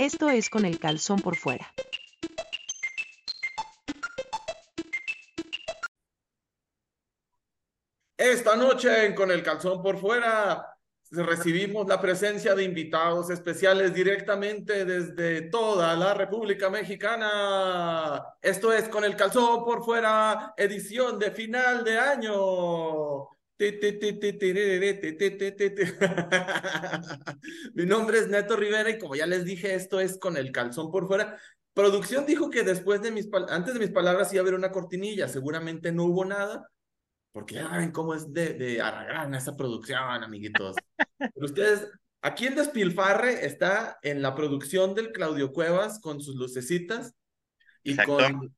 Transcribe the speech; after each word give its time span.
Esto 0.00 0.30
es 0.30 0.48
con 0.48 0.64
el 0.64 0.78
calzón 0.78 1.20
por 1.20 1.36
fuera. 1.36 1.74
Esta 8.16 8.56
noche 8.56 9.04
en 9.04 9.14
Con 9.14 9.30
el 9.30 9.42
Calzón 9.42 9.82
por 9.82 9.98
Fuera 9.98 10.74
recibimos 11.10 11.86
la 11.86 12.00
presencia 12.00 12.54
de 12.54 12.64
invitados 12.64 13.28
especiales 13.28 13.92
directamente 13.92 14.86
desde 14.86 15.50
toda 15.50 15.94
la 15.96 16.14
República 16.14 16.70
Mexicana. 16.70 18.24
Esto 18.40 18.72
es 18.72 18.88
Con 18.88 19.04
el 19.04 19.16
Calzón 19.16 19.66
por 19.66 19.84
Fuera, 19.84 20.54
edición 20.56 21.18
de 21.18 21.30
final 21.30 21.84
de 21.84 21.98
año. 21.98 23.39
Mi 27.74 27.84
nombre 27.84 28.18
es 28.18 28.28
Neto 28.28 28.56
Rivera 28.56 28.88
y 28.88 28.98
como 28.98 29.14
ya 29.14 29.26
les 29.26 29.44
dije, 29.44 29.74
esto 29.74 30.00
es 30.00 30.18
Con 30.18 30.38
el 30.38 30.50
Calzón 30.50 30.90
por 30.90 31.06
Fuera. 31.06 31.38
Producción 31.74 32.24
dijo 32.24 32.48
que 32.48 32.62
después 32.62 33.02
de 33.02 33.10
mis 33.10 33.28
antes 33.48 33.74
de 33.74 33.80
mis 33.80 33.90
palabras 33.90 34.32
iba 34.32 34.40
a 34.40 34.42
haber 34.42 34.54
una 34.54 34.72
cortinilla, 34.72 35.28
seguramente 35.28 35.92
no 35.92 36.04
hubo 36.04 36.24
nada, 36.24 36.68
porque 37.32 37.56
ya 37.56 37.68
ven 37.76 37.92
cómo 37.92 38.14
es 38.14 38.32
de, 38.32 38.54
de 38.54 38.82
esa 39.36 39.56
producción, 39.56 39.98
amiguitos. 39.98 40.76
Pero 41.18 41.46
ustedes, 41.46 41.86
aquí 42.22 42.46
el 42.46 42.54
despilfarre 42.54 43.44
está 43.44 43.98
en 44.02 44.22
la 44.22 44.34
producción 44.34 44.94
del 44.94 45.12
Claudio 45.12 45.52
Cuevas 45.52 46.00
con 46.00 46.20
sus 46.20 46.36
lucecitas 46.36 47.14
y 47.82 47.96
con 47.96 48.54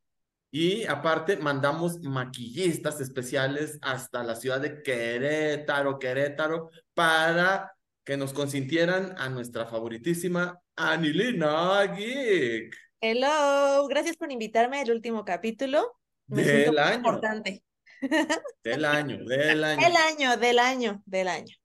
y 0.55 0.85
aparte 0.85 1.39
mandamos 1.39 1.99
maquillistas 2.03 3.01
especiales 3.01 3.79
hasta 3.81 4.23
la 4.23 4.37
ciudad 4.37 4.61
de 4.61 4.83
Querétaro, 4.83 5.99
Querétaro, 5.99 6.69
para 6.93 7.75
que 8.05 8.19
nos 8.19 8.35
consintieran 8.35 9.15
a 9.17 9.31
nuestra 9.31 9.65
favoritísima 9.65 10.61
Anilina 10.77 11.83
Geek. 11.87 12.77
Hello, 13.01 13.89
gracias 13.89 14.19
por 14.19 14.31
invitarme 14.31 14.81
al 14.81 14.91
último 14.91 15.25
capítulo. 15.25 15.97
Me 16.27 16.43
del 16.43 16.79
año. 16.79 16.97
Importante. 16.97 17.65
Del 18.65 18.85
año, 18.85 19.25
del 19.25 19.63
año. 19.63 19.81
Del 19.81 19.97
año, 19.97 20.37
del 20.37 20.59
año, 20.59 21.03
del 21.07 21.29
año. 21.29 21.57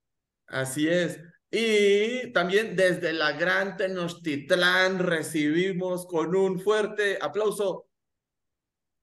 Así 0.46 0.88
es. 0.88 1.20
Y 1.50 2.32
también 2.32 2.76
desde 2.76 3.12
la 3.12 3.32
Gran 3.32 3.76
Tenochtitlán 3.76 5.00
recibimos 5.00 6.06
con 6.06 6.36
un 6.36 6.60
fuerte 6.60 7.18
aplauso. 7.20 7.88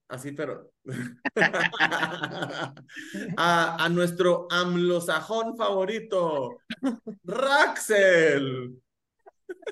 Así, 0.07 0.31
pero. 0.33 0.71
a, 3.37 3.85
a 3.85 3.89
nuestro 3.89 4.47
amlosajón 4.51 5.57
favorito, 5.57 6.57
Raxel. 7.23 8.81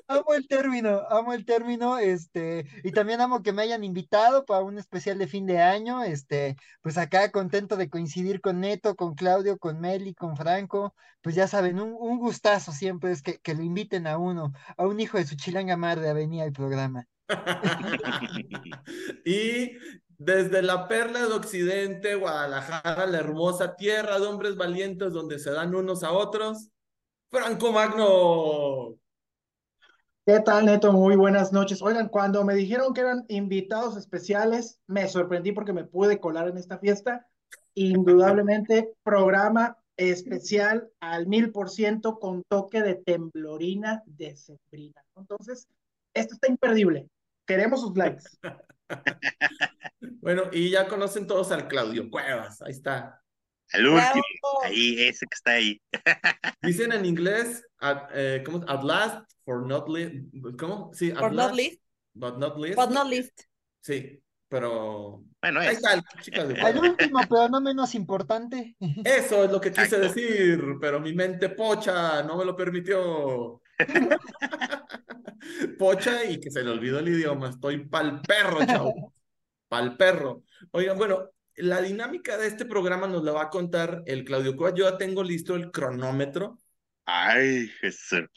Amo 0.08 0.34
el 0.34 0.46
término, 0.48 1.02
amo 1.08 1.32
el 1.32 1.44
término, 1.44 1.98
este, 1.98 2.66
y 2.82 2.92
también 2.92 3.20
amo 3.20 3.42
que 3.42 3.52
me 3.52 3.62
hayan 3.62 3.84
invitado 3.84 4.44
para 4.44 4.62
un 4.62 4.78
especial 4.78 5.18
de 5.18 5.26
fin 5.26 5.46
de 5.46 5.58
año, 5.60 6.02
este, 6.02 6.56
pues 6.80 6.98
acá 6.98 7.30
contento 7.30 7.76
de 7.76 7.88
coincidir 7.88 8.40
con 8.40 8.60
Neto, 8.60 8.94
con 8.96 9.14
Claudio, 9.14 9.58
con 9.58 9.80
Meli, 9.80 10.14
con 10.14 10.36
Franco, 10.36 10.94
pues 11.22 11.34
ya 11.34 11.48
saben, 11.48 11.80
un, 11.80 11.94
un 11.98 12.18
gustazo 12.18 12.72
siempre 12.72 13.12
es 13.12 13.22
que, 13.22 13.38
que 13.38 13.54
lo 13.54 13.62
inviten 13.62 14.06
a 14.06 14.18
uno, 14.18 14.52
a 14.76 14.86
un 14.86 15.00
hijo 15.00 15.18
de 15.18 15.26
su 15.26 15.36
chilanga 15.36 15.76
madre 15.76 16.08
a 16.08 16.12
venir 16.12 16.42
al 16.42 16.52
programa. 16.52 17.06
y 19.24 19.72
desde 20.18 20.62
la 20.62 20.88
perla 20.88 21.26
de 21.26 21.32
Occidente, 21.32 22.14
Guadalajara, 22.14 23.06
la 23.06 23.18
hermosa 23.18 23.76
tierra 23.76 24.18
de 24.18 24.26
hombres 24.26 24.56
valientes 24.56 25.12
donde 25.12 25.38
se 25.38 25.50
dan 25.50 25.74
unos 25.74 26.02
a 26.02 26.12
otros, 26.12 26.70
Franco 27.30 27.72
Magno. 27.72 28.96
¿Qué 30.26 30.40
tal, 30.40 30.66
Neto? 30.66 30.92
Muy 30.92 31.16
buenas 31.16 31.52
noches. 31.52 31.82
Oigan, 31.82 32.08
cuando 32.08 32.44
me 32.44 32.54
dijeron 32.54 32.94
que 32.94 33.02
eran 33.02 33.24
invitados 33.28 33.96
especiales, 33.96 34.80
me 34.86 35.06
sorprendí 35.08 35.52
porque 35.52 35.74
me 35.74 35.84
pude 35.84 36.18
colar 36.18 36.48
en 36.48 36.56
esta 36.56 36.78
fiesta. 36.78 37.26
Indudablemente, 37.74 38.94
programa 39.04 39.76
especial 39.96 40.90
al 41.00 41.26
mil 41.26 41.52
por 41.52 41.68
ciento 41.68 42.18
con 42.18 42.42
toque 42.48 42.82
de 42.82 42.94
temblorina 42.94 44.02
de 44.06 44.34
sembrina. 44.36 45.04
Entonces, 45.14 45.68
esto 46.14 46.34
está 46.34 46.48
imperdible. 46.48 47.08
Queremos 47.46 47.82
sus 47.82 47.94
likes. 47.96 48.24
bueno, 50.20 50.44
y 50.52 50.70
ya 50.70 50.88
conocen 50.88 51.26
todos 51.26 51.50
al 51.52 51.68
Claudio 51.68 52.10
Cuevas. 52.10 52.62
Ahí 52.62 52.72
está. 52.72 53.20
El 53.72 53.88
último, 53.88 54.22
ahí, 54.62 55.02
ese 55.02 55.26
que 55.26 55.34
está 55.34 55.52
ahí. 55.52 55.80
Dicen 56.62 56.92
en 56.92 57.04
inglés, 57.04 57.64
at, 57.78 58.08
eh, 58.12 58.42
¿cómo? 58.44 58.64
At 58.68 58.84
last, 58.84 59.30
for 59.44 59.66
not 59.66 59.88
least. 59.88 60.14
¿Cómo? 60.58 60.90
Sí, 60.92 61.10
at 61.10 61.18
for 61.18 61.34
last, 61.34 61.48
not 61.48 61.56
least. 61.56 61.80
But 62.14 62.38
not 62.38 62.58
least. 62.58 62.76
But 62.76 62.90
not 62.90 63.08
least. 63.08 63.42
Sí, 63.80 64.22
pero. 64.48 65.24
Bueno, 65.40 65.60
ahí 65.60 65.68
es. 65.68 65.78
está, 65.78 66.02
chicas. 66.20 66.48
De 66.48 66.54
El 66.54 66.78
último, 66.78 67.20
pero 67.28 67.48
no 67.48 67.60
menos 67.60 67.94
importante. 67.94 68.76
Eso 69.04 69.44
es 69.44 69.50
lo 69.50 69.60
que 69.60 69.70
quise 69.70 69.96
Exacto. 69.96 70.06
decir, 70.06 70.62
pero 70.80 71.00
mi 71.00 71.12
mente 71.12 71.48
pocha 71.48 72.22
no 72.22 72.36
me 72.36 72.44
lo 72.44 72.54
permitió. 72.56 73.60
pocha 75.68 76.24
y 76.24 76.40
que 76.40 76.50
se 76.50 76.62
le 76.62 76.70
olvidó 76.70 76.98
el 76.98 77.08
idioma. 77.08 77.50
Estoy 77.50 77.86
pa'l 77.86 78.20
perro, 78.22 78.64
chao. 78.66 79.12
Pa'l 79.68 79.96
perro. 79.96 80.44
Oigan, 80.70 80.96
bueno, 80.96 81.30
la 81.56 81.80
dinámica 81.80 82.36
de 82.36 82.46
este 82.46 82.64
programa 82.64 83.06
nos 83.06 83.24
la 83.24 83.32
va 83.32 83.42
a 83.42 83.50
contar 83.50 84.02
el 84.06 84.24
Claudio 84.24 84.56
Cuevas. 84.56 84.78
Yo 84.78 84.90
ya 84.90 84.98
tengo 84.98 85.22
listo 85.22 85.54
el 85.54 85.70
cronómetro. 85.70 86.58
Ay, 87.04 87.68
Jesús. 87.80 88.28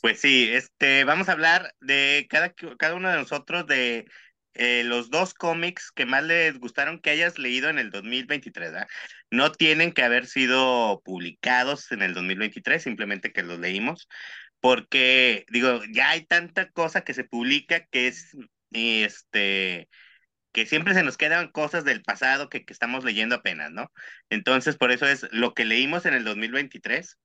Pues 0.00 0.20
sí, 0.20 0.48
este, 0.52 1.04
vamos 1.04 1.28
a 1.28 1.32
hablar 1.32 1.74
de 1.80 2.26
cada, 2.30 2.52
cada 2.78 2.94
uno 2.94 3.10
de 3.10 3.16
nosotros 3.16 3.66
de 3.66 4.06
eh, 4.54 4.84
los 4.84 5.10
dos 5.10 5.34
cómics 5.34 5.90
que 5.90 6.06
más 6.06 6.24
les 6.24 6.58
gustaron 6.58 7.00
que 7.00 7.10
hayas 7.10 7.38
leído 7.38 7.68
en 7.68 7.78
el 7.78 7.90
2023. 7.90 8.72
¿verdad? 8.72 8.88
No 9.30 9.52
tienen 9.52 9.92
que 9.92 10.02
haber 10.02 10.26
sido 10.26 11.02
publicados 11.04 11.90
en 11.92 12.02
el 12.02 12.14
2023, 12.14 12.82
simplemente 12.82 13.32
que 13.32 13.42
los 13.42 13.58
leímos, 13.58 14.08
porque 14.66 15.46
digo, 15.50 15.80
ya 15.92 16.10
hay 16.10 16.26
tanta 16.26 16.70
cosa 16.72 17.02
que 17.02 17.14
se 17.14 17.24
publica 17.24 17.86
que 17.86 18.08
es, 18.08 18.36
este, 18.72 19.88
que 20.52 20.66
siempre 20.66 20.94
se 20.94 21.02
nos 21.04 21.16
quedan 21.18 21.50
cosas 21.52 21.84
del 21.84 22.02
pasado 22.02 22.48
que, 22.48 22.64
que 22.64 22.72
estamos 22.72 23.04
leyendo 23.04 23.36
apenas, 23.36 23.70
¿no? 23.72 23.92
Entonces, 24.30 24.76
por 24.76 24.92
eso 24.92 25.06
es 25.06 25.26
lo 25.32 25.54
que 25.54 25.64
leímos 25.66 26.06
en 26.06 26.14
el 26.14 26.24
2023 26.24 27.18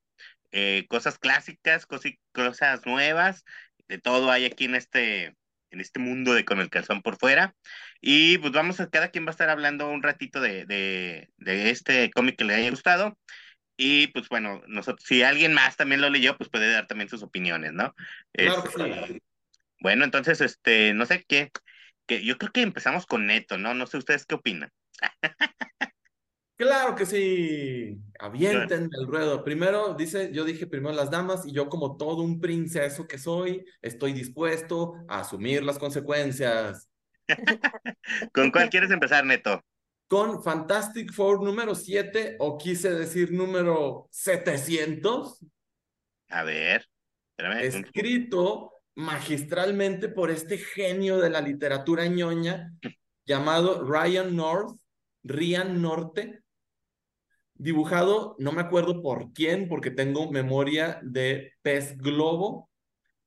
eh, 0.51 0.85
cosas 0.89 1.19
clásicas, 1.19 1.87
cosi- 1.87 2.19
cosas 2.33 2.85
nuevas, 2.85 3.45
de 3.87 3.99
todo 3.99 4.31
hay 4.31 4.45
aquí 4.45 4.65
en 4.65 4.75
este, 4.75 5.25
en 5.71 5.81
este 5.81 5.99
mundo 5.99 6.33
de 6.33 6.45
con 6.45 6.59
el 6.61 6.69
calzón 6.69 7.01
por 7.01 7.17
fuera. 7.17 7.55
Y 8.01 8.37
pues 8.39 8.53
vamos 8.53 8.79
a, 8.79 8.89
cada 8.89 9.09
quien 9.09 9.25
va 9.25 9.29
a 9.29 9.31
estar 9.31 9.49
hablando 9.49 9.89
un 9.89 10.03
ratito 10.03 10.41
de, 10.41 10.65
de, 10.65 11.29
de 11.37 11.69
este 11.71 12.11
cómic 12.11 12.37
que 12.37 12.45
le 12.45 12.55
haya 12.55 12.69
gustado. 12.71 13.17
Y 13.83 14.09
pues 14.09 14.29
bueno, 14.29 14.61
nosotros, 14.67 15.03
si 15.07 15.23
alguien 15.23 15.55
más 15.55 15.75
también 15.75 16.01
lo 16.01 16.09
leyó, 16.11 16.37
pues 16.37 16.51
puede 16.51 16.71
dar 16.71 16.85
también 16.85 17.09
sus 17.09 17.23
opiniones, 17.23 17.73
¿no? 17.73 17.95
Claro 18.31 18.61
que 18.61 18.69
Este, 18.69 19.07
sí. 19.07 19.21
Bueno, 19.79 20.05
entonces, 20.05 20.39
este, 20.39 20.93
no 20.93 21.07
sé 21.07 21.25
qué, 21.27 21.49
que 22.05 22.23
yo 22.23 22.37
creo 22.37 22.51
que 22.51 22.61
empezamos 22.61 23.07
con 23.07 23.25
Neto, 23.25 23.57
¿no? 23.57 23.73
No 23.73 23.87
sé 23.87 23.97
ustedes 23.97 24.27
qué 24.27 24.35
opinan. 24.35 24.71
Claro 26.57 26.93
que 26.93 27.07
sí. 27.07 27.97
Avienten 28.19 28.87
el 28.93 29.07
ruedo. 29.07 29.43
Primero, 29.43 29.95
dice, 29.95 30.29
yo 30.31 30.43
dije 30.43 30.67
primero 30.67 30.93
las 30.93 31.09
damas 31.09 31.43
y 31.47 31.51
yo 31.53 31.69
como 31.69 31.97
todo 31.97 32.21
un 32.21 32.39
princeso 32.39 33.07
que 33.07 33.17
soy, 33.17 33.65
estoy 33.81 34.13
dispuesto 34.13 34.93
a 35.07 35.21
asumir 35.21 35.63
las 35.63 35.79
consecuencias. 35.79 36.87
¿Con 38.31 38.51
cuál 38.51 38.69
quieres 38.69 38.91
empezar, 38.91 39.25
Neto? 39.25 39.65
Con 40.11 40.43
Fantastic 40.43 41.13
Four 41.13 41.41
número 41.41 41.73
7 41.73 42.35
o 42.39 42.57
quise 42.57 42.91
decir 42.93 43.31
número 43.31 44.09
700, 44.11 45.39
A 46.27 46.43
ver, 46.43 46.85
espérame. 47.37 47.61
escrito 47.63 48.73
magistralmente 48.95 50.09
por 50.09 50.29
este 50.29 50.57
genio 50.57 51.17
de 51.19 51.29
la 51.29 51.39
literatura 51.39 52.07
ñoña 52.07 52.73
llamado 53.25 53.85
Ryan 53.85 54.35
North, 54.35 54.77
Ryan 55.23 55.81
Norte, 55.81 56.41
dibujado, 57.53 58.35
no 58.37 58.51
me 58.51 58.63
acuerdo 58.63 59.01
por 59.01 59.31
quién, 59.31 59.69
porque 59.69 59.91
tengo 59.91 60.29
memoria 60.29 60.99
de 61.03 61.53
pez 61.61 61.97
globo. 61.97 62.69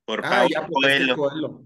Por 0.05 0.23
Ah, 0.23 0.29
Pablo 0.29 0.49
ya, 0.51 0.67
por 0.67 0.85
este 0.87 1.15
Coelho. 1.15 1.63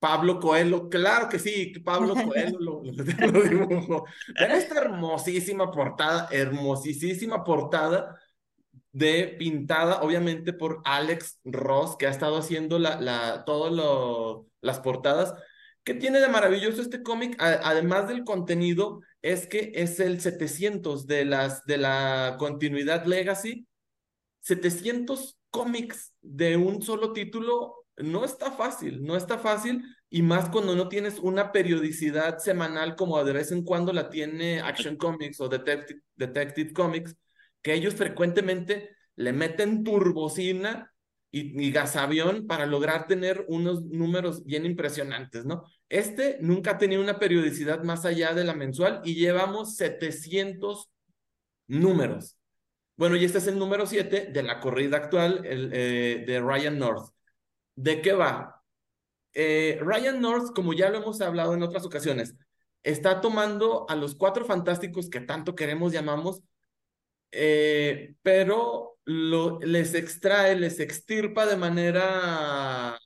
Pablo 0.00 0.40
Coelho, 0.40 0.88
claro 0.88 1.28
que 1.28 1.38
sí, 1.38 1.72
Pablo 1.84 2.14
Coelho 2.26 2.58
lo, 2.58 2.82
lo 3.32 3.42
dibujó. 3.42 4.06
Vean 4.38 4.52
esta 4.52 4.80
hermosísima 4.80 5.70
portada, 5.70 6.28
hermosísima 6.32 7.44
portada 7.44 8.18
de 8.92 9.36
pintada, 9.38 10.00
obviamente 10.00 10.52
por 10.52 10.80
Alex 10.84 11.38
Ross, 11.44 11.96
que 11.96 12.06
ha 12.06 12.10
estado 12.10 12.38
haciendo 12.38 12.78
la, 12.78 13.00
la, 13.00 13.44
todo 13.44 13.70
lo, 13.70 14.46
las 14.62 14.80
portadas. 14.80 15.34
¿Qué 15.84 15.94
tiene 15.94 16.20
de 16.20 16.28
maravilloso 16.28 16.82
este 16.82 17.02
cómic? 17.02 17.36
Además 17.38 18.08
del 18.08 18.24
contenido, 18.24 19.00
es 19.22 19.46
que 19.46 19.72
es 19.74 20.00
el 20.00 20.20
700 20.20 21.06
de, 21.06 21.24
las, 21.26 21.64
de 21.66 21.78
la 21.78 22.36
continuidad 22.38 23.04
Legacy. 23.04 23.66
700 24.40 25.38
cómics 25.50 26.14
de 26.22 26.56
un 26.56 26.80
solo 26.80 27.12
título 27.12 27.79
no 28.02 28.24
está 28.24 28.50
fácil, 28.52 29.02
no 29.02 29.16
está 29.16 29.38
fácil, 29.38 29.84
y 30.08 30.22
más 30.22 30.48
cuando 30.48 30.74
no 30.74 30.88
tienes 30.88 31.18
una 31.18 31.52
periodicidad 31.52 32.38
semanal 32.38 32.96
como 32.96 33.22
de 33.24 33.32
vez 33.32 33.52
en 33.52 33.64
cuando 33.64 33.92
la 33.92 34.08
tiene 34.10 34.60
Action 34.60 34.96
Comics 34.96 35.40
o 35.40 35.48
Detective, 35.48 36.72
Comics, 36.72 37.16
que 37.62 37.74
ellos 37.74 37.94
frecuentemente 37.94 38.90
le 39.16 39.32
meten 39.32 39.84
turbocina 39.84 40.92
y, 41.30 41.64
y 41.64 41.70
gasavión 41.70 42.46
para 42.46 42.66
lograr 42.66 43.06
tener 43.06 43.44
unos 43.48 43.84
números 43.84 44.44
bien 44.44 44.66
impresionantes, 44.66 45.44
¿no? 45.44 45.64
Este 45.88 46.38
nunca 46.40 46.72
ha 46.72 46.78
tenido 46.78 47.02
una 47.02 47.18
periodicidad 47.18 47.82
más 47.84 48.04
allá 48.04 48.34
de 48.34 48.44
la 48.44 48.54
mensual 48.54 49.00
y 49.04 49.14
llevamos 49.14 49.76
700 49.76 50.90
números. 51.68 52.36
Bueno, 53.00 53.16
y 53.16 53.24
este 53.24 53.38
es 53.38 53.46
el 53.46 53.58
número 53.58 53.86
7 53.86 54.26
de 54.30 54.42
la 54.42 54.60
corrida 54.60 54.98
actual 54.98 55.40
eh, 55.44 56.22
de 56.26 56.40
Ryan 56.40 56.78
North. 56.78 57.14
¿De 57.80 58.02
qué 58.02 58.12
va? 58.12 58.62
Eh, 59.32 59.78
Ryan 59.80 60.20
North, 60.20 60.54
como 60.54 60.74
ya 60.74 60.90
lo 60.90 60.98
hemos 60.98 61.20
hablado 61.22 61.54
en 61.54 61.62
otras 61.62 61.86
ocasiones, 61.86 62.34
está 62.82 63.22
tomando 63.22 63.86
a 63.88 63.96
los 63.96 64.14
cuatro 64.14 64.44
fantásticos 64.44 65.08
que 65.08 65.20
tanto 65.20 65.54
queremos, 65.54 65.90
llamamos, 65.90 66.42
eh, 67.32 68.14
pero 68.20 68.98
les 69.06 69.94
extrae, 69.94 70.56
les 70.56 70.78
extirpa 70.78 71.46
de 71.46 71.56
manera, 71.56 72.96
a 72.96 72.98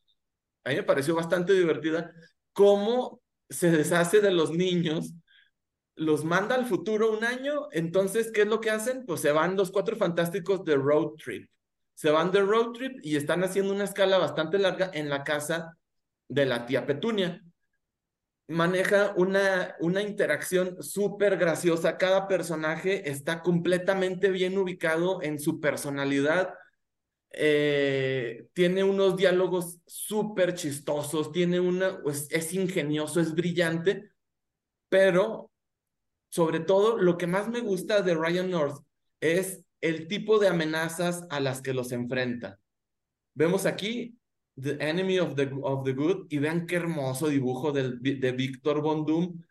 mí 0.67 0.75
me 0.75 0.83
pareció 0.83 1.15
bastante 1.15 1.53
divertida, 1.53 2.13
cómo 2.53 3.23
se 3.49 3.71
deshace 3.71 4.21
de 4.21 4.33
los 4.33 4.51
niños, 4.51 5.13
los 5.95 6.25
manda 6.25 6.57
al 6.57 6.67
futuro 6.67 7.17
un 7.17 7.23
año, 7.25 7.69
entonces, 7.71 8.33
¿qué 8.33 8.43
es 8.43 8.49
lo 8.49 8.61
que 8.61 8.71
hacen? 8.71 9.07
Pues 9.07 9.21
se 9.21 9.31
van 9.31 9.57
los 9.57 9.71
cuatro 9.71 9.95
fantásticos 9.95 10.65
de 10.65 10.75
road 10.75 11.13
trip. 11.23 11.49
Se 11.95 12.11
van 12.11 12.33
de 12.33 12.41
road 12.41 12.73
trip 12.73 12.99
y 13.03 13.17
están 13.17 13.45
haciendo 13.45 13.73
una 13.73 13.85
escala 13.85 14.19
bastante 14.19 14.59
larga 14.59 14.91
en 14.93 15.09
la 15.09 15.25
casa 15.25 15.77
de 16.29 16.47
la 16.47 16.67
tía 16.67 16.87
Petunia. 16.87 17.43
Maneja 18.47 19.15
una, 19.17 19.75
una 19.81 20.03
interacción 20.03 20.83
súper 20.83 21.39
graciosa. 21.39 21.97
Cada 21.97 22.29
personaje 22.29 23.09
está 23.09 23.43
completamente 23.43 24.31
bien 24.31 24.59
ubicado 24.59 25.23
en 25.23 25.39
su 25.39 25.61
personalidad. 25.61 26.55
Eh, 27.31 28.47
tiene 28.53 28.85
unos 28.85 29.17
diálogos 29.17 29.81
súper 29.87 30.55
chistosos, 30.55 31.33
tiene 31.33 31.59
una, 31.59 32.01
pues, 32.01 32.29
es 32.31 32.53
ingenioso, 32.53 33.21
es 33.21 33.35
brillante, 33.35 34.11
pero 34.89 35.51
sobre 36.29 36.61
todo 36.61 36.97
lo 36.97 37.19
que 37.19 37.27
más 37.27 37.49
me 37.49 37.59
gusta 37.61 38.03
de 38.03 38.15
Ryan 38.15 38.51
North 38.51 38.85
es 39.21 39.64
el 39.85 40.09
tipo 40.09 40.39
de 40.39 40.49
amenazas 40.49 41.27
a 41.29 41.41
las 41.41 41.61
que 41.61 41.75
los 41.75 41.93
enfrenta. 41.93 42.59
Vemos 43.35 43.67
aquí 43.67 44.17
The 44.59 44.79
Enemy 44.81 45.19
of 45.19 45.35
the, 45.35 45.51
of 45.63 45.85
the 45.85 45.93
Good 45.93 46.29
y 46.31 46.39
vean 46.39 46.67
qué 46.67 46.77
hermoso 46.77 47.29
dibujo 47.29 47.71
del, 47.71 48.01
de 48.01 48.33
Víctor 48.33 48.81
Von 48.81 49.05
Doom. 49.05 49.43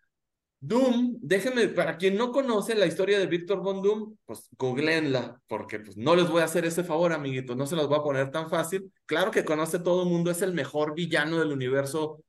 Doom, 0.60 1.20
déjenme, 1.22 1.68
para 1.68 1.98
quien 1.98 2.18
no 2.18 2.32
conoce 2.32 2.74
la 2.74 2.88
historia 2.88 3.20
de 3.20 3.28
Víctor 3.28 3.62
Von 3.62 3.84
Doom, 3.84 4.16
pues 4.26 4.50
googleenla, 4.58 5.40
porque 5.46 5.80
pues 5.80 5.98
no 5.98 6.16
les 6.16 6.28
voy 6.28 6.42
a 6.42 6.46
hacer 6.46 6.66
ese 6.66 6.84
favor, 6.84 7.14
amiguitos, 7.14 7.56
no 7.56 7.68
se 7.68 7.76
los 7.76 7.88
voy 7.88 8.00
a 8.00 8.04
poner 8.04 8.32
tan 8.32 8.50
fácil. 8.50 8.92
Claro 9.06 9.30
que 9.30 9.46
conoce 9.46 9.78
todo 9.80 10.02
el 10.02 10.10
mundo, 10.10 10.32
es 10.32 10.42
el 10.42 10.54
mejor 10.54 10.96
villano 10.96 11.38
del 11.38 11.52
universo 11.52 12.24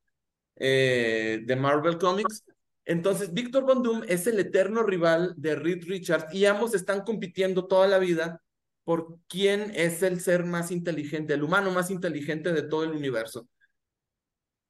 eh, 0.57 1.41
de 1.47 1.57
Marvel 1.57 1.97
Comics, 1.97 2.45
entonces, 2.87 3.33
Víctor 3.33 3.65
Von 3.65 3.83
Doom 3.83 4.03
es 4.09 4.27
el 4.27 4.39
eterno 4.39 4.83
rival 4.83 5.35
de 5.37 5.55
Reed 5.55 5.85
Richards 5.87 6.33
y 6.35 6.45
ambos 6.45 6.75
están 6.75 7.03
compitiendo 7.03 7.67
toda 7.67 7.87
la 7.87 7.99
vida 7.99 8.43
por 8.85 9.19
quién 9.27 9.73
es 9.75 10.03
el 10.03 10.21
ser 10.21 10.45
más 10.45 10.71
inteligente, 10.71 11.35
el 11.35 11.43
humano 11.43 11.71
más 11.71 11.91
inteligente 11.91 12.53
de 12.53 12.63
todo 12.63 12.85
el 12.85 12.91
universo. 12.91 13.49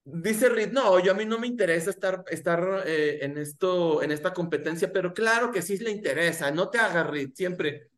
Dice 0.05 0.49
Reed, 0.49 0.70
no, 0.70 1.00
yo 1.00 1.12
a 1.12 1.14
mí 1.14 1.25
no 1.25 1.38
me 1.38 1.46
interesa 1.46 1.90
estar, 1.90 2.25
estar 2.28 2.84
eh, 2.87 3.19
en, 3.22 3.38
esto, 3.38 4.02
en 4.02 4.12
esta 4.12 4.32
competencia, 4.32 4.93
pero 4.93 5.12
claro 5.12 5.50
que 5.50 5.62
sí 5.62 5.78
le 5.78 5.90
interesa, 5.90 6.50
no 6.50 6.69
te 6.69 6.78
hagas 6.78 7.06
Reed, 7.08 7.31
siempre. 7.34 7.88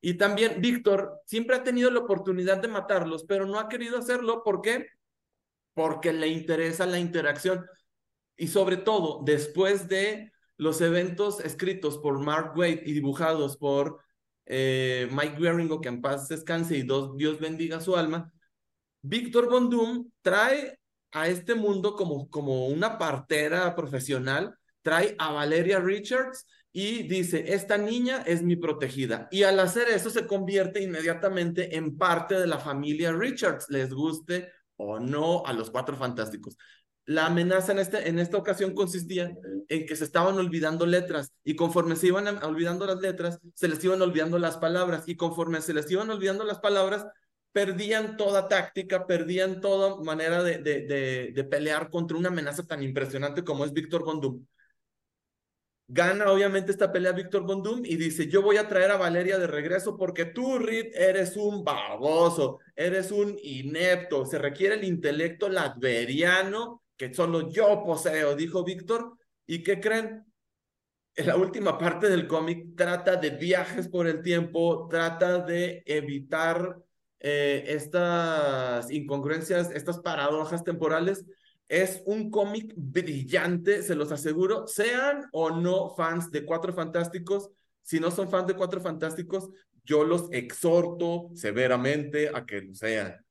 Y 0.00 0.14
también 0.14 0.60
Víctor 0.60 1.20
siempre 1.26 1.56
ha 1.56 1.64
tenido 1.64 1.90
la 1.90 2.00
oportunidad 2.00 2.58
de 2.58 2.68
matarlos, 2.68 3.24
pero 3.24 3.46
no 3.46 3.58
ha 3.58 3.68
querido 3.68 3.98
hacerlo. 3.98 4.42
¿Por 4.44 4.62
qué? 4.62 4.86
Porque 5.74 6.12
le 6.12 6.28
interesa 6.28 6.86
la 6.86 7.00
interacción 7.00 7.66
y 8.36 8.48
sobre 8.48 8.76
todo 8.76 9.22
después 9.24 9.88
de 9.88 10.32
los 10.56 10.80
eventos 10.80 11.40
escritos 11.40 11.98
por 11.98 12.18
Mark 12.18 12.52
Waid 12.56 12.80
y 12.84 12.92
dibujados 12.92 13.56
por 13.56 14.00
eh, 14.46 15.08
Mike 15.10 15.40
Wieringo, 15.40 15.80
que 15.80 15.88
en 15.88 16.00
paz 16.00 16.28
descanse 16.28 16.76
y 16.76 16.82
Dios 16.82 17.40
bendiga 17.40 17.80
su 17.80 17.96
alma, 17.96 18.32
Víctor 19.02 19.48
Von 19.48 19.70
Doom 19.70 20.10
trae 20.22 20.78
a 21.12 21.28
este 21.28 21.54
mundo 21.54 21.94
como, 21.94 22.28
como 22.28 22.66
una 22.66 22.98
partera 22.98 23.74
profesional, 23.74 24.54
trae 24.82 25.14
a 25.18 25.32
Valeria 25.32 25.78
Richards 25.80 26.46
y 26.72 27.04
dice, 27.04 27.54
esta 27.54 27.78
niña 27.78 28.22
es 28.26 28.42
mi 28.42 28.56
protegida. 28.56 29.28
Y 29.30 29.44
al 29.44 29.58
hacer 29.60 29.88
eso 29.88 30.10
se 30.10 30.26
convierte 30.26 30.82
inmediatamente 30.82 31.76
en 31.76 31.96
parte 31.96 32.34
de 32.38 32.46
la 32.46 32.58
familia 32.58 33.12
Richards, 33.12 33.66
les 33.70 33.92
guste 33.92 34.50
o 34.76 35.00
no 35.00 35.42
a 35.46 35.52
los 35.52 35.70
cuatro 35.70 35.96
fantásticos 35.96 36.56
la 37.06 37.26
amenaza 37.26 37.72
en, 37.72 37.78
este, 37.78 38.08
en 38.08 38.18
esta 38.18 38.36
ocasión 38.36 38.74
consistía 38.74 39.32
en 39.68 39.86
que 39.86 39.96
se 39.96 40.04
estaban 40.04 40.36
olvidando 40.38 40.86
letras 40.86 41.32
y 41.44 41.54
conforme 41.54 41.94
se 41.94 42.08
iban 42.08 42.26
olvidando 42.42 42.84
las 42.84 43.00
letras, 43.00 43.38
se 43.54 43.68
les 43.68 43.82
iban 43.84 44.02
olvidando 44.02 44.38
las 44.38 44.56
palabras 44.56 45.04
y 45.06 45.16
conforme 45.16 45.60
se 45.60 45.72
les 45.72 45.88
iban 45.90 46.10
olvidando 46.10 46.44
las 46.44 46.58
palabras, 46.58 47.06
perdían 47.52 48.16
toda 48.16 48.48
táctica, 48.48 49.06
perdían 49.06 49.60
toda 49.60 50.02
manera 50.02 50.42
de, 50.42 50.58
de, 50.58 51.32
de, 51.32 51.44
pelear 51.44 51.90
contra 51.90 52.16
una 52.18 52.28
amenaza 52.28 52.66
tan 52.66 52.82
impresionante 52.82 53.44
como 53.44 53.64
es 53.64 53.72
Víctor 53.72 54.04
Bondum. 54.04 54.44
Gana 55.88 56.32
obviamente 56.32 56.72
esta 56.72 56.90
pelea 56.90 57.12
Víctor 57.12 57.44
Bondum 57.44 57.82
y 57.84 57.94
dice, 57.94 58.26
yo 58.26 58.42
voy 58.42 58.56
a 58.56 58.66
traer 58.66 58.90
a 58.90 58.96
Valeria 58.96 59.38
de 59.38 59.46
regreso 59.46 59.96
porque 59.96 60.24
tú, 60.24 60.58
Reed, 60.58 60.92
eres 60.96 61.36
un 61.36 61.62
baboso, 61.62 62.58
eres 62.74 63.12
un 63.12 63.38
inepto, 63.40 64.26
se 64.26 64.38
requiere 64.38 64.74
el 64.74 64.82
intelecto 64.82 65.48
latveriano 65.48 66.82
que 66.96 67.12
solo 67.12 67.50
yo 67.50 67.82
poseo, 67.84 68.34
dijo 68.34 68.64
Víctor. 68.64 69.16
¿Y 69.46 69.62
qué 69.62 69.80
creen? 69.80 70.24
En 71.14 71.26
la 71.26 71.36
última 71.36 71.78
parte 71.78 72.08
del 72.08 72.26
cómic 72.26 72.76
trata 72.76 73.16
de 73.16 73.30
viajes 73.30 73.88
por 73.88 74.06
el 74.06 74.22
tiempo, 74.22 74.86
trata 74.88 75.38
de 75.38 75.82
evitar 75.86 76.78
eh, 77.20 77.64
estas 77.68 78.90
incongruencias, 78.90 79.70
estas 79.70 79.98
paradojas 80.00 80.62
temporales. 80.62 81.24
Es 81.68 82.02
un 82.06 82.30
cómic 82.30 82.72
brillante, 82.76 83.82
se 83.82 83.94
los 83.94 84.12
aseguro, 84.12 84.66
sean 84.66 85.26
o 85.32 85.50
no 85.50 85.94
fans 85.96 86.30
de 86.30 86.44
Cuatro 86.44 86.72
Fantásticos. 86.72 87.50
Si 87.82 87.98
no 87.98 88.10
son 88.10 88.28
fans 88.28 88.46
de 88.46 88.54
Cuatro 88.54 88.80
Fantásticos, 88.80 89.48
yo 89.84 90.04
los 90.04 90.28
exhorto 90.32 91.30
severamente 91.34 92.30
a 92.32 92.44
que 92.44 92.60
lo 92.60 92.74
sean. 92.74 93.25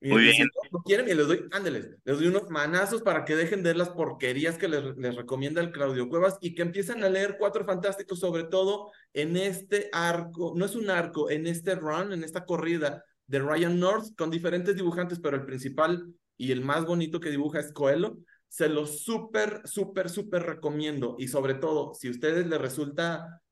Muy 0.00 0.22
bien. 0.22 0.48
no 0.70 0.82
quieren, 0.82 1.08
y 1.08 1.14
les 1.14 1.26
doy, 1.26 1.48
ándeles, 1.52 1.88
les 2.04 2.18
doy 2.18 2.28
unos 2.28 2.50
manazos 2.50 3.02
para 3.02 3.24
que 3.24 3.34
dejen 3.34 3.62
de 3.62 3.74
las 3.74 3.88
porquerías 3.88 4.58
que 4.58 4.68
les, 4.68 4.96
les 4.96 5.14
recomienda 5.14 5.60
el 5.60 5.72
Claudio 5.72 6.08
Cuevas 6.08 6.36
y 6.40 6.54
que 6.54 6.62
empiecen 6.62 7.02
a 7.02 7.08
leer 7.08 7.36
Cuatro 7.38 7.64
Fantásticos, 7.64 8.20
sobre 8.20 8.44
todo 8.44 8.90
en 9.14 9.36
este 9.36 9.88
arco, 9.92 10.52
no 10.54 10.66
es 10.66 10.74
un 10.74 10.90
arco, 10.90 11.30
en 11.30 11.46
este 11.46 11.74
run, 11.74 12.12
en 12.12 12.24
esta 12.24 12.44
corrida 12.44 13.04
de 13.26 13.38
Ryan 13.40 13.78
North 13.80 14.14
con 14.16 14.30
diferentes 14.30 14.76
dibujantes, 14.76 15.18
pero 15.18 15.36
el 15.36 15.46
principal 15.46 16.14
y 16.36 16.52
el 16.52 16.62
más 16.62 16.84
bonito 16.84 17.20
que 17.20 17.30
dibuja 17.30 17.60
es 17.60 17.72
Coelho. 17.72 18.18
Se 18.48 18.68
lo 18.68 18.86
súper, 18.86 19.62
súper, 19.64 20.08
súper 20.08 20.42
recomiendo. 20.44 21.16
Y 21.18 21.28
sobre 21.28 21.54
todo, 21.54 21.94
si 21.94 22.08
a 22.08 22.10
ustedes 22.10 22.46
les 22.46 22.60
resulta 22.60 23.42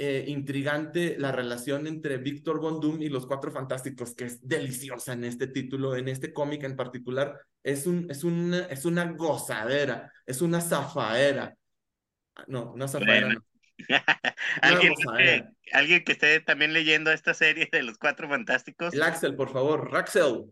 eh, 0.00 0.26
intrigante 0.28 1.16
la 1.18 1.32
relación 1.32 1.88
entre 1.88 2.18
Víctor 2.18 2.60
Von 2.60 2.78
Doom 2.78 3.02
y 3.02 3.08
los 3.08 3.26
Cuatro 3.26 3.50
Fantásticos, 3.50 4.14
que 4.14 4.26
es 4.26 4.46
deliciosa 4.46 5.12
en 5.12 5.24
este 5.24 5.48
título, 5.48 5.96
en 5.96 6.06
este 6.06 6.32
cómic 6.32 6.62
en 6.62 6.76
particular. 6.76 7.36
Es, 7.64 7.84
un, 7.84 8.08
es, 8.08 8.22
una, 8.22 8.60
es 8.66 8.84
una 8.84 9.10
gozadera, 9.10 10.12
es 10.24 10.40
una 10.40 10.60
zafaera. 10.60 11.52
No, 12.46 12.70
una 12.74 12.86
zafaera. 12.86 13.30
No. 13.34 13.44
¿Alguien, 14.62 14.94
¿Alguien, 15.72 16.04
que 16.04 16.12
esté 16.12 16.38
también 16.40 16.72
leyendo 16.72 17.10
esta 17.10 17.34
serie 17.34 17.68
de 17.72 17.82
los 17.82 17.98
Cuatro 17.98 18.28
Fantásticos? 18.28 18.94
El 18.94 19.02
Axel, 19.02 19.34
por 19.34 19.52
favor, 19.52 19.90
Raxel. 19.90 20.44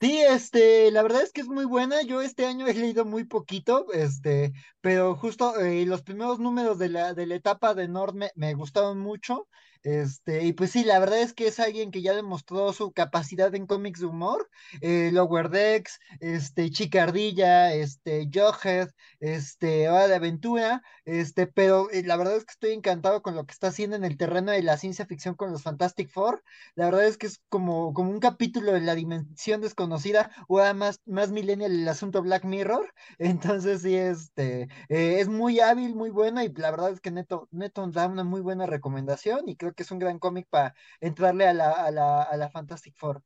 Sí, 0.00 0.20
este, 0.20 0.90
la 0.90 1.02
verdad 1.02 1.22
es 1.22 1.32
que 1.32 1.40
es 1.40 1.46
muy 1.48 1.64
buena. 1.64 2.02
Yo 2.02 2.20
este 2.20 2.44
año 2.46 2.66
he 2.66 2.74
leído 2.74 3.04
muy 3.06 3.24
poquito, 3.24 3.86
este, 3.92 4.52
pero 4.82 5.14
justo 5.16 5.58
eh, 5.58 5.86
los 5.86 6.02
primeros 6.02 6.38
números 6.38 6.78
de 6.78 6.90
la, 6.90 7.14
de 7.14 7.26
la 7.26 7.36
etapa 7.36 7.74
de 7.74 7.88
Nord 7.88 8.14
me, 8.14 8.30
me 8.34 8.52
gustaron 8.54 8.98
mucho. 9.00 9.48
Este, 9.84 10.44
y 10.44 10.54
pues 10.54 10.70
sí, 10.70 10.82
la 10.82 10.98
verdad 10.98 11.20
es 11.20 11.34
que 11.34 11.46
es 11.46 11.60
alguien 11.60 11.90
que 11.90 12.00
ya 12.00 12.14
demostró 12.14 12.72
su 12.72 12.92
capacidad 12.92 13.54
en 13.54 13.66
cómics 13.66 14.00
de 14.00 14.06
humor, 14.06 14.48
eh, 14.80 15.10
Lower 15.12 15.50
Decks, 15.50 15.98
este, 16.20 16.70
Chicardilla, 16.70 17.74
este, 17.74 18.30
Jughead, 18.32 18.88
este, 19.20 19.90
Hora 19.90 20.08
de 20.08 20.14
Aventura, 20.14 20.82
este, 21.04 21.46
pero 21.46 21.90
eh, 21.90 22.02
la 22.02 22.16
verdad 22.16 22.36
es 22.36 22.46
que 22.46 22.52
estoy 22.52 22.72
encantado 22.72 23.20
con 23.22 23.34
lo 23.34 23.44
que 23.44 23.52
está 23.52 23.68
haciendo 23.68 23.94
en 23.96 24.04
el 24.04 24.16
terreno 24.16 24.52
de 24.52 24.62
la 24.62 24.78
ciencia 24.78 25.04
ficción 25.04 25.34
con 25.34 25.52
los 25.52 25.62
Fantastic 25.62 26.08
Four, 26.08 26.42
la 26.76 26.86
verdad 26.86 27.04
es 27.04 27.18
que 27.18 27.26
es 27.26 27.42
como, 27.50 27.92
como 27.92 28.10
un 28.10 28.20
capítulo 28.20 28.72
de 28.72 28.80
la 28.80 28.94
dimensión 28.94 29.60
desconocida, 29.60 30.30
o 30.48 30.62
más 31.04 31.30
millennial 31.30 31.72
el 31.72 31.88
asunto 31.88 32.22
Black 32.22 32.44
Mirror, 32.44 32.90
entonces 33.18 33.82
sí, 33.82 33.94
este, 33.96 34.62
eh, 34.88 35.20
es 35.20 35.28
muy 35.28 35.60
hábil, 35.60 35.94
muy 35.94 36.08
bueno, 36.08 36.42
y 36.42 36.48
la 36.54 36.70
verdad 36.70 36.90
es 36.90 37.00
que 37.02 37.10
Neto, 37.10 37.48
Neto 37.50 37.86
da 37.88 38.08
una 38.08 38.24
muy 38.24 38.40
buena 38.40 38.64
recomendación, 38.64 39.46
y 39.46 39.56
creo 39.56 39.73
que 39.74 39.82
es 39.82 39.90
un 39.90 39.98
gran 39.98 40.18
cómic 40.18 40.46
para 40.48 40.74
entrarle 41.00 41.46
a 41.46 41.52
la, 41.52 41.70
a 41.70 41.90
la, 41.90 42.22
a 42.22 42.36
la 42.36 42.50
Fantastic 42.50 42.94
Four. 42.96 43.22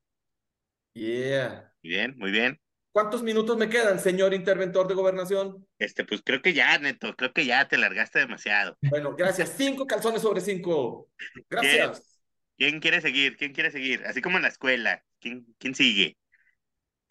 Yeah. 0.94 1.72
Muy 1.82 1.90
bien, 1.90 2.14
muy 2.18 2.30
bien. 2.30 2.60
¿Cuántos 2.92 3.22
minutos 3.22 3.56
me 3.56 3.68
quedan, 3.68 4.00
señor 4.00 4.34
interventor 4.34 4.88
de 4.88 4.94
gobernación? 4.94 5.64
Este, 5.78 6.04
pues 6.04 6.22
creo 6.24 6.42
que 6.42 6.52
ya, 6.52 6.76
Neto, 6.78 7.14
creo 7.14 7.32
que 7.32 7.46
ya 7.46 7.68
te 7.68 7.78
largaste 7.78 8.18
demasiado. 8.18 8.76
Bueno, 8.82 9.14
gracias. 9.14 9.54
Cinco 9.56 9.86
calzones 9.86 10.22
sobre 10.22 10.40
cinco. 10.40 11.08
Gracias. 11.48 12.18
¿Quién 12.56 12.80
quiere 12.80 13.00
seguir? 13.00 13.36
¿Quién 13.36 13.52
quiere 13.52 13.70
seguir? 13.70 14.04
Así 14.04 14.20
como 14.20 14.38
en 14.38 14.42
la 14.42 14.48
escuela. 14.48 15.04
¿Quién, 15.20 15.46
quién 15.58 15.76
sigue? 15.76 16.16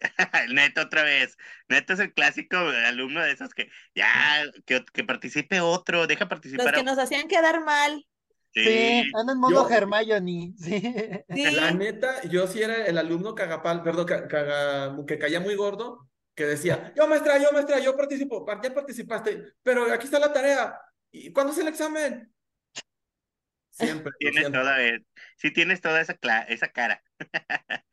Neto 0.54 0.82
otra 0.82 1.02
vez. 1.02 1.36
Neto 1.68 1.94
es 1.94 2.00
el 2.00 2.12
clásico 2.12 2.56
alumno 2.56 3.22
de 3.22 3.32
esos 3.32 3.54
que 3.54 3.70
ya, 3.94 4.44
que, 4.66 4.84
que 4.92 5.04
participe 5.04 5.60
otro, 5.60 6.06
deja 6.06 6.28
participar 6.28 6.66
Los 6.66 6.74
a 6.74 6.76
que 6.76 6.84
nos 6.84 6.98
hacían 6.98 7.28
quedar 7.28 7.64
mal. 7.64 8.06
Sí, 8.54 9.02
anda 9.14 9.32
en 9.34 9.38
modo 9.38 9.68
Yo- 9.68 9.74
Hermione, 9.74 10.54
sí. 10.56 10.80
Sí. 11.34 11.50
La 11.54 11.70
neta, 11.72 12.22
yo 12.24 12.46
sí 12.46 12.62
era 12.62 12.86
el 12.86 12.98
alumno 12.98 13.34
cagapal, 13.34 13.82
perdón, 13.82 14.06
ca- 14.06 14.26
caga- 14.26 14.96
que 15.06 15.18
caía 15.18 15.38
muy 15.40 15.54
gordo, 15.54 16.08
que 16.34 16.44
decía, 16.44 16.92
yo 16.96 17.06
maestra, 17.06 17.38
yo 17.38 17.52
maestra, 17.52 17.78
yo 17.78 17.96
participo, 17.96 18.44
Pa- 18.44 18.60
ya 18.62 18.72
participaste, 18.74 19.54
pero 19.62 19.92
aquí 19.92 20.06
está 20.06 20.18
la 20.18 20.32
tarea. 20.32 20.80
¿Y 21.10 21.32
cuándo 21.32 21.52
es 21.52 21.58
el 21.58 21.68
examen? 21.68 22.32
Siempre, 23.70 24.12
Tienes 24.18 24.50
toda, 24.50 24.82
eh, 24.84 25.04
sí 25.36 25.52
tienes 25.52 25.80
toda 25.80 26.00
esa, 26.00 26.16
cara. 26.68 27.02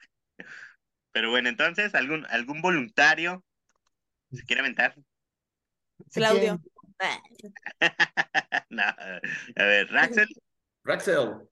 Pero 1.12 1.30
bueno, 1.30 1.48
entonces, 1.48 1.94
¿algún, 1.96 2.26
algún 2.26 2.62
voluntario 2.62 3.44
se 4.34 4.44
quiere 4.44 4.62
aventar? 4.62 4.96
Claudio. 6.12 6.60
No, 8.70 8.84
a 8.84 9.64
ver, 9.64 9.88
Raxel. 9.92 10.28
Raxel, 10.84 11.48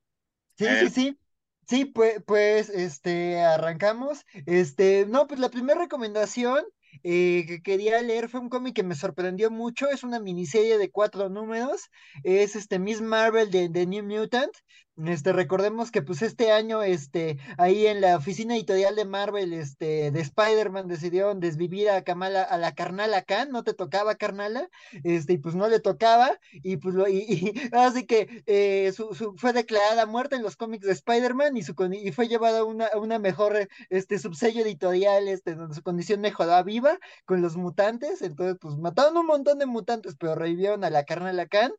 Sí, 0.58 0.68
A 0.68 0.80
sí, 0.80 0.90
sí. 0.90 1.20
Sí, 1.68 1.86
pues, 1.86 2.22
pues, 2.26 2.70
este, 2.70 3.40
arrancamos. 3.40 4.26
Este, 4.46 5.06
no, 5.08 5.28
pues 5.28 5.40
la 5.40 5.50
primera 5.50 5.80
recomendación 5.80 6.66
eh, 7.04 7.46
que 7.48 7.62
quería 7.64 8.02
leer 8.02 8.30
fue 8.30 8.42
un 8.42 8.50
cómic 8.50 8.76
que 8.76 8.84
me 8.84 8.96
sorprendió 8.96 9.50
mucho. 9.50 9.90
Es 9.90 10.04
una 10.04 10.20
miniserie 10.20 10.78
de 10.78 10.92
cuatro 10.92 11.30
números. 11.30 11.90
Es 12.24 12.56
este 12.56 12.80
Miss 12.80 13.02
Marvel 13.02 13.50
de, 13.50 13.70
de 13.70 13.86
New 13.88 14.04
Mutant. 14.04 14.54
Este, 14.96 15.34
recordemos 15.34 15.90
que 15.90 16.04
pues 16.04 16.22
este 16.22 16.52
año, 16.52 16.84
este, 16.84 17.40
ahí 17.58 17.88
en 17.88 18.00
la 18.00 18.16
oficina 18.16 18.54
editorial 18.56 18.96
de 18.96 19.06
Marvel, 19.06 19.52
este, 19.52 20.12
de 20.12 20.22
Spider-Man 20.22 20.88
decidieron 20.88 21.40
desvivir 21.40 21.90
a 21.90 22.04
Kamala, 22.04 22.44
a 22.44 22.60
la 22.60 22.76
carnala 22.76 23.24
Khan, 23.24 23.50
no 23.52 23.64
te 23.64 23.74
tocaba 23.74 24.14
carnala, 24.16 24.70
este, 25.04 25.34
y 25.34 25.38
pues 25.40 25.56
no 25.56 25.68
le 25.68 25.80
tocaba, 25.80 26.38
y 26.52 26.78
pues 26.78 26.94
lo, 26.94 27.08
y, 27.08 27.26
y 27.28 27.54
así 27.74 28.06
que 28.06 28.44
eh, 28.46 28.92
su, 28.96 29.16
su- 29.16 29.34
fue 29.36 29.52
declarada 29.52 30.06
muerta 30.06 30.36
en 30.36 30.44
los 30.44 30.56
cómics 30.58 30.86
de 30.86 30.92
Spider-Man 30.94 31.58
y, 31.58 31.64
su, 31.64 31.74
y 31.92 32.12
fue 32.12 32.28
llevada 32.28 32.60
a 32.60 32.64
una, 32.64 32.88
una 32.96 33.18
mejor 33.18 33.68
este, 33.90 34.20
subsello 34.20 34.62
editorial, 34.62 35.28
este, 35.28 35.56
donde 35.56 35.74
su 35.74 35.82
condición 35.82 36.22
mejoraba 36.22 36.62
viva 36.62 37.00
con 37.26 37.42
los 37.42 37.58
mutantes, 37.58 38.22
entonces 38.22 38.58
pues 38.62 38.76
mataron 38.78 39.18
un 39.18 39.26
montón 39.26 39.58
de 39.58 39.66
mutantes, 39.66 40.16
pero 40.20 40.36
revivieron 40.36 40.84
a 40.84 40.92
la 40.92 41.04
carnala 41.04 41.48
Khan, 41.48 41.72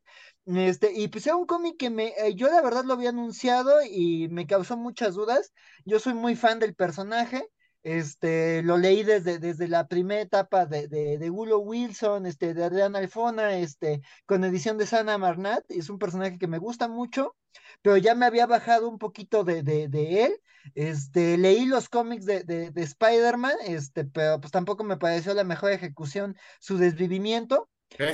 este, 0.45 0.91
y 0.93 1.07
pues 1.07 1.25
era 1.27 1.35
un 1.35 1.45
cómic 1.45 1.77
que 1.77 1.89
me, 1.89 2.09
eh, 2.17 2.35
yo 2.35 2.47
la 2.49 2.61
verdad 2.61 2.83
lo 2.85 2.93
había 2.93 3.09
anunciado 3.09 3.81
y 3.83 4.27
me 4.29 4.47
causó 4.47 4.77
muchas 4.77 5.15
dudas. 5.15 5.53
Yo 5.85 5.99
soy 5.99 6.13
muy 6.13 6.35
fan 6.35 6.59
del 6.59 6.75
personaje. 6.75 7.47
Este, 7.83 8.63
lo 8.63 8.77
leí 8.77 9.03
desde, 9.03 9.37
desde 9.37 9.67
la 9.67 9.87
primera 9.87 10.21
etapa 10.21 10.65
de, 10.65 10.87
de, 10.87 11.19
de 11.19 11.29
Willow 11.29 11.59
Wilson, 11.61 12.25
este, 12.25 12.55
de 12.55 12.63
Adriana 12.63 12.97
Alfona, 12.99 13.57
este, 13.59 14.01
con 14.25 14.43
edición 14.43 14.77
de 14.79 14.87
Sana 14.87 15.17
Marnat. 15.19 15.63
Es 15.69 15.89
un 15.89 15.99
personaje 15.99 16.39
que 16.39 16.47
me 16.47 16.57
gusta 16.57 16.87
mucho, 16.87 17.35
pero 17.83 17.97
ya 17.97 18.15
me 18.15 18.25
había 18.25 18.47
bajado 18.47 18.89
un 18.89 18.97
poquito 18.97 19.43
de, 19.43 19.61
de, 19.63 19.87
de 19.87 20.23
él. 20.25 20.41
Este, 20.73 21.37
leí 21.37 21.65
los 21.67 21.89
cómics 21.89 22.25
de, 22.25 22.43
de, 22.43 22.71
de 22.71 22.81
Spider-Man, 22.83 23.53
este, 23.65 24.05
pero 24.05 24.39
pues 24.41 24.51
tampoco 24.51 24.83
me 24.83 24.97
pareció 24.97 25.33
la 25.35 25.43
mejor 25.43 25.71
ejecución 25.71 26.35
su 26.59 26.77
desvivimiento. 26.77 27.69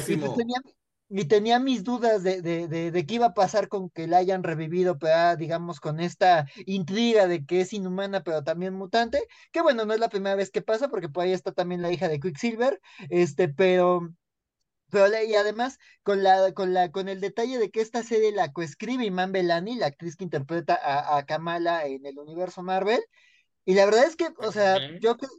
Y 0.06 0.18
pues 0.18 0.34
tenía, 0.34 0.58
y 1.12 1.26
tenía 1.26 1.60
mis 1.60 1.84
dudas 1.84 2.24
de, 2.24 2.42
de, 2.42 2.68
de, 2.68 2.92
de 2.92 3.06
qué 3.06 3.16
iba 3.16 3.28
a 3.28 3.34
pasar 3.34 3.68
con 3.68 3.90
que 3.90 4.08
la 4.08 4.18
hayan 4.18 4.44
revivido, 4.44 4.98
pero 5.00 5.14
ah, 5.16 5.36
digamos 5.36 5.80
con 5.80 6.00
esta 6.00 6.48
intriga 6.66 7.28
de 7.28 7.46
que 7.46 7.62
es 7.62 7.74
inhumana, 7.74 8.24
pero 8.24 8.44
también 8.44 8.74
mutante, 8.76 9.22
que 9.52 9.62
bueno, 9.62 9.86
no 9.86 9.94
es 9.94 10.00
la 10.00 10.10
primera 10.10 10.36
vez 10.36 10.52
que 10.52 10.62
pasa, 10.62 10.90
porque 10.90 11.10
por 11.10 11.24
ahí 11.24 11.34
está 11.34 11.52
también 11.52 11.82
la 11.82 11.92
hija 11.92 12.08
de 12.08 12.20
Quicksilver, 12.20 12.80
este, 13.10 13.50
pero, 13.50 14.10
pero 14.90 15.08
y 15.24 15.36
además 15.36 15.80
con 16.04 16.24
la, 16.24 16.54
con 16.54 16.74
la, 16.74 16.92
con 16.92 17.10
el 17.10 17.22
detalle 17.22 17.58
de 17.60 17.72
que 17.72 17.82
esta 17.82 18.04
serie 18.04 18.32
la 18.34 18.52
coescribe 18.54 19.06
Iman 19.06 19.32
Belani, 19.32 19.76
la 19.76 19.88
actriz 19.88 20.16
que 20.18 20.26
interpreta 20.26 20.76
a, 20.76 21.18
a 21.18 21.26
Kamala 21.26 21.86
en 21.88 22.06
el 22.06 22.20
universo 22.20 22.62
Marvel, 22.64 23.02
y 23.66 23.76
la 23.76 23.86
verdad 23.86 24.06
es 24.06 24.16
que, 24.16 24.30
o 24.40 24.52
sea, 24.52 24.82
Ujú. 24.82 25.02
yo 25.02 25.18
creo 25.18 25.32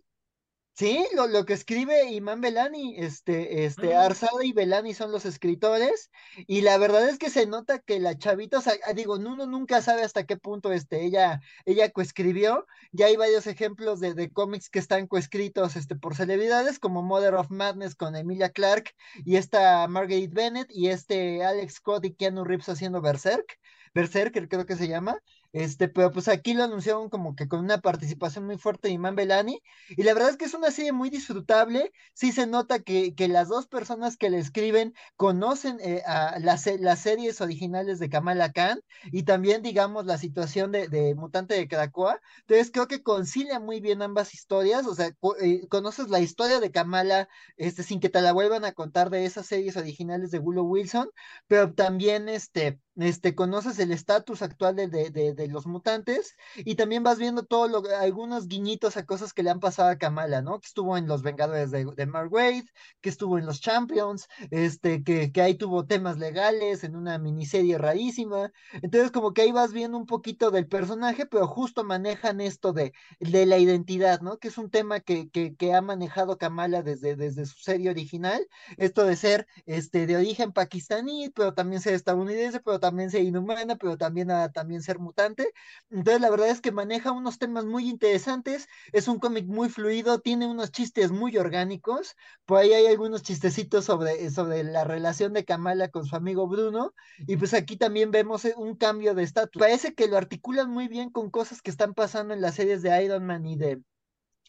Sí, 0.74 1.06
lo, 1.14 1.26
lo 1.26 1.44
que 1.44 1.52
escribe 1.52 2.10
Imán 2.12 2.40
Belani, 2.40 2.96
este, 2.96 3.66
este, 3.66 3.94
Ah. 3.94 4.06
Arzada 4.06 4.42
y 4.42 4.52
Belani 4.52 4.94
son 4.94 5.12
los 5.12 5.26
escritores, 5.26 6.10
y 6.46 6.62
la 6.62 6.78
verdad 6.78 7.06
es 7.10 7.18
que 7.18 7.28
se 7.28 7.46
nota 7.46 7.78
que 7.78 8.00
la 8.00 8.16
chavita, 8.16 8.58
o 8.58 8.60
sea, 8.62 8.72
ah, 8.86 8.94
digo, 8.94 9.16
uno 9.16 9.46
nunca 9.46 9.82
sabe 9.82 10.02
hasta 10.02 10.24
qué 10.24 10.38
punto 10.38 10.72
este, 10.72 11.04
ella, 11.04 11.40
ella 11.66 11.90
coescribió, 11.90 12.66
ya 12.90 13.06
hay 13.06 13.16
varios 13.16 13.46
ejemplos 13.46 14.00
de, 14.00 14.14
de 14.14 14.32
cómics 14.32 14.70
que 14.70 14.78
están 14.78 15.06
coescritos 15.06 15.76
este, 15.76 15.94
por 15.94 16.14
celebridades, 16.16 16.78
como 16.78 17.02
Mother 17.02 17.34
of 17.34 17.50
Madness 17.50 17.94
con 17.94 18.16
Emilia 18.16 18.48
Clarke, 18.50 18.94
y 19.26 19.36
esta 19.36 19.86
Marguerite 19.88 20.34
Bennett, 20.34 20.70
y 20.70 20.88
este 20.88 21.44
Alex 21.44 21.74
Scott 21.74 22.06
y 22.06 22.14
Keanu 22.14 22.44
Reeves 22.44 22.70
haciendo 22.70 23.02
Berserk, 23.02 23.58
Berserker 23.94 24.48
creo 24.48 24.64
que 24.64 24.76
se 24.76 24.88
llama, 24.88 25.18
este, 25.52 25.88
pero 25.88 26.10
pues 26.10 26.28
aquí 26.28 26.54
lo 26.54 26.64
anunciaron 26.64 27.08
como 27.10 27.34
que 27.36 27.48
con 27.48 27.60
una 27.60 27.80
participación 27.80 28.46
muy 28.46 28.58
fuerte 28.58 28.88
de 28.88 28.94
Imán 28.94 29.14
Belani, 29.16 29.60
y 29.90 30.02
la 30.02 30.14
verdad 30.14 30.30
es 30.30 30.36
que 30.36 30.46
es 30.46 30.54
una 30.54 30.70
serie 30.70 30.92
muy 30.92 31.10
disfrutable. 31.10 31.92
Sí 32.14 32.32
se 32.32 32.46
nota 32.46 32.80
que, 32.80 33.14
que 33.14 33.28
las 33.28 33.48
dos 33.48 33.66
personas 33.66 34.16
que 34.16 34.30
le 34.30 34.38
escriben 34.38 34.94
conocen 35.16 35.78
eh, 35.80 36.02
a 36.06 36.38
las, 36.40 36.66
las 36.80 37.00
series 37.00 37.40
originales 37.40 37.98
de 37.98 38.08
Kamala 38.08 38.52
Khan 38.52 38.80
y 39.10 39.24
también, 39.24 39.62
digamos, 39.62 40.06
la 40.06 40.18
situación 40.18 40.72
de, 40.72 40.88
de 40.88 41.14
Mutante 41.14 41.54
de 41.54 41.68
Krakoa. 41.68 42.20
Entonces 42.40 42.70
creo 42.72 42.88
que 42.88 43.02
concilia 43.02 43.60
muy 43.60 43.80
bien 43.80 44.02
ambas 44.02 44.34
historias. 44.34 44.86
O 44.86 44.94
sea, 44.94 45.10
eh, 45.40 45.66
conoces 45.68 46.08
la 46.08 46.20
historia 46.20 46.60
de 46.60 46.70
Kamala 46.70 47.28
este, 47.56 47.82
sin 47.82 48.00
que 48.00 48.08
te 48.08 48.20
la 48.20 48.32
vuelvan 48.32 48.64
a 48.64 48.72
contar 48.72 49.10
de 49.10 49.24
esas 49.24 49.46
series 49.46 49.76
originales 49.76 50.30
de 50.30 50.38
Willow 50.38 50.64
Wilson, 50.66 51.10
pero 51.46 51.72
también 51.74 52.28
este, 52.28 52.78
este, 52.96 53.34
conoces 53.34 53.78
el 53.78 53.92
estatus 53.92 54.42
actual 54.42 54.76
de, 54.76 54.88
de, 54.88 55.10
de- 55.34 55.48
los 55.48 55.66
mutantes 55.66 56.36
y 56.56 56.74
también 56.76 57.02
vas 57.02 57.18
viendo 57.18 57.44
todo 57.44 57.68
lo, 57.68 57.82
algunos 57.98 58.48
guiñitos 58.48 58.96
a 58.96 59.04
cosas 59.06 59.32
que 59.32 59.42
le 59.42 59.50
han 59.50 59.60
pasado 59.60 59.90
a 59.90 59.96
Kamala, 59.98 60.42
¿no? 60.42 60.60
Que 60.60 60.66
estuvo 60.66 60.96
en 60.96 61.06
Los 61.08 61.22
Vengadores 61.22 61.70
de, 61.70 62.06
Mark 62.06 62.32
Waid, 62.32 62.64
que 63.00 63.08
estuvo 63.08 63.38
en 63.38 63.46
Los 63.46 63.60
Champions, 63.60 64.28
este, 64.50 65.02
que, 65.04 65.32
que 65.32 65.42
ahí 65.42 65.54
tuvo 65.54 65.86
temas 65.86 66.18
legales 66.18 66.84
en 66.84 66.96
una 66.96 67.18
miniserie 67.18 67.78
rarísima. 67.78 68.52
Entonces, 68.82 69.10
como 69.10 69.32
que 69.32 69.42
ahí 69.42 69.52
vas 69.52 69.72
viendo 69.72 69.96
un 69.98 70.06
poquito 70.06 70.50
del 70.50 70.66
personaje, 70.68 71.26
pero 71.26 71.46
justo 71.46 71.84
manejan 71.84 72.40
esto 72.40 72.72
de, 72.72 72.92
de 73.20 73.46
la 73.46 73.58
identidad, 73.58 74.20
¿no? 74.20 74.38
Que 74.38 74.48
es 74.48 74.58
un 74.58 74.70
tema 74.70 75.00
que, 75.00 75.28
que, 75.30 75.54
que 75.56 75.74
ha 75.74 75.80
manejado 75.82 76.38
Kamala 76.38 76.82
desde, 76.82 77.16
desde 77.16 77.46
su 77.46 77.58
serie 77.58 77.90
original, 77.90 78.46
esto 78.76 79.04
de 79.04 79.16
ser 79.16 79.46
este, 79.66 80.06
de 80.06 80.16
origen 80.16 80.52
pakistaní, 80.52 81.30
pero 81.34 81.54
también 81.54 81.80
ser 81.82 81.94
estadounidense, 81.94 82.60
pero 82.60 82.80
también 82.82 83.10
ser 83.10 83.22
inhumana, 83.22 83.76
pero 83.76 83.96
también, 83.96 84.28
también 84.52 84.82
ser 84.82 84.98
mutante. 84.98 85.54
Entonces, 85.90 86.20
la 86.20 86.30
verdad 86.30 86.48
es 86.48 86.60
que 86.60 86.72
maneja 86.72 87.12
unos 87.12 87.38
temas 87.38 87.64
muy 87.64 87.88
interesantes, 87.88 88.68
es 88.92 89.08
un 89.08 89.18
cómic 89.20 89.46
muy 89.46 89.68
fluido, 89.70 90.20
tiene 90.20 90.46
unos 90.46 90.72
chistes 90.72 91.12
muy 91.12 91.38
orgánicos, 91.38 92.16
por 92.44 92.58
ahí 92.58 92.72
hay 92.72 92.86
algunos 92.86 93.22
chistecitos 93.22 93.84
sobre, 93.86 94.30
sobre 94.30 94.64
la 94.64 94.84
relación 94.84 95.32
de 95.32 95.44
Kamala 95.44 95.88
con 95.88 96.04
su 96.04 96.16
amigo 96.16 96.48
Bruno, 96.48 96.92
y 97.26 97.36
pues 97.36 97.54
aquí 97.54 97.76
también 97.76 98.10
vemos 98.10 98.44
eh, 98.44 98.54
un 98.56 98.76
cambio 98.76 99.14
de 99.14 99.22
estatus. 99.22 99.60
Parece 99.60 99.94
que 99.94 100.08
lo 100.08 100.16
articulan 100.16 100.70
muy 100.70 100.88
bien 100.88 101.10
con 101.10 101.30
cosas 101.30 101.62
que 101.62 101.70
están 101.70 101.94
pasando 101.94 102.34
en 102.34 102.40
las 102.40 102.56
series 102.56 102.82
de 102.82 103.04
Iron 103.04 103.24
Man 103.24 103.46
y 103.46 103.56
de, 103.56 103.80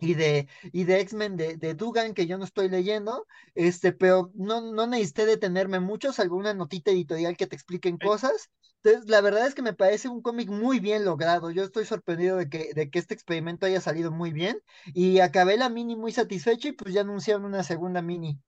y 0.04 0.14
de, 0.16 0.48
y 0.72 0.84
de 0.84 1.00
X-Men 1.02 1.38
de, 1.38 1.58
de 1.58 1.74
Dugan 1.76 2.14
que 2.14 2.28
yo 2.28 2.38
no 2.38 2.44
estoy 2.46 2.70
leyendo, 2.70 3.26
este, 3.56 3.94
pero 3.94 4.32
no, 4.36 4.62
no 4.74 4.88
necesité 4.88 5.26
detenerme 5.26 5.80
mucho, 5.80 6.14
salvo 6.14 6.38
una 6.38 6.54
notita 6.54 6.92
editorial 6.92 7.38
que 7.38 7.48
te 7.48 7.56
expliquen 7.56 7.98
cosas. 7.98 8.50
Entonces, 8.84 9.10
la 9.10 9.22
verdad 9.22 9.48
es 9.48 9.56
que 9.56 9.62
me 9.62 9.74
parece 9.74 10.10
un 10.10 10.22
cómic 10.22 10.50
muy 10.50 10.80
bien 10.80 11.06
logrado. 11.06 11.52
Yo 11.52 11.64
estoy 11.64 11.86
sorprendido 11.86 12.38
de 12.38 12.50
que, 12.50 12.74
de 12.74 12.90
que 12.90 13.00
este 13.00 13.14
experimento 13.14 13.66
haya 13.66 13.80
salido 13.82 14.12
muy 14.12 14.34
bien. 14.34 14.60
Y 14.94 15.20
acabé 15.20 15.58
la 15.58 15.70
mini 15.70 15.96
muy 15.96 16.12
satisfecho 16.12 16.68
y 16.68 16.74
pues 16.74 16.94
ya 16.94 17.02
anunciaron 17.02 17.46
una 17.46 17.64
segunda 17.64 18.02
mini. 18.02 18.40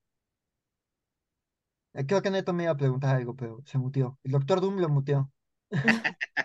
Eh, 1.93 2.05
Creo 2.05 2.21
que 2.21 2.29
Neto 2.31 2.53
me 2.53 2.63
iba 2.63 2.71
a 2.73 2.77
preguntar 2.77 3.15
algo, 3.15 3.35
pero 3.35 3.61
se 3.65 3.77
mutió. 3.77 4.19
El 4.23 4.31
doctor 4.33 4.61
Doom 4.61 4.77
lo 4.79 4.89
muteó. 4.89 5.31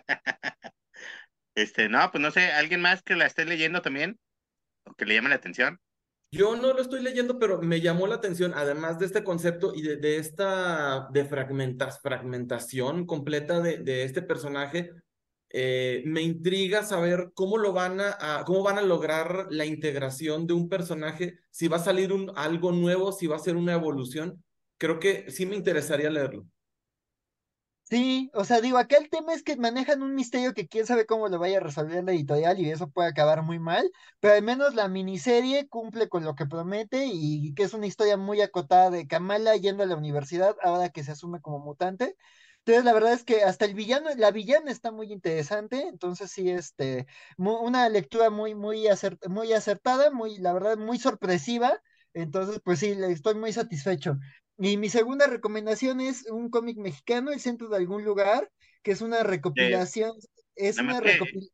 Este, 1.54 1.88
no, 1.88 2.10
pues 2.10 2.20
no 2.22 2.30
sé, 2.32 2.50
¿alguien 2.52 2.80
más 2.80 3.02
que 3.02 3.14
la 3.16 3.26
esté 3.26 3.44
leyendo 3.44 3.82
también? 3.82 4.18
¿O 4.90 4.94
que 4.94 5.04
le 5.06 5.14
llame 5.14 5.28
la 5.28 5.36
atención? 5.36 5.80
Yo 6.32 6.54
no 6.56 6.72
lo 6.72 6.80
estoy 6.80 7.02
leyendo, 7.02 7.38
pero 7.38 7.60
me 7.60 7.80
llamó 7.80 8.06
la 8.06 8.16
atención, 8.16 8.52
además 8.54 8.98
de 8.98 9.06
este 9.06 9.24
concepto 9.24 9.72
y 9.74 9.82
de, 9.82 9.96
de 9.96 10.16
esta 10.18 11.08
de 11.12 11.24
fragmentas, 11.24 12.00
fragmentación 12.00 13.04
completa 13.06 13.60
de, 13.60 13.78
de 13.78 14.04
este 14.04 14.22
personaje, 14.22 14.92
eh, 15.52 16.02
me 16.06 16.22
intriga 16.22 16.84
saber 16.84 17.30
cómo 17.34 17.58
lo 17.58 17.72
van 17.72 18.00
a, 18.00 18.16
a- 18.20 18.44
cómo 18.44 18.62
van 18.62 18.78
a 18.78 18.82
lograr 18.82 19.46
la 19.50 19.66
integración 19.66 20.46
de 20.46 20.54
un 20.54 20.68
personaje, 20.68 21.40
si 21.50 21.66
va 21.66 21.78
a 21.78 21.80
salir 21.80 22.12
un, 22.12 22.32
algo 22.36 22.70
nuevo, 22.70 23.10
si 23.10 23.26
va 23.26 23.36
a 23.36 23.40
ser 23.40 23.56
una 23.56 23.72
evolución. 23.72 24.44
Creo 24.78 25.00
que 25.00 25.30
sí 25.30 25.46
me 25.46 25.56
interesaría 25.56 26.10
leerlo. 26.10 26.46
Sí, 27.90 28.30
o 28.34 28.44
sea, 28.44 28.60
digo, 28.60 28.78
acá 28.78 28.98
el 28.98 29.10
tema 29.10 29.34
es 29.34 29.42
que 29.42 29.56
manejan 29.56 30.00
un 30.04 30.14
misterio 30.14 30.54
que 30.54 30.68
quién 30.68 30.86
sabe 30.86 31.06
cómo 31.06 31.26
lo 31.28 31.40
vaya 31.40 31.56
a 31.56 31.60
resolver 31.60 32.04
la 32.04 32.12
editorial 32.12 32.60
y 32.60 32.70
eso 32.70 32.88
puede 32.88 33.08
acabar 33.08 33.42
muy 33.42 33.58
mal, 33.58 33.90
pero 34.20 34.34
al 34.34 34.42
menos 34.44 34.74
la 34.76 34.86
miniserie 34.86 35.68
cumple 35.68 36.08
con 36.08 36.22
lo 36.24 36.36
que 36.36 36.46
promete 36.46 37.06
y 37.12 37.52
que 37.54 37.64
es 37.64 37.74
una 37.74 37.88
historia 37.88 38.16
muy 38.16 38.42
acotada 38.42 38.90
de 38.90 39.08
Kamala 39.08 39.56
yendo 39.56 39.82
a 39.82 39.86
la 39.86 39.96
universidad 39.96 40.54
ahora 40.62 40.90
que 40.90 41.02
se 41.02 41.10
asume 41.10 41.40
como 41.40 41.58
mutante. 41.58 42.16
Entonces, 42.58 42.84
la 42.84 42.92
verdad 42.92 43.12
es 43.12 43.24
que 43.24 43.42
hasta 43.42 43.64
el 43.64 43.74
villano, 43.74 44.10
la 44.16 44.30
villana 44.30 44.70
está 44.70 44.92
muy 44.92 45.12
interesante, 45.12 45.88
entonces 45.88 46.30
sí, 46.30 46.48
este, 46.48 47.06
una 47.38 47.88
lectura 47.88 48.30
muy, 48.30 48.54
muy, 48.54 48.86
muy 49.28 49.52
acertada, 49.52 50.10
muy, 50.12 50.38
la 50.38 50.52
verdad, 50.52 50.76
muy 50.78 50.98
sorpresiva, 51.00 51.82
entonces, 52.12 52.60
pues 52.64 52.78
sí, 52.80 52.90
estoy 53.08 53.34
muy 53.34 53.52
satisfecho. 53.52 54.18
Y 54.60 54.76
mi 54.76 54.90
segunda 54.90 55.26
recomendación 55.26 56.00
es 56.00 56.26
un 56.30 56.50
cómic 56.50 56.76
mexicano, 56.76 57.32
El 57.32 57.40
Centro 57.40 57.68
de 57.68 57.78
algún 57.78 58.04
lugar, 58.04 58.50
que 58.82 58.92
es 58.92 59.00
una 59.00 59.22
recopilación, 59.22 60.12
es 60.54 60.76
nada 60.76 60.90
una 60.90 61.00
recopilación. 61.00 61.52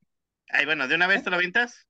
Ay, 0.49 0.65
bueno, 0.65 0.89
¿de 0.89 0.95
una 0.97 1.07
vez 1.07 1.23
te 1.23 1.31
lo 1.31 1.37
aventas? 1.37 1.87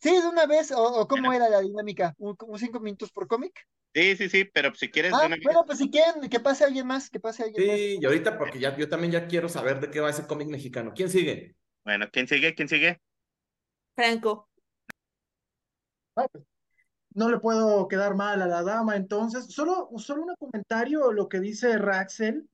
Sí, 0.00 0.10
de 0.10 0.28
una 0.28 0.46
vez, 0.46 0.70
o, 0.70 0.82
o 0.82 1.08
cómo 1.08 1.28
Bueno. 1.28 1.44
era 1.44 1.48
la 1.48 1.60
dinámica, 1.60 2.14
un, 2.18 2.36
como 2.36 2.58
cinco 2.58 2.78
minutos 2.78 3.10
por 3.10 3.26
cómic. 3.26 3.66
Sí, 3.94 4.16
sí, 4.16 4.28
sí, 4.28 4.44
pero 4.44 4.74
si 4.74 4.90
quieres 4.90 5.14
Ah, 5.14 5.26
una 5.26 5.36
bueno, 5.42 5.64
pues 5.66 5.78
si 5.78 5.90
quieren, 5.90 6.28
que 6.28 6.40
pase 6.40 6.64
alguien 6.64 6.86
más, 6.86 7.08
que 7.10 7.20
pase 7.20 7.42
alguien 7.42 7.66
más. 7.66 7.76
Sí, 7.76 7.98
y 8.00 8.04
ahorita 8.04 8.38
porque 8.38 8.58
ya, 8.60 8.76
yo 8.76 8.88
también 8.88 9.12
ya 9.12 9.26
quiero 9.26 9.48
saber 9.48 9.80
de 9.80 9.90
qué 9.90 10.00
va 10.00 10.10
ese 10.10 10.26
cómic 10.26 10.48
mexicano. 10.48 10.92
¿Quién 10.94 11.08
sigue? 11.08 11.56
Bueno, 11.84 12.06
¿quién 12.12 12.28
sigue? 12.28 12.54
¿Quién 12.54 12.68
sigue? 12.68 13.00
Franco. 13.96 14.48
No 17.18 17.28
le 17.28 17.40
puedo 17.40 17.88
quedar 17.88 18.14
mal 18.14 18.40
a 18.42 18.46
la 18.46 18.62
dama, 18.62 18.94
entonces, 18.94 19.46
solo, 19.46 19.88
solo 19.96 20.22
un 20.22 20.36
comentario, 20.36 21.10
lo 21.10 21.28
que 21.28 21.40
dice 21.40 21.76
Raxel, 21.76 22.48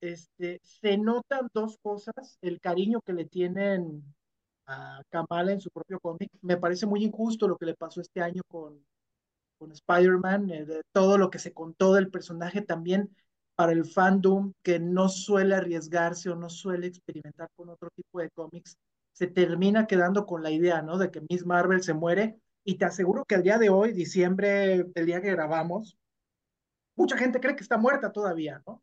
este, 0.00 0.60
se 0.64 0.98
notan 0.98 1.48
dos 1.54 1.78
cosas, 1.80 2.36
el 2.42 2.60
cariño 2.60 3.00
que 3.00 3.12
le 3.12 3.26
tienen 3.26 4.02
a 4.66 5.02
Kamala 5.08 5.52
en 5.52 5.60
su 5.60 5.70
propio 5.70 6.00
cómic, 6.00 6.32
me 6.42 6.56
parece 6.56 6.84
muy 6.84 7.04
injusto 7.04 7.46
lo 7.46 7.56
que 7.56 7.66
le 7.66 7.76
pasó 7.76 8.00
este 8.00 8.20
año 8.20 8.42
con, 8.48 8.84
con 9.56 9.70
Spider-Man, 9.70 10.50
eh, 10.50 10.66
todo 10.90 11.16
lo 11.16 11.30
que 11.30 11.38
se 11.38 11.52
contó 11.52 11.94
del 11.94 12.10
personaje 12.10 12.60
también 12.60 13.14
para 13.54 13.70
el 13.70 13.84
fandom 13.84 14.52
que 14.64 14.80
no 14.80 15.08
suele 15.08 15.54
arriesgarse 15.54 16.28
o 16.28 16.34
no 16.34 16.50
suele 16.50 16.88
experimentar 16.88 17.50
con 17.54 17.68
otro 17.68 17.88
tipo 17.94 18.18
de 18.18 18.30
cómics, 18.30 18.76
se 19.12 19.28
termina 19.28 19.86
quedando 19.86 20.26
con 20.26 20.42
la 20.42 20.50
idea, 20.50 20.82
¿no? 20.82 20.98
De 20.98 21.12
que 21.12 21.22
Miss 21.30 21.46
Marvel 21.46 21.84
se 21.84 21.94
muere 21.94 22.40
y 22.68 22.74
te 22.74 22.84
aseguro 22.84 23.24
que 23.24 23.34
el 23.34 23.42
día 23.42 23.56
de 23.56 23.70
hoy, 23.70 23.92
diciembre, 23.92 24.84
el 24.94 25.06
día 25.06 25.22
que 25.22 25.30
grabamos, 25.30 25.96
mucha 26.96 27.16
gente 27.16 27.40
cree 27.40 27.56
que 27.56 27.62
está 27.62 27.78
muerta 27.78 28.12
todavía, 28.12 28.62
¿no? 28.66 28.82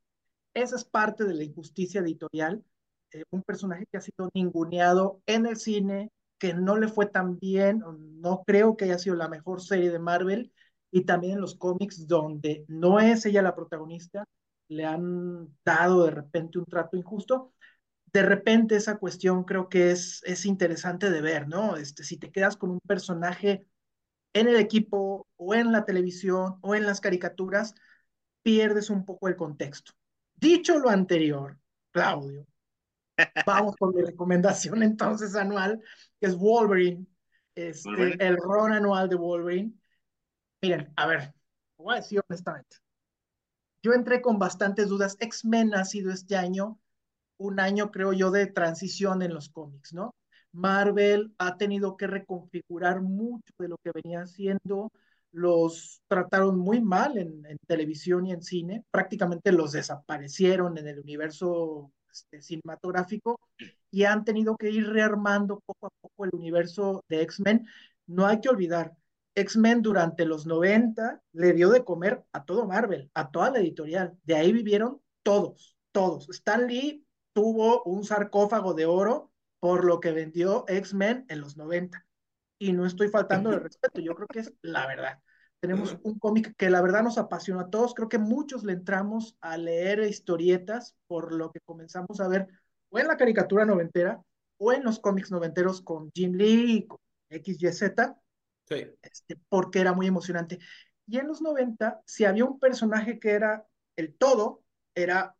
Esa 0.55 0.75
es 0.75 0.83
parte 0.83 1.23
de 1.23 1.35
la 1.35 1.43
injusticia 1.43 2.01
editorial. 2.01 2.65
Eh, 3.11 3.25
un 3.29 3.43
personaje 3.43 3.85
que 3.85 3.97
ha 3.97 4.01
sido 4.01 4.31
ninguneado 4.33 5.21
en 5.27 5.45
el 5.45 5.57
cine, 5.57 6.11
que 6.39 6.55
no 6.55 6.77
le 6.77 6.87
fue 6.87 7.05
tan 7.05 7.37
bien, 7.37 7.83
no 8.21 8.43
creo 8.43 8.75
que 8.75 8.85
haya 8.85 8.97
sido 8.97 9.17
la 9.17 9.29
mejor 9.29 9.61
serie 9.61 9.91
de 9.91 9.99
Marvel, 9.99 10.51
y 10.89 11.05
también 11.05 11.33
en 11.33 11.41
los 11.41 11.53
cómics 11.53 12.07
donde 12.07 12.65
no 12.67 12.99
es 12.99 13.23
ella 13.27 13.43
la 13.43 13.55
protagonista, 13.55 14.25
le 14.67 14.85
han 14.85 15.55
dado 15.63 16.05
de 16.05 16.11
repente 16.11 16.57
un 16.57 16.65
trato 16.65 16.97
injusto. 16.97 17.53
De 18.11 18.23
repente 18.23 18.77
esa 18.77 18.97
cuestión 18.97 19.43
creo 19.43 19.69
que 19.69 19.91
es, 19.91 20.23
es 20.25 20.47
interesante 20.47 21.11
de 21.11 21.21
ver, 21.21 21.47
¿no? 21.47 21.77
Este, 21.77 22.03
si 22.03 22.17
te 22.17 22.31
quedas 22.31 22.57
con 22.57 22.71
un 22.71 22.79
personaje 22.79 23.67
en 24.35 24.49
el 24.49 24.57
equipo 24.57 25.27
o 25.37 25.55
en 25.55 25.71
la 25.71 25.85
televisión 25.85 26.57
o 26.61 26.75
en 26.75 26.85
las 26.85 26.99
caricaturas, 26.99 27.73
pierdes 28.43 28.89
un 28.89 29.05
poco 29.05 29.29
el 29.29 29.37
contexto. 29.37 29.93
Dicho 30.35 30.77
lo 30.77 30.89
anterior, 30.89 31.57
Claudio, 31.91 32.45
vamos 33.47 33.77
con 33.77 33.95
mi 33.95 34.01
recomendación 34.01 34.83
entonces 34.83 35.35
anual, 35.35 35.81
que 36.19 36.27
es 36.27 36.35
Wolverine, 36.35 37.07
este, 37.55 37.89
Wolverine. 37.89 38.25
el 38.25 38.35
ron 38.35 38.73
anual 38.73 39.07
de 39.07 39.15
Wolverine. 39.15 39.73
Miren, 40.61 40.91
a 40.97 41.07
ver, 41.07 41.33
voy 41.77 41.93
a 41.93 42.01
decir 42.01 42.21
honestamente, 42.27 42.75
yo 43.81 43.93
entré 43.93 44.21
con 44.21 44.37
bastantes 44.37 44.89
dudas. 44.89 45.15
X-Men 45.17 45.75
ha 45.75 45.85
sido 45.85 46.11
este 46.11 46.35
año 46.35 46.77
un 47.37 47.61
año, 47.61 47.89
creo 47.89 48.11
yo, 48.11 48.31
de 48.31 48.47
transición 48.47 49.21
en 49.21 49.33
los 49.33 49.47
cómics, 49.47 49.93
¿no? 49.93 50.13
Marvel 50.55 51.33
ha 51.37 51.57
tenido 51.57 51.97
que 51.97 52.07
reconfigurar 52.07 53.01
mucho 53.01 53.53
de 53.59 53.67
lo 53.67 53.77
que 53.83 53.91
venía 53.93 54.21
haciendo, 54.21 54.91
los 55.31 56.01
trataron 56.07 56.57
muy 56.57 56.81
mal 56.81 57.17
en, 57.17 57.43
televisión 57.67 58.25
y 58.25 58.31
en 58.31 58.41
cine, 58.41 58.83
prácticamente 58.89 59.51
los 59.51 59.73
desaparecieron 59.73 60.77
en 60.77 60.87
el 60.87 60.99
universo 60.99 61.91
este, 62.09 62.41
cinematográfico 62.41 63.39
y 63.91 64.03
han 64.03 64.23
tenido 64.23 64.55
que 64.55 64.69
ir 64.69 64.87
rearmando 64.87 65.59
poco 65.65 65.87
a 65.87 65.89
poco 66.01 66.25
el 66.25 66.31
universo 66.33 67.03
de 67.09 67.21
X-Men. 67.23 67.67
No 68.07 68.25
hay 68.25 68.39
que 68.39 68.49
olvidar, 68.49 68.95
X-Men 69.35 69.81
durante 69.81 70.25
los 70.25 70.45
90 70.45 71.21
le 71.33 71.53
dio 71.53 71.69
de 71.69 71.83
comer 71.83 72.23
a 72.31 72.45
todo 72.45 72.65
Marvel, 72.65 73.11
a 73.13 73.29
toda 73.31 73.51
la 73.51 73.59
editorial. 73.59 74.17
De 74.23 74.35
ahí 74.35 74.53
vivieron 74.53 75.01
todos, 75.23 75.75
todos. 75.91 76.29
Stan 76.29 76.65
Lee 76.65 77.05
tuvo 77.33 77.83
un 77.83 78.05
sarcófago 78.05 78.73
de 78.73 78.85
oro 78.85 79.31
por 79.65 79.83
lo 79.83 79.99
que 79.99 80.11
vendió 80.11 80.63
X-Men 80.67 81.25
en 81.27 81.41
los 81.41 81.57
90. 81.57 82.05
Y 82.59 82.71
no 82.73 82.85
estoy 82.85 83.07
faltando 83.07 83.49
de 83.49 83.57
respeto, 83.57 83.99
yo 83.99 84.13
creo 84.13 84.27
que 84.27 84.41
es 84.41 84.53
la 84.61 84.85
verdad. 84.85 85.17
Tenemos 85.59 85.97
un 86.03 86.19
cómic 86.19 86.53
que 86.55 86.69
la 86.69 86.83
verdad 86.83 87.01
nos 87.01 87.17
apasiona 87.17 87.61
a 87.63 87.69
todos. 87.71 87.95
Creo 87.95 88.07
que 88.07 88.19
muchos 88.19 88.63
le 88.63 88.73
entramos 88.73 89.35
a 89.41 89.57
leer 89.57 90.01
historietas 90.01 90.95
por 91.07 91.33
lo 91.33 91.51
que 91.51 91.61
comenzamos 91.61 92.19
a 92.19 92.27
ver 92.27 92.47
o 92.89 92.99
en 92.99 93.07
la 93.07 93.17
caricatura 93.17 93.65
noventera 93.65 94.21
o 94.57 94.71
en 94.71 94.83
los 94.83 94.99
cómics 94.99 95.31
noventeros 95.31 95.81
con 95.81 96.11
Jim 96.13 96.33
Lee, 96.33 96.85
con 96.85 96.99
XYZ, 97.31 98.13
Sí. 98.69 98.85
este, 99.01 99.35
porque 99.49 99.79
era 99.79 99.93
muy 99.93 100.05
emocionante. 100.05 100.59
Y 101.07 101.17
en 101.17 101.25
los 101.25 101.41
90, 101.41 102.03
si 102.05 102.25
había 102.25 102.45
un 102.45 102.59
personaje 102.59 103.17
que 103.17 103.31
era 103.31 103.65
el 103.95 104.13
todo, 104.15 104.61
era 104.93 105.35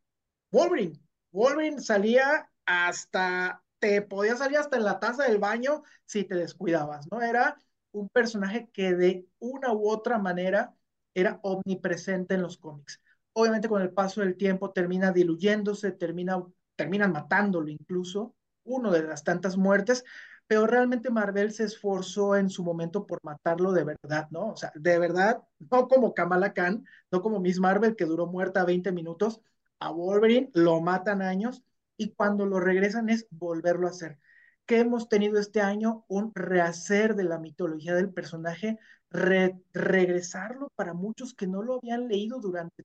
Wolverine. 0.52 1.00
Wolverine 1.32 1.80
salía 1.80 2.50
hasta, 2.66 3.62
te 3.86 4.02
podía 4.02 4.36
salir 4.36 4.58
hasta 4.58 4.78
en 4.78 4.84
la 4.84 5.00
taza 5.00 5.26
del 5.26 5.38
baño 5.38 5.84
si 6.06 6.24
te 6.24 6.34
descuidabas, 6.34 7.08
¿no? 7.12 7.22
Era 7.22 7.56
un 7.92 8.10
personaje 8.10 8.68
que 8.74 8.96
de 8.96 9.28
una 9.38 9.74
u 9.74 9.88
otra 9.90 10.18
manera 10.18 10.74
era 11.14 11.40
omnipresente 11.44 12.34
en 12.34 12.42
los 12.42 12.58
cómics. 12.58 13.00
Obviamente 13.34 13.70
con 13.70 13.84
el 13.84 13.92
paso 13.92 14.22
del 14.22 14.38
tiempo 14.38 14.72
termina 14.72 15.12
diluyéndose, 15.12 15.92
termina, 15.92 16.44
terminan 16.76 17.12
matándolo 17.12 17.70
incluso, 17.70 18.36
uno 18.64 18.90
de 18.90 19.04
las 19.04 19.24
tantas 19.24 19.56
muertes, 19.56 20.04
pero 20.48 20.66
realmente 20.66 21.12
Marvel 21.12 21.52
se 21.54 21.66
esforzó 21.66 22.36
en 22.36 22.50
su 22.50 22.64
momento 22.64 23.06
por 23.06 23.20
matarlo 23.22 23.72
de 23.72 23.84
verdad, 23.84 24.28
¿no? 24.32 24.50
O 24.54 24.58
sea, 24.58 24.72
de 24.74 24.98
verdad, 24.98 25.44
no 25.60 25.88
como 25.88 26.16
Kamala 26.16 26.54
Khan, 26.54 26.86
no 27.12 27.22
como 27.22 27.40
Miss 27.40 27.60
Marvel 27.60 27.96
que 27.96 28.06
duró 28.06 28.26
muerta 28.26 28.66
20 28.66 28.92
minutos, 28.92 29.42
a 29.78 29.92
Wolverine 29.92 30.50
lo 30.56 30.82
matan 30.82 31.22
años 31.22 31.64
y 31.98 32.14
cuando 32.14 32.46
lo 32.46 32.60
regresan 32.60 33.10
es 33.10 33.28
volverlo 33.32 33.88
a 33.88 33.92
hacer. 33.92 34.20
¿Qué 34.66 34.80
hemos 34.80 35.10
tenido 35.10 35.40
este 35.40 35.62
año? 35.62 36.06
Un 36.08 36.32
rehacer 36.36 37.16
de 37.16 37.24
la 37.24 37.40
mitología 37.40 37.94
del 37.96 38.12
personaje, 38.12 38.80
re 39.10 39.60
regresarlo 39.74 40.72
para 40.76 40.94
muchos 40.94 41.34
que 41.36 41.48
no 41.48 41.62
lo 41.62 41.76
habían 41.76 42.08
leído 42.08 42.40
durante 42.40 42.84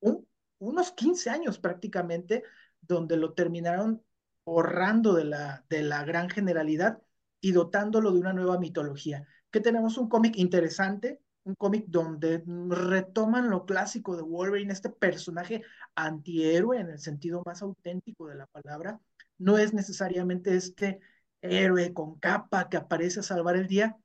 un, 0.00 0.26
unos 0.58 0.92
15 0.92 1.30
años 1.30 1.58
prácticamente, 1.58 2.44
donde 2.80 3.16
lo 3.16 3.34
terminaron 3.34 4.02
borrando 4.44 5.14
de 5.14 5.24
la, 5.24 5.64
de 5.68 5.82
la 5.82 6.04
gran 6.04 6.30
generalidad. 6.30 7.02
y 7.40 7.52
dotándolo 7.52 8.12
de 8.12 8.18
una 8.20 8.32
nueva 8.32 8.58
mitología. 8.58 9.26
Que 9.50 9.60
tenemos 9.60 9.96
un 9.98 10.08
cómic 10.08 10.36
interesante, 10.36 11.20
un 11.48 11.54
cómic 11.54 11.86
donde 11.88 12.42
retoman 12.68 13.50
lo 13.50 13.64
clásico 13.64 14.16
de 14.16 14.22
Wolverine, 14.22 14.72
este 14.72 14.90
personaje 14.90 15.62
antihéroe 15.94 16.78
en 16.78 16.90
el 16.90 16.98
sentido 16.98 17.42
más 17.44 17.62
auténtico 17.62 18.28
de 18.28 18.36
la 18.36 18.46
palabra. 18.46 19.00
No 19.38 19.58
es 19.58 19.72
necesariamente 19.72 20.54
este 20.56 21.00
héroe 21.40 21.94
con 21.94 22.18
capa 22.18 22.68
que 22.68 22.76
aparece 22.76 23.20
a 23.20 23.22
salvar 23.22 23.56
el 23.56 23.66
día. 23.66 23.96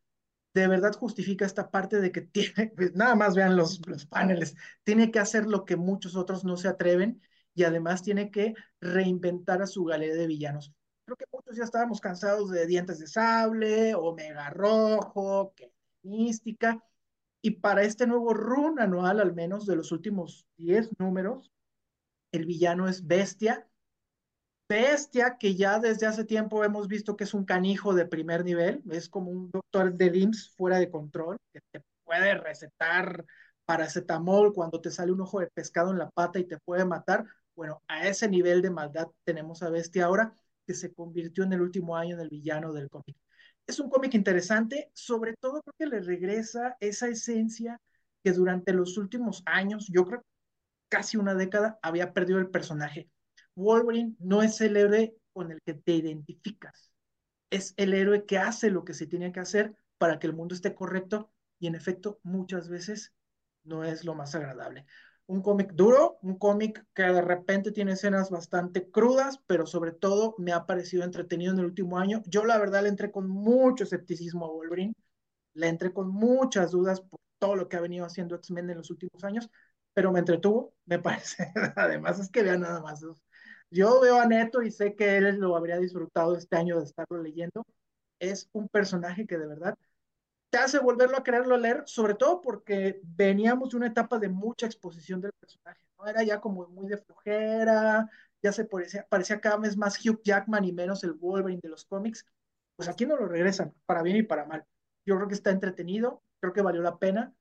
De 0.54 0.68
verdad 0.68 0.94
justifica 0.94 1.46
esta 1.46 1.70
parte 1.70 2.00
de 2.00 2.12
que 2.12 2.22
tiene, 2.22 2.72
pues 2.76 2.96
nada 2.96 3.16
más 3.16 3.36
vean 3.36 3.58
los, 3.58 3.86
los 3.88 4.06
paneles, 4.06 4.56
tiene 4.84 5.12
que 5.12 5.20
hacer 5.20 5.46
lo 5.46 5.66
que 5.66 5.76
muchos 5.76 6.16
otros 6.16 6.46
no 6.46 6.58
se 6.58 6.70
atreven 6.70 7.22
y 7.56 7.64
además 7.64 8.04
tiene 8.04 8.32
que 8.32 8.54
reinventar 8.80 9.62
a 9.62 9.68
su 9.68 9.84
galería 9.84 10.16
de 10.16 10.28
villanos. 10.28 10.74
Creo 11.06 11.18
que 11.18 11.26
muchos 11.32 11.58
ya 11.58 11.66
estábamos 11.66 12.00
cansados 12.00 12.50
de 12.50 12.66
Dientes 12.66 13.00
de 13.00 13.08
Sable, 13.08 13.94
Omega 13.96 14.50
Rojo, 14.52 15.54
que 15.56 15.74
mística, 16.04 16.82
y 17.46 17.52
para 17.52 17.84
este 17.84 18.08
nuevo 18.08 18.34
run 18.34 18.80
anual, 18.80 19.20
al 19.20 19.36
menos 19.36 19.66
de 19.66 19.76
los 19.76 19.92
últimos 19.92 20.48
10 20.56 20.90
números, 20.98 21.52
el 22.32 22.46
villano 22.46 22.88
es 22.88 23.06
Bestia. 23.06 23.68
Bestia, 24.70 25.38
que 25.38 25.54
ya 25.56 25.78
desde 25.78 26.08
hace 26.08 26.24
tiempo 26.24 26.64
hemos 26.64 26.88
visto 26.88 27.18
que 27.18 27.26
es 27.26 27.34
un 27.34 27.44
canijo 27.44 27.94
de 27.94 28.06
primer 28.06 28.46
nivel, 28.46 28.82
es 28.90 29.10
como 29.10 29.30
un 29.30 29.52
doctor 29.52 29.94
de 29.94 30.10
LIMS 30.10 30.52
fuera 30.56 30.80
de 30.80 30.90
control, 30.90 31.36
que 31.52 31.60
te 31.70 31.84
puede 32.06 32.34
recetar 32.36 33.26
paracetamol 33.66 34.54
cuando 34.54 34.80
te 34.80 34.90
sale 34.90 35.12
un 35.12 35.20
ojo 35.20 35.42
de 35.42 35.48
pescado 35.48 35.92
en 35.92 35.98
la 35.98 36.10
pata 36.12 36.40
y 36.40 36.46
te 36.46 36.60
puede 36.60 36.86
matar. 36.86 37.26
Bueno, 37.58 37.82
a 37.90 38.08
ese 38.08 38.30
nivel 38.30 38.62
de 38.62 38.72
maldad 38.72 39.08
tenemos 39.26 39.62
a 39.64 39.70
Bestia 39.70 40.06
ahora, 40.06 40.34
que 40.66 40.74
se 40.74 40.94
convirtió 40.94 41.44
en 41.44 41.52
el 41.52 41.62
último 41.62 41.98
año 41.98 42.16
en 42.16 42.22
el 42.22 42.30
villano 42.30 42.72
del 42.72 42.90
cómic. 42.90 43.18
Es 43.68 43.80
un 43.80 43.90
cómic 43.90 44.14
interesante, 44.14 44.92
sobre 44.94 45.36
todo 45.40 45.62
porque 45.64 45.86
le 45.86 46.02
regresa 46.02 46.78
esa 46.80 47.08
esencia 47.08 47.80
que 48.24 48.32
durante 48.32 48.74
los 48.74 48.98
últimos 48.98 49.44
años, 49.46 49.88
yo 49.92 50.06
creo 50.06 50.24
casi 50.90 51.18
una 51.18 51.34
década, 51.34 51.80
había 51.82 52.14
perdido 52.14 52.40
el 52.40 52.50
personaje. 52.50 53.10
Wolverine 53.56 54.16
no 54.20 54.44
es 54.44 54.62
el 54.62 54.78
héroe 54.78 55.16
con 55.34 55.52
el 55.52 55.62
que 55.64 55.74
te 55.74 55.94
identificas, 55.94 56.92
es 57.50 57.74
el 57.78 57.94
héroe 57.94 58.26
que 58.26 58.38
hace 58.38 58.70
lo 58.70 58.84
que 58.84 58.94
se 58.94 59.08
tiene 59.08 59.32
que 59.32 59.40
hacer 59.40 59.76
para 59.98 60.20
que 60.20 60.28
el 60.28 60.34
mundo 60.34 60.56
esté 60.56 60.76
correcto 60.76 61.32
y 61.60 61.68
en 61.68 61.76
efecto 61.76 62.20
muchas 62.24 62.70
veces 62.70 63.14
no 63.64 63.84
es 63.84 64.04
lo 64.04 64.16
más 64.16 64.36
agradable 64.36 64.86
un 65.28 65.42
cómic 65.42 65.74
duro, 65.74 66.18
un 66.22 66.38
cómic 66.38 66.86
que 66.94 67.04
de 67.04 67.22
repente 67.22 67.72
tiene 67.72 67.94
escenas 67.94 68.30
bastante 68.30 68.90
crudas, 68.90 69.40
pero 69.48 69.66
sobre 69.66 69.92
todo 69.92 70.36
me 70.38 70.52
ha 70.52 70.66
parecido 70.66 71.04
entretenido 71.04 71.54
en 71.54 71.60
el 71.60 71.66
último 71.66 71.98
año. 71.98 72.22
Yo 72.26 72.46
la 72.46 72.58
verdad 72.58 72.84
le 72.84 72.90
entré 72.90 73.12
con 73.12 73.30
mucho 73.30 73.84
escepticismo 73.84 74.46
a 74.46 74.50
Wolverine, 74.52 74.94
le 75.54 75.68
entré 75.68 75.94
con 75.94 76.10
muchas 76.10 76.72
dudas 76.72 77.02
por 77.02 77.20
todo 77.40 77.56
lo 77.56 77.70
que 77.70 77.78
ha 77.78 77.82
venido 77.82 78.06
haciendo 78.06 78.36
X-Men 78.36 78.70
en 78.72 78.78
los 78.78 78.92
últimos 78.92 79.24
años, 79.24 79.50
pero 79.94 80.12
me 80.12 80.20
entretuvo, 80.20 80.74
me 80.86 81.00
parece. 81.00 81.52
Además 81.76 82.20
es 82.20 82.30
que 82.30 82.44
vean 82.44 82.62
nada 82.62 82.82
más. 82.82 83.06
Yo 83.72 84.00
veo 84.02 84.20
a 84.20 84.26
Neto 84.28 84.62
y 84.62 84.72
sé 84.72 84.96
que 84.96 85.18
él 85.18 85.38
lo 85.38 85.56
habría 85.56 85.78
disfrutado 85.78 86.36
este 86.38 86.56
año 86.58 86.78
de 86.80 86.86
estarlo 86.86 87.22
leyendo. 87.22 87.66
Es 88.20 88.50
un 88.54 88.70
personaje 88.70 89.26
que 89.28 89.38
de 89.38 89.48
verdad 89.48 89.78
te 90.54 90.60
hace 90.60 90.78
volverlo 90.78 91.18
a 91.18 91.24
quererlo 91.24 91.58
leer, 91.58 91.82
sobre 91.88 92.14
todo 92.14 92.40
porque 92.40 93.02
veníamos 93.02 93.72
de 93.72 93.78
una 93.78 93.88
etapa 93.88 94.20
de 94.20 94.30
mucha 94.30 94.68
exposición 94.68 95.20
del 95.20 95.32
personaje, 95.34 95.82
¿no? 95.98 96.06
Era 96.06 96.22
ya 96.22 96.40
como 96.40 96.68
muy 96.68 96.88
de 96.88 97.00
flojera, 97.00 98.08
ya 98.40 98.52
se 98.52 98.64
parecía, 98.64 99.04
parecía 99.10 99.42
cada 99.42 99.58
vez 99.58 99.76
más 99.76 99.98
Hugh 100.06 100.22
Jackman 100.24 100.64
y 100.64 100.72
menos 100.72 101.04
el 101.04 101.14
Wolverine 101.14 101.60
de 101.60 101.70
los 101.70 101.86
cómics. 101.86 102.28
Pues 102.76 102.88
aquí 102.88 103.08
no 103.08 103.18
lo 103.18 103.26
regresan, 103.26 103.74
para 103.88 104.04
bien 104.04 104.18
y 104.18 104.22
para 104.22 104.46
mal. 104.46 104.64
Yo 105.08 105.16
creo 105.16 105.28
que 105.28 105.34
está 105.34 105.50
entretenido, 105.50 106.22
creo 106.40 106.54
que 106.54 106.62
valió 106.62 106.84
la 106.84 107.00
pena. 107.00 107.34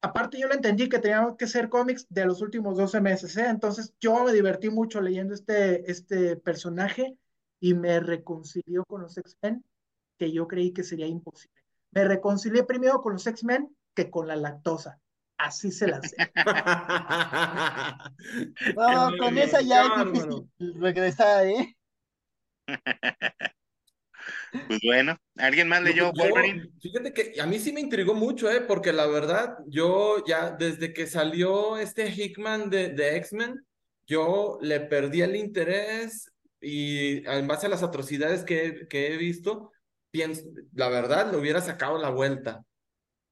Aparte, 0.00 0.40
yo 0.40 0.48
lo 0.48 0.54
entendí 0.54 0.88
que 0.88 0.98
teníamos 0.98 1.36
que 1.36 1.48
ser 1.48 1.68
cómics 1.68 2.06
de 2.08 2.24
los 2.24 2.40
últimos 2.40 2.78
12 2.78 3.02
meses, 3.02 3.36
¿eh? 3.36 3.48
Entonces, 3.48 3.92
yo 4.00 4.24
me 4.24 4.32
divertí 4.32 4.70
mucho 4.70 5.02
leyendo 5.02 5.34
este, 5.34 5.90
este 5.90 6.36
personaje 6.36 7.18
y 7.60 7.74
me 7.74 8.00
reconcilió 8.00 8.82
con 8.86 9.02
los 9.02 9.18
X-Men, 9.18 9.62
que 10.18 10.32
yo 10.32 10.48
creí 10.48 10.72
que 10.72 10.84
sería 10.84 11.06
imposible 11.06 11.65
me 11.92 12.04
reconcilié 12.04 12.64
primero 12.64 13.00
con 13.00 13.14
los 13.14 13.26
X-Men 13.26 13.74
que 13.94 14.10
con 14.10 14.28
la 14.28 14.36
lactosa. 14.36 15.00
Así 15.38 15.70
se 15.70 15.86
las 15.86 16.10
sé. 16.10 16.16
no, 18.76 19.12
con 19.18 19.38
esa 19.38 19.60
ya 19.60 19.84
es 19.84 20.12
difícil 20.12 20.50
regresar, 20.80 21.46
¿eh? 21.46 21.76
Pues 24.68 24.80
bueno, 24.82 25.18
¿alguien 25.36 25.68
más 25.68 25.82
leyó 25.82 26.12
Wolverine? 26.12 26.70
Fíjate 26.80 27.12
que 27.12 27.40
a 27.40 27.46
mí 27.46 27.58
sí 27.58 27.72
me 27.72 27.80
intrigó 27.80 28.14
mucho, 28.14 28.50
¿eh? 28.50 28.60
Porque 28.60 28.92
la 28.92 29.06
verdad, 29.06 29.58
yo 29.66 30.24
ya 30.26 30.50
desde 30.50 30.92
que 30.92 31.06
salió 31.06 31.78
este 31.78 32.10
Hickman 32.10 32.70
de, 32.70 32.90
de 32.90 33.16
X-Men, 33.16 33.64
yo 34.06 34.58
le 34.60 34.80
perdí 34.80 35.22
el 35.22 35.36
interés 35.36 36.32
y 36.60 37.26
en 37.28 37.46
base 37.46 37.66
a 37.66 37.70
las 37.70 37.82
atrocidades 37.82 38.44
que, 38.44 38.86
que 38.88 39.12
he 39.12 39.16
visto, 39.16 39.72
la 40.72 40.88
verdad, 40.88 41.30
le 41.30 41.38
hubiera 41.38 41.60
sacado 41.60 41.98
la 41.98 42.10
vuelta. 42.10 42.64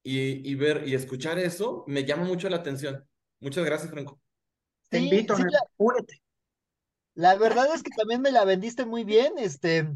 Y, 0.07 0.49
y, 0.51 0.55
ver 0.55 0.87
y 0.87 0.95
escuchar 0.95 1.39
eso 1.39 1.83
me 1.87 2.05
llama 2.05 2.25
mucho 2.25 2.49
la 2.51 2.57
atención. 2.57 3.07
Muchas 3.41 3.65
gracias, 3.65 3.91
Franco. 3.91 4.21
Te 4.91 4.99
invito, 4.99 5.35
sí, 5.35 5.43
la, 5.45 5.61
la, 7.15 7.37
verdad 7.37 7.75
es 7.75 7.83
que 7.83 7.91
también 7.97 8.21
me 8.21 8.31
la 8.31 8.45
vendiste 8.45 8.85
muy 8.85 9.05
bien. 9.05 9.33
Este, 9.39 9.89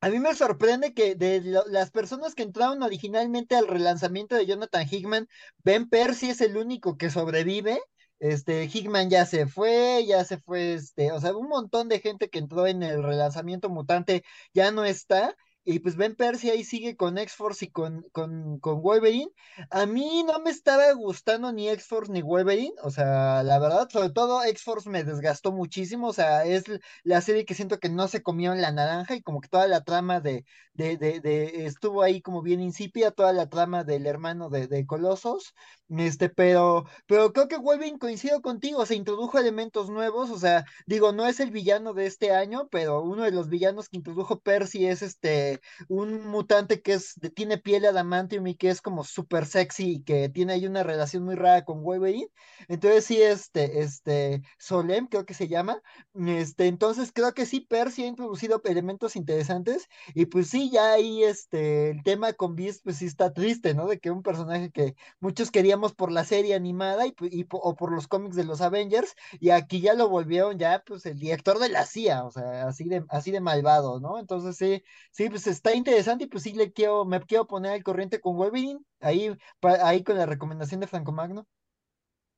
a 0.00 0.08
mí 0.08 0.18
me 0.18 0.34
sorprende 0.34 0.94
que 0.94 1.14
de 1.14 1.42
lo, 1.42 1.64
las 1.66 1.90
personas 1.90 2.34
que 2.34 2.42
entraron 2.42 2.82
originalmente 2.82 3.54
al 3.54 3.68
relanzamiento 3.68 4.34
de 4.34 4.46
Jonathan 4.46 4.86
Hickman, 4.90 5.28
Ben 5.62 5.88
Percy 5.88 6.30
es 6.30 6.40
el 6.40 6.56
único 6.56 6.96
que 6.96 7.10
sobrevive. 7.10 7.80
Este, 8.18 8.64
Hickman 8.64 9.10
ya 9.10 9.26
se 9.26 9.46
fue, 9.46 10.04
ya 10.06 10.24
se 10.24 10.38
fue, 10.38 10.74
este, 10.74 11.12
o 11.12 11.20
sea, 11.20 11.36
un 11.36 11.48
montón 11.48 11.88
de 11.88 12.00
gente 12.00 12.30
que 12.30 12.38
entró 12.38 12.66
en 12.66 12.82
el 12.82 13.02
relanzamiento 13.02 13.68
mutante 13.68 14.24
ya 14.54 14.70
no 14.70 14.84
está. 14.84 15.36
Y 15.64 15.78
pues 15.78 15.96
Ben 15.96 16.16
Percy 16.16 16.50
ahí 16.50 16.64
sigue 16.64 16.96
con 16.96 17.18
X-Force 17.18 17.66
y 17.66 17.70
con, 17.70 18.02
con, 18.12 18.58
con, 18.58 18.82
Wolverine. 18.82 19.30
A 19.70 19.86
mí 19.86 20.24
no 20.24 20.40
me 20.40 20.50
estaba 20.50 20.92
gustando 20.92 21.52
ni 21.52 21.68
X-Force 21.68 22.10
ni 22.10 22.20
Wolverine. 22.20 22.74
O 22.82 22.90
sea, 22.90 23.42
la 23.44 23.58
verdad, 23.60 23.88
sobre 23.88 24.10
todo 24.10 24.42
X-Force 24.44 24.90
me 24.90 25.04
desgastó 25.04 25.52
muchísimo. 25.52 26.08
O 26.08 26.12
sea, 26.12 26.44
es 26.44 26.64
la 27.04 27.20
serie 27.20 27.44
que 27.44 27.54
siento 27.54 27.78
que 27.78 27.88
no 27.88 28.08
se 28.08 28.22
comió 28.22 28.52
en 28.52 28.60
la 28.60 28.72
naranja 28.72 29.14
y 29.14 29.22
como 29.22 29.40
que 29.40 29.48
toda 29.48 29.68
la 29.68 29.84
trama 29.84 30.20
de, 30.20 30.44
de, 30.74 30.96
de, 30.96 31.66
estuvo 31.66 32.02
ahí 32.02 32.20
como 32.22 32.42
bien 32.42 32.60
insípida, 32.60 33.12
toda 33.12 33.32
la 33.32 33.48
trama 33.48 33.84
del 33.84 34.06
hermano 34.06 34.50
de, 34.50 34.66
de 34.66 34.84
Colosos. 34.86 35.54
Este, 35.98 36.30
pero, 36.30 36.84
pero 37.06 37.32
creo 37.32 37.48
que 37.48 37.58
Wolverine 37.58 37.98
coincido 37.98 38.40
contigo, 38.40 38.86
se 38.86 38.94
introdujo 38.94 39.38
elementos 39.38 39.90
nuevos. 39.90 40.30
O 40.30 40.38
sea, 40.38 40.64
digo, 40.86 41.12
no 41.12 41.26
es 41.26 41.38
el 41.40 41.50
villano 41.50 41.92
de 41.92 42.06
este 42.06 42.32
año, 42.32 42.68
pero 42.70 43.02
uno 43.02 43.24
de 43.24 43.30
los 43.30 43.48
villanos 43.48 43.88
que 43.88 43.98
introdujo 43.98 44.40
Percy 44.40 44.86
es 44.86 45.02
este 45.02 45.60
un 45.88 46.26
mutante 46.26 46.80
que 46.80 46.94
es, 46.94 47.14
tiene 47.34 47.58
piel 47.58 47.84
adamantium 47.84 48.46
y 48.46 48.54
que 48.54 48.70
es 48.70 48.80
como 48.80 49.04
súper 49.04 49.44
sexy 49.46 49.96
y 49.96 50.02
que 50.02 50.28
tiene 50.30 50.54
ahí 50.54 50.66
una 50.66 50.82
relación 50.82 51.24
muy 51.24 51.34
rara 51.34 51.64
con 51.64 51.82
Wolverine. 51.82 52.28
Entonces 52.68 53.04
sí, 53.04 53.20
este, 53.20 53.80
este, 53.80 54.42
Solem 54.58 55.06
creo 55.08 55.26
que 55.26 55.34
se 55.34 55.48
llama. 55.48 55.82
Este, 56.14 56.68
entonces 56.68 57.12
creo 57.12 57.34
que 57.34 57.44
sí, 57.46 57.60
Percy 57.60 58.04
ha 58.04 58.06
introducido 58.06 58.60
elementos 58.64 59.16
interesantes 59.16 59.88
y 60.14 60.26
pues 60.26 60.48
sí, 60.48 60.70
ya 60.70 60.92
ahí 60.92 61.22
este, 61.24 61.90
el 61.90 62.02
tema 62.02 62.32
con 62.32 62.54
Beast 62.56 62.82
pues 62.82 62.96
sí 62.98 63.06
está 63.06 63.32
triste, 63.32 63.74
¿no? 63.74 63.86
De 63.86 63.98
que 63.98 64.10
un 64.10 64.22
personaje 64.22 64.70
que 64.70 64.94
muchos 65.20 65.50
queríamos 65.50 65.81
por 65.90 66.12
la 66.12 66.24
serie 66.24 66.54
animada 66.54 67.06
y, 67.06 67.14
y 67.20 67.46
o 67.50 67.74
por 67.74 67.92
los 67.92 68.06
cómics 68.06 68.36
de 68.36 68.44
los 68.44 68.60
Avengers 68.60 69.14
y 69.40 69.50
aquí 69.50 69.80
ya 69.80 69.94
lo 69.94 70.08
volvieron 70.08 70.58
ya 70.58 70.82
pues 70.86 71.04
el 71.06 71.18
director 71.18 71.58
de 71.58 71.68
la 71.68 71.84
CIA, 71.84 72.24
o 72.24 72.30
sea, 72.30 72.68
así 72.68 72.84
de, 72.84 73.04
así 73.08 73.32
de 73.32 73.40
malvado, 73.40 73.98
¿no? 73.98 74.20
Entonces 74.20 74.56
sí, 74.56 74.84
sí, 75.10 75.28
pues 75.28 75.48
está 75.48 75.74
interesante 75.74 76.24
y 76.24 76.26
pues 76.28 76.44
sí 76.44 76.52
le 76.52 76.72
quiero, 76.72 77.04
me 77.04 77.20
quiero 77.20 77.46
poner 77.46 77.72
al 77.72 77.82
corriente 77.82 78.20
con 78.20 78.36
Wolverine, 78.36 78.78
ahí, 79.00 79.36
ahí 79.82 80.04
con 80.04 80.16
la 80.16 80.26
recomendación 80.26 80.80
de 80.80 80.86
Franco 80.86 81.10
Magno. 81.10 81.46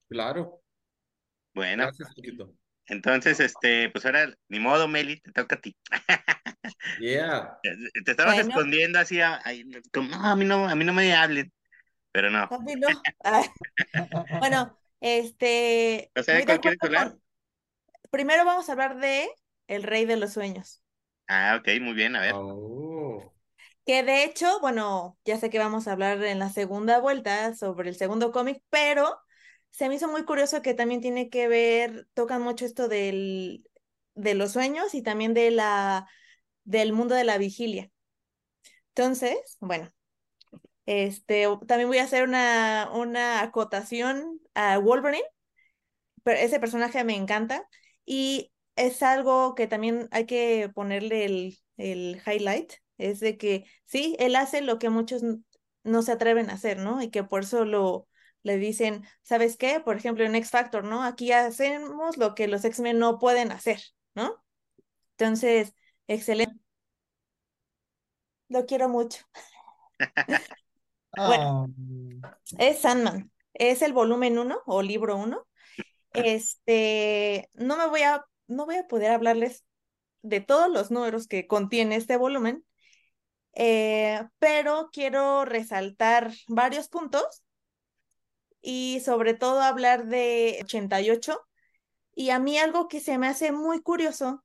Claro. 0.09 0.63
Bueno. 1.55 1.91
Entonces, 2.87 3.41
este, 3.41 3.89
pues 3.91 4.05
ahora, 4.05 4.35
ni 4.49 4.61
modo, 4.61 4.89
Meli, 4.89 5.21
te 5.21 5.33
toca 5.33 5.57
a 5.57 5.61
ti. 5.61 5.77
Yeah. 7.01 7.59
Te 8.05 8.11
estabas 8.11 8.39
escondiendo 8.39 8.99
así, 8.99 9.19
como, 9.93 10.11
no, 10.11 10.25
a 10.25 10.37
mí 10.37 10.45
no, 10.45 10.69
a 10.69 10.75
mí 10.75 10.85
no 10.85 10.93
me 10.93 11.15
hablen, 11.15 11.53
pero 12.15 12.31
no. 12.31 12.49
bueno, 14.39 14.79
este. 15.01 16.13
Primero 18.11 18.45
vamos 18.45 18.69
a 18.69 18.73
hablar 18.73 19.01
de 19.01 19.29
El 19.67 19.83
Rey 19.83 20.05
de 20.05 20.17
los 20.17 20.33
Sueños. 20.33 20.81
Ah, 21.27 21.59
ok, 21.59 21.69
muy 21.81 21.95
bien, 21.95 22.15
a 22.15 22.21
ver. 22.21 22.33
Oh. 22.37 23.35
Que 23.85 24.05
de 24.05 24.23
hecho, 24.23 24.61
bueno, 24.61 25.19
ya 25.25 25.39
sé 25.39 25.51
que 25.51 25.59
vamos 25.59 25.89
a 25.89 25.93
hablar 25.93 26.23
en 26.23 26.39
la 26.39 26.51
segunda 26.51 27.01
vuelta 27.01 27.53
sobre 27.57 27.89
el 27.89 27.97
segundo 27.97 28.31
cómic, 28.31 28.63
pero 28.71 29.19
se 29.71 29.89
me 29.89 29.97
hizo 29.97 30.07
muy 30.09 30.25
curioso 30.25 30.63
que 30.63 30.73
también 30.73 31.01
tiene 31.01 31.29
que 31.29 31.49
ver, 31.49 32.07
tocan 32.15 32.43
mucho 32.43 32.65
esto 32.65 32.87
del, 32.87 33.69
de 34.15 34.35
los 34.35 34.53
sueños 34.53 34.95
y 34.95 35.03
también 35.03 35.35
de 35.35 35.51
la, 35.51 36.09
del 36.63 36.93
mundo 36.93 37.17
de 37.17 37.25
la 37.25 37.39
vigilia. 37.39 37.91
Entonces, 38.91 39.59
bueno, 39.59 39.91
este, 40.87 41.47
también 41.67 41.89
voy 41.89 41.99
a 41.99 42.05
hacer 42.05 42.25
una, 42.25 42.91
una 42.95 43.43
acotación 43.43 44.41
a 44.55 44.79
Wolverine, 44.79 45.25
pero 46.23 46.39
ese 46.39 46.61
personaje 46.61 47.05
me 47.05 47.17
encanta 47.17 47.69
y 48.05 48.53
es 48.77 49.03
algo 49.03 49.55
que 49.55 49.67
también 49.67 50.09
hay 50.11 50.27
que 50.27 50.71
ponerle 50.75 51.25
el, 51.25 51.59
el 51.77 52.23
highlight, 52.27 52.75
es 52.99 53.21
de 53.21 53.37
que 53.39 53.67
sí, 53.87 54.17
él 54.19 54.37
hace 54.37 54.61
lo 54.63 54.79
que 54.79 54.91
muchos 54.91 55.23
no 55.85 56.03
se 56.03 56.13
atreven 56.13 56.51
a 56.51 56.55
hacer, 56.55 56.79
¿no? 56.79 57.03
Y 57.03 57.11
que 57.11 57.25
por 57.25 57.43
eso 57.43 57.65
lo, 57.65 58.09
le 58.43 58.57
dicen, 58.57 59.05
¿sabes 59.23 59.57
qué? 59.57 59.81
Por 59.81 59.97
ejemplo, 59.97 60.25
en 60.25 60.35
X 60.35 60.51
Factor, 60.51 60.85
¿no? 60.85 61.03
Aquí 61.05 61.33
hacemos 61.33 62.17
lo 62.17 62.35
que 62.35 62.49
los 62.49 62.65
X-Men 62.65 62.99
no 62.99 63.19
pueden 63.19 63.53
hacer, 63.53 63.81
¿no? 64.15 64.43
Entonces, 65.19 65.75
excelente. 66.09 66.61
Lo 68.49 68.65
quiero 68.67 68.89
mucho. 68.89 69.25
bueno, 71.17 71.69
Ah, 72.23 72.39
es 72.59 72.81
Sandman. 72.81 73.31
Es 73.55 73.83
el 73.83 73.93
volumen 73.93 74.39
1 74.39 74.63
o 74.67 74.83
libro 74.83 75.17
1. 75.17 75.47
Este, 76.13 77.49
no 77.55 77.77
me 77.77 77.87
voy 77.89 78.03
a, 78.03 78.25
no 78.47 78.67
voy 78.67 78.77
a 78.77 78.87
poder 78.87 79.13
hablarles 79.13 79.65
de 80.23 80.41
todos 80.41 80.71
los 80.71 80.91
números 80.91 81.27
que 81.27 81.47
contiene 81.47 81.97
este 81.97 82.17
volumen, 82.17 82.65
eh, 83.53 84.23
pero 84.39 84.89
quiero 84.93 85.45
resaltar 85.45 86.33
varios 86.49 86.89
puntos 86.89 87.45
y 88.61 89.01
sobre 89.05 89.35
todo 89.35 89.61
hablar 89.61 90.07
de 90.07 90.61
88. 90.63 91.41
Y 92.15 92.31
a 92.31 92.39
mí 92.39 92.59
algo 92.59 92.89
que 92.89 93.01
se 93.01 93.19
me 93.19 93.27
hace 93.29 93.53
muy 93.53 93.83
curioso 93.83 94.45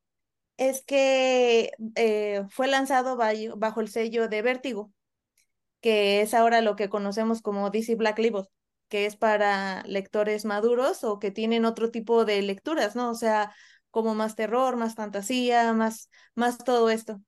es 0.56 0.82
que 0.84 1.72
eh, 1.94 2.42
fue 2.50 2.68
lanzado 2.68 3.16
bajo, 3.16 3.56
bajo 3.56 3.80
el 3.80 3.88
sello 3.88 4.28
de 4.28 4.42
Vértigo, 4.42 4.92
que 5.80 6.20
es 6.22 6.34
ahora 6.34 6.60
lo 6.60 6.76
que 6.76 6.88
conocemos 6.88 7.42
como 7.42 7.70
DC 7.70 7.94
Black 7.96 8.18
Label, 8.18 8.44
que 8.88 9.06
es 9.06 9.16
para 9.16 9.82
lectores 9.84 10.44
maduros 10.44 11.04
o 11.04 11.18
que 11.18 11.30
tienen 11.30 11.64
otro 11.64 11.90
tipo 11.90 12.24
de 12.24 12.42
lecturas, 12.42 12.96
¿no? 12.96 13.10
O 13.10 13.14
sea, 13.14 13.54
como 13.90 14.14
más 14.14 14.36
terror, 14.36 14.76
más 14.76 14.94
fantasía, 14.94 15.72
más, 15.72 16.10
más 16.34 16.58
todo 16.58 16.90
esto. 16.90 17.20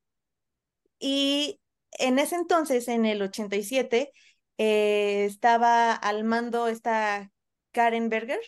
Y 0.98 1.60
en 1.92 2.18
ese 2.18 2.36
entonces, 2.36 2.88
en 2.88 3.06
el 3.06 3.22
87, 3.22 4.12
eh, 4.58 5.24
estaba 5.24 5.92
al 5.94 6.24
mando 6.24 6.68
esta 6.68 7.30
Karen 7.72 8.08
Berger, 8.08 8.40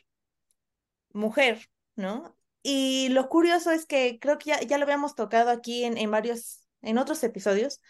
mujer, 1.13 1.69
¿no? 1.97 2.37
Y 2.63 3.09
lo 3.11 3.29
curioso 3.29 3.71
es 3.71 3.87
que 3.87 4.19
creo 4.21 4.39
que 4.39 4.51
ya, 4.51 4.61
ya 4.63 4.79
lo 4.79 4.85
habíamos 4.85 5.15
tocado 5.15 5.51
aquí 5.51 5.85
en, 5.85 5.99
en 5.99 6.11
varios, 6.11 6.67
en 6.83 6.99
otros 6.99 7.23
episodios, 7.25 7.81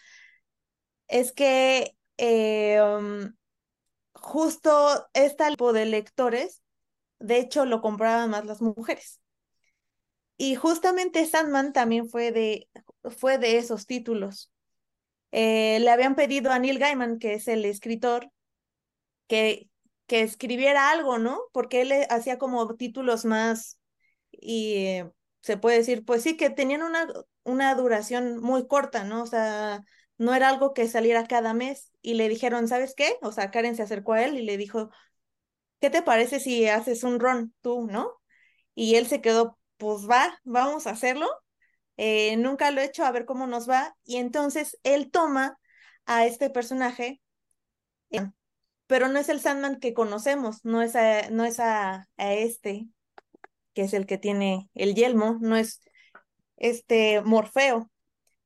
es 1.08 1.32
que 1.32 1.96
eh, 2.18 2.80
um, 2.80 3.34
justo 4.14 5.08
este 5.12 5.48
tipo 5.50 5.72
de 5.72 5.86
lectores, 5.86 6.62
de 7.18 7.38
hecho, 7.38 7.64
lo 7.64 7.80
compraban 7.80 8.30
más 8.30 8.44
las 8.44 8.60
mujeres. 8.60 9.20
Y 10.36 10.56
justamente 10.56 11.26
Sandman 11.26 11.72
también 11.72 12.08
fue 12.08 12.32
de, 12.32 12.68
fue 13.18 13.38
de 13.38 13.58
esos 13.58 13.86
títulos. 13.86 14.50
Eh, 15.30 15.78
le 15.80 15.90
habían 15.90 16.16
pedido 16.16 16.50
a 16.50 16.58
Neil 16.58 16.78
Gaiman, 16.78 17.18
que 17.18 17.34
es 17.34 17.48
el 17.48 17.64
escritor, 17.64 18.30
que, 19.26 19.68
que 20.06 20.22
escribiera 20.22 20.90
algo, 20.90 21.18
¿no? 21.18 21.40
Porque 21.52 21.82
él 21.82 21.92
eh, 21.92 22.06
hacía 22.10 22.38
como 22.38 22.74
títulos 22.76 23.24
más, 23.24 23.78
y 24.30 25.02
se 25.40 25.56
puede 25.56 25.78
decir, 25.78 26.04
pues 26.04 26.22
sí, 26.22 26.36
que 26.36 26.50
tenían 26.50 26.82
una, 26.82 27.06
una 27.44 27.74
duración 27.74 28.40
muy 28.40 28.66
corta, 28.66 29.04
¿no? 29.04 29.22
O 29.22 29.26
sea, 29.26 29.82
no 30.18 30.34
era 30.34 30.48
algo 30.48 30.74
que 30.74 30.88
saliera 30.88 31.26
cada 31.26 31.54
mes. 31.54 31.92
Y 32.02 32.14
le 32.14 32.28
dijeron, 32.28 32.68
¿sabes 32.68 32.94
qué? 32.94 33.16
O 33.22 33.32
sea, 33.32 33.50
Karen 33.50 33.76
se 33.76 33.82
acercó 33.82 34.14
a 34.14 34.22
él 34.24 34.38
y 34.38 34.42
le 34.42 34.56
dijo, 34.56 34.90
¿qué 35.80 35.90
te 35.90 36.02
parece 36.02 36.40
si 36.40 36.68
haces 36.68 37.04
un 37.04 37.20
run 37.20 37.54
tú, 37.60 37.86
¿no? 37.86 38.12
Y 38.74 38.96
él 38.96 39.06
se 39.06 39.20
quedó, 39.20 39.58
pues 39.76 40.08
va, 40.08 40.40
vamos 40.44 40.86
a 40.86 40.90
hacerlo. 40.90 41.28
Eh, 41.96 42.36
nunca 42.36 42.70
lo 42.70 42.80
he 42.80 42.84
hecho, 42.84 43.04
a 43.04 43.12
ver 43.12 43.24
cómo 43.24 43.46
nos 43.46 43.68
va. 43.68 43.96
Y 44.04 44.16
entonces 44.16 44.78
él 44.82 45.10
toma 45.10 45.58
a 46.06 46.26
este 46.26 46.50
personaje, 46.50 47.20
eh, 48.10 48.30
pero 48.86 49.08
no 49.08 49.18
es 49.18 49.28
el 49.28 49.40
Sandman 49.40 49.80
que 49.80 49.94
conocemos, 49.94 50.64
no 50.64 50.82
es 50.82 50.96
a, 50.96 51.30
no 51.30 51.44
es 51.44 51.60
a, 51.60 52.08
a 52.16 52.34
este, 52.34 52.88
que 53.74 53.82
es 53.82 53.94
el 53.94 54.06
que 54.06 54.18
tiene 54.18 54.70
el 54.74 54.94
yelmo, 54.94 55.38
no 55.40 55.56
es 55.56 55.80
este 56.56 57.22
Morfeo, 57.22 57.90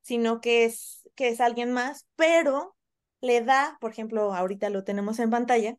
sino 0.01 0.41
que 0.41 0.65
es, 0.65 0.98
que 1.19 1.29
es 1.29 1.41
alguien 1.41 1.73
más, 1.73 2.07
pero 2.17 2.77
le 3.21 3.41
da, 3.43 3.77
por 3.81 3.91
ejemplo, 3.93 4.33
ahorita 4.35 4.71
lo 4.71 4.85
tenemos 4.85 5.19
en 5.19 5.31
pantalla, 5.31 5.77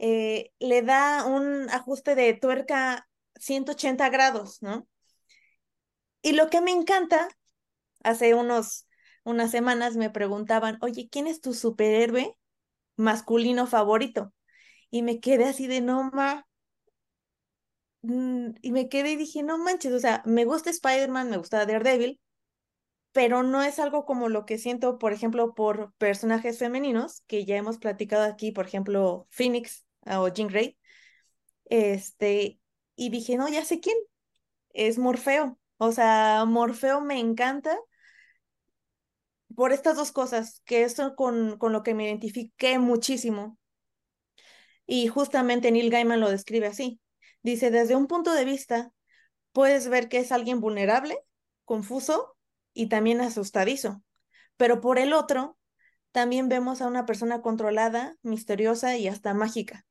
eh, 0.00 0.52
le 0.60 0.82
da 0.82 1.26
un 1.26 1.70
ajuste 1.70 2.14
de 2.16 2.34
tuerca 2.34 3.08
180 3.36 4.10
grados, 4.10 4.62
¿no? 4.62 4.88
Y 6.22 6.32
lo 6.32 6.48
que 6.50 6.60
me 6.60 6.70
encanta, 6.72 7.28
hace 8.04 8.34
unos, 8.34 8.88
unas 9.24 9.50
semanas 9.52 9.96
me 9.96 10.10
preguntaban, 10.10 10.78
oye, 10.82 11.08
¿quién 11.10 11.26
es 11.28 11.40
tu 11.42 11.54
superhéroe 11.54 12.36
masculino 12.96 13.66
favorito? 13.68 14.34
Y 14.90 15.02
me 15.02 15.20
quedé 15.20 15.46
así 15.46 15.66
de 15.68 15.80
no 15.82 16.10
ma. 16.12 16.46
mm, 18.02 18.50
Y 18.62 18.72
me 18.72 18.88
quedé 18.88 19.12
y 19.12 19.16
dije, 19.16 19.42
no 19.42 19.58
manches, 19.58 19.92
o 19.92 19.98
sea, 20.00 20.22
me 20.26 20.44
gusta 20.44 20.70
Spider-Man, 20.70 21.30
me 21.30 21.36
gusta 21.38 21.64
Daredevil, 21.66 22.20
pero 23.12 23.42
no 23.42 23.62
es 23.62 23.78
algo 23.78 24.04
como 24.06 24.28
lo 24.28 24.46
que 24.46 24.58
siento, 24.58 24.98
por 24.98 25.12
ejemplo, 25.12 25.54
por 25.54 25.92
personajes 25.94 26.58
femeninos, 26.58 27.22
que 27.26 27.44
ya 27.44 27.56
hemos 27.56 27.78
platicado 27.78 28.24
aquí, 28.24 28.52
por 28.52 28.66
ejemplo, 28.66 29.26
Phoenix 29.30 29.86
ah, 30.06 30.20
o 30.22 30.28
Jean 30.28 30.48
Grey. 30.48 30.78
Este, 31.66 32.58
y 32.96 33.10
dije, 33.10 33.36
no, 33.36 33.48
ya 33.48 33.64
sé 33.64 33.80
quién, 33.80 33.96
es 34.70 34.98
Morfeo. 34.98 35.58
O 35.78 35.92
sea, 35.92 36.44
Morfeo 36.46 37.00
me 37.00 37.18
encanta 37.18 37.78
por 39.54 39.72
estas 39.72 39.96
dos 39.96 40.12
cosas, 40.12 40.62
que 40.64 40.82
esto 40.82 41.14
con, 41.14 41.58
con 41.58 41.72
lo 41.72 41.82
que 41.82 41.94
me 41.94 42.04
identifiqué 42.04 42.78
muchísimo. 42.78 43.58
Y 44.86 45.08
justamente 45.08 45.70
Neil 45.70 45.90
Gaiman 45.90 46.20
lo 46.20 46.30
describe 46.30 46.66
así. 46.66 47.00
Dice, 47.42 47.70
desde 47.70 47.96
un 47.96 48.06
punto 48.06 48.32
de 48.32 48.44
vista, 48.44 48.92
puedes 49.52 49.88
ver 49.88 50.08
que 50.08 50.18
es 50.18 50.32
alguien 50.32 50.60
vulnerable, 50.60 51.18
confuso 51.64 52.31
y 52.74 52.88
también 52.88 53.20
asustadizo. 53.20 54.02
Pero 54.56 54.80
por 54.80 54.98
el 54.98 55.12
otro, 55.12 55.58
también 56.12 56.48
vemos 56.48 56.82
a 56.82 56.86
una 56.86 57.06
persona 57.06 57.42
controlada, 57.42 58.14
misteriosa 58.22 58.96
y 58.96 59.08
hasta 59.08 59.34
mágica. 59.34 59.86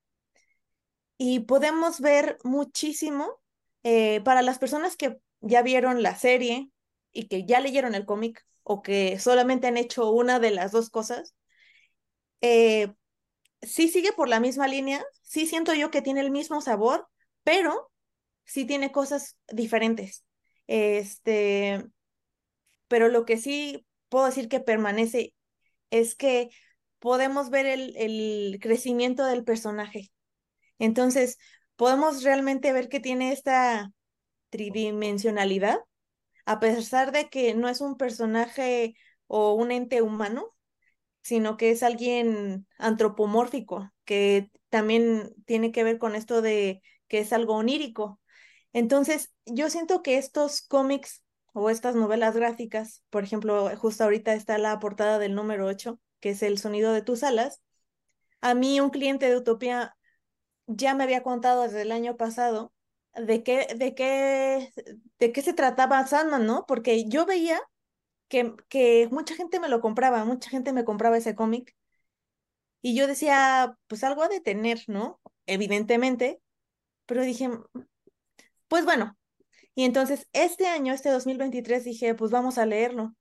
Y 1.17 1.41
podemos 1.41 1.99
ver 1.99 2.37
muchísimo 2.43 3.41
eh, 3.83 4.21
para 4.21 4.41
las 4.41 4.59
personas 4.59 4.95
que 4.95 5.17
ya 5.41 5.61
vieron 5.61 6.03
la 6.03 6.15
serie 6.15 6.69
y 7.11 7.27
que 7.27 7.45
ya 7.45 7.59
leyeron 7.59 7.95
el 7.95 8.05
cómic 8.05 8.45
o 8.63 8.81
que 8.81 9.19
solamente 9.19 9.67
han 9.67 9.77
hecho 9.77 10.11
una 10.11 10.39
de 10.39 10.51
las 10.51 10.71
dos 10.71 10.89
cosas, 10.89 11.35
eh, 12.41 12.93
sí 13.61 13.89
sigue 13.89 14.13
por 14.13 14.29
la 14.29 14.39
misma 14.39 14.67
línea, 14.67 15.03
sí 15.21 15.47
siento 15.47 15.73
yo 15.73 15.91
que 15.91 16.01
tiene 16.01 16.21
el 16.21 16.31
mismo 16.31 16.61
sabor, 16.61 17.07
pero 17.43 17.91
sí 18.45 18.65
tiene 18.65 18.91
cosas 18.91 19.37
diferentes. 19.47 20.25
Este, 20.67 21.85
pero 22.91 23.07
lo 23.07 23.23
que 23.25 23.37
sí 23.37 23.87
puedo 24.09 24.25
decir 24.25 24.49
que 24.49 24.59
permanece 24.59 25.33
es 25.91 26.13
que 26.13 26.49
podemos 26.99 27.49
ver 27.49 27.65
el, 27.65 27.95
el 27.95 28.59
crecimiento 28.61 29.25
del 29.25 29.45
personaje. 29.45 30.11
Entonces, 30.77 31.37
podemos 31.77 32.23
realmente 32.23 32.73
ver 32.73 32.89
que 32.89 32.99
tiene 32.99 33.31
esta 33.31 33.93
tridimensionalidad, 34.49 35.79
a 36.45 36.59
pesar 36.59 37.13
de 37.13 37.29
que 37.29 37.55
no 37.55 37.69
es 37.69 37.79
un 37.79 37.95
personaje 37.95 38.95
o 39.27 39.53
un 39.53 39.71
ente 39.71 40.01
humano, 40.01 40.53
sino 41.21 41.55
que 41.55 41.71
es 41.71 41.83
alguien 41.83 42.67
antropomórfico, 42.77 43.89
que 44.03 44.51
también 44.67 45.33
tiene 45.45 45.71
que 45.71 45.85
ver 45.85 45.97
con 45.97 46.15
esto 46.15 46.41
de 46.41 46.81
que 47.07 47.19
es 47.19 47.31
algo 47.31 47.55
onírico. 47.55 48.19
Entonces, 48.73 49.33
yo 49.45 49.69
siento 49.69 50.03
que 50.03 50.17
estos 50.17 50.61
cómics 50.61 51.23
o 51.53 51.69
estas 51.69 51.95
novelas 51.95 52.35
gráficas, 52.35 53.03
por 53.09 53.23
ejemplo, 53.23 53.69
justo 53.77 54.03
ahorita 54.03 54.33
está 54.33 54.57
la 54.57 54.79
portada 54.79 55.19
del 55.19 55.35
número 55.35 55.65
8, 55.67 55.99
que 56.19 56.31
es 56.31 56.43
El 56.43 56.57
sonido 56.57 56.93
de 56.93 57.01
tus 57.01 57.23
alas. 57.23 57.61
A 58.41 58.53
mí 58.55 58.79
un 58.79 58.89
cliente 58.89 59.29
de 59.29 59.37
Utopía 59.37 59.95
ya 60.67 60.95
me 60.95 61.03
había 61.03 61.23
contado 61.23 61.63
desde 61.63 61.83
el 61.83 61.91
año 61.91 62.17
pasado 62.17 62.73
de 63.15 63.43
qué, 63.43 63.67
de 63.75 63.93
qué, 63.95 64.71
de 65.19 65.31
qué 65.31 65.41
se 65.41 65.53
trataba 65.53 66.05
Sandman, 66.07 66.45
¿no? 66.45 66.65
Porque 66.67 67.05
yo 67.09 67.25
veía 67.25 67.59
que, 68.29 68.55
que 68.69 69.09
mucha 69.11 69.35
gente 69.35 69.59
me 69.59 69.69
lo 69.69 69.81
compraba, 69.81 70.25
mucha 70.25 70.49
gente 70.49 70.73
me 70.73 70.85
compraba 70.85 71.17
ese 71.17 71.35
cómic. 71.35 71.75
Y 72.81 72.95
yo 72.95 73.07
decía, 73.07 73.77
pues 73.87 74.03
algo 74.03 74.23
ha 74.23 74.27
de 74.27 74.41
tener, 74.41 74.81
¿no? 74.87 75.19
Evidentemente. 75.45 76.41
Pero 77.05 77.23
dije, 77.23 77.49
pues 78.67 78.85
bueno. 78.85 79.17
Y 79.75 79.85
entonces 79.85 80.27
este 80.33 80.67
año, 80.67 80.93
este 80.93 81.09
2023, 81.09 81.83
dije, 81.83 82.15
pues 82.15 82.31
vamos 82.31 82.57
a 82.57 82.65
leerlo. 82.65 83.15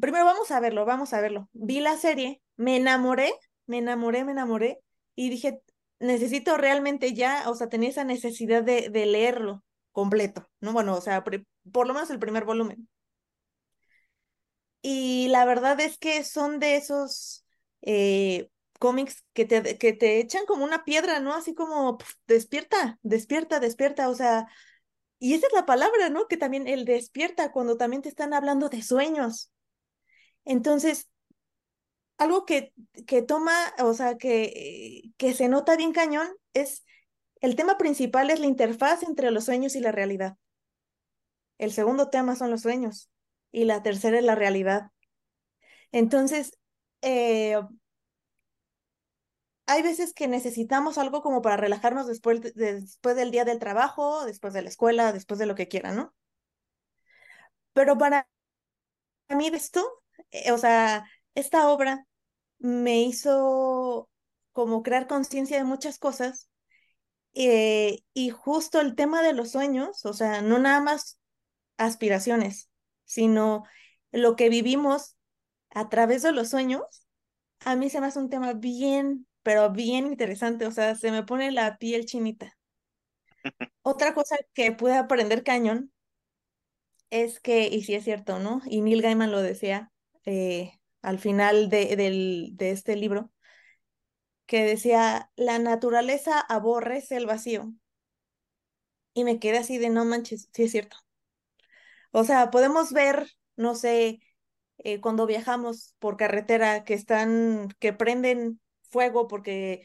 primero 0.00 0.24
vamos 0.24 0.50
a 0.52 0.60
verlo, 0.60 0.84
vamos 0.86 1.12
a 1.14 1.20
verlo. 1.20 1.48
Vi 1.52 1.80
la 1.80 1.96
serie, 1.96 2.42
me 2.56 2.76
enamoré, 2.76 3.32
me 3.66 3.78
enamoré, 3.78 4.24
me 4.24 4.32
enamoré 4.32 4.80
y 5.16 5.30
dije, 5.30 5.62
necesito 6.00 6.56
realmente 6.56 7.14
ya, 7.14 7.44
o 7.50 7.54
sea, 7.54 7.68
tenía 7.68 7.90
esa 7.90 8.04
necesidad 8.04 8.62
de, 8.64 8.90
de 8.90 9.06
leerlo 9.06 9.64
completo, 9.92 10.48
¿no? 10.60 10.72
Bueno, 10.72 10.96
o 10.96 11.00
sea, 11.00 11.24
por 11.24 11.86
lo 11.86 11.94
menos 11.94 12.10
el 12.10 12.18
primer 12.20 12.44
volumen. 12.44 12.88
Y 14.82 15.28
la 15.28 15.44
verdad 15.44 15.80
es 15.80 15.98
que 15.98 16.24
son 16.24 16.60
de 16.60 16.76
esos 16.76 17.44
eh, 17.82 18.48
cómics 18.78 19.24
que 19.32 19.44
te, 19.44 19.78
que 19.78 19.92
te 19.92 20.20
echan 20.20 20.46
como 20.46 20.64
una 20.64 20.84
piedra, 20.84 21.20
¿no? 21.20 21.34
Así 21.34 21.54
como, 21.54 21.98
despierta, 22.26 22.98
despierta, 23.02 23.60
despierta, 23.60 24.08
o 24.08 24.14
sea, 24.14 24.46
y 25.18 25.34
esa 25.34 25.46
es 25.46 25.52
la 25.52 25.66
palabra, 25.66 26.10
¿no? 26.10 26.28
Que 26.28 26.36
también 26.36 26.68
el 26.68 26.84
despierta 26.84 27.52
cuando 27.52 27.76
también 27.76 28.02
te 28.02 28.08
están 28.08 28.32
hablando 28.34 28.68
de 28.68 28.82
sueños. 28.82 29.50
Entonces, 30.44 31.08
algo 32.18 32.44
que, 32.44 32.72
que 33.06 33.22
toma, 33.22 33.54
o 33.80 33.94
sea, 33.94 34.16
que, 34.16 35.12
que 35.16 35.34
se 35.34 35.48
nota 35.48 35.76
bien 35.76 35.92
cañón 35.92 36.28
es, 36.52 36.84
el 37.40 37.56
tema 37.56 37.78
principal 37.78 38.30
es 38.30 38.40
la 38.40 38.46
interfaz 38.46 39.02
entre 39.02 39.30
los 39.30 39.44
sueños 39.44 39.76
y 39.76 39.80
la 39.80 39.92
realidad. 39.92 40.36
El 41.58 41.72
segundo 41.72 42.10
tema 42.10 42.36
son 42.36 42.50
los 42.50 42.62
sueños 42.62 43.10
y 43.52 43.64
la 43.64 43.82
tercera 43.82 44.18
es 44.18 44.24
la 44.24 44.34
realidad. 44.34 44.90
Entonces, 45.92 46.58
eh, 47.02 47.60
hay 49.68 49.82
veces 49.82 50.14
que 50.14 50.28
necesitamos 50.28 50.96
algo 50.96 51.20
como 51.20 51.42
para 51.42 51.58
relajarnos 51.58 52.06
después, 52.06 52.40
después 52.54 53.16
del 53.16 53.30
día 53.30 53.44
del 53.44 53.58
trabajo, 53.58 54.24
después 54.24 54.54
de 54.54 54.62
la 54.62 54.70
escuela, 54.70 55.12
después 55.12 55.38
de 55.38 55.44
lo 55.44 55.54
que 55.54 55.68
quieran, 55.68 55.94
¿no? 55.96 56.14
Pero 57.74 57.98
para 57.98 58.26
mí 59.28 59.48
esto, 59.48 59.86
eh, 60.30 60.52
o 60.52 60.58
sea, 60.58 61.04
esta 61.34 61.68
obra 61.68 62.06
me 62.58 63.02
hizo 63.02 64.08
como 64.52 64.82
crear 64.82 65.06
conciencia 65.06 65.58
de 65.58 65.64
muchas 65.64 65.98
cosas 65.98 66.48
eh, 67.34 68.00
y 68.14 68.30
justo 68.30 68.80
el 68.80 68.94
tema 68.94 69.22
de 69.22 69.34
los 69.34 69.50
sueños, 69.52 70.06
o 70.06 70.14
sea, 70.14 70.40
no 70.40 70.58
nada 70.58 70.80
más 70.80 71.20
aspiraciones, 71.76 72.70
sino 73.04 73.64
lo 74.12 74.34
que 74.34 74.48
vivimos 74.48 75.18
a 75.70 75.90
través 75.90 76.22
de 76.22 76.32
los 76.32 76.48
sueños, 76.48 77.06
a 77.60 77.76
mí 77.76 77.90
se 77.90 78.00
me 78.00 78.06
hace 78.06 78.18
un 78.18 78.30
tema 78.30 78.54
bien, 78.54 79.27
pero 79.48 79.70
bien 79.70 80.06
interesante, 80.06 80.66
o 80.66 80.70
sea, 80.70 80.94
se 80.94 81.10
me 81.10 81.22
pone 81.22 81.50
la 81.52 81.78
piel 81.78 82.04
chinita. 82.04 82.58
Otra 83.82 84.14
cosa 84.14 84.36
que 84.52 84.72
pude 84.72 84.94
aprender 84.94 85.42
cañón 85.42 85.90
es 87.10 87.40
que, 87.40 87.68
y 87.68 87.82
sí 87.82 87.94
es 87.94 88.04
cierto, 88.04 88.38
¿no? 88.38 88.60
Y 88.66 88.80
Neil 88.82 89.00
Gaiman 89.02 89.30
lo 89.32 89.40
decía 89.42 89.90
eh, 90.26 90.72
al 91.02 91.18
final 91.18 91.70
de, 91.70 91.96
del, 91.96 92.50
de 92.56 92.70
este 92.72 92.96
libro, 92.96 93.30
que 94.46 94.64
decía, 94.64 95.30
la 95.36 95.60
naturaleza 95.60 96.40
aborrece 96.40 97.16
el 97.16 97.26
vacío. 97.26 97.72
Y 99.12 99.24
me 99.24 99.38
quedé 99.38 99.58
así 99.58 99.76
de 99.76 99.90
no 99.90 100.06
manches, 100.06 100.48
sí 100.54 100.62
es 100.62 100.70
cierto. 100.72 100.96
O 102.12 102.24
sea, 102.24 102.50
podemos 102.50 102.92
ver, 102.92 103.28
no 103.56 103.74
sé, 103.74 104.20
eh, 104.78 105.00
cuando 105.00 105.26
viajamos 105.26 105.94
por 105.98 106.16
carretera 106.16 106.84
que 106.84 106.94
están, 106.94 107.68
que 107.80 107.92
prenden 107.92 108.60
fuego 108.88 109.28
porque 109.28 109.82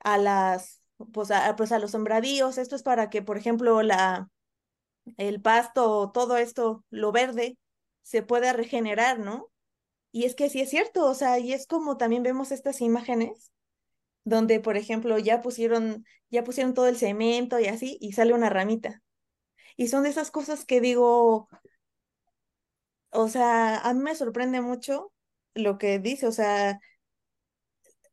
a 0.00 0.18
las, 0.18 0.82
pues 1.12 1.30
a, 1.30 1.56
pues 1.56 1.72
a 1.72 1.78
los 1.78 1.90
sembradíos, 1.92 2.58
esto 2.58 2.76
es 2.76 2.82
para 2.82 3.10
que, 3.10 3.22
por 3.22 3.38
ejemplo, 3.38 3.82
la, 3.82 4.28
el 5.16 5.40
pasto, 5.42 6.10
todo 6.12 6.36
esto, 6.36 6.84
lo 6.90 7.12
verde, 7.12 7.58
se 8.02 8.22
pueda 8.22 8.52
regenerar, 8.52 9.18
¿no? 9.18 9.50
Y 10.12 10.24
es 10.26 10.34
que 10.34 10.50
sí 10.50 10.60
es 10.62 10.70
cierto, 10.70 11.06
o 11.06 11.14
sea, 11.14 11.38
y 11.38 11.52
es 11.52 11.66
como 11.66 11.96
también 11.98 12.22
vemos 12.22 12.52
estas 12.52 12.80
imágenes 12.80 13.52
donde, 14.24 14.60
por 14.60 14.76
ejemplo, 14.76 15.18
ya 15.18 15.42
pusieron, 15.42 16.04
ya 16.30 16.44
pusieron 16.44 16.74
todo 16.74 16.88
el 16.88 16.96
cemento 16.96 17.60
y 17.60 17.66
así, 17.66 17.98
y 18.00 18.12
sale 18.12 18.34
una 18.34 18.50
ramita. 18.50 19.02
Y 19.76 19.88
son 19.88 20.04
de 20.04 20.10
esas 20.10 20.30
cosas 20.30 20.64
que 20.66 20.80
digo, 20.80 21.48
o 23.10 23.28
sea, 23.28 23.78
a 23.78 23.94
mí 23.94 24.00
me 24.02 24.14
sorprende 24.14 24.60
mucho 24.60 25.12
lo 25.54 25.78
que 25.78 25.98
dice, 25.98 26.26
o 26.26 26.32
sea, 26.32 26.80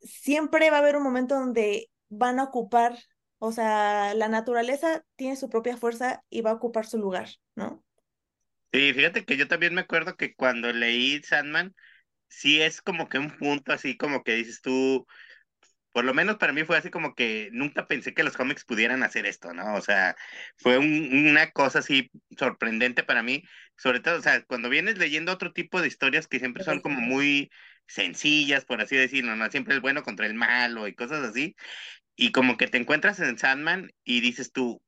siempre 0.04 0.70
va 0.70 0.78
a 0.78 0.80
haber 0.80 0.96
un 0.98 1.04
momento 1.04 1.36
donde 1.36 1.90
van 2.10 2.40
a 2.40 2.46
ocupar, 2.46 2.98
o 3.40 3.52
sea, 3.52 4.14
la 4.14 4.28
naturaleza 4.28 5.04
tiene 5.16 5.36
su 5.36 5.50
propia 5.50 5.78
fuerza 5.78 6.24
y 6.30 6.42
va 6.42 6.52
a 6.52 6.56
ocupar 6.56 6.86
su 6.86 6.98
lugar, 6.98 7.30
¿no? 7.56 7.84
Sí, 8.72 8.92
fíjate 8.94 9.24
que 9.26 9.38
yo 9.38 9.48
también 9.48 9.74
me 9.76 9.82
acuerdo 9.82 10.18
que 10.18 10.34
cuando 10.34 10.72
leí 10.74 11.22
Sandman, 11.24 11.76
sí 12.30 12.62
es 12.62 12.82
como 12.82 13.10
que 13.10 13.20
un 13.20 13.38
punto 13.38 13.74
así 13.74 13.98
como 13.98 14.24
que 14.24 14.36
dices 14.36 14.62
tú, 14.62 15.06
por 15.92 16.06
lo 16.06 16.14
menos 16.14 16.38
para 16.38 16.54
mí 16.54 16.64
fue 16.66 16.78
así 16.78 16.90
como 16.92 17.16
que 17.16 17.50
nunca 17.54 17.88
pensé 17.88 18.14
que 18.14 18.24
los 18.24 18.38
cómics 18.38 18.66
pudieran 18.66 19.04
hacer 19.04 19.26
esto, 19.28 19.54
¿no? 19.54 19.76
O 19.76 19.82
sea, 19.82 20.16
fue 20.58 20.78
una 20.80 21.52
cosa 21.52 21.80
así 21.80 22.12
sorprendente 22.38 23.04
para 23.04 23.24
mí, 23.24 23.44
sobre 23.78 24.00
todo, 24.02 24.20
o 24.20 24.22
sea, 24.22 24.44
cuando 24.46 24.70
vienes 24.70 24.98
leyendo 24.98 25.32
otro 25.32 25.54
tipo 25.54 25.82
de 25.82 25.88
historias 25.88 26.28
que 26.28 26.40
siempre 26.40 26.64
son 26.64 26.82
como 26.82 27.02
muy 27.02 27.52
sencillas, 27.88 28.66
por 28.66 28.82
así 28.82 28.96
decirlo, 28.96 29.36
¿no? 29.36 29.50
Siempre 29.52 29.74
el 29.74 29.82
bueno 29.82 30.04
contra 30.04 30.26
el 30.26 30.34
malo 30.34 30.88
y 30.88 30.96
cosas 30.96 31.24
así, 31.24 31.56
y 32.16 32.32
como 32.32 32.58
que 32.58 32.68
te 32.68 32.78
encuentras 32.78 33.20
en 33.20 33.38
Sandman 33.38 33.92
y 34.04 34.22
dices 34.22 34.52
tú, 34.52 34.82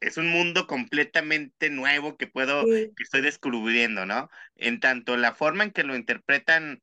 es 0.00 0.16
un 0.16 0.28
mundo 0.28 0.66
completamente 0.66 1.70
nuevo 1.70 2.16
que 2.16 2.26
puedo, 2.26 2.64
que 2.64 2.92
estoy 2.98 3.22
descubriendo, 3.22 4.04
¿no? 4.06 4.28
En 4.56 4.80
tanto 4.80 5.16
la 5.16 5.34
forma 5.34 5.64
en 5.64 5.70
que 5.70 5.84
lo 5.84 5.96
interpretan 5.96 6.82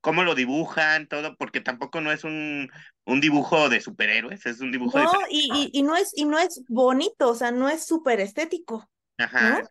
cómo 0.00 0.22
lo 0.22 0.34
dibujan, 0.34 1.06
todo, 1.08 1.36
porque 1.36 1.60
tampoco 1.60 2.00
no 2.00 2.12
es 2.12 2.24
un, 2.24 2.70
un 3.04 3.20
dibujo 3.20 3.68
de 3.68 3.80
superhéroes, 3.80 4.46
es 4.46 4.60
un 4.60 4.72
dibujo 4.72 4.98
no, 4.98 5.12
y, 5.30 5.70
y, 5.72 5.82
no 5.82 5.96
es, 5.96 6.12
y 6.16 6.24
no 6.24 6.38
es 6.38 6.62
bonito, 6.68 7.30
o 7.30 7.34
sea, 7.34 7.50
no 7.50 7.68
es 7.68 7.86
súper 7.86 8.20
estético. 8.20 8.88
Ajá. 9.18 9.62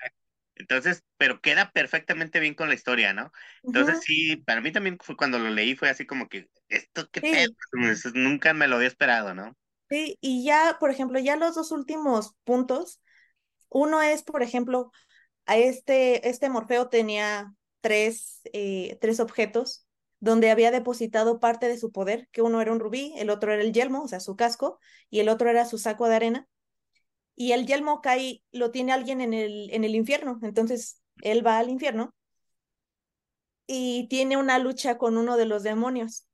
Entonces, 0.60 1.04
pero 1.18 1.42
queda 1.42 1.72
perfectamente 1.72 2.40
bien 2.40 2.56
con 2.56 2.70
la 2.70 2.76
historia, 2.76 3.14
¿no? 3.14 3.32
Entonces, 3.64 4.00
sí, 4.04 4.38
para 4.38 4.62
mí 4.62 4.72
también 4.72 4.98
fue 5.02 5.16
cuando 5.16 5.40
lo 5.40 5.50
leí, 5.50 5.76
fue 5.76 5.90
así 5.90 6.06
como 6.06 6.28
que, 6.28 6.50
esto 6.70 7.10
qué 7.12 7.22
pedo, 7.22 7.54
nunca 8.14 8.54
me 8.54 8.68
lo 8.68 8.78
había 8.78 8.88
esperado, 8.88 9.34
¿no? 9.34 9.56
Sí, 9.90 10.18
y 10.20 10.44
ya, 10.44 10.78
por 10.80 10.90
ejemplo, 10.90 11.20
ya 11.20 11.38
los 11.38 11.56
dos 11.56 11.72
últimos 11.72 12.34
puntos, 12.44 13.00
uno 13.70 14.02
es, 14.02 14.24
por 14.24 14.44
ejemplo, 14.44 14.92
a 15.46 15.58
este, 15.58 16.28
este 16.28 16.50
Morfeo 16.50 16.90
tenía 16.90 17.54
tres, 17.82 18.42
eh, 18.52 18.98
tres 19.00 19.20
objetos 19.20 19.86
donde 20.20 20.50
había 20.52 20.72
depositado 20.72 21.40
parte 21.40 21.68
de 21.68 21.78
su 21.78 21.92
poder, 21.92 22.28
que 22.32 22.42
uno 22.42 22.60
era 22.60 22.72
un 22.72 22.80
rubí, 22.80 23.14
el 23.18 23.30
otro 23.30 23.54
era 23.54 23.62
el 23.62 23.72
yelmo, 23.72 24.04
o 24.04 24.08
sea, 24.08 24.20
su 24.20 24.36
casco, 24.36 24.80
y 25.10 25.20
el 25.20 25.30
otro 25.30 25.50
era 25.50 25.66
su 25.66 25.78
saco 25.78 26.10
de 26.10 26.16
arena. 26.16 26.48
Y 27.40 27.52
el 27.52 27.68
yelmo 27.68 28.02
cae, 28.02 28.44
lo 28.52 28.72
tiene 28.72 28.92
alguien 28.92 29.22
en 29.22 29.34
el, 29.34 29.70
en 29.72 29.84
el 29.84 29.96
infierno, 29.96 30.40
entonces 30.42 31.02
él 31.22 31.46
va 31.46 31.60
al 31.60 31.70
infierno 31.70 32.16
y 33.68 34.08
tiene 34.08 34.38
una 34.38 34.58
lucha 34.60 34.98
con 34.98 35.18
uno 35.18 35.38
de 35.38 35.46
los 35.46 35.62
demonios. 35.62 36.26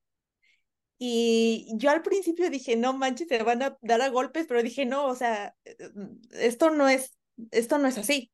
Y 0.98 1.68
yo 1.76 1.89
al 1.89 2.04
principio 2.04 2.50
dije, 2.50 2.78
no 2.78 2.94
manches, 2.94 3.28
se 3.28 3.44
van 3.44 3.62
a 3.63 3.78
dar 3.82 4.02
a 4.02 4.08
golpes, 4.08 4.46
pero 4.48 4.63
dije, 4.63 4.86
no, 4.86 5.08
o 5.08 5.16
sea, 5.16 5.56
esto 6.32 6.70
no 6.70 6.88
es, 6.88 7.18
esto 7.52 7.78
no 7.80 7.89
es 7.89 7.98
así. 7.98 8.32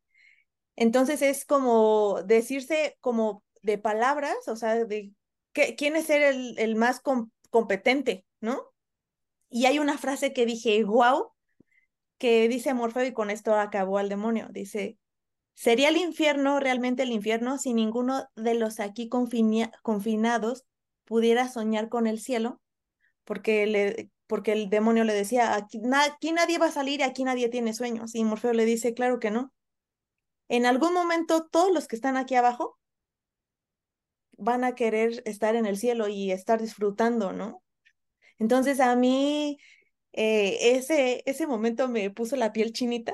Entonces 0.76 1.24
es 1.24 1.46
como 1.46 2.22
decirse 2.24 2.98
como 3.02 3.44
de 3.64 3.80
palabras, 3.80 4.48
o 4.48 4.56
sea, 4.56 4.86
de 4.86 5.12
quién 5.54 5.96
es 5.96 6.06
ser 6.06 6.22
el, 6.22 6.60
el 6.60 6.76
más 6.76 7.02
competente, 7.50 8.26
¿no? 8.40 8.62
Y 9.50 9.66
hay 9.66 9.80
una 9.80 9.98
frase 9.98 10.34
que 10.34 10.46
dije, 10.46 10.84
wow, 10.84 11.32
que 12.20 12.48
dice 12.48 12.74
Morfeo 12.74 13.06
y 13.06 13.14
con 13.14 13.32
esto 13.32 13.56
acabó 13.56 13.98
al 13.98 14.10
demonio. 14.10 14.48
Dice, 14.52 14.98
¿sería 15.56 15.90
el 15.90 15.98
infierno 15.98 16.60
realmente 16.60 17.04
el 17.04 17.12
infierno 17.12 17.58
si 17.58 17.74
ninguno 17.74 18.26
de 18.36 18.54
los 18.54 18.80
aquí 18.80 19.10
confinados 19.10 20.66
pudiera 21.06 21.48
soñar 21.48 21.90
con 21.90 22.06
el 22.06 22.20
cielo? 22.20 22.62
Porque, 23.24 23.66
le, 23.66 24.12
porque 24.28 24.52
el 24.52 24.70
demonio 24.70 25.06
le 25.06 25.14
decía, 25.14 25.56
aquí, 25.56 25.80
nadie 25.80 26.58
va 26.60 26.68
a 26.68 26.72
salir, 26.72 27.04
aquí 27.04 27.24
nadie 27.24 27.50
tiene 27.50 27.74
sueños. 27.74 28.14
Y 28.14 28.24
Morfeo 28.24 28.54
le 28.54 28.66
dice, 28.66 28.94
claro 28.94 29.20
que 29.20 29.32
no. 29.32 29.54
En 30.50 30.66
algún 30.66 30.94
momento 30.94 31.48
todos 31.48 31.72
los 31.72 31.88
que 31.88 31.96
están 31.96 32.18
aquí 32.18 32.36
abajo 32.36 32.78
van 34.38 34.64
a 34.64 34.76
querer 34.76 35.22
estar 35.26 35.56
en 35.56 35.66
el 35.66 35.78
cielo 35.78 36.08
y 36.10 36.32
estar 36.32 36.62
disfrutando, 36.62 37.32
¿no? 37.34 37.64
Entonces 38.40 38.80
a 38.80 38.96
mí 38.96 39.60
eh, 40.14 40.76
ese, 40.76 41.24
ese 41.26 41.48
momento 41.48 41.88
me 41.88 42.10
puso 42.12 42.36
la 42.36 42.54
piel 42.54 42.74
chinita, 42.74 43.14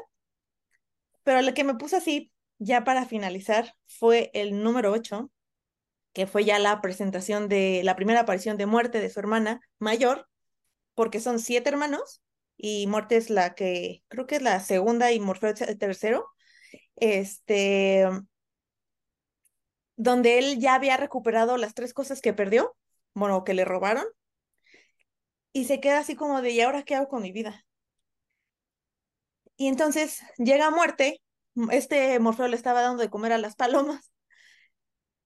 pero 1.24 1.42
lo 1.42 1.54
que 1.54 1.64
me 1.64 1.76
puso 1.76 1.98
así, 1.98 2.32
ya 2.60 2.84
para 2.84 3.06
finalizar, 3.06 3.74
fue 3.88 4.32
el 4.34 4.62
número 4.64 4.92
8, 4.92 5.32
que 6.14 6.28
fue 6.28 6.46
ya 6.46 6.60
la 6.60 6.82
presentación 6.82 7.50
de 7.50 7.82
la 7.84 7.96
primera 7.96 8.22
aparición 8.22 8.58
de 8.58 8.66
muerte 8.66 9.02
de 9.02 9.10
su 9.10 9.20
hermana 9.20 9.62
mayor, 9.80 10.28
porque 10.94 11.20
son 11.20 11.40
siete 11.40 11.70
hermanos 11.70 12.22
y 12.58 12.88
muerte 12.88 13.18
es 13.18 13.30
la 13.30 13.56
que 13.56 14.04
creo 14.08 14.28
que 14.28 14.38
es 14.38 14.42
la 14.42 14.60
segunda 14.62 15.12
y 15.12 15.20
Morfeo 15.20 15.52
es 15.52 15.62
el 15.62 15.78
tercero. 15.78 16.28
Este, 16.96 18.08
donde 19.98 20.40
él 20.40 20.60
ya 20.60 20.76
había 20.76 20.98
recuperado 20.98 21.58
las 21.58 21.74
tres 21.74 21.94
cosas 21.94 22.22
que 22.22 22.34
perdió, 22.34 22.76
bueno, 23.14 23.44
que 23.44 23.54
le 23.54 23.66
robaron, 23.66 24.06
y 25.56 25.64
se 25.64 25.80
queda 25.80 26.00
así 26.00 26.18
como 26.18 26.42
de, 26.42 26.52
¿y 26.52 26.60
ahora 26.60 26.84
qué 26.84 26.96
hago 26.96 27.08
con 27.08 27.22
mi 27.22 27.32
vida? 27.32 27.66
Y 29.56 29.70
entonces 29.70 30.20
llega 30.38 30.68
a 30.68 30.70
muerte, 30.70 31.22
este 31.72 32.20
Morfeo 32.20 32.50
le 32.50 32.58
estaba 32.58 32.82
dando 32.82 33.02
de 33.02 33.10
comer 33.10 33.32
a 33.32 33.38
las 33.38 33.56
palomas, 33.56 34.12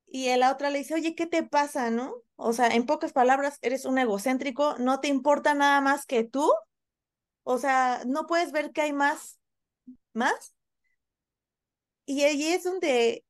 y 0.06 0.36
la 0.38 0.52
otra 0.52 0.70
le 0.70 0.78
dice, 0.78 0.94
oye, 0.94 1.16
¿qué 1.16 1.26
te 1.26 1.42
pasa, 1.42 1.90
no? 1.90 2.14
O 2.36 2.54
sea, 2.54 2.68
en 2.68 2.86
pocas 2.86 3.12
palabras, 3.12 3.58
eres 3.64 3.86
un 3.86 3.98
egocéntrico, 3.98 4.76
no 4.78 5.00
te 5.00 5.08
importa 5.08 5.56
nada 5.56 5.82
más 5.82 6.06
que 6.06 6.24
tú, 6.24 6.48
o 7.42 7.58
sea, 7.58 8.04
no 8.06 8.28
puedes 8.28 8.52
ver 8.52 8.72
que 8.72 8.82
hay 8.82 8.94
más, 8.94 9.40
más. 10.14 10.54
Y 12.06 12.22
ahí 12.22 12.50
es 12.50 12.64
donde, 12.66 13.26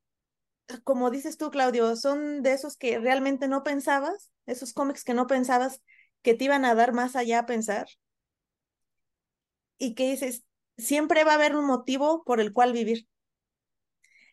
como 0.83 1.11
dices 1.11 1.37
tú, 1.37 1.49
Claudio, 1.49 1.95
son 1.95 2.43
de 2.43 2.51
esos 2.51 2.75
que 2.75 2.99
realmente 2.99 3.47
no 3.47 3.63
pensabas, 3.63 4.31
esos 4.47 4.73
cómics 4.73 5.05
que 5.05 5.13
no 5.13 5.27
pensabas 5.27 5.81
que 6.22 6.34
te 6.34 6.45
iban 6.45 6.65
a 6.65 6.76
dar 6.76 6.93
más 6.93 7.15
allá 7.15 7.39
a 7.39 7.45
pensar. 7.45 7.88
Y 9.80 9.95
que 9.95 10.11
dices, 10.11 10.43
siempre 10.78 11.24
va 11.24 11.32
a 11.34 11.36
haber 11.36 11.55
un 11.55 11.65
motivo 11.65 12.24
por 12.24 12.39
el 12.39 12.53
cual 12.53 12.72
vivir. 12.74 13.07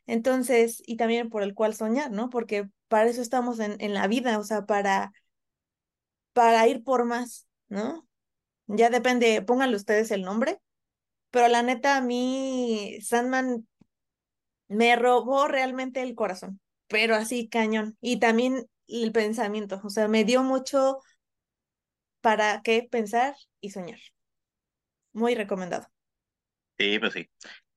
Entonces, 0.06 0.82
y 0.86 0.96
también 0.96 1.28
por 1.30 1.42
el 1.42 1.54
cual 1.54 1.74
soñar, 1.74 2.10
¿no? 2.10 2.30
Porque 2.30 2.68
para 2.88 3.08
eso 3.08 3.22
estamos 3.22 3.58
en, 3.60 3.76
en 3.80 3.94
la 3.94 4.06
vida, 4.08 4.38
o 4.38 4.44
sea, 4.44 4.66
para, 4.66 5.12
para 6.32 6.66
ir 6.68 6.84
por 6.84 7.04
más, 7.04 7.46
¿no? 7.68 8.06
Ya 8.66 8.90
depende, 8.90 9.42
pónganle 9.42 9.76
ustedes 9.76 10.10
el 10.10 10.22
nombre, 10.22 10.60
pero 11.30 11.48
la 11.48 11.62
neta, 11.62 11.96
a 11.98 12.02
mí 12.02 12.98
Sandman 13.02 13.66
me 14.68 14.96
robó 14.96 15.48
realmente 15.48 16.02
el 16.02 16.14
corazón, 16.14 16.60
pero 16.88 17.14
así 17.14 17.48
cañón. 17.48 17.96
Y 18.00 18.18
también 18.18 18.66
el 18.88 19.12
pensamiento, 19.12 19.80
o 19.84 19.90
sea, 19.90 20.08
me 20.08 20.24
dio 20.24 20.42
mucho 20.42 20.98
para 22.20 22.62
qué 22.62 22.86
pensar 22.90 23.34
y 23.60 23.70
soñar. 23.70 23.98
Muy 25.12 25.34
recomendado. 25.34 25.88
Sí, 26.78 26.98
pues 26.98 27.12
sí. 27.14 27.28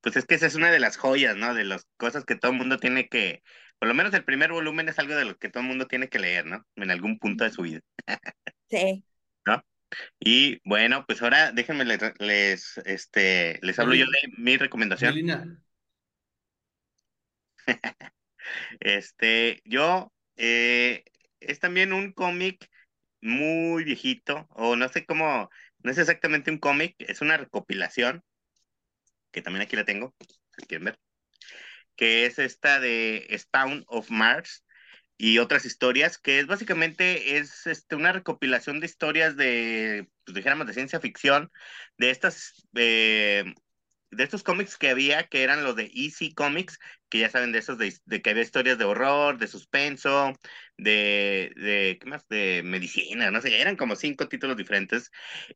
Pues 0.01 0.15
es 0.17 0.25
que 0.25 0.35
esa 0.35 0.47
es 0.47 0.55
una 0.55 0.71
de 0.71 0.79
las 0.79 0.97
joyas, 0.97 1.35
¿no? 1.37 1.53
De 1.53 1.63
las 1.65 1.87
cosas 1.97 2.25
que 2.25 2.35
todo 2.35 2.51
el 2.51 2.57
mundo 2.57 2.77
tiene 2.79 3.07
que, 3.07 3.43
por 3.79 3.87
lo 3.87 3.93
menos 3.93 4.13
el 4.13 4.25
primer 4.25 4.51
volumen 4.51 4.89
es 4.89 4.99
algo 4.99 5.15
de 5.15 5.25
lo 5.25 5.37
que 5.37 5.49
todo 5.49 5.61
el 5.63 5.69
mundo 5.69 5.87
tiene 5.87 6.09
que 6.09 6.19
leer, 6.19 6.45
¿no? 6.45 6.65
En 6.75 6.91
algún 6.91 7.19
punto 7.19 7.43
de 7.43 7.51
su 7.51 7.61
vida. 7.63 7.81
Sí. 8.69 9.03
¿No? 9.45 9.63
Y 10.19 10.61
bueno, 10.67 11.05
pues 11.07 11.21
ahora 11.21 11.51
déjenme 11.51 11.85
les, 11.85 11.99
les, 12.19 12.77
este, 12.85 13.59
les 13.61 13.79
hablo 13.79 13.95
yo 13.95 14.05
de 14.05 14.33
mi 14.37 14.57
recomendación. 14.57 15.15
Melina, 15.15 15.61
Este, 18.79 19.61
yo, 19.65 20.13
eh, 20.37 21.03
es 21.39 21.59
también 21.59 21.93
un 21.93 22.11
cómic 22.13 22.69
muy 23.21 23.83
viejito, 23.83 24.47
o 24.51 24.75
no 24.75 24.89
sé 24.89 25.05
cómo, 25.05 25.49
no 25.79 25.91
es 25.91 25.97
exactamente 25.97 26.51
un 26.51 26.59
cómic, 26.59 26.95
es 26.99 27.21
una 27.21 27.37
recopilación, 27.37 28.23
que 29.31 29.41
también 29.41 29.63
aquí 29.63 29.75
la 29.75 29.85
tengo, 29.85 30.15
si 30.57 30.65
quieren 30.65 30.85
ver, 30.85 30.99
que 31.95 32.25
es 32.25 32.39
esta 32.39 32.79
de 32.79 33.27
Spawn 33.37 33.83
of 33.87 34.09
Mars 34.09 34.65
y 35.17 35.39
otras 35.39 35.65
historias, 35.65 36.17
que 36.17 36.39
es 36.39 36.47
básicamente 36.47 37.37
es 37.37 37.67
este, 37.67 37.95
una 37.95 38.13
recopilación 38.13 38.79
de 38.79 38.85
historias 38.85 39.35
de, 39.35 40.09
pues 40.25 40.33
de 40.33 40.73
ciencia 40.73 40.99
ficción, 41.01 41.51
de 41.97 42.09
estas 42.09 42.65
eh, 42.75 43.53
de 44.11 44.23
estos 44.23 44.43
cómics 44.43 44.77
que 44.77 44.89
había, 44.89 45.27
que 45.27 45.43
eran 45.43 45.63
los 45.63 45.75
de 45.75 45.91
Easy 45.93 46.33
Comics, 46.33 46.79
que 47.09 47.19
ya 47.19 47.29
saben 47.29 47.51
de 47.51 47.59
esos, 47.59 47.77
de, 47.77 47.93
de 48.05 48.21
que 48.21 48.29
había 48.31 48.43
historias 48.43 48.77
de 48.77 48.85
horror, 48.85 49.37
de 49.37 49.47
suspenso, 49.47 50.33
de, 50.77 51.51
de, 51.55 51.97
¿qué 52.01 52.07
más? 52.09 52.27
De 52.27 52.61
medicina, 52.63 53.31
no 53.31 53.41
sé, 53.41 53.59
eran 53.61 53.75
como 53.75 53.95
cinco 53.95 54.27
títulos 54.27 54.57
diferentes. 54.57 55.11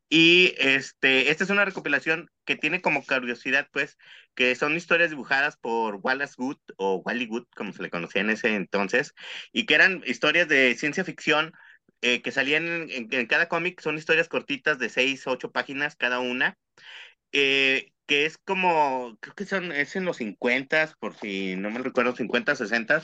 Y 0.08 0.54
este, 0.58 1.30
esta 1.30 1.44
es 1.44 1.50
una 1.50 1.64
recopilación 1.64 2.30
que 2.44 2.56
tiene 2.56 2.80
como 2.80 3.04
curiosidad, 3.04 3.68
pues, 3.72 3.96
que 4.34 4.54
son 4.54 4.76
historias 4.76 5.10
dibujadas 5.10 5.56
por 5.56 5.96
Wallace 6.02 6.34
Good 6.36 6.58
o 6.76 6.96
Wally 7.04 7.26
Good, 7.26 7.46
como 7.56 7.72
se 7.72 7.82
le 7.82 7.90
conocía 7.90 8.22
en 8.22 8.30
ese 8.30 8.54
entonces, 8.54 9.14
y 9.52 9.66
que 9.66 9.74
eran 9.74 10.02
historias 10.06 10.48
de 10.48 10.74
ciencia 10.76 11.04
ficción 11.04 11.52
eh, 12.02 12.22
que 12.22 12.32
salían 12.32 12.66
en, 12.66 12.90
en, 12.90 13.08
en 13.10 13.26
cada 13.26 13.48
cómic, 13.48 13.80
son 13.80 13.96
historias 13.96 14.28
cortitas 14.28 14.78
de 14.78 14.88
seis, 14.90 15.26
ocho 15.26 15.52
páginas 15.52 15.96
cada 15.96 16.20
una. 16.20 16.58
Eh, 17.32 17.93
que 18.06 18.26
es 18.26 18.38
como, 18.38 19.16
creo 19.20 19.34
que 19.34 19.46
son, 19.46 19.72
es 19.72 19.96
en 19.96 20.04
los 20.04 20.18
50, 20.18 20.94
por 21.00 21.16
si 21.16 21.56
no 21.56 21.70
me 21.70 21.80
recuerdo, 21.80 22.14
50, 22.14 22.54
60, 22.56 23.02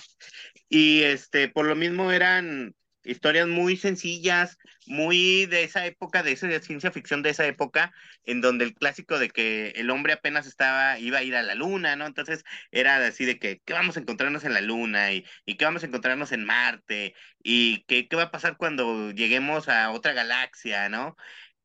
y 0.69 1.03
este, 1.03 1.49
por 1.49 1.67
lo 1.67 1.77
mismo 1.77 2.13
eran 2.13 2.75
historias 3.03 3.49
muy 3.49 3.77
sencillas, 3.77 4.59
muy 4.87 5.47
de 5.47 5.65
esa 5.65 5.87
época, 5.87 6.23
de 6.23 6.33
esa 6.33 6.61
ciencia 6.61 6.91
ficción 6.93 7.23
de 7.23 7.31
esa 7.31 7.47
época, 7.47 7.93
en 8.25 8.41
donde 8.41 8.65
el 8.65 8.75
clásico 8.75 9.19
de 9.19 9.31
que 9.31 9.71
el 9.77 9.91
hombre 9.91 10.13
apenas 10.13 10.47
estaba, 10.47 10.99
iba 10.99 11.19
a 11.19 11.23
ir 11.23 11.35
a 11.35 11.43
la 11.43 11.55
luna, 11.55 11.97
¿no? 11.97 12.07
Entonces 12.07 12.45
era 12.71 13.05
así 13.07 13.25
de 13.25 13.39
que, 13.39 13.61
¿qué 13.65 13.73
vamos 13.73 13.97
a 13.97 14.01
encontrarnos 14.01 14.45
en 14.45 14.55
la 14.55 14.61
luna? 14.61 15.13
Y, 15.13 15.25
y 15.47 15.57
qué 15.57 15.65
vamos 15.65 15.83
a 15.83 15.87
encontrarnos 15.87 16.33
en 16.33 16.45
Marte? 16.45 17.15
Y 17.43 17.85
qué, 17.85 18.09
qué 18.09 18.17
va 18.17 18.25
a 18.25 18.31
pasar 18.31 18.57
cuando 18.57 19.13
lleguemos 19.13 19.69
a 19.69 19.91
otra 19.91 20.13
galaxia, 20.13 20.89
¿no? 20.89 21.17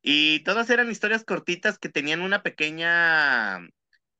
Y 0.08 0.41
todas 0.43 0.70
eran 0.70 0.91
historias 0.91 1.24
cortitas 1.24 1.80
que 1.80 1.89
tenían 1.89 2.22
una 2.22 2.43
pequeña, 2.43 3.60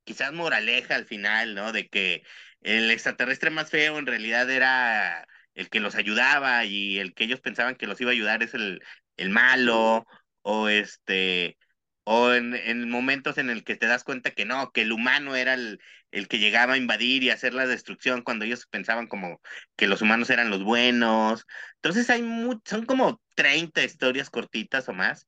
quizás 0.04 0.34
moraleja 0.34 0.96
al 0.96 1.06
final, 1.06 1.54
¿no? 1.56 1.72
De 1.72 1.88
que 1.90 2.24
el 2.62 2.90
extraterrestre 2.92 3.52
más 3.52 3.70
feo 3.70 4.00
en 4.00 4.08
realidad 4.08 4.50
era 4.50 5.28
el 5.54 5.70
que 5.70 5.80
los 5.80 5.94
ayudaba 5.96 6.66
y 6.66 6.98
el 7.00 7.14
que 7.14 7.26
ellos 7.26 7.40
pensaban 7.42 7.76
que 7.76 7.86
los 7.88 8.02
iba 8.02 8.10
a 8.12 8.14
ayudar 8.14 8.42
es 8.44 8.56
el, 8.56 8.82
el 9.18 9.30
malo, 9.30 10.06
o 10.42 10.70
este, 10.70 11.58
o 12.04 12.32
en, 12.34 12.56
en 12.56 12.90
momentos 12.90 13.38
en 13.38 13.50
el 13.52 13.64
que 13.64 13.76
te 13.76 13.86
das 13.88 14.04
cuenta 14.04 14.32
que 14.32 14.46
no, 14.46 14.72
que 14.72 14.82
el 14.84 14.92
humano 14.92 15.36
era 15.36 15.54
el, 15.54 15.80
el 16.12 16.28
que 16.28 16.40
llegaba 16.40 16.74
a 16.74 16.78
invadir 16.78 17.22
y 17.24 17.30
hacer 17.30 17.54
la 17.54 17.68
destrucción 17.68 18.24
cuando 18.24 18.46
ellos 18.46 18.66
pensaban 18.68 19.06
como 19.08 19.40
que 19.76 19.88
los 19.88 20.02
humanos 20.02 20.30
eran 20.32 20.50
los 20.50 20.64
buenos. 20.64 21.46
Entonces 21.76 22.10
hay 22.10 22.24
mu 22.24 22.60
son 22.66 22.86
como 22.88 23.22
30 23.36 23.84
historias 23.84 24.30
cortitas 24.32 24.90
o 24.90 24.94
más 24.94 25.28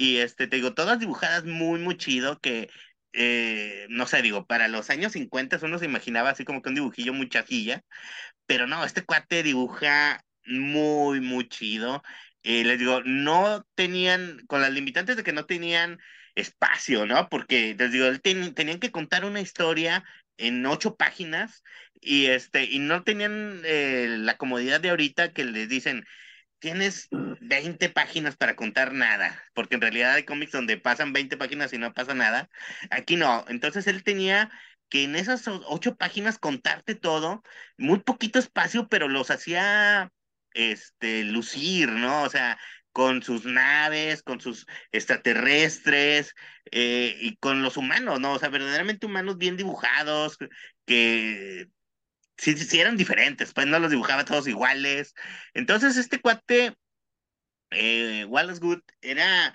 y 0.00 0.18
este, 0.18 0.46
te 0.46 0.56
digo, 0.56 0.72
todas 0.72 0.98
dibujadas 0.98 1.44
muy, 1.44 1.78
muy 1.78 1.96
chido, 1.98 2.40
que, 2.40 2.70
eh, 3.12 3.86
no 3.90 4.06
sé, 4.06 4.22
digo, 4.22 4.46
para 4.46 4.66
los 4.68 4.88
años 4.88 5.12
50 5.12 5.58
uno 5.62 5.78
se 5.78 5.84
imaginaba 5.84 6.30
así 6.30 6.44
como 6.46 6.62
que 6.62 6.70
un 6.70 6.76
dibujillo 6.76 7.12
muy 7.12 7.28
chafilla, 7.28 7.84
pero 8.46 8.66
no, 8.66 8.84
este 8.84 9.04
cuate 9.04 9.42
dibuja 9.42 10.24
muy, 10.46 11.20
muy 11.20 11.48
chido. 11.48 12.02
Eh, 12.42 12.64
les 12.64 12.78
digo, 12.78 13.02
no 13.04 13.66
tenían, 13.74 14.40
con 14.48 14.62
las 14.62 14.72
limitantes 14.72 15.16
de 15.18 15.22
que 15.24 15.34
no 15.34 15.44
tenían 15.46 15.98
espacio, 16.34 17.04
¿no? 17.06 17.28
Porque, 17.28 17.76
les 17.78 17.92
digo, 17.92 18.06
ten, 18.20 18.54
tenían 18.54 18.80
que 18.80 18.92
contar 18.92 19.26
una 19.26 19.42
historia 19.42 20.02
en 20.38 20.64
ocho 20.66 20.96
páginas 20.96 21.62
y 22.00 22.26
este, 22.26 22.64
y 22.64 22.78
no 22.78 23.04
tenían 23.04 23.60
eh, 23.64 24.06
la 24.18 24.38
comodidad 24.38 24.80
de 24.80 24.90
ahorita 24.90 25.32
que 25.34 25.44
les 25.44 25.68
dicen, 25.68 26.06
tienes 26.60 27.08
20 27.10 27.88
páginas 27.90 28.36
para 28.36 28.56
contar 28.56 28.92
nada, 28.92 29.42
porque 29.54 29.74
en 29.74 29.80
realidad 29.80 30.14
hay 30.14 30.24
cómics 30.24 30.52
donde 30.52 30.78
pasan 30.78 31.12
20 31.12 31.36
páginas 31.36 31.72
y 31.72 31.78
no 31.78 31.92
pasa 31.92 32.14
nada. 32.14 32.48
Aquí 32.90 33.16
no. 33.16 33.44
Entonces 33.48 33.86
él 33.86 34.04
tenía 34.04 34.50
que 34.88 35.04
en 35.04 35.16
esas 35.16 35.44
ocho 35.48 35.96
páginas 35.96 36.38
contarte 36.38 36.94
todo, 36.94 37.42
muy 37.78 38.00
poquito 38.00 38.38
espacio, 38.38 38.88
pero 38.88 39.08
los 39.08 39.30
hacía 39.30 40.12
este 40.52 41.24
lucir, 41.24 41.90
¿no? 41.90 42.22
O 42.24 42.28
sea, 42.30 42.58
con 42.92 43.22
sus 43.22 43.44
naves, 43.44 44.22
con 44.22 44.40
sus 44.40 44.66
extraterrestres 44.92 46.34
eh, 46.72 47.16
y 47.20 47.36
con 47.36 47.62
los 47.62 47.76
humanos, 47.76 48.20
¿no? 48.20 48.32
O 48.34 48.38
sea, 48.38 48.48
verdaderamente 48.48 49.06
humanos 49.06 49.38
bien 49.38 49.56
dibujados, 49.56 50.38
que 50.86 51.68
sí, 52.40 52.56
sí 52.56 52.80
eran 52.80 52.96
diferentes, 52.96 53.52
pues 53.54 53.66
no 53.66 53.78
los 53.78 53.90
dibujaba 53.90 54.24
todos 54.24 54.48
iguales. 54.48 55.14
Entonces, 55.54 55.96
este 55.96 56.20
cuate, 56.20 56.74
eh, 57.70 58.24
Wallace 58.26 58.60
Good, 58.60 58.80
era, 59.00 59.54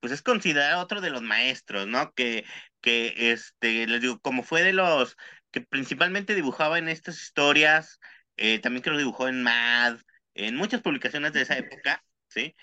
pues 0.00 0.12
es 0.12 0.22
considerado 0.22 0.82
otro 0.82 1.00
de 1.00 1.10
los 1.10 1.22
maestros, 1.22 1.86
¿no? 1.86 2.12
Que, 2.14 2.44
que, 2.80 3.32
este, 3.32 3.86
les 3.86 4.00
digo, 4.02 4.20
como 4.20 4.42
fue 4.42 4.62
de 4.62 4.72
los 4.72 5.16
que 5.50 5.60
principalmente 5.62 6.34
dibujaba 6.34 6.78
en 6.78 6.88
estas 6.88 7.20
historias, 7.22 8.00
eh, 8.36 8.58
también 8.60 8.82
que 8.82 8.90
lo 8.90 8.98
dibujó 8.98 9.28
en 9.28 9.42
Mad, 9.42 9.98
en 10.34 10.56
muchas 10.56 10.82
publicaciones 10.82 11.32
de 11.32 11.42
esa 11.42 11.56
época, 11.58 12.04
¿sí? 12.28 12.56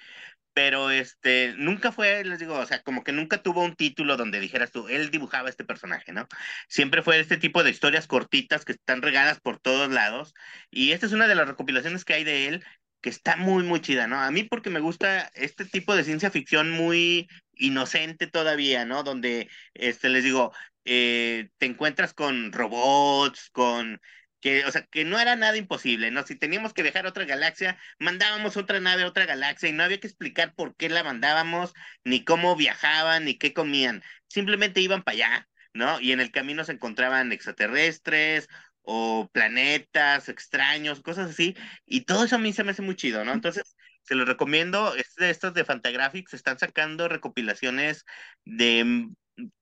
Pero 0.53 0.91
este, 0.91 1.53
nunca 1.57 1.91
fue, 1.91 2.23
les 2.23 2.39
digo, 2.39 2.57
o 2.57 2.65
sea, 2.65 2.81
como 2.83 3.03
que 3.03 3.11
nunca 3.11 3.41
tuvo 3.41 3.63
un 3.63 3.75
título 3.75 4.17
donde 4.17 4.39
dijeras 4.39 4.71
tú, 4.71 4.87
él 4.89 5.11
dibujaba 5.11 5.49
este 5.49 5.63
personaje, 5.65 6.11
¿no? 6.13 6.27
Siempre 6.67 7.01
fue 7.03 7.19
este 7.19 7.37
tipo 7.37 7.63
de 7.63 7.71
historias 7.71 8.07
cortitas 8.07 8.65
que 8.65 8.73
están 8.73 9.01
regadas 9.01 9.39
por 9.39 9.59
todos 9.59 9.89
lados, 9.91 10.33
y 10.69 10.91
esta 10.91 11.05
es 11.05 11.13
una 11.13 11.27
de 11.27 11.35
las 11.35 11.47
recopilaciones 11.47 12.05
que 12.05 12.13
hay 12.13 12.23
de 12.23 12.47
él, 12.47 12.65
que 13.01 13.09
está 13.09 13.35
muy, 13.35 13.63
muy 13.63 13.81
chida, 13.81 14.07
¿no? 14.07 14.19
A 14.21 14.31
mí 14.31 14.43
porque 14.43 14.69
me 14.69 14.79
gusta 14.79 15.31
este 15.35 15.65
tipo 15.65 15.95
de 15.95 16.03
ciencia 16.03 16.31
ficción 16.31 16.71
muy 16.71 17.27
inocente 17.53 18.27
todavía, 18.27 18.85
¿no? 18.85 19.03
Donde, 19.03 19.49
este, 19.73 20.09
les 20.09 20.23
digo, 20.23 20.53
eh, 20.85 21.49
te 21.57 21.65
encuentras 21.65 22.13
con 22.13 22.51
robots, 22.51 23.49
con 23.51 23.99
que, 24.41 24.65
o 24.65 24.71
sea, 24.71 24.85
que 24.87 25.05
no 25.05 25.19
era 25.19 25.35
nada 25.35 25.57
imposible, 25.57 26.11
¿no? 26.11 26.23
Si 26.23 26.35
teníamos 26.35 26.73
que 26.73 26.83
viajar 26.83 27.05
a 27.05 27.09
otra 27.09 27.25
galaxia, 27.25 27.77
mandábamos 27.99 28.57
otra 28.57 28.79
nave 28.79 29.03
a 29.03 29.07
otra 29.07 29.25
galaxia 29.25 29.69
y 29.69 29.73
no 29.73 29.83
había 29.83 29.99
que 29.99 30.07
explicar 30.07 30.53
por 30.55 30.75
qué 30.75 30.89
la 30.89 31.03
mandábamos, 31.03 31.73
ni 32.03 32.23
cómo 32.25 32.55
viajaban, 32.55 33.25
ni 33.25 33.37
qué 33.37 33.53
comían. 33.53 34.03
Simplemente 34.27 34.81
iban 34.81 35.03
para 35.03 35.15
allá, 35.15 35.49
¿no? 35.73 35.99
Y 36.01 36.11
en 36.11 36.19
el 36.19 36.31
camino 36.31 36.63
se 36.63 36.73
encontraban 36.73 37.31
extraterrestres 37.31 38.47
o 38.81 39.29
planetas 39.31 40.27
extraños, 40.29 41.01
cosas 41.01 41.29
así, 41.31 41.55
y 41.85 42.01
todo 42.01 42.25
eso 42.25 42.35
a 42.35 42.39
mí 42.39 42.51
se 42.51 42.63
me 42.63 42.71
hace 42.71 42.81
muy 42.81 42.95
chido, 42.95 43.23
¿no? 43.23 43.33
Entonces, 43.33 43.75
se 44.01 44.15
los 44.15 44.27
recomiendo, 44.27 44.95
estos 45.17 45.53
de 45.53 45.65
Fantagraphics, 45.65 46.33
están 46.33 46.57
sacando 46.57 47.07
recopilaciones 47.07 48.05
de 48.43 49.07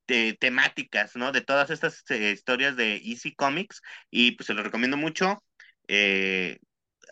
de 0.06 0.36
temáticas, 0.38 1.16
¿no? 1.16 1.32
De 1.32 1.40
todas 1.40 1.70
estas 1.70 2.02
eh, 2.10 2.32
historias 2.32 2.76
de 2.76 2.96
Easy 2.96 3.34
Comics 3.34 3.80
y 4.10 4.32
pues 4.32 4.46
se 4.46 4.54
los 4.54 4.64
recomiendo 4.64 4.96
mucho. 4.96 5.42
Eh, 5.88 6.58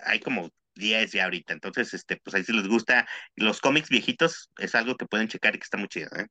hay 0.05 0.21
como 0.21 0.51
10 0.75 1.13
ya 1.13 1.25
ahorita, 1.25 1.53
entonces, 1.53 1.93
este, 1.95 2.17
pues 2.17 2.35
ahí 2.35 2.45
si 2.45 2.53
les 2.53 2.69
gusta 2.69 3.07
los 3.35 3.61
cómics 3.61 3.89
viejitos, 3.89 4.51
es 4.59 4.75
algo 4.75 4.97
que 4.97 5.07
pueden 5.07 5.29
checar 5.29 5.55
y 5.55 5.59
que 5.59 5.65
está 5.65 5.77
muy 5.77 5.89
chido, 5.89 6.09
¿eh? 6.17 6.27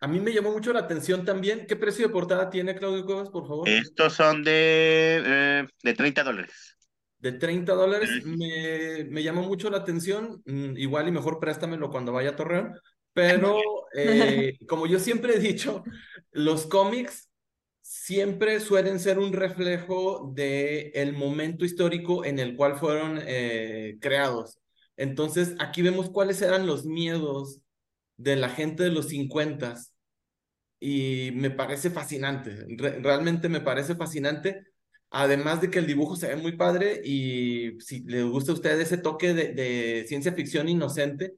A 0.00 0.06
mí 0.06 0.20
me 0.20 0.34
llamó 0.34 0.52
mucho 0.52 0.72
la 0.72 0.80
atención 0.80 1.24
también. 1.24 1.66
¿Qué 1.66 1.76
precio 1.76 2.06
de 2.06 2.12
portada 2.12 2.50
tiene 2.50 2.76
Claudio 2.76 3.06
Cuevas, 3.06 3.30
por 3.30 3.46
favor? 3.46 3.66
Estos 3.66 4.12
son 4.12 4.44
de, 4.44 5.66
de 5.82 5.94
30 5.94 6.22
dólares. 6.24 6.76
De 7.18 7.32
30 7.32 7.72
dólares, 7.72 8.10
me, 8.26 9.04
me 9.08 9.22
llamó 9.22 9.44
mucho 9.44 9.70
la 9.70 9.78
atención. 9.78 10.42
Mm, 10.44 10.76
igual 10.76 11.08
y 11.08 11.12
mejor 11.12 11.40
préstamelo 11.40 11.88
cuando 11.88 12.12
vaya 12.12 12.30
a 12.30 12.36
Torreón, 12.36 12.78
pero 13.14 13.58
eh, 13.96 14.58
como 14.68 14.86
yo 14.86 14.98
siempre 14.98 15.36
he 15.36 15.38
dicho, 15.38 15.82
los 16.32 16.66
cómics 16.66 17.30
siempre 17.80 18.60
suelen 18.60 18.98
ser 19.00 19.18
un 19.18 19.32
reflejo 19.32 20.32
del 20.34 20.90
el 20.94 21.12
momento 21.14 21.64
histórico 21.64 22.24
en 22.24 22.38
el 22.38 22.56
cual 22.56 22.76
fueron 22.76 23.20
eh, 23.22 23.96
creados. 24.00 24.58
Entonces, 24.96 25.54
aquí 25.58 25.82
vemos 25.82 26.10
cuáles 26.10 26.42
eran 26.42 26.66
los 26.66 26.84
miedos 26.86 27.60
de 28.16 28.36
la 28.36 28.48
gente 28.48 28.82
de 28.84 28.90
los 28.90 29.08
50 29.08 29.74
y 30.80 31.30
me 31.34 31.50
parece 31.50 31.90
fascinante, 31.90 32.66
realmente 33.00 33.48
me 33.48 33.60
parece 33.60 33.94
fascinante, 33.94 34.66
además 35.10 35.60
de 35.60 35.70
que 35.70 35.78
el 35.78 35.86
dibujo 35.86 36.16
se 36.16 36.28
ve 36.28 36.36
muy 36.36 36.56
padre 36.56 37.00
y 37.04 37.80
si 37.80 38.00
les 38.04 38.24
gusta 38.24 38.52
a 38.52 38.54
ustedes 38.54 38.80
ese 38.86 38.98
toque 38.98 39.32
de, 39.34 39.54
de 39.54 40.04
ciencia 40.06 40.32
ficción 40.32 40.68
inocente, 40.68 41.34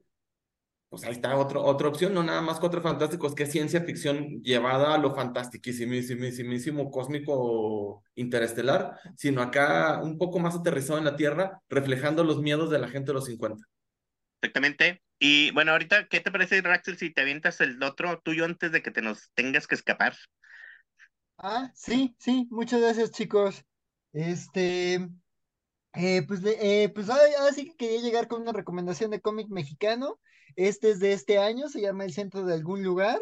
pues 0.89 1.03
ahí 1.03 1.11
está 1.11 1.35
otro, 1.35 1.63
otra 1.63 1.89
opción, 1.89 2.13
no 2.13 2.23
nada 2.23 2.41
más 2.41 2.59
Cuatro 2.59 2.81
Fantásticos, 2.81 3.35
que 3.35 3.43
es 3.43 3.51
ciencia 3.51 3.81
ficción 3.81 4.41
llevada 4.41 4.93
a 4.93 4.97
lo 4.97 5.13
fantastiquísimo, 5.13 6.91
cósmico, 6.91 8.03
interestelar, 8.15 8.97
sino 9.17 9.41
acá 9.41 10.01
un 10.01 10.17
poco 10.17 10.39
más 10.39 10.55
aterrizado 10.55 10.97
en 10.97 11.05
la 11.05 11.15
Tierra, 11.15 11.61
reflejando 11.69 12.23
los 12.23 12.41
miedos 12.41 12.69
de 12.69 12.79
la 12.79 12.87
gente 12.87 13.07
de 13.07 13.15
los 13.15 13.25
50. 13.25 13.65
Exactamente. 14.41 15.01
Y 15.19 15.51
bueno, 15.51 15.71
ahorita, 15.71 16.07
¿qué 16.07 16.19
te 16.19 16.31
parece, 16.31 16.61
Raxel, 16.61 16.97
si 16.97 17.11
te 17.11 17.21
avientas 17.21 17.59
el 17.59 17.81
otro 17.83 18.21
tuyo 18.21 18.45
antes 18.45 18.71
de 18.71 18.81
que 18.81 18.91
te 18.91 19.01
nos 19.01 19.31
tengas 19.33 19.67
que 19.67 19.75
escapar? 19.75 20.15
Ah, 21.37 21.71
sí, 21.75 22.15
sí, 22.19 22.47
muchas 22.49 22.81
gracias, 22.81 23.11
chicos. 23.11 23.63
Este, 24.13 25.07
eh, 25.93 26.23
pues, 26.27 26.41
eh, 26.45 26.91
pues 26.93 27.09
ahora, 27.09 27.51
sí 27.53 27.65
que 27.65 27.75
quería 27.75 28.01
llegar 28.01 28.27
con 28.27 28.41
una 28.41 28.53
recomendación 28.53 29.11
de 29.11 29.21
cómic 29.21 29.47
mexicano. 29.49 30.19
Este 30.55 30.91
es 30.91 30.99
de 30.99 31.13
este 31.13 31.37
año, 31.39 31.69
se 31.69 31.81
llama 31.81 32.05
El 32.05 32.13
Centro 32.13 32.45
de 32.45 32.53
algún 32.53 32.83
lugar. 32.83 33.19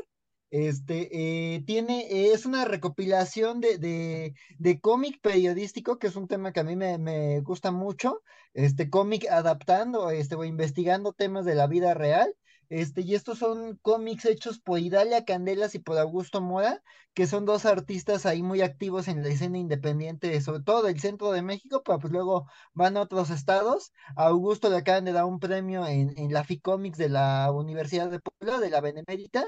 Este, 0.52 1.10
eh, 1.56 1.64
tiene, 1.66 2.32
es 2.32 2.46
una 2.46 2.66
recopilación 2.66 3.60
de, 3.60 3.78
de, 3.78 4.36
de 4.58 4.80
cómic 4.80 5.20
periodístico, 5.22 6.00
que 6.00 6.08
es 6.08 6.16
un 6.16 6.28
tema 6.28 6.54
que 6.54 6.62
a 6.62 6.64
mí 6.64 6.76
me, 6.76 6.98
me 6.98 7.42
gusta 7.42 7.72
mucho. 7.72 8.22
Este 8.54 8.90
cómic 8.90 9.26
adaptando, 9.30 10.10
este, 10.12 10.36
investigando 10.46 11.14
temas 11.14 11.46
de 11.46 11.56
la 11.56 11.68
vida 11.68 11.94
real. 11.94 12.34
Este, 12.70 13.02
y 13.02 13.16
estos 13.16 13.40
son 13.40 13.78
cómics 13.82 14.26
hechos 14.26 14.60
por 14.60 14.80
Idalia 14.80 15.26
Candelas 15.26 15.76
y 15.76 15.80
por 15.80 15.98
Augusto 15.98 16.42
Mora, 16.42 16.82
que 17.14 17.28
son 17.28 17.46
dos 17.46 17.66
artistas 17.66 18.26
ahí 18.26 18.44
muy 18.44 18.62
activos 18.62 19.08
en 19.08 19.24
la 19.24 19.30
escena 19.30 19.58
independiente, 19.58 20.40
sobre 20.42 20.64
todo 20.64 20.84
del 20.84 21.00
centro 21.00 21.32
de 21.32 21.42
México, 21.42 21.82
pero 21.84 22.00
pues 22.00 22.12
luego 22.12 22.48
van 22.74 22.98
a 22.98 23.02
otros 23.02 23.30
estados. 23.30 23.94
A 24.16 24.28
Augusto 24.28 24.70
le 24.70 24.78
acaban 24.78 25.06
de 25.06 25.14
dar 25.14 25.26
un 25.26 25.40
premio 25.40 25.86
en, 25.88 26.18
en 26.18 26.34
la 26.34 26.44
FICOMICS 26.44 26.98
de 26.98 27.10
la 27.10 27.52
Universidad 27.52 28.10
de 28.10 28.20
Puebla, 28.20 28.60
de 28.60 28.70
la 28.70 28.82
Benemérita, 28.82 29.46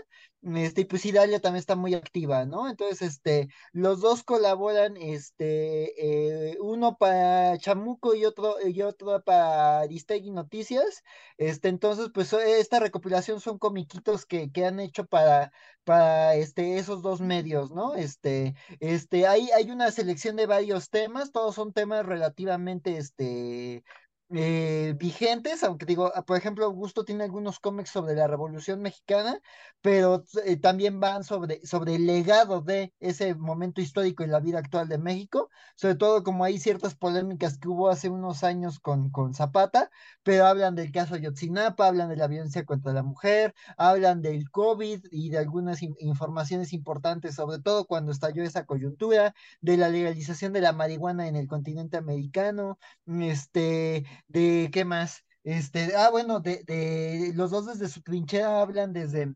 este, 0.56 0.82
y 0.82 0.86
pues 0.86 1.06
Idalia 1.06 1.40
también 1.42 1.60
está 1.60 1.76
muy 1.76 1.94
activa, 1.96 2.46
¿no? 2.46 2.70
Entonces, 2.70 3.02
este, 3.02 3.50
los 3.74 4.02
dos 4.02 4.24
colaboran, 4.24 4.96
este, 4.98 6.52
eh, 6.52 6.58
uno 6.62 6.98
para 6.98 7.58
Chamuco 7.58 8.16
y 8.16 8.24
otro, 8.26 8.56
y 8.66 8.82
otro 8.82 9.22
para 9.24 9.80
Aristegui 9.82 10.32
Noticias, 10.32 11.04
este, 11.38 11.70
entonces, 11.70 12.10
pues 12.14 12.32
esta 12.34 12.80
recopilación 12.80 13.07
son 13.40 13.58
comiquitos 13.58 14.26
que, 14.26 14.52
que 14.52 14.66
han 14.66 14.80
hecho 14.80 15.06
para, 15.06 15.52
para 15.84 16.36
este, 16.36 16.78
esos 16.78 17.02
dos 17.02 17.22
medios, 17.22 17.72
¿no? 17.72 17.96
Este, 17.96 18.56
este, 18.80 19.28
hay, 19.28 19.50
hay 19.52 19.72
una 19.72 19.92
selección 19.92 20.36
de 20.36 20.46
varios 20.46 20.90
temas, 20.90 21.32
todos 21.32 21.56
son 21.56 21.74
temas 21.74 22.06
relativamente, 22.06 22.98
este, 22.98 23.84
eh, 24.30 24.94
vigentes, 24.98 25.64
aunque 25.64 25.86
digo, 25.86 26.12
ah, 26.14 26.24
por 26.24 26.38
ejemplo, 26.38 26.66
Augusto 26.66 27.06
tiene 27.06 27.24
algunos 27.24 27.60
cómics 27.60 27.92
sobre 27.92 28.14
la 28.14 28.28
Revolución 28.28 28.82
Mexicana, 28.82 29.40
pero 29.82 30.24
eh, 30.44 30.58
también 30.58 31.00
van 31.00 31.24
sobre, 31.24 31.66
sobre 31.66 31.96
el 31.96 32.06
legado 32.06 32.62
de 32.62 32.94
ese 33.00 33.36
momento 33.36 33.80
histórico 33.80 34.24
en 34.24 34.32
la 34.32 34.42
vida 34.42 34.60
actual 34.60 34.90
de 34.90 34.98
México, 34.98 35.50
sobre 35.76 35.96
todo 35.96 36.24
como 36.24 36.44
hay 36.44 36.60
ciertas 36.60 36.96
polémicas 36.96 37.58
que 37.58 37.70
hubo 37.70 37.90
hace 37.90 38.10
unos 38.10 38.44
años 38.44 38.80
con, 38.80 39.12
con 39.12 39.34
Zapata, 39.34 39.90
pero 40.24 40.46
hablan 40.46 40.76
del 40.76 40.92
caso 40.92 41.16
Yotzinapa, 41.16 41.88
hablan 41.88 42.10
de 42.10 42.18
la 42.18 42.28
violencia 42.28 42.66
contra 42.66 42.92
la 42.92 43.04
mujer, 43.04 43.56
hablan 43.78 44.22
del 44.22 44.50
COVID 44.52 45.06
y 45.10 45.30
de 45.30 45.38
algunas 45.38 45.82
informaciones 45.82 46.74
importantes, 46.74 47.36
sobre 47.36 47.60
todo 47.60 47.86
cuando 47.86 48.12
estalló 48.12 48.44
esa 48.44 48.66
coyuntura, 48.66 49.34
de 49.62 49.78
la 49.78 49.90
legalización 49.90 50.54
de 50.54 50.62
la 50.62 50.74
marihuana 50.74 51.28
en 51.28 51.36
el 51.36 51.48
continente 51.48 51.98
americano, 51.98 52.78
este 53.06 54.06
de 54.28 54.70
qué 54.72 54.86
más, 54.86 55.24
este, 55.44 55.96
ah, 55.96 56.10
bueno, 56.12 56.40
de, 56.40 56.64
de 56.66 57.32
los 57.36 57.52
dos 57.52 57.66
desde 57.68 57.90
su 57.90 58.02
trinchera 58.02 58.62
hablan 58.62 58.94
desde 58.94 59.34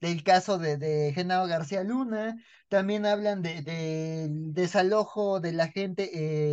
del 0.00 0.22
caso 0.24 0.58
de, 0.58 0.76
de 0.76 1.12
Genaro 1.14 1.46
García 1.46 1.82
Luna, 1.82 2.36
también 2.68 3.06
hablan 3.06 3.42
de, 3.42 3.62
del 3.62 4.52
desalojo 4.52 5.40
de 5.40 5.52
la 5.52 5.68
gente, 5.68 6.10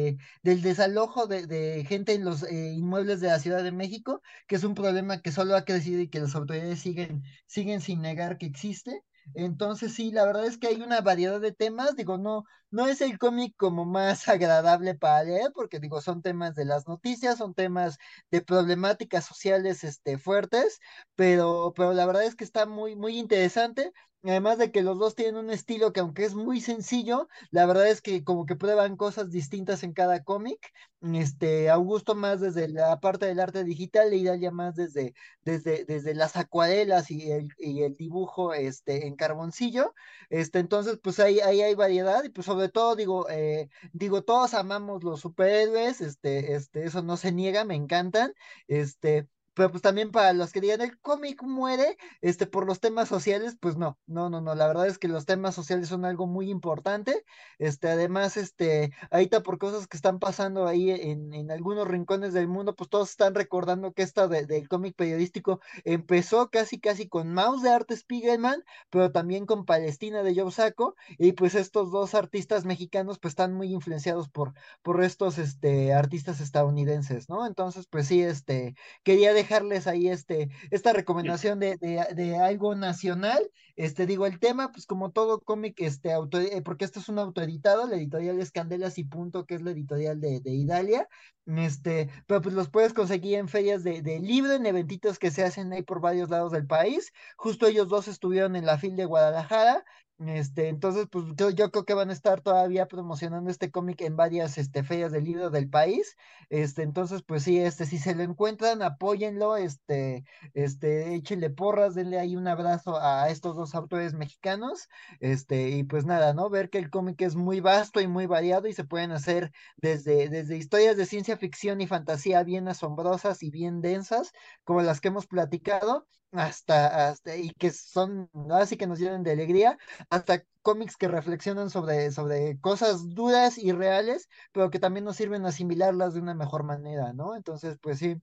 eh, 0.10 0.18
del 0.44 0.62
desalojo 0.62 1.28
de, 1.28 1.46
de, 1.48 1.86
gente 1.86 2.14
en 2.14 2.24
los 2.26 2.44
eh, 2.44 2.74
inmuebles 2.74 3.20
de 3.22 3.28
la 3.28 3.40
Ciudad 3.40 3.64
de 3.64 3.72
México, 3.72 4.22
que 4.48 4.56
es 4.56 4.64
un 4.64 4.76
problema 4.76 5.22
que 5.22 5.32
solo 5.32 5.56
ha 5.56 5.66
crecido 5.66 6.00
y 6.02 6.10
que 6.10 6.20
las 6.22 6.36
autoridades 6.36 6.80
siguen, 6.80 7.24
siguen 7.46 7.82
sin 7.82 8.02
negar 8.02 8.38
que 8.38 8.46
existe. 8.46 9.04
Entonces 9.34 9.94
sí, 9.94 10.12
la 10.12 10.26
verdad 10.26 10.46
es 10.46 10.58
que 10.58 10.68
hay 10.68 10.82
una 10.82 11.02
variedad 11.02 11.40
de 11.42 11.52
temas, 11.54 11.96
digo, 11.96 12.18
no, 12.18 12.44
no 12.72 12.88
es 12.88 13.02
el 13.02 13.18
cómic 13.18 13.56
como 13.58 13.86
más 13.86 14.28
agradable 14.30 14.96
para 14.96 15.24
leer, 15.24 15.52
porque 15.54 15.80
digo, 15.80 16.02
son 16.02 16.22
temas 16.22 16.56
de 16.56 16.66
las 16.66 16.88
noticias, 16.88 17.38
son 17.38 17.54
temas 17.54 17.98
de 18.32 18.42
problemáticas 18.42 19.26
sociales 19.26 19.84
este, 19.84 20.18
fuertes, 20.18 20.80
pero, 21.16 21.74
pero 21.76 21.94
la 21.94 22.06
verdad 22.06 22.24
es 22.26 22.36
que 22.36 22.44
está 22.44 22.66
muy, 22.66 22.96
muy 22.96 23.18
interesante. 23.18 23.92
Además 24.26 24.58
de 24.58 24.72
que 24.72 24.84
los 24.84 24.98
dos 25.00 25.16
tienen 25.16 25.36
un 25.36 25.50
estilo 25.50 25.92
que 25.92 26.00
aunque 26.00 26.24
es 26.24 26.34
muy 26.34 26.62
sencillo, 26.62 27.28
la 27.52 27.66
verdad 27.66 27.90
es 27.90 28.02
que 28.02 28.24
como 28.24 28.46
que 28.46 28.56
prueban 28.56 28.96
cosas 28.96 29.32
distintas 29.32 29.84
en 29.84 29.92
cada 29.92 30.24
cómic. 30.24 30.72
Este, 31.02 31.70
Augusto 31.70 32.16
más 32.16 32.40
desde 32.40 32.70
la 32.70 33.02
parte 33.02 33.26
del 33.26 33.42
arte 33.42 33.66
digital 33.66 34.14
y 34.14 34.24
Dalia 34.24 34.52
más 34.52 34.76
desde, 34.76 35.14
desde, 35.42 35.84
desde 35.84 36.16
las 36.16 36.38
acuarelas 36.38 37.12
y 37.12 37.32
el, 37.32 37.50
y 37.58 37.84
el 37.84 37.98
dibujo 37.98 38.54
este, 38.54 39.08
en 39.08 39.18
carboncillo. 39.18 39.94
Este, 40.30 40.60
entonces, 40.60 40.98
pues 41.04 41.20
ahí, 41.20 41.42
ahí 41.42 41.62
hay 41.62 41.76
variedad 41.76 42.24
y 42.24 42.30
pues 42.30 42.46
sobre 42.46 42.70
todo 42.70 42.96
digo, 42.96 43.30
eh, 43.30 43.68
digo, 43.92 44.24
todos 44.24 44.54
amamos 44.54 45.04
los 45.04 45.20
superhéroes, 45.20 46.00
este, 46.00 46.54
este, 46.56 46.86
eso 46.86 47.02
no 47.04 47.18
se 47.18 47.34
niega, 47.34 47.66
me 47.66 47.76
encantan. 47.76 48.34
Este, 48.68 49.28
pero 49.54 49.72
pues 49.72 49.82
también 49.82 50.12
para 50.12 50.34
los 50.34 50.52
que 50.52 50.62
digan 50.62 50.82
el 50.82 51.00
cómic 51.00 51.44
muere 51.44 51.98
este 52.22 52.48
por 52.48 52.66
los 52.66 52.80
temas 52.80 53.08
sociales, 53.10 53.58
pues 53.60 53.78
no, 53.78 54.00
no, 54.08 54.30
no, 54.30 54.42
no, 54.42 54.56
la 54.56 54.68
verdad 54.68 54.88
es 54.88 54.98
que 54.98 55.08
los 55.08 55.26
temas 55.26 55.56
sociales 55.56 55.88
son 55.88 56.06
algo 56.06 56.28
muy 56.28 56.50
importante, 56.50 57.24
este, 57.60 57.90
además, 57.90 58.38
este, 58.38 58.92
ahorita 59.12 59.44
por 59.44 59.58
cosas 59.58 59.88
que 59.88 59.98
están 59.98 60.20
pasando 60.20 60.68
ahí 60.68 60.92
en, 60.92 61.34
en 61.34 61.52
algunos 61.52 61.88
rincones 61.88 62.34
del 62.34 62.48
mundo, 62.48 62.76
pues 62.76 62.90
todos 62.90 63.10
están 63.12 63.36
recordando 63.36 63.94
que 63.94 64.04
esta 64.04 64.28
del 64.28 64.68
cómic 64.68 64.96
periodístico 64.96 65.60
empezó 65.84 66.50
casi, 66.50 66.80
casi 66.80 67.08
con 67.08 67.34
Mouse 67.34 67.62
de 67.64 67.70
Art 67.70 67.92
Spiegelman, 67.92 68.64
pero 68.90 69.12
también 69.12 69.46
con 69.46 69.66
Palestina 69.66 70.24
de 70.24 70.36
Joe 70.36 70.52
Sacco, 70.52 70.96
y 71.18 71.34
pues 71.34 71.56
estos 71.56 71.92
dos 71.92 72.14
artistas 72.16 72.66
mexicanos 72.66 73.20
pues 73.20 73.32
están 73.34 73.54
muy 73.54 73.72
influenciados 73.74 74.30
por, 74.30 74.54
por 74.82 75.04
estos, 75.04 75.38
este, 75.38 75.94
artistas 75.94 76.40
estadounidenses, 76.42 77.30
¿no? 77.30 77.46
Entonces, 77.46 77.88
pues 77.88 78.08
sí, 78.08 78.22
este, 78.24 78.76
quería 79.04 79.34
dejarles 79.44 79.88
ahí 79.88 80.08
este, 80.10 80.50
esta 80.72 80.94
recomendación 80.94 81.60
de, 81.60 81.78
de, 81.78 82.06
de 82.16 82.38
algo 82.38 82.76
nacional. 82.76 83.50
Este, 83.76 84.06
digo, 84.06 84.26
el 84.26 84.40
tema, 84.40 84.72
pues 84.72 84.86
como 84.86 85.12
todo 85.12 85.42
cómic, 85.42 85.80
este, 85.82 86.12
auto, 86.14 86.40
eh, 86.40 86.62
porque 86.64 86.86
esto 86.86 87.00
es 87.00 87.10
un 87.10 87.20
autoeditado, 87.20 87.88
la 87.88 87.96
editorial 87.96 88.40
es 88.40 88.52
Candelas 88.52 88.98
y 88.98 89.04
Punto, 89.04 89.46
que 89.46 89.56
es 89.56 89.62
la 89.62 89.72
editorial 89.72 90.20
de, 90.20 90.40
de 90.40 90.52
Idalia. 90.52 91.08
Este, 91.46 92.10
pero 92.26 92.42
pues 92.42 92.56
los 92.56 92.70
puedes 92.70 92.94
conseguir 92.94 93.38
en 93.38 93.50
ferias 93.50 93.84
de, 93.84 94.02
de 94.02 94.20
libro, 94.20 94.54
en 94.54 94.66
eventitos 94.66 95.20
que 95.20 95.32
se 95.32 95.44
hacen 95.44 95.74
ahí 95.74 95.84
por 95.84 96.00
varios 96.00 96.30
lados 96.30 96.52
del 96.52 96.66
país. 96.66 97.12
Justo 97.36 97.68
ellos 97.68 97.90
dos 97.90 98.08
estuvieron 98.08 98.56
en 98.56 98.66
la 98.66 98.78
FIL 98.78 98.96
de 98.96 99.06
Guadalajara 99.06 99.84
este, 100.30 100.70
entonces, 100.70 101.08
pues 101.12 101.26
yo, 101.36 101.50
yo, 101.50 101.72
creo 101.72 101.86
que 101.86 101.94
van 101.94 102.10
a 102.10 102.14
estar 102.14 102.42
todavía 102.42 102.88
promocionando 102.88 103.50
este 103.50 103.72
cómic 103.72 104.02
en 104.02 104.16
varias 104.16 104.58
este, 104.58 104.84
ferias 104.84 105.12
del 105.12 105.24
libro 105.24 105.50
del 105.50 105.70
país. 105.70 106.16
Este, 106.50 106.84
entonces, 106.84 107.24
pues 107.24 107.44
sí, 107.44 107.60
este, 107.60 107.86
si 107.86 107.98
se 107.98 108.16
lo 108.16 108.24
encuentran, 108.24 108.82
apóyenlo, 108.82 109.58
este, 109.58 110.26
este, 110.54 111.16
échenle 111.16 111.50
porras, 111.50 111.96
denle 111.96 112.20
ahí 112.20 112.36
un 112.36 112.48
abrazo 112.48 113.00
a 113.00 113.30
estos 113.30 113.56
dos 113.56 113.76
autores 113.76 114.14
mexicanos. 114.14 114.90
Este, 115.20 115.70
y 115.70 115.84
pues 115.84 116.06
nada, 116.06 116.34
¿no? 116.34 116.50
Ver 116.50 116.70
que 116.70 116.78
el 116.80 116.90
cómic 116.90 117.22
es 117.22 117.36
muy 117.36 117.60
vasto 117.60 118.02
y 118.02 118.08
muy 118.08 118.26
variado 118.26 118.68
y 118.68 118.74
se 118.74 118.84
pueden 118.84 119.12
hacer 119.12 119.52
desde, 119.78 120.30
desde 120.30 120.58
historias 120.58 120.98
de 120.98 121.06
ciencia 121.06 121.38
ficción 121.38 121.82
y 121.82 121.88
fantasía 121.88 122.44
bien 122.44 122.68
asombrosas 122.68 123.44
y 123.44 123.52
bien 123.52 123.82
densas, 123.82 124.32
como 124.64 124.82
las 124.82 125.02
que 125.02 125.10
hemos 125.10 125.28
platicado, 125.28 126.08
hasta, 126.34 127.10
hasta 127.10 127.36
y 127.38 127.52
que 127.52 127.72
son 127.72 128.30
así 128.52 128.78
que 128.78 128.88
nos 128.88 129.00
llenan 129.00 129.24
de 129.24 129.32
alegría, 129.32 129.78
hasta 130.10 130.44
cómics 130.62 130.98
que 130.98 131.08
reflexionan 131.08 131.70
sobre, 131.70 132.12
sobre 132.12 132.60
cosas 132.60 133.10
duras 133.10 133.58
y 133.58 133.72
reales, 133.72 134.30
pero 134.52 134.70
que 134.70 134.80
también 134.80 135.06
nos 135.06 135.16
sirven 135.16 135.46
a 135.46 135.50
asimilarlas 135.50 136.14
de 136.14 136.22
una 136.22 136.34
mejor 136.34 136.64
manera, 136.64 137.14
¿no? 137.14 137.36
Entonces, 137.36 137.78
pues 137.82 138.00
sí. 138.00 138.16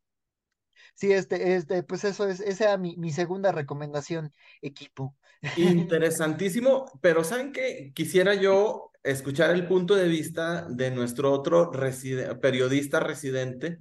Sí, 0.94 1.12
este, 1.12 1.54
este, 1.54 1.82
pues 1.82 2.04
eso 2.04 2.26
es, 2.26 2.40
esa 2.40 2.64
era 2.64 2.76
mi, 2.76 2.96
mi 2.96 3.10
segunda 3.12 3.52
recomendación, 3.52 4.32
equipo. 4.60 5.16
Interesantísimo, 5.56 6.86
pero 7.00 7.24
¿saben 7.24 7.52
qué? 7.52 7.92
Quisiera 7.94 8.34
yo 8.34 8.90
escuchar 9.02 9.50
el 9.50 9.66
punto 9.66 9.94
de 9.94 10.08
vista 10.08 10.66
de 10.68 10.90
nuestro 10.90 11.32
otro 11.32 11.70
reside 11.70 12.34
periodista 12.36 13.00
residente, 13.00 13.78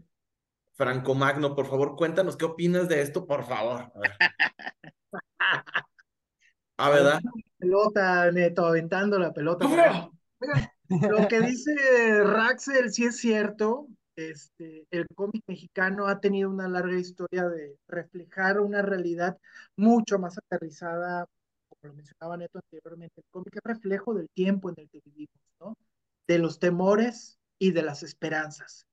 Franco 0.79 1.13
Magno, 1.13 1.55
por 1.55 1.67
favor, 1.67 1.97
cuéntanos 1.97 2.37
qué 2.37 2.45
opinas 2.45 2.87
de 2.87 3.01
esto, 3.01 3.27
por 3.27 3.43
favor. 3.43 3.91
Ah, 6.81 6.89
¿verdad? 6.89 7.19
Pelota, 7.57 8.31
Neto, 8.31 8.65
aventando 8.65 9.19
la 9.19 9.33
pelota. 9.33 9.67
lo 10.87 11.27
que 11.27 11.41
dice 11.41 12.23
Raxel 12.23 12.93
sí 12.93 13.03
es 13.03 13.17
cierto. 13.17 13.87
Este, 14.15 14.87
el 14.89 15.05
cómic 15.13 15.43
mexicano 15.45 16.07
ha 16.07 16.21
tenido 16.21 16.49
una 16.49 16.69
larga 16.69 16.97
historia 16.97 17.49
de 17.49 17.75
reflejar 17.89 18.61
una 18.61 18.81
realidad 18.81 19.37
mucho 19.75 20.19
más 20.19 20.37
aterrizada, 20.37 21.25
como 21.67 21.91
lo 21.91 21.93
mencionaba 21.95 22.37
Neto 22.37 22.61
anteriormente. 22.63 23.19
El 23.19 23.29
cómic 23.29 23.57
es 23.57 23.63
reflejo 23.65 24.13
del 24.13 24.29
tiempo 24.29 24.69
en 24.69 24.75
el 24.77 24.89
que 24.89 25.01
vivimos, 25.03 25.41
¿no? 25.59 25.75
De 26.29 26.39
los 26.39 26.59
temores 26.59 27.39
y 27.59 27.71
de 27.71 27.81
las 27.81 28.03
esperanzas. 28.03 28.85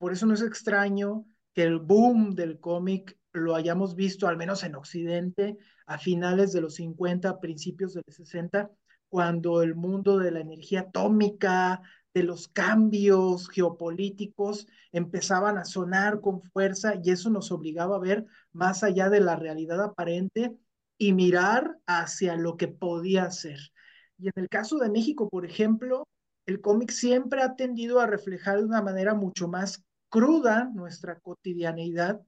Por 0.00 0.14
eso 0.14 0.24
no 0.24 0.32
es 0.32 0.40
extraño 0.40 1.26
que 1.52 1.62
el 1.62 1.78
boom 1.78 2.34
del 2.34 2.58
cómic 2.58 3.18
lo 3.34 3.54
hayamos 3.54 3.94
visto, 3.94 4.28
al 4.28 4.38
menos 4.38 4.64
en 4.64 4.74
Occidente, 4.74 5.58
a 5.84 5.98
finales 5.98 6.54
de 6.54 6.62
los 6.62 6.76
50, 6.76 7.38
principios 7.38 7.92
de 7.92 8.02
los 8.06 8.16
60, 8.16 8.70
cuando 9.10 9.60
el 9.60 9.74
mundo 9.74 10.16
de 10.16 10.30
la 10.30 10.40
energía 10.40 10.80
atómica, 10.80 11.82
de 12.14 12.22
los 12.22 12.48
cambios 12.48 13.50
geopolíticos 13.50 14.66
empezaban 14.90 15.58
a 15.58 15.66
sonar 15.66 16.22
con 16.22 16.40
fuerza 16.44 16.94
y 17.04 17.10
eso 17.10 17.28
nos 17.28 17.52
obligaba 17.52 17.96
a 17.96 18.00
ver 18.00 18.24
más 18.52 18.82
allá 18.82 19.10
de 19.10 19.20
la 19.20 19.36
realidad 19.36 19.84
aparente 19.84 20.56
y 20.96 21.12
mirar 21.12 21.76
hacia 21.86 22.36
lo 22.36 22.56
que 22.56 22.68
podía 22.68 23.30
ser. 23.30 23.58
Y 24.16 24.28
en 24.28 24.32
el 24.36 24.48
caso 24.48 24.78
de 24.78 24.88
México, 24.88 25.28
por 25.28 25.44
ejemplo, 25.44 26.08
el 26.46 26.62
cómic 26.62 26.90
siempre 26.90 27.42
ha 27.42 27.54
tendido 27.54 28.00
a 28.00 28.06
reflejar 28.06 28.60
de 28.60 28.64
una 28.64 28.80
manera 28.80 29.14
mucho 29.14 29.46
más 29.46 29.84
cruda 30.10 30.64
nuestra 30.74 31.18
cotidianeidad, 31.20 32.20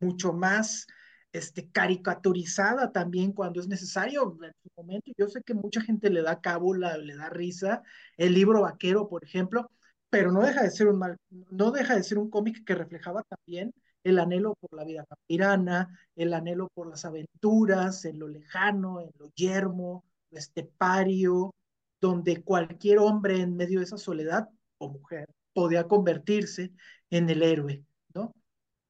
mucho 0.00 0.32
más 0.32 0.86
este, 1.32 1.70
caricaturizada 1.70 2.92
también 2.92 3.32
cuando 3.32 3.60
es 3.60 3.68
necesario 3.68 4.36
en 4.42 4.52
su 4.62 4.70
momento. 4.76 5.12
Yo 5.16 5.28
sé 5.28 5.42
que 5.42 5.54
mucha 5.54 5.80
gente 5.80 6.10
le 6.10 6.22
da 6.22 6.40
cábula, 6.40 6.96
le 6.98 7.16
da 7.16 7.28
risa, 7.30 7.82
el 8.16 8.34
libro 8.34 8.62
vaquero, 8.62 9.08
por 9.08 9.24
ejemplo, 9.24 9.70
pero 10.10 10.32
no 10.32 10.42
deja 10.42 10.62
de 10.62 10.70
ser 10.70 10.88
un 10.88 10.98
mal, 10.98 11.16
no 11.50 11.70
deja 11.70 11.96
de 11.96 12.02
ser 12.02 12.18
un 12.18 12.30
cómic 12.30 12.64
que 12.64 12.74
reflejaba 12.74 13.22
también 13.24 13.72
el 14.04 14.18
anhelo 14.18 14.54
por 14.56 14.74
la 14.74 14.84
vida 14.84 15.04
campirana, 15.06 15.98
el 16.16 16.34
anhelo 16.34 16.68
por 16.74 16.88
las 16.88 17.04
aventuras, 17.04 18.04
en 18.04 18.18
lo 18.18 18.28
lejano, 18.28 19.00
en 19.00 19.10
lo 19.18 19.28
yermo, 19.34 20.04
lo 20.30 20.38
estepario, 20.38 21.54
donde 22.00 22.42
cualquier 22.42 22.98
hombre 22.98 23.40
en 23.40 23.56
medio 23.56 23.80
de 23.80 23.84
esa 23.84 23.98
soledad 23.98 24.48
o 24.78 24.88
mujer 24.88 25.28
podía 25.52 25.88
convertirse 25.88 26.72
en 27.10 27.28
el 27.30 27.42
héroe, 27.42 27.84
¿no? 28.14 28.34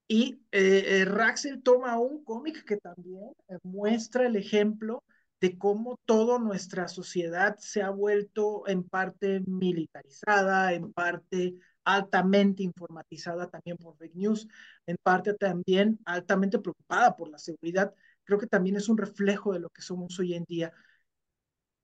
Y 0.08 0.42
eh, 0.52 1.00
eh, 1.02 1.04
Raxel 1.04 1.62
toma 1.62 1.98
un 1.98 2.24
cómic 2.24 2.64
que 2.64 2.76
también 2.76 3.32
eh, 3.48 3.58
muestra 3.62 4.26
el 4.26 4.36
ejemplo 4.36 5.04
de 5.40 5.56
cómo 5.58 5.98
toda 6.04 6.38
nuestra 6.38 6.88
sociedad 6.88 7.56
se 7.58 7.82
ha 7.82 7.90
vuelto 7.90 8.66
en 8.68 8.82
parte 8.84 9.40
militarizada, 9.46 10.74
en 10.74 10.92
parte 10.92 11.54
altamente 11.84 12.62
informatizada 12.62 13.48
también 13.48 13.76
por 13.78 13.96
fake 13.96 14.14
news, 14.14 14.48
en 14.86 14.96
parte 15.02 15.34
también 15.34 15.98
altamente 16.04 16.58
preocupada 16.58 17.16
por 17.16 17.28
la 17.30 17.38
seguridad. 17.38 17.94
Creo 18.24 18.38
que 18.38 18.46
también 18.46 18.76
es 18.76 18.88
un 18.88 18.98
reflejo 18.98 19.52
de 19.52 19.60
lo 19.60 19.70
que 19.70 19.82
somos 19.82 20.18
hoy 20.18 20.34
en 20.34 20.44
día. 20.44 20.72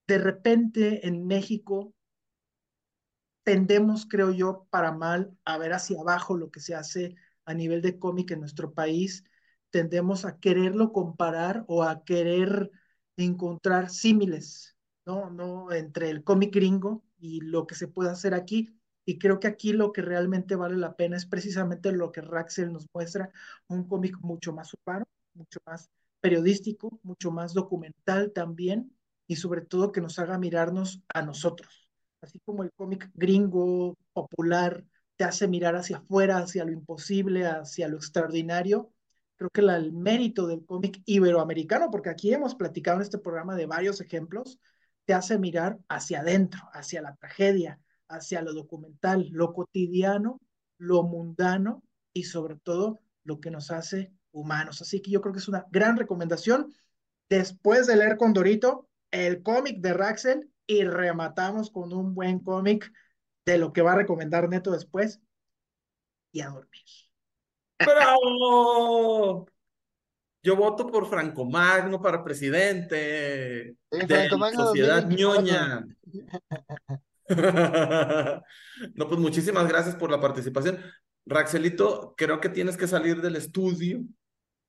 De 0.06 0.18
repente 0.18 1.06
en 1.06 1.26
México 1.26 1.94
tendemos, 3.46 4.06
creo 4.06 4.32
yo, 4.32 4.66
para 4.70 4.90
mal 4.90 5.32
a 5.44 5.56
ver 5.56 5.72
hacia 5.72 6.00
abajo 6.00 6.36
lo 6.36 6.50
que 6.50 6.58
se 6.58 6.74
hace 6.74 7.14
a 7.44 7.54
nivel 7.54 7.80
de 7.80 7.96
cómic 7.96 8.32
en 8.32 8.40
nuestro 8.40 8.74
país. 8.74 9.22
Tendemos 9.70 10.24
a 10.24 10.40
quererlo 10.40 10.92
comparar 10.92 11.64
o 11.68 11.84
a 11.84 12.02
querer 12.04 12.72
encontrar 13.16 13.88
símiles, 13.90 14.76
¿no? 15.06 15.30
¿no? 15.30 15.70
Entre 15.70 16.10
el 16.10 16.24
cómic 16.24 16.52
gringo 16.52 17.04
y 17.18 17.40
lo 17.40 17.68
que 17.68 17.76
se 17.76 17.86
puede 17.86 18.10
hacer 18.10 18.34
aquí. 18.34 18.76
Y 19.04 19.16
creo 19.18 19.38
que 19.38 19.46
aquí 19.46 19.72
lo 19.72 19.92
que 19.92 20.02
realmente 20.02 20.56
vale 20.56 20.76
la 20.76 20.96
pena 20.96 21.16
es 21.16 21.24
precisamente 21.26 21.92
lo 21.92 22.10
que 22.10 22.22
Raxel 22.22 22.72
nos 22.72 22.88
muestra, 22.92 23.30
un 23.68 23.86
cómic 23.86 24.18
mucho 24.22 24.52
más 24.52 24.74
urbano, 24.74 25.04
mucho 25.34 25.60
más 25.66 25.88
periodístico, 26.20 26.98
mucho 27.04 27.30
más 27.30 27.54
documental 27.54 28.32
también, 28.32 28.92
y 29.28 29.36
sobre 29.36 29.60
todo 29.60 29.92
que 29.92 30.00
nos 30.00 30.18
haga 30.18 30.36
mirarnos 30.36 31.00
a 31.14 31.22
nosotros 31.22 31.85
así 32.26 32.40
como 32.40 32.62
el 32.62 32.72
cómic 32.72 33.10
gringo 33.14 33.96
popular 34.12 34.84
te 35.16 35.24
hace 35.24 35.48
mirar 35.48 35.76
hacia 35.76 35.98
afuera, 35.98 36.38
hacia 36.38 36.64
lo 36.64 36.72
imposible, 36.72 37.46
hacia 37.46 37.88
lo 37.88 37.96
extraordinario. 37.96 38.92
Creo 39.36 39.50
que 39.50 39.60
el 39.60 39.92
mérito 39.92 40.46
del 40.46 40.64
cómic 40.64 41.00
iberoamericano, 41.06 41.90
porque 41.90 42.10
aquí 42.10 42.32
hemos 42.32 42.54
platicado 42.54 42.98
en 42.98 43.02
este 43.02 43.18
programa 43.18 43.54
de 43.56 43.66
varios 43.66 44.00
ejemplos, 44.00 44.58
te 45.04 45.14
hace 45.14 45.38
mirar 45.38 45.78
hacia 45.88 46.20
adentro, 46.20 46.60
hacia 46.72 47.00
la 47.00 47.14
tragedia, 47.16 47.80
hacia 48.08 48.42
lo 48.42 48.52
documental, 48.52 49.28
lo 49.30 49.52
cotidiano, 49.52 50.40
lo 50.78 51.02
mundano 51.04 51.82
y 52.12 52.24
sobre 52.24 52.56
todo 52.56 52.98
lo 53.24 53.40
que 53.40 53.50
nos 53.50 53.70
hace 53.70 54.12
humanos. 54.32 54.82
Así 54.82 55.00
que 55.00 55.10
yo 55.10 55.20
creo 55.20 55.32
que 55.32 55.38
es 55.38 55.48
una 55.48 55.64
gran 55.70 55.96
recomendación. 55.96 56.72
Después 57.28 57.86
de 57.86 57.96
leer 57.96 58.16
Condorito, 58.16 58.88
el 59.10 59.42
cómic 59.42 59.80
de 59.80 59.92
Raxel 59.94 60.50
y 60.66 60.84
rematamos 60.84 61.70
con 61.70 61.92
un 61.92 62.14
buen 62.14 62.40
cómic 62.40 62.92
de 63.44 63.58
lo 63.58 63.72
que 63.72 63.82
va 63.82 63.92
a 63.92 63.96
recomendar 63.96 64.48
Neto 64.48 64.72
después 64.72 65.20
y 66.32 66.40
a 66.40 66.48
dormir. 66.48 66.84
¡Bravo! 67.78 69.46
Yo 70.42 70.56
voto 70.56 70.86
por 70.86 71.08
Franco 71.08 71.44
Magno 71.44 72.00
para 72.00 72.22
presidente 72.22 73.76
Sí, 73.90 73.98
de 73.98 74.06
Franco 74.06 74.38
Magno 74.38 74.66
Sociedad 74.66 75.02
2024. 75.02 75.42
Ñoña. 75.42 75.86
No, 78.94 79.08
pues 79.08 79.18
muchísimas 79.18 79.66
gracias 79.66 79.96
por 79.96 80.10
la 80.10 80.20
participación. 80.20 80.78
Raxelito, 81.24 82.14
creo 82.16 82.40
que 82.40 82.48
tienes 82.48 82.76
que 82.76 82.86
salir 82.86 83.20
del 83.20 83.36
estudio. 83.36 84.04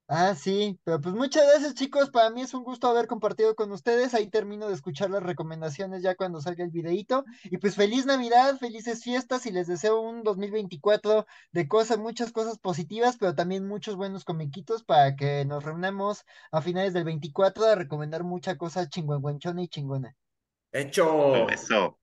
Ah, 0.10 0.36
sí, 0.36 0.80
pero 0.86 1.02
pues 1.02 1.14
muchas 1.16 1.46
gracias 1.46 1.74
chicos, 1.74 2.10
para 2.10 2.30
mí 2.30 2.42
es 2.42 2.54
un 2.54 2.64
gusto 2.64 2.88
haber 2.88 3.08
compartido 3.08 3.56
con 3.56 3.74
ustedes, 3.74 4.14
ahí 4.14 4.30
termino 4.30 4.70
de 4.70 4.74
escuchar 4.74 5.10
las 5.10 5.22
recomendaciones 5.22 6.02
ya 6.02 6.16
cuando 6.16 6.40
salga 6.40 6.64
el 6.64 6.72
videíto, 6.72 7.26
y 7.44 7.58
pues 7.58 7.76
feliz 7.76 8.06
Navidad, 8.06 8.58
felices 8.58 9.04
fiestas 9.04 9.46
y 9.46 9.52
les 9.52 9.68
deseo 9.68 10.00
un 10.00 10.24
2024 10.24 11.26
de 11.52 11.68
cosas, 11.68 11.98
muchas 11.98 12.32
cosas 12.32 12.58
positivas, 12.58 13.18
pero 13.20 13.36
también 13.36 13.68
muchos 13.68 13.98
buenos 13.98 14.24
comiquitos 14.24 14.82
para 14.86 15.18
que 15.18 15.44
nos 15.44 15.66
reunamos 15.66 16.24
a 16.54 16.62
finales 16.62 16.94
del 16.94 17.04
24 17.04 17.66
a 17.66 17.76
recomendar 17.76 18.24
mucha 18.24 18.56
cosa 18.58 18.88
chingüengüenchona 18.88 19.64
y 19.64 19.68
chingona. 19.68 20.16
Hecho. 20.72 21.50
Eso. 21.50 22.00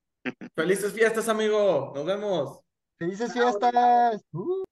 Felices 0.55 0.93
fiestas, 0.93 1.27
amigo. 1.29 1.91
Nos 1.95 2.05
vemos. 2.05 2.59
Felices 2.97 3.33
fiestas. 3.33 4.21
Uh. 4.31 4.64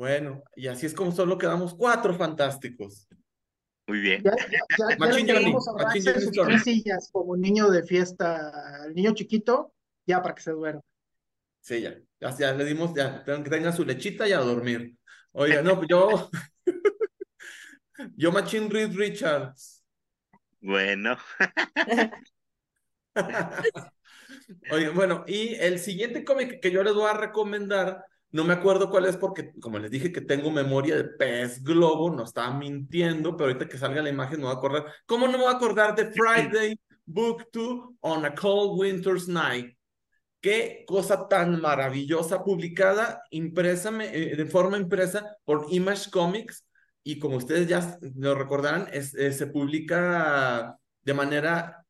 Bueno, 0.00 0.42
y 0.56 0.66
así 0.66 0.86
es 0.86 0.94
como 0.94 1.12
solo 1.12 1.36
quedamos 1.36 1.74
cuatro 1.74 2.14
fantásticos. 2.14 3.06
Muy 3.86 4.00
bien. 4.00 4.22
Ya, 4.22 4.34
ya, 4.34 4.46
ya, 4.78 4.88
ya 4.88 4.96
Machín 4.96 5.26
le 5.26 5.34
Johnny, 5.34 5.54
Machín 5.76 6.02
sus 6.02 6.30
tres 6.30 6.62
sillas 6.62 7.10
como 7.12 7.36
niño 7.36 7.68
de 7.68 7.82
fiesta, 7.82 8.86
el 8.86 8.94
niño 8.94 9.12
chiquito, 9.12 9.74
ya 10.06 10.22
para 10.22 10.34
que 10.34 10.40
se 10.40 10.52
duerma. 10.52 10.80
Sí, 11.60 11.82
ya, 11.82 12.00
ya, 12.18 12.34
ya 12.34 12.54
le 12.54 12.64
dimos, 12.64 12.94
ya, 12.94 13.22
que 13.24 13.50
tenga 13.50 13.72
su 13.72 13.84
lechita 13.84 14.26
y 14.26 14.32
a 14.32 14.38
dormir. 14.38 14.96
Oiga, 15.32 15.60
no, 15.60 15.76
pues 15.76 15.88
yo, 15.90 16.30
yo 18.16 18.32
Machín 18.32 18.70
Reed 18.70 18.96
Richards. 18.96 19.84
Bueno, 20.62 21.18
Oiga, 24.70 24.92
bueno, 24.94 25.24
y 25.26 25.56
el 25.56 25.78
siguiente 25.78 26.24
cómic 26.24 26.58
que 26.62 26.70
yo 26.70 26.82
les 26.82 26.94
voy 26.94 27.10
a 27.10 27.12
recomendar, 27.12 28.06
no 28.32 28.44
me 28.44 28.52
acuerdo 28.52 28.90
cuál 28.90 29.06
es 29.06 29.16
porque, 29.16 29.52
como 29.60 29.78
les 29.78 29.90
dije 29.90 30.12
que 30.12 30.20
tengo 30.20 30.50
memoria 30.50 30.96
de 30.96 31.04
pez 31.04 31.62
globo, 31.64 32.10
no 32.10 32.24
estaba 32.24 32.56
mintiendo, 32.56 33.36
pero 33.36 33.50
ahorita 33.50 33.68
que 33.68 33.78
salga 33.78 34.02
la 34.02 34.10
imagen 34.10 34.38
me 34.38 34.44
voy 34.44 34.54
a 34.54 34.58
acordar. 34.58 34.86
¿Cómo 35.06 35.26
no 35.26 35.32
me 35.32 35.44
voy 35.44 35.52
a 35.52 35.56
acordar 35.56 35.96
de 35.96 36.12
Friday 36.12 36.80
Book 37.04 37.48
2 37.52 37.96
on 38.00 38.24
a 38.24 38.34
Cold 38.34 38.78
Winter's 38.78 39.26
Night? 39.26 39.76
Qué 40.40 40.84
cosa 40.86 41.26
tan 41.28 41.60
maravillosa, 41.60 42.44
publicada, 42.44 43.22
impresa, 43.30 43.90
eh, 44.00 44.36
de 44.36 44.46
forma 44.46 44.78
impresa 44.78 45.36
por 45.44 45.66
Image 45.70 46.10
Comics. 46.10 46.64
Y 47.02 47.18
como 47.18 47.36
ustedes 47.36 47.66
ya 47.66 47.98
lo 48.14 48.34
recordarán, 48.36 48.88
eh, 48.92 49.02
se 49.02 49.46
publica 49.48 50.76
de 51.02 51.14
manera 51.14 51.84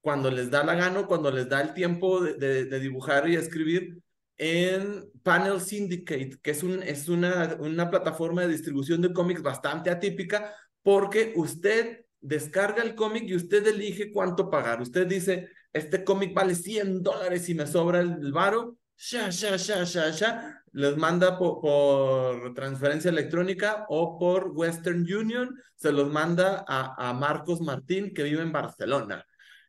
cuando 0.00 0.30
les 0.30 0.50
da 0.50 0.64
la 0.64 0.74
gana, 0.74 1.06
cuando 1.06 1.30
les 1.30 1.48
da 1.48 1.60
el 1.60 1.74
tiempo 1.74 2.20
de 2.22 2.80
dibujar 2.80 3.28
y 3.28 3.36
escribir 3.36 4.02
en 4.42 5.08
Panel 5.22 5.60
Syndicate, 5.60 6.36
que 6.42 6.50
es, 6.50 6.64
un, 6.64 6.82
es 6.82 7.08
una, 7.08 7.56
una 7.60 7.88
plataforma 7.88 8.42
de 8.42 8.48
distribución 8.48 9.00
de 9.00 9.12
cómics 9.12 9.40
bastante 9.40 9.88
atípica, 9.88 10.52
porque 10.82 11.32
usted 11.36 12.06
descarga 12.20 12.82
el 12.82 12.96
cómic 12.96 13.22
y 13.28 13.36
usted 13.36 13.64
elige 13.64 14.10
cuánto 14.10 14.50
pagar. 14.50 14.82
Usted 14.82 15.06
dice, 15.06 15.48
este 15.72 16.02
cómic 16.02 16.34
vale 16.34 16.56
100 16.56 17.04
dólares 17.04 17.48
y 17.48 17.54
me 17.54 17.68
sobra 17.68 18.00
el 18.00 18.32
varo, 18.32 18.78
ya, 18.96 19.30
ya, 19.30 19.54
ya, 19.54 19.84
ya, 19.84 20.10
ya, 20.10 20.64
les 20.72 20.96
manda 20.96 21.38
por, 21.38 21.60
por, 21.60 22.52
transferencia 22.52 23.10
electrónica 23.10 23.86
o 23.90 24.18
por 24.18 24.50
Western 24.56 25.02
Union, 25.02 25.56
se 25.76 25.92
los 25.92 26.10
manda 26.10 26.64
a, 26.66 27.10
a 27.10 27.12
Marcos 27.12 27.60
Martín, 27.60 28.12
que 28.12 28.24
vive 28.24 28.42
en 28.42 28.50
Barcelona. 28.50 29.24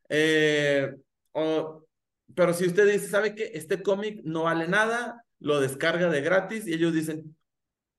Eh, 0.09 0.91
o, 1.33 1.85
pero 2.35 2.53
si 2.53 2.65
usted 2.65 2.91
dice, 2.91 3.07
¿sabe 3.07 3.35
qué? 3.35 3.51
Este 3.53 3.81
cómic 3.81 4.21
no 4.23 4.43
vale 4.43 4.67
nada, 4.67 5.25
lo 5.39 5.59
descarga 5.59 6.09
de 6.09 6.21
gratis 6.21 6.67
y 6.67 6.73
ellos 6.73 6.93
dicen, 6.93 7.35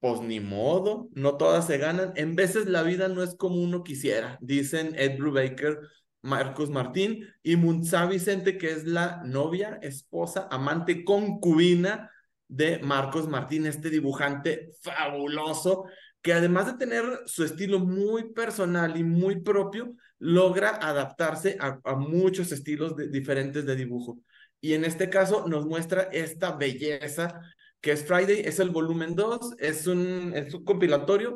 pues 0.01 0.21
ni 0.21 0.41
modo, 0.41 1.09
no 1.13 1.37
todas 1.37 1.67
se 1.67 1.79
ganan. 1.79 2.13
En 2.17 2.37
veces 2.37 2.67
la 2.67 2.83
vida 2.83 3.09
no 3.09 3.23
es 3.23 3.35
como 3.37 3.57
uno 3.57 3.83
quisiera, 3.83 4.39
dicen 4.41 4.95
Ed 4.99 5.19
Brubaker, 5.19 5.81
Marcos 6.23 6.71
Martín 6.71 7.27
y 7.43 7.57
Muntza 7.57 8.07
Vicente, 8.07 8.57
que 8.59 8.71
es 8.71 8.85
la 8.85 9.23
novia, 9.25 9.79
esposa, 9.83 10.49
amante, 10.51 11.05
concubina 11.05 12.11
de 12.49 12.79
Marcos 12.79 13.29
Martín, 13.29 13.67
este 13.67 13.91
dibujante 13.91 14.73
fabuloso, 14.83 15.85
que 16.23 16.33
además 16.33 16.67
de 16.67 16.79
tener 16.79 17.05
su 17.27 17.45
estilo 17.45 17.79
muy 17.79 18.33
personal 18.33 18.97
y 18.97 19.05
muy 19.05 19.43
propio, 19.43 19.95
logra 20.25 20.71
adaptarse 20.71 21.59
a, 21.61 21.97
muchos 21.97 22.51
estilos 22.51 22.97
diferentes 23.11 23.67
de 23.67 23.77
dibujo. 23.77 24.19
Y 24.59 24.73
en 24.73 24.87
este 24.87 25.11
caso 25.11 25.47
nos 25.47 25.67
muestra 25.67 26.05
esta 26.13 26.53
belleza 26.53 27.43
que 27.83 27.93
es 27.93 28.07
Friday, 28.07 28.41
es 28.41 28.59
el 28.59 28.71
volumen 28.71 29.15
2, 29.15 29.57
es 29.59 29.87
un, 29.87 30.33
es 30.35 30.55
un 30.55 30.65
compilatorio. 30.65 31.35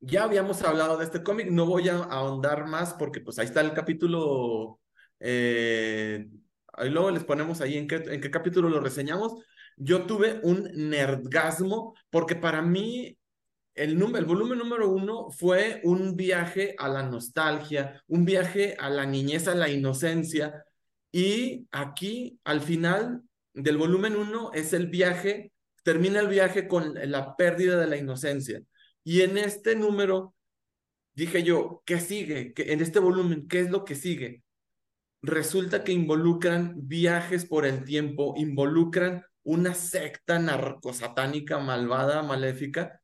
Ya 0.00 0.24
habíamos 0.24 0.62
hablado 0.62 0.96
de 0.96 1.04
este 1.04 1.22
cómic, 1.22 1.50
no 1.50 1.66
voy 1.66 1.90
a 1.90 1.96
ahondar 1.96 2.66
más 2.66 2.94
porque 2.94 3.20
pues 3.20 3.38
ahí 3.38 3.44
está 3.44 3.60
el 3.60 3.74
capítulo, 3.74 4.80
eh, 5.20 6.26
ahí 6.72 6.88
luego 6.88 7.10
les 7.10 7.24
ponemos 7.24 7.60
ahí 7.60 7.76
en 7.76 7.86
qué, 7.86 7.96
en 7.96 8.22
qué 8.22 8.30
capítulo 8.30 8.70
lo 8.70 8.80
reseñamos. 8.80 9.34
Yo 9.76 10.06
tuve 10.06 10.40
un 10.44 10.70
nerdgasmo 10.72 11.94
porque 12.08 12.36
para 12.36 12.62
mí 12.62 13.18
el, 13.76 13.92
el, 13.92 14.24
volumen 14.24 14.58
número 14.58 14.88
uno 14.88 15.30
fue 15.30 15.80
un 15.84 16.16
viaje 16.16 16.74
a 16.78 16.88
la 16.88 17.02
nostalgia, 17.02 18.02
un 18.08 18.24
viaje 18.24 18.74
a 18.78 18.88
la 18.88 19.04
niñez, 19.04 19.48
a 19.48 19.54
la 19.54 19.68
inocencia. 19.68 20.64
Y 21.12 21.66
aquí, 21.70 22.40
al 22.44 22.62
final 22.62 23.22
del 23.52 23.76
volumen 23.76 24.16
uno, 24.16 24.50
es 24.54 24.72
el 24.72 24.88
viaje, 24.88 25.52
termina 25.82 26.20
el 26.20 26.28
viaje 26.28 26.66
con 26.66 26.94
la 26.94 27.36
pérdida 27.36 27.78
de 27.78 27.86
la 27.86 27.98
inocencia. 27.98 28.62
Y 29.04 29.20
en 29.20 29.36
este 29.36 29.76
número, 29.76 30.34
dije 31.14 31.42
yo, 31.42 31.82
¿qué 31.84 32.00
sigue? 32.00 32.54
¿Qué, 32.54 32.72
en 32.72 32.80
este 32.80 32.98
volumen, 32.98 33.46
¿qué 33.46 33.60
es 33.60 33.70
lo 33.70 33.84
que 33.84 33.94
sigue? 33.94 34.42
Resulta 35.20 35.84
que 35.84 35.92
involucran 35.92 36.74
viajes 36.76 37.44
por 37.44 37.66
el 37.66 37.84
tiempo, 37.84 38.34
involucran 38.36 39.24
una 39.42 39.74
secta 39.74 40.38
narcosatánica 40.38 41.58
malvada, 41.58 42.22
maléfica, 42.22 43.00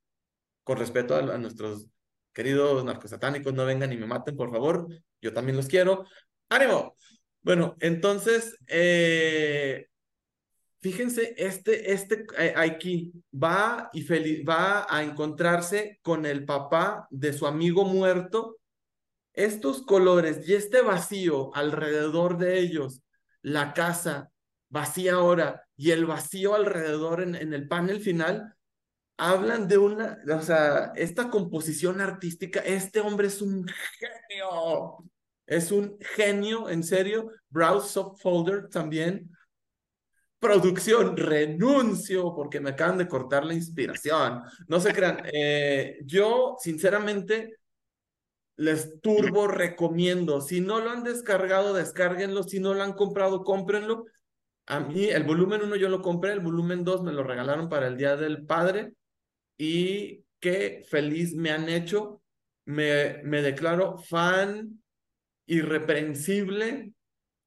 con 0.64 0.78
respeto 0.78 1.16
a, 1.16 1.38
nuestros 1.38 1.86
queridos 2.32 2.84
narcosatánicos, 2.84 3.52
no 3.52 3.64
vengan 3.64 3.92
y 3.92 3.96
me 3.96 4.06
maten, 4.06 4.36
por 4.36 4.50
favor. 4.50 4.88
Yo 5.20 5.32
también 5.32 5.56
los 5.56 5.66
quiero. 5.66 6.06
¡Ánimo! 6.48 6.96
Bueno, 7.42 7.76
entonces, 7.80 8.56
eh, 8.68 9.86
fíjense, 10.80 11.34
este, 11.36 11.92
este 11.92 12.26
eh, 12.38 12.54
aquí 12.56 13.12
va 13.32 13.90
y 13.92 14.02
feliz, 14.02 14.44
va 14.48 14.86
a 14.88 15.02
encontrarse 15.02 15.98
con 16.02 16.24
el 16.24 16.44
papá 16.44 17.08
de 17.10 17.32
su 17.32 17.46
amigo 17.46 17.84
muerto. 17.84 18.58
Estos 19.34 19.82
colores 19.82 20.46
y 20.46 20.54
este 20.54 20.82
vacío 20.82 21.54
alrededor 21.54 22.36
de 22.36 22.60
ellos, 22.60 23.02
la 23.40 23.72
casa 23.72 24.30
vacía 24.68 25.14
ahora 25.14 25.64
y 25.76 25.90
el 25.90 26.04
vacío 26.06 26.54
alrededor 26.54 27.22
en 27.22 27.54
el 27.54 27.66
panel 27.66 28.00
final, 28.00 28.54
hablan 29.16 29.68
de 29.68 29.78
una, 29.78 30.18
o 30.36 30.42
sea, 30.42 30.92
esta 30.96 31.30
composición 31.30 32.00
artística, 32.00 32.60
este 32.60 33.00
hombre 33.00 33.28
es 33.28 33.40
un 33.42 33.66
genio, 34.28 35.04
es 35.46 35.70
un 35.72 35.98
genio, 36.00 36.68
en 36.68 36.82
serio, 36.82 37.30
Browse 37.48 37.88
Soft 37.88 38.20
Folder 38.20 38.68
también, 38.68 39.30
producción, 40.38 41.16
renuncio, 41.16 42.34
porque 42.34 42.60
me 42.60 42.70
acaban 42.70 42.98
de 42.98 43.08
cortar 43.08 43.44
la 43.44 43.54
inspiración, 43.54 44.42
no 44.66 44.80
se 44.80 44.92
crean, 44.92 45.22
eh, 45.32 45.98
yo 46.04 46.56
sinceramente 46.58 47.58
les 48.56 49.00
turbo 49.00 49.46
recomiendo, 49.46 50.40
si 50.40 50.60
no 50.60 50.80
lo 50.80 50.90
han 50.90 51.04
descargado, 51.04 51.74
descárguenlo, 51.74 52.42
si 52.42 52.60
no 52.60 52.74
lo 52.74 52.82
han 52.82 52.92
comprado, 52.92 53.44
cómprenlo, 53.44 54.04
a 54.66 54.80
mí 54.80 55.06
el 55.06 55.24
volumen 55.24 55.62
1 55.62 55.76
yo 55.76 55.88
lo 55.88 56.02
compré, 56.02 56.32
el 56.32 56.40
volumen 56.40 56.84
2 56.84 57.02
me 57.02 57.12
lo 57.12 57.22
regalaron 57.22 57.68
para 57.68 57.86
el 57.86 57.96
Día 57.96 58.16
del 58.16 58.46
Padre, 58.46 58.94
y 59.56 60.24
qué 60.40 60.84
feliz 60.88 61.34
me 61.34 61.50
han 61.50 61.68
hecho. 61.68 62.22
Me, 62.64 63.20
me 63.24 63.42
declaro 63.42 63.98
fan 63.98 64.82
irreprensible 65.46 66.92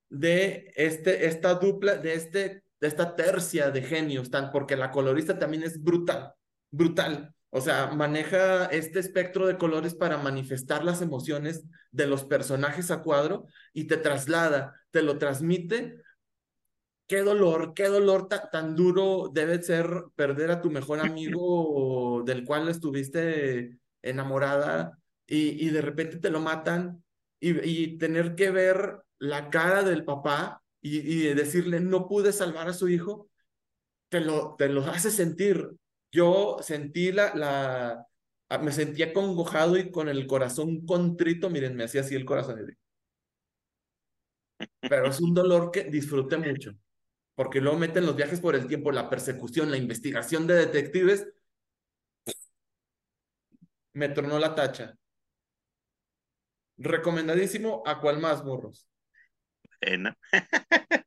de 0.10 0.72
este, 0.76 1.28
esta 1.28 1.56
dupla, 1.56 1.98
de, 1.98 2.14
este, 2.14 2.64
de 2.80 2.88
esta 2.88 3.16
tercia 3.16 3.72
de 3.72 3.82
genios, 3.82 4.30
tan, 4.30 4.52
porque 4.52 4.76
la 4.76 4.92
colorista 4.92 5.40
también 5.40 5.64
es 5.64 5.82
brutal, 5.82 6.34
brutal. 6.72 7.34
O 7.50 7.62
sea, 7.62 7.88
maneja 7.88 8.66
este 8.66 9.00
espectro 9.00 9.48
de 9.48 9.58
colores 9.58 9.96
para 9.96 10.18
manifestar 10.18 10.84
las 10.84 11.02
emociones 11.02 11.64
de 11.92 12.06
los 12.06 12.26
personajes 12.26 12.92
a 12.92 13.02
cuadro 13.02 13.46
y 13.74 13.86
te 13.86 13.96
traslada, 13.98 14.74
te 14.92 15.02
lo 15.02 15.18
transmite 15.18 16.02
qué 17.08 17.22
dolor, 17.22 17.74
qué 17.74 17.86
dolor 17.88 18.28
tan, 18.28 18.50
tan 18.52 18.76
duro 18.76 19.30
debe 19.34 19.62
ser 19.62 20.06
perder 20.16 20.52
a 20.52 20.62
tu 20.62 20.72
mejor 20.72 21.00
amigo 21.00 22.24
del 22.26 22.46
cual 22.46 22.70
estuviste 22.70 23.78
enamorada 24.02 25.00
y, 25.28 25.66
y 25.66 25.70
de 25.70 25.82
repente 25.82 26.18
te 26.18 26.30
lo 26.30 26.40
matan 26.42 27.04
y, 27.40 27.60
y, 27.68 27.98
tener 27.98 28.36
que 28.36 28.50
ver 28.52 29.04
la 29.20 29.50
cara 29.50 29.84
del 29.84 30.06
papá 30.06 30.64
y, 30.82 31.00
y, 31.00 31.34
decirle 31.34 31.80
no 31.80 32.08
pude 32.08 32.32
salvar 32.32 32.70
a 32.70 32.74
su 32.74 32.90
hijo, 32.90 33.30
te 34.10 34.22
lo, 34.22 34.56
te 34.58 34.70
lo 34.70 34.84
hace 34.86 35.12
sentir. 35.12 35.70
Yo 36.12 36.58
sentí 36.62 37.12
la, 37.12 37.36
la, 37.36 38.08
me 38.62 38.72
sentía 38.72 39.14
congojado 39.14 39.78
y 39.78 39.92
con 39.92 40.10
el 40.10 40.28
corazón 40.28 40.86
contrito, 40.86 41.50
miren, 41.50 41.76
me 41.76 41.84
hacía 41.84 42.02
así 42.02 42.16
el 42.16 42.26
corazón. 42.26 42.78
Pero 44.80 45.08
es 45.08 45.20
un 45.20 45.34
dolor 45.34 45.72
que 45.72 45.84
disfruté 45.86 46.38
mucho 46.38 46.72
porque 47.36 47.62
luego 47.62 47.78
meten 47.78 48.06
los 48.06 48.16
viajes 48.16 48.40
por 48.40 48.56
el 48.56 48.68
tiempo, 48.68 48.92
la 48.92 49.10
persecución, 49.10 49.72
la 49.72 49.78
investigación 49.78 50.48
de 50.48 50.56
detectives. 50.56 51.28
Me 53.94 54.10
tronó 54.10 54.40
la 54.40 54.56
tacha. 54.56 54.96
Recomendadísimo. 56.78 57.84
¿A 57.86 58.00
cuál 58.00 58.20
más, 58.20 58.44
morros? 58.44 58.88
Bueno. 59.82 60.14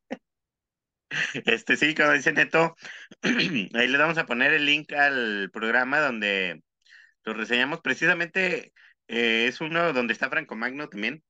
Este 1.46 1.76
sí, 1.76 1.94
como 1.94 2.12
dice 2.12 2.32
Neto, 2.32 2.76
ahí 3.22 3.88
le 3.88 3.98
vamos 3.98 4.18
a 4.18 4.26
poner 4.26 4.52
el 4.52 4.66
link 4.66 4.92
al 4.92 5.50
programa 5.50 6.00
donde 6.00 6.62
lo 7.24 7.34
reseñamos. 7.34 7.80
Precisamente 7.80 8.72
eh, 9.08 9.46
es 9.48 9.60
uno 9.60 9.92
donde 9.92 10.12
está 10.12 10.28
Franco 10.30 10.54
Magno 10.56 10.88
también. 10.88 11.22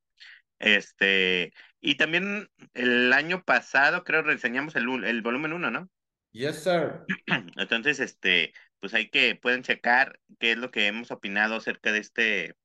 Este, 0.58 1.52
y 1.80 1.96
también 1.96 2.48
el 2.74 3.12
año 3.12 3.44
pasado 3.44 4.04
creo 4.04 4.22
reseñamos 4.22 4.74
el, 4.76 5.04
el 5.04 5.22
volumen 5.22 5.52
1, 5.52 5.70
¿no? 5.70 5.90
Yes, 6.32 6.62
sir. 6.62 7.04
Entonces, 7.56 8.00
este, 8.00 8.52
pues 8.80 8.94
hay 8.94 9.08
que 9.08 9.34
pueden 9.36 9.62
checar 9.62 10.18
qué 10.38 10.52
es 10.52 10.58
lo 10.58 10.70
que 10.70 10.86
hemos 10.86 11.10
opinado 11.10 11.56
acerca 11.56 11.92
de 11.92 11.98
este, 11.98 12.56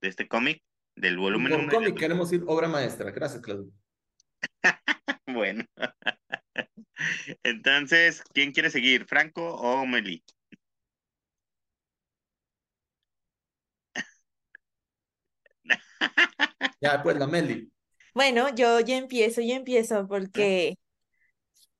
de 0.00 0.08
este 0.08 0.28
cómic, 0.28 0.62
del 0.96 1.18
volumen 1.18 1.52
Por 1.52 1.60
1. 1.60 1.72
cómic 1.72 1.98
queremos 1.98 2.32
ir 2.32 2.42
obra 2.46 2.68
maestra. 2.68 3.10
Gracias, 3.10 3.42
Claudio. 3.42 3.70
Bueno. 5.26 5.64
Entonces, 7.42 8.22
¿quién 8.32 8.52
quiere 8.52 8.70
seguir? 8.70 9.06
¿Franco 9.06 9.54
o 9.54 9.84
Meli? 9.86 10.22
Ya, 16.80 17.02
pues 17.02 17.16
la 17.18 17.26
Meli. 17.26 17.70
Bueno, 18.14 18.48
yo 18.54 18.80
ya 18.80 18.96
empiezo, 18.96 19.40
yo 19.40 19.54
empiezo 19.54 20.06
porque 20.08 20.76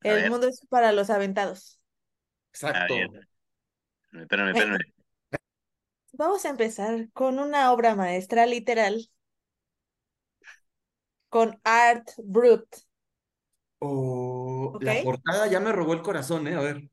A 0.04 0.12
el 0.12 0.14
ver. 0.14 0.30
mundo 0.30 0.46
es 0.48 0.60
para 0.68 0.92
los 0.92 1.10
aventados. 1.10 1.80
Exacto. 2.52 2.94
Espérame, 4.12 4.50
espérame. 4.52 4.94
Vamos 6.12 6.44
a 6.44 6.48
empezar 6.50 7.10
con 7.12 7.38
una 7.38 7.70
obra 7.72 7.94
maestra 7.94 8.46
literal 8.46 9.10
con 11.28 11.60
Art 11.64 12.12
Brut. 12.16 12.66
Oh, 13.80 14.78
la 14.80 15.00
portada 15.00 15.46
ya 15.46 15.60
me 15.60 15.70
robó 15.72 15.92
el 15.94 16.02
corazón, 16.02 16.46
¿eh? 16.48 16.54
A 16.56 16.60
ver. 16.60 16.90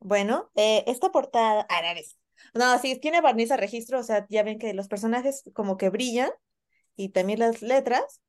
Bueno, 0.00 0.50
eh, 0.56 0.82
esta 0.88 1.10
portada, 1.12 1.64
ah, 1.68 1.82
no, 2.54 2.78
sí, 2.78 2.98
tiene 3.00 3.20
barniz 3.20 3.50
a 3.50 3.56
registro, 3.56 4.00
o 4.00 4.02
sea, 4.02 4.26
ya 4.28 4.42
ven 4.42 4.58
que 4.58 4.74
los 4.74 4.88
personajes 4.88 5.42
como 5.54 5.76
que 5.76 5.90
brillan 5.90 6.30
y 6.96 7.10
también 7.10 7.40
las 7.40 7.62
letras. 7.62 8.20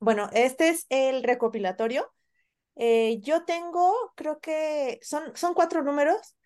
Bueno, 0.00 0.28
este 0.32 0.68
es 0.68 0.86
el 0.90 1.22
recopilatorio. 1.22 2.12
Eh, 2.76 3.20
yo 3.22 3.44
tengo, 3.44 3.94
creo 4.16 4.40
que 4.40 4.98
son, 5.02 5.36
son 5.36 5.54
cuatro 5.54 5.82
números, 5.82 6.36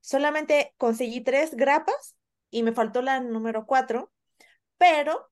solamente 0.00 0.74
conseguí 0.78 1.20
tres 1.22 1.54
grapas 1.54 2.16
y 2.50 2.62
me 2.62 2.72
faltó 2.72 3.02
la 3.02 3.20
número 3.20 3.66
cuatro, 3.66 4.12
pero 4.78 5.30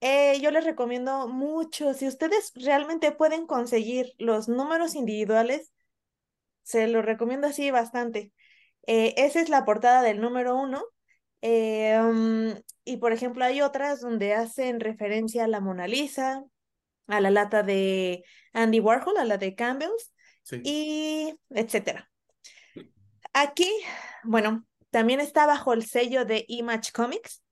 eh, 0.00 0.40
yo 0.40 0.50
les 0.50 0.64
recomiendo 0.64 1.28
mucho, 1.28 1.94
si 1.94 2.08
ustedes 2.08 2.52
realmente 2.54 3.12
pueden 3.12 3.46
conseguir 3.46 4.14
los 4.18 4.48
números 4.48 4.94
individuales, 4.94 5.72
se 6.62 6.88
los 6.88 7.04
recomiendo 7.04 7.48
así 7.48 7.70
bastante. 7.70 8.32
Eh, 8.86 9.14
esa 9.16 9.40
es 9.40 9.48
la 9.48 9.64
portada 9.64 10.02
del 10.02 10.20
número 10.20 10.56
uno. 10.56 10.82
eh, 11.42 11.98
um, 12.00 12.54
y 12.84 12.98
por 12.98 13.12
ejemplo, 13.12 13.44
hay 13.44 13.62
otras 13.62 14.00
donde 14.00 14.34
hacen 14.34 14.80
referencia 14.80 15.44
a 15.44 15.48
la 15.48 15.60
Mona 15.60 15.86
Lisa, 15.86 16.44
a 17.06 17.20
la 17.20 17.30
lata 17.30 17.62
de 17.62 18.24
Andy 18.52 18.80
Warhol, 18.80 19.16
a 19.16 19.24
la 19.24 19.38
de 19.38 19.54
Campbell's, 19.54 20.12
Sí. 20.42 20.60
y 20.64 21.34
etcétera. 21.50 22.10
Aquí, 23.32 23.70
bueno, 24.24 24.64
también 24.90 25.20
está 25.20 25.46
bajo 25.46 25.72
el 25.72 25.84
sello 25.86 26.24
de 26.24 26.44
Image 26.48 26.92
Comics. 26.92 27.42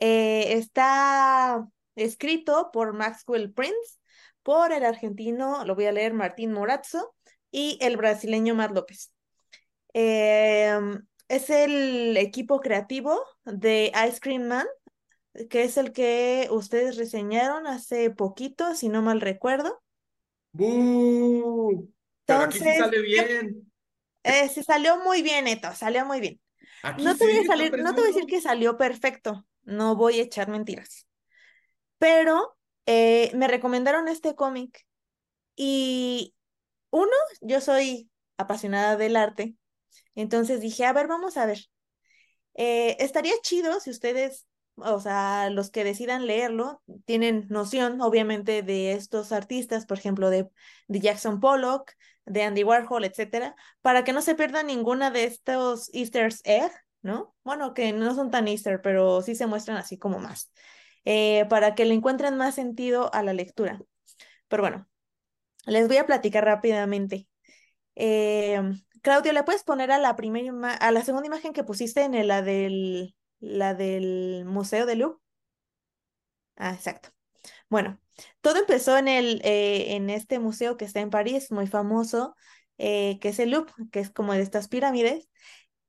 Eh, 0.00 0.54
está 0.54 1.66
escrito 1.96 2.70
por 2.72 2.92
Maxwell 2.92 3.52
Prince, 3.52 3.98
por 4.42 4.72
el 4.72 4.84
argentino, 4.84 5.64
lo 5.64 5.74
voy 5.74 5.86
a 5.86 5.92
leer, 5.92 6.12
Martín 6.14 6.52
Morazzo, 6.52 7.14
y 7.50 7.78
el 7.80 7.96
brasileño 7.96 8.54
Matt 8.54 8.72
López. 8.72 9.13
Eh, 9.94 10.78
es 11.28 11.50
el 11.50 12.16
equipo 12.18 12.60
creativo 12.60 13.20
de 13.44 13.92
Ice 14.08 14.20
Cream 14.20 14.44
Man, 14.48 14.66
que 15.50 15.64
es 15.64 15.76
el 15.78 15.92
que 15.92 16.48
ustedes 16.50 16.96
reseñaron 16.96 17.66
hace 17.66 18.10
poquito, 18.10 18.74
si 18.76 18.88
no 18.90 19.02
mal 19.02 19.20
recuerdo. 19.20 19.82
¡Bú! 20.52 21.92
Pero 22.26 22.42
aquí 22.44 22.60
sí 22.60 22.64
Entonces, 22.64 22.74
sale 22.74 23.00
¿qué- 23.12 23.28
bien. 23.28 23.70
Eh, 24.24 24.48
se 24.48 24.62
salió 24.62 24.98
muy 25.04 25.22
bien, 25.22 25.44
Neto, 25.44 25.72
salió 25.74 26.06
muy 26.06 26.20
bien. 26.20 26.40
Aquí 26.82 27.04
No 27.04 27.16
te 27.18 27.24
voy 27.26 27.34
a 27.42 27.44
sí, 27.44 27.46
está 27.46 27.54
salir, 27.56 27.78
no 27.78 27.94
te 27.94 28.00
voy 28.02 28.10
a 28.10 28.14
decir 28.14 28.26
que 28.28 28.40
salió 28.40 28.76
perfecto, 28.78 29.46
no 29.64 29.96
voy 29.96 30.20
a 30.20 30.24
echar 30.24 30.48
mentiras. 30.48 31.08
Pero 31.98 32.56
eh, 32.86 33.32
me 33.36 33.48
recomendaron 33.48 34.08
este 34.08 34.34
cómic 34.36 34.86
y 35.56 36.34
uno, 36.90 37.10
yo 37.42 37.60
soy 37.60 38.10
apasionada 38.38 38.96
del 38.96 39.16
arte, 39.16 39.56
entonces 40.14 40.60
dije, 40.60 40.84
a 40.86 40.92
ver, 40.92 41.08
vamos 41.08 41.36
a 41.36 41.46
ver. 41.46 41.58
Eh, 42.54 42.96
estaría 43.00 43.34
chido 43.42 43.80
si 43.80 43.90
ustedes, 43.90 44.46
o 44.76 45.00
sea, 45.00 45.50
los 45.50 45.70
que 45.70 45.84
decidan 45.84 46.26
leerlo, 46.26 46.82
tienen 47.04 47.46
noción, 47.48 48.00
obviamente, 48.00 48.62
de 48.62 48.92
estos 48.92 49.32
artistas, 49.32 49.86
por 49.86 49.98
ejemplo, 49.98 50.30
de, 50.30 50.48
Jackson 50.88 51.40
Pollock, 51.40 51.92
de 52.26 52.42
Andy 52.42 52.64
Warhol, 52.64 53.04
etcétera, 53.04 53.54
para 53.82 54.04
que 54.04 54.12
no 54.12 54.22
se 54.22 54.34
pierdan 54.34 54.68
ninguna 54.68 55.10
de 55.10 55.24
estos 55.24 55.90
Easter 55.92 56.32
egg, 56.44 56.72
¿no? 57.02 57.34
Bueno, 57.44 57.74
que 57.74 57.92
no 57.92 58.14
son 58.14 58.30
tan 58.30 58.48
Easter, 58.48 58.80
pero 58.82 59.20
sí 59.22 59.34
se 59.34 59.46
muestran 59.46 59.76
así 59.76 59.98
como 59.98 60.18
más, 60.20 60.52
eh, 61.04 61.46
para 61.50 61.74
que 61.74 61.84
le 61.84 61.94
encuentren 61.94 62.36
más 62.36 62.54
sentido 62.54 63.12
a 63.14 63.22
la 63.22 63.32
lectura. 63.32 63.80
Pero 64.48 64.62
bueno, 64.62 64.88
les 65.66 65.88
voy 65.88 65.98
a 65.98 66.06
platicar 66.06 66.44
rápidamente. 66.44 67.28
Eh, 67.96 68.60
Claudio, 69.04 69.32
¿le 69.32 69.44
puedes 69.44 69.62
poner 69.64 69.92
a 69.92 69.98
la 69.98 70.16
primera 70.16 70.74
a 70.74 70.90
la 70.92 71.04
segunda 71.04 71.26
imagen 71.28 71.52
que 71.52 71.62
pusiste 71.64 72.02
en 72.02 72.14
el- 72.14 72.26
la 72.28 72.42
del 72.42 73.14
la 73.40 73.74
del 73.74 74.44
Museo 74.46 74.84
de 74.86 74.96
Louvre? 74.96 75.18
Ah, 76.56 76.72
exacto. 76.74 77.10
Bueno, 77.70 78.00
todo 78.42 78.58
empezó 78.60 78.98
en 78.98 79.08
el 79.08 79.40
eh, 79.44 79.96
en 79.96 80.10
este 80.10 80.38
museo 80.40 80.76
que 80.76 80.84
está 80.86 81.00
en 81.00 81.10
París, 81.10 81.52
muy 81.52 81.66
famoso, 81.68 82.36
eh, 82.78 83.18
que 83.20 83.30
es 83.30 83.38
el 83.40 83.50
Louvre, 83.52 83.72
que 83.92 84.00
es 84.00 84.10
como 84.10 84.34
de 84.34 84.42
estas 84.42 84.68
pirámides, 84.68 85.28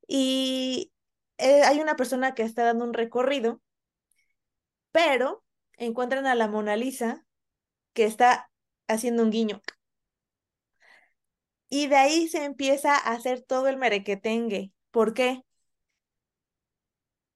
y 0.08 0.92
eh, 1.38 1.62
hay 1.64 1.80
una 1.80 1.96
persona 1.96 2.34
que 2.34 2.44
está 2.44 2.64
dando 2.64 2.84
un 2.86 2.94
recorrido, 2.94 3.62
pero 4.92 5.44
encuentran 5.78 6.26
a 6.26 6.34
la 6.34 6.48
Mona 6.48 6.76
Lisa 6.76 7.24
que 7.94 8.04
está 8.06 8.50
haciendo 8.88 9.22
un 9.24 9.30
guiño. 9.30 9.62
Y 11.76 11.88
de 11.88 11.96
ahí 11.96 12.26
se 12.28 12.42
empieza 12.44 12.94
a 12.94 13.12
hacer 13.12 13.42
todo 13.42 13.68
el 13.68 13.76
merequetengue. 13.76 14.72
¿Por 14.90 15.12
qué? 15.12 15.42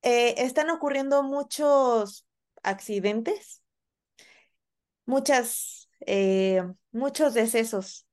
Eh, 0.01 0.34
están 0.38 0.70
ocurriendo 0.70 1.22
muchos 1.22 2.26
accidentes, 2.62 3.62
muchas, 5.05 5.91
eh, 6.07 6.62
muchos 6.91 7.34
decesos. 7.34 8.07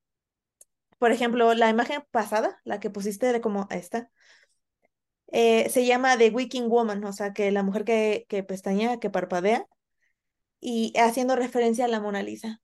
Por 0.97 1.13
ejemplo, 1.13 1.53
la 1.53 1.69
imagen 1.69 2.03
pasada, 2.11 2.59
la 2.65 2.81
que 2.81 2.89
pusiste 2.89 3.31
de 3.31 3.39
como 3.39 3.67
esta, 3.69 4.11
eh, 5.31 5.69
se 5.69 5.85
llama 5.85 6.17
The 6.17 6.31
Waking 6.31 6.67
Woman, 6.67 7.05
o 7.05 7.13
sea, 7.13 7.31
que 7.31 7.51
la 7.51 7.63
mujer 7.63 7.85
que, 7.85 8.25
que 8.27 8.43
pestañea, 8.43 8.99
que 8.99 9.09
parpadea, 9.09 9.65
y 10.59 10.91
haciendo 10.97 11.37
referencia 11.37 11.85
a 11.85 11.87
la 11.87 12.01
Mona 12.01 12.21
Lisa. 12.21 12.59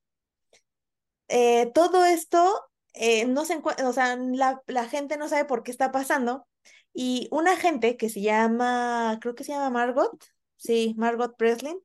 Todo 1.73 2.05
esto 2.05 2.72
eh, 2.93 3.25
no 3.25 3.45
se 3.45 3.61
o 3.85 3.93
sea, 3.93 4.15
la, 4.17 4.61
la 4.67 4.87
gente 4.87 5.17
no 5.17 5.29
sabe 5.29 5.45
por 5.45 5.63
qué 5.63 5.71
está 5.71 5.91
pasando. 5.91 6.47
Y 6.93 7.27
una 7.31 7.57
gente 7.57 7.97
que 7.97 8.09
se 8.09 8.21
llama, 8.21 9.17
creo 9.21 9.35
que 9.35 9.43
se 9.43 9.51
llama 9.53 9.69
Margot, 9.71 10.11
sí, 10.57 10.93
Margot 10.97 11.35
Breslin, 11.37 11.77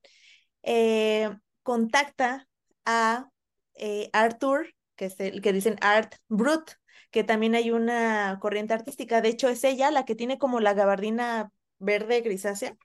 eh, 0.63 1.31
contacta 1.63 2.49
a 2.85 3.31
eh, 3.75 4.11
Arthur, 4.13 4.75
que 4.97 5.07
es 5.07 5.19
el 5.21 5.43
que 5.43 5.53
dicen 5.53 5.77
Art 5.81 6.15
Brut, 6.29 6.73
que 7.11 7.25
también 7.25 7.55
hay 7.55 7.71
una 7.71 8.39
corriente 8.41 8.75
artística. 8.75 9.21
De 9.21 9.29
hecho, 9.31 9.49
es 9.49 9.65
ella 9.65 9.91
la 9.91 10.05
que 10.05 10.15
tiene 10.15 10.39
como 10.39 10.61
la 10.61 10.75
gabardina 10.75 11.53
verde 11.79 12.21
grisácea. 12.21 12.77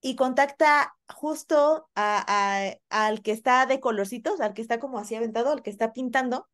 Y 0.00 0.16
contacta 0.16 0.96
justo 1.14 1.88
a- 1.94 2.74
al 2.90 3.22
que 3.22 3.30
está 3.32 3.66
de 3.66 3.78
colorcitos, 3.80 4.40
al 4.40 4.52
que 4.54 4.62
está 4.62 4.80
como 4.80 4.98
así 4.98 5.14
aventado, 5.14 5.50
al 5.52 5.62
que 5.62 5.70
está 5.70 5.92
pintando, 5.92 6.48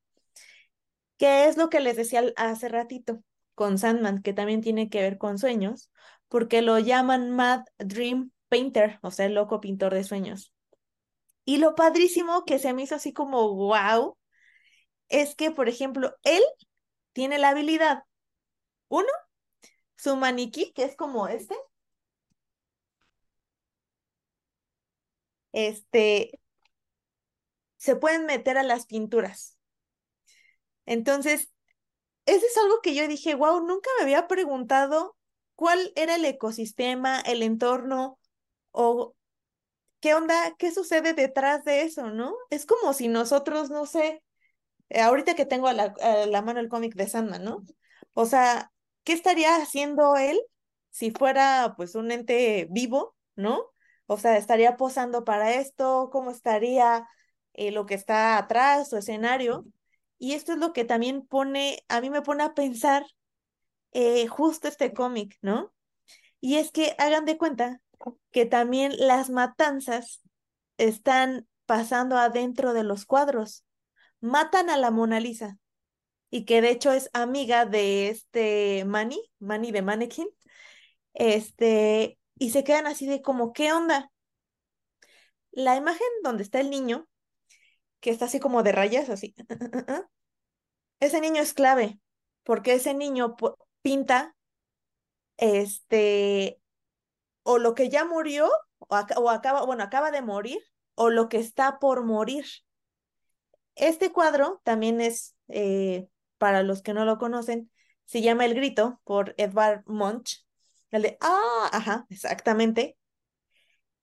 que 1.19 1.47
es 1.47 1.57
lo 1.57 1.69
que 1.71 1.81
les 1.81 1.97
decía 1.97 2.23
hace 2.37 2.69
ratito 2.69 3.23
con 3.55 3.79
Sandman, 3.79 4.23
que 4.23 4.33
también 4.33 4.63
tiene 4.63 4.89
que 4.89 5.03
ver 5.03 5.19
con 5.19 5.39
sueños, 5.39 5.91
porque 6.29 6.63
lo 6.63 6.79
llaman 6.79 7.31
Mad 7.31 7.65
Dream 7.79 8.33
Painter, 8.49 8.99
o 9.03 9.11
sea, 9.11 9.27
el 9.27 9.35
loco 9.35 9.61
pintor 9.61 9.95
de 9.95 10.05
sueños. 10.05 10.55
Y 11.45 11.59
lo 11.59 11.75
padrísimo 11.75 12.45
que 12.45 12.59
se 12.59 12.73
me 12.73 12.83
hizo 12.83 12.95
así 12.95 13.13
como 13.13 13.55
wow, 13.55 14.17
es 15.09 15.35
que, 15.35 15.51
por 15.51 15.69
ejemplo, 15.69 16.15
él 16.23 16.43
tiene 17.13 17.39
la 17.39 17.51
habilidad, 17.51 18.05
uno, 18.89 19.09
su 19.97 20.17
maniquí, 20.17 20.73
que 20.73 20.85
es 20.85 20.97
como 20.97 21.29
este, 21.29 21.55
este, 25.53 26.41
se 27.77 27.97
pueden 27.97 28.27
meter 28.27 28.59
a 28.59 28.63
las 28.63 28.87
pinturas. 28.87 29.58
Entonces, 30.89 31.51
eso 32.27 32.47
es 32.47 32.57
algo 32.59 32.81
que 32.83 32.95
yo 32.95 33.09
dije, 33.09 33.35
wow, 33.35 33.61
nunca 33.67 33.91
me 33.99 34.05
había 34.05 34.29
preguntado 34.29 35.17
cuál 35.57 35.93
era 35.97 36.17
el 36.17 36.25
ecosistema, 36.25 37.21
el 37.21 37.43
entorno 37.43 38.19
o 38.73 39.15
qué 40.01 40.15
onda, 40.15 40.55
qué 40.59 40.73
sucede 40.73 41.15
detrás 41.15 41.65
de 41.65 41.83
eso, 41.83 42.11
¿no? 42.11 42.35
Es 42.51 42.67
como 42.67 42.93
si 42.95 43.09
nosotros, 43.09 43.71
no 43.71 43.87
sé, 43.87 44.23
eh, 44.91 45.01
ahorita 45.03 45.35
que 45.37 45.47
tengo 45.47 45.69
a 45.69 45.73
la, 45.75 45.95
a 46.03 46.27
la 46.27 46.43
mano 46.43 46.61
el 46.61 46.69
cómic 46.69 46.95
de 46.95 47.09
Sandman, 47.09 47.45
¿no? 47.45 47.65
O 48.15 48.27
sea, 48.27 48.73
¿qué 49.05 49.13
estaría 49.13 49.57
haciendo 49.57 50.17
él 50.17 50.41
si 50.91 51.11
fuera 51.11 51.75
pues 51.77 51.95
un 51.95 52.11
ente 52.11 52.69
vivo, 52.71 53.17
¿no? 53.37 53.63
O 54.07 54.19
sea, 54.19 54.37
estaría 54.39 54.77
posando 54.77 55.25
para 55.25 55.55
esto, 55.55 56.11
cómo 56.13 56.31
estaría 56.31 57.09
eh, 57.55 57.73
lo 57.73 57.87
que 57.87 57.95
está 57.95 58.39
atrás, 58.39 58.89
su 58.91 58.97
escenario. 58.97 59.65
Y 60.19 60.33
esto 60.35 60.53
es 60.53 60.59
lo 60.59 60.73
que 60.73 60.85
también 60.85 61.27
pone, 61.27 61.85
a 61.89 62.01
mí 62.01 62.11
me 62.11 62.23
pone 62.23 62.43
a 62.43 62.55
pensar 62.55 63.07
eh, 63.93 64.27
justo 64.27 64.69
este 64.69 64.93
cómic, 64.93 65.39
¿no? 65.43 65.73
Y 66.41 66.57
es 66.57 66.71
que 66.71 66.95
hagan 66.99 67.25
de 67.25 67.39
cuenta 67.39 67.81
que 68.31 68.47
también 68.47 68.93
las 68.97 69.31
matanzas 69.31 70.23
están 70.77 71.47
pasando 71.67 72.17
adentro 72.17 72.73
de 72.73 72.85
los 72.85 73.05
cuadros. 73.07 73.65
Matan 74.21 74.71
a 74.71 74.77
la 74.77 74.91
Mona 74.91 75.21
Lisa 75.21 75.59
y 76.31 76.45
que 76.45 76.61
de 76.61 76.71
hecho 76.71 76.93
es 76.93 77.11
amiga 77.13 77.67
de 77.67 78.09
este 78.09 78.85
Manny, 78.85 79.21
Manny 79.39 79.73
de 79.73 79.83
Mannequin, 79.83 80.29
este, 81.15 82.19
y 82.39 82.51
se 82.51 82.65
quedan 82.65 82.87
así 82.87 83.07
de 83.07 83.23
como, 83.23 83.53
¿qué 83.53 83.73
onda? 83.73 84.11
La 85.51 85.77
imagen 85.77 86.07
donde 86.23 86.43
está 86.43 86.61
el 86.61 86.71
niño, 86.71 87.09
que 88.01 88.11
está 88.11 88.27
así 88.27 88.41
como 88.41 88.63
de 88.63 88.73
rayas, 88.73 89.09
así, 89.11 89.35
ese 91.01 91.21
niño 91.21 91.43
es 91.43 91.55
clave, 91.55 92.01
porque 92.43 92.75
ese 92.75 92.95
niño 92.95 93.37
pinta, 93.83 94.37
este, 95.37 96.61
o 97.43 97.59
lo 97.59 97.75
que 97.75 97.89
ya 97.89 98.05
murió, 98.05 98.49
o, 98.79 98.97
o 99.17 99.31
acaba, 99.31 99.65
bueno, 99.65 99.83
acaba 99.83 100.11
de 100.11 100.23
morir, 100.23 100.59
o 100.95 101.11
lo 101.11 101.29
que 101.29 101.39
está 101.39 101.79
por 101.79 102.05
morir. 102.05 102.45
Este 103.77 104.11
cuadro 104.11 104.61
también 104.65 105.01
es, 105.01 105.37
eh, 105.49 106.09
para 106.39 106.63
los 106.63 106.83
que 106.83 106.93
no 106.93 107.05
lo 107.05 107.19
conocen, 107.19 107.71
se 108.05 108.23
llama 108.23 108.45
El 108.45 108.55
Grito 108.55 109.01
por 109.05 109.35
Edvard 109.37 109.83
Munch. 109.87 110.45
El 110.91 111.03
de, 111.03 111.19
ah, 111.21 111.69
ajá, 111.73 112.07
exactamente. 112.09 112.97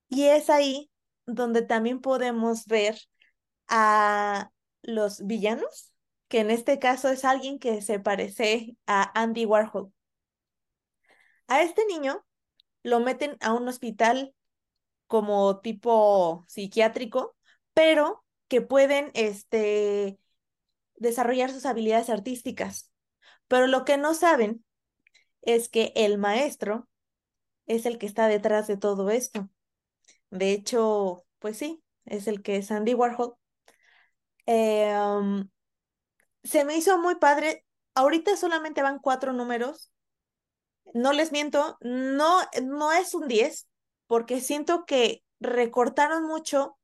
Y 0.08 0.24
es 0.26 0.48
ahí 0.48 0.90
donde 1.26 1.62
también 1.62 2.00
podemos 2.00 2.66
ver 2.66 2.96
a 3.68 4.50
los 4.82 5.26
villanos, 5.26 5.92
que 6.28 6.40
en 6.40 6.50
este 6.50 6.78
caso 6.78 7.08
es 7.08 7.24
alguien 7.24 7.58
que 7.58 7.82
se 7.82 8.00
parece 8.00 8.76
a 8.86 9.20
Andy 9.20 9.44
Warhol. 9.44 9.92
A 11.48 11.62
este 11.62 11.84
niño 11.86 12.24
lo 12.82 13.00
meten 13.00 13.36
a 13.40 13.52
un 13.52 13.68
hospital 13.68 14.34
como 15.06 15.60
tipo 15.60 16.44
psiquiátrico, 16.48 17.36
pero 17.74 18.24
que 18.48 18.60
pueden 18.60 19.10
este, 19.14 20.18
desarrollar 20.96 21.50
sus 21.50 21.66
habilidades 21.66 22.10
artísticas. 22.10 22.90
Pero 23.48 23.66
lo 23.66 23.84
que 23.84 23.96
no 23.96 24.14
saben 24.14 24.64
es 25.42 25.68
que 25.68 25.92
el 25.96 26.18
maestro 26.18 26.88
es 27.66 27.86
el 27.86 27.98
que 27.98 28.06
está 28.06 28.28
detrás 28.28 28.66
de 28.66 28.76
todo 28.76 29.10
esto. 29.10 29.48
De 30.30 30.52
hecho, 30.52 31.24
pues 31.38 31.58
sí, 31.58 31.82
es 32.04 32.26
el 32.28 32.42
que 32.42 32.56
es 32.56 32.70
Andy 32.70 32.94
Warhol. 32.94 33.36
Um, 34.46 35.48
se 36.44 36.64
me 36.64 36.76
hizo 36.76 36.98
muy 36.98 37.16
padre. 37.16 37.64
Ahorita 37.94 38.36
solamente 38.36 38.82
van 38.82 38.98
cuatro 39.00 39.32
números. 39.32 39.92
No 40.94 41.12
les 41.12 41.32
miento, 41.32 41.76
no, 41.80 42.40
no 42.62 42.92
es 42.92 43.14
un 43.14 43.28
10, 43.28 43.68
porque 44.06 44.40
siento 44.40 44.84
que 44.86 45.22
recortaron 45.40 46.24
mucho 46.24 46.78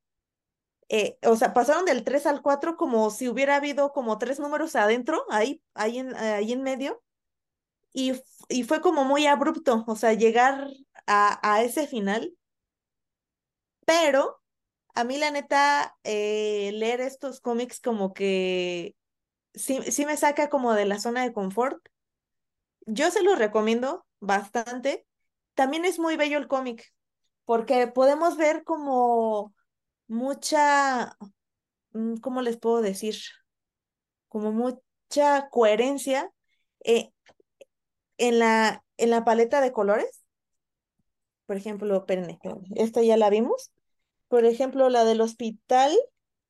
eh, 0.88 1.18
o 1.22 1.36
sea, 1.36 1.54
pasaron 1.54 1.84
del 1.86 2.04
3 2.04 2.26
al 2.26 2.42
4 2.42 2.76
como 2.76 3.10
si 3.10 3.28
hubiera 3.28 3.56
habido 3.56 3.92
como 3.92 4.18
tres 4.18 4.38
números 4.40 4.76
adentro, 4.76 5.24
ahí, 5.30 5.62
ahí, 5.74 5.98
en, 5.98 6.14
ahí 6.16 6.52
en 6.52 6.62
medio, 6.62 7.02
y, 7.92 8.14
y 8.48 8.64
fue 8.64 8.80
como 8.80 9.04
muy 9.04 9.26
abrupto, 9.26 9.84
o 9.86 9.96
sea, 9.96 10.14
llegar 10.14 10.68
a, 11.06 11.40
a 11.54 11.62
ese 11.62 11.86
final, 11.86 12.34
pero 13.84 14.41
a 14.95 15.05
mí 15.05 15.18
la 15.18 15.30
neta, 15.30 15.97
eh, 16.05 16.70
leer 16.74 17.01
estos 17.01 17.40
cómics 17.40 17.80
como 17.80 18.12
que 18.12 18.95
sí, 19.55 19.80
sí 19.90 20.07
me 20.07 20.16
saca 20.16 20.49
como 20.51 20.74
de 20.74 20.86
la 20.86 20.99
zona 20.99 21.22
de 21.22 21.32
confort. 21.32 21.78
Yo 22.86 23.11
se 23.11 23.22
los 23.22 23.38
recomiendo 23.38 24.07
bastante. 24.20 25.07
También 25.55 25.84
es 25.84 25.99
muy 25.99 26.16
bello 26.16 26.38
el 26.38 26.49
cómic, 26.49 26.93
porque 27.45 27.86
podemos 27.86 28.36
ver 28.36 28.64
como 28.64 29.55
mucha, 30.09 31.16
mm, 31.93 32.16
¿cómo 32.16 32.43
les 32.43 32.59
puedo 32.59 32.82
decir? 32.82 33.16
Como 34.28 34.53
mucha 34.53 35.49
coherencia 35.51 36.32
eh, 36.84 37.12
en, 38.18 38.38
la, 38.38 38.84
en 38.97 39.11
la 39.11 39.24
paleta 39.24 39.61
de 39.61 39.72
colores. 39.72 40.22
Por 41.47 41.57
ejemplo, 41.57 41.97
espérenme, 41.97 42.38
esta 42.76 43.03
ya 43.03 43.16
la 43.16 43.30
vimos. 43.30 43.72
Por 44.33 44.47
ejemplo, 44.47 44.89
la 44.89 45.05
del 45.05 45.20
hospital. 45.20 45.95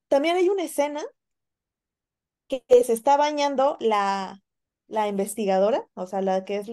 También 0.07 0.37
hay 0.37 0.49
una 0.49 0.63
escena 0.63 1.03
que 2.47 2.63
se 2.85 2.93
está 2.93 3.17
bañando 3.17 3.77
la, 3.81 4.41
la 4.87 5.09
investigadora, 5.09 5.85
o 5.95 6.07
sea, 6.07 6.23
la 6.23 6.45
que 6.45 6.59
es, 6.59 6.69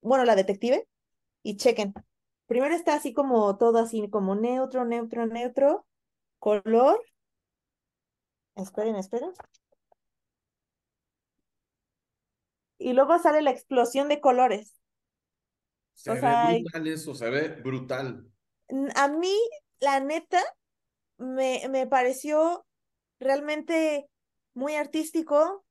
bueno, 0.00 0.24
la 0.24 0.36
detective, 0.36 0.86
y 1.42 1.56
chequen. 1.56 1.92
Primero 2.46 2.72
está 2.72 2.94
así 2.94 3.12
como 3.12 3.58
todo 3.58 3.80
así, 3.80 4.08
como 4.08 4.36
neutro, 4.36 4.84
neutro, 4.84 5.26
neutro, 5.26 5.88
color. 6.38 7.02
Esperen, 8.54 8.94
esperen. 8.94 9.32
Y 12.78 12.92
luego 12.92 13.18
sale 13.18 13.42
la 13.42 13.50
explosión 13.50 14.08
de 14.08 14.20
colores. 14.20 14.80
Se 15.94 16.12
ve 16.12 16.60
brutal 16.60 16.86
eso, 16.86 17.12
se 17.12 17.28
ve 17.28 17.48
brutal. 17.48 18.30
A 18.94 19.08
mí, 19.08 19.36
la 19.84 20.00
neta, 20.00 20.40
me, 21.18 21.62
me 21.70 21.86
pareció 21.86 22.66
realmente 23.20 24.06
muy 24.54 24.74
artístico, 24.76 25.64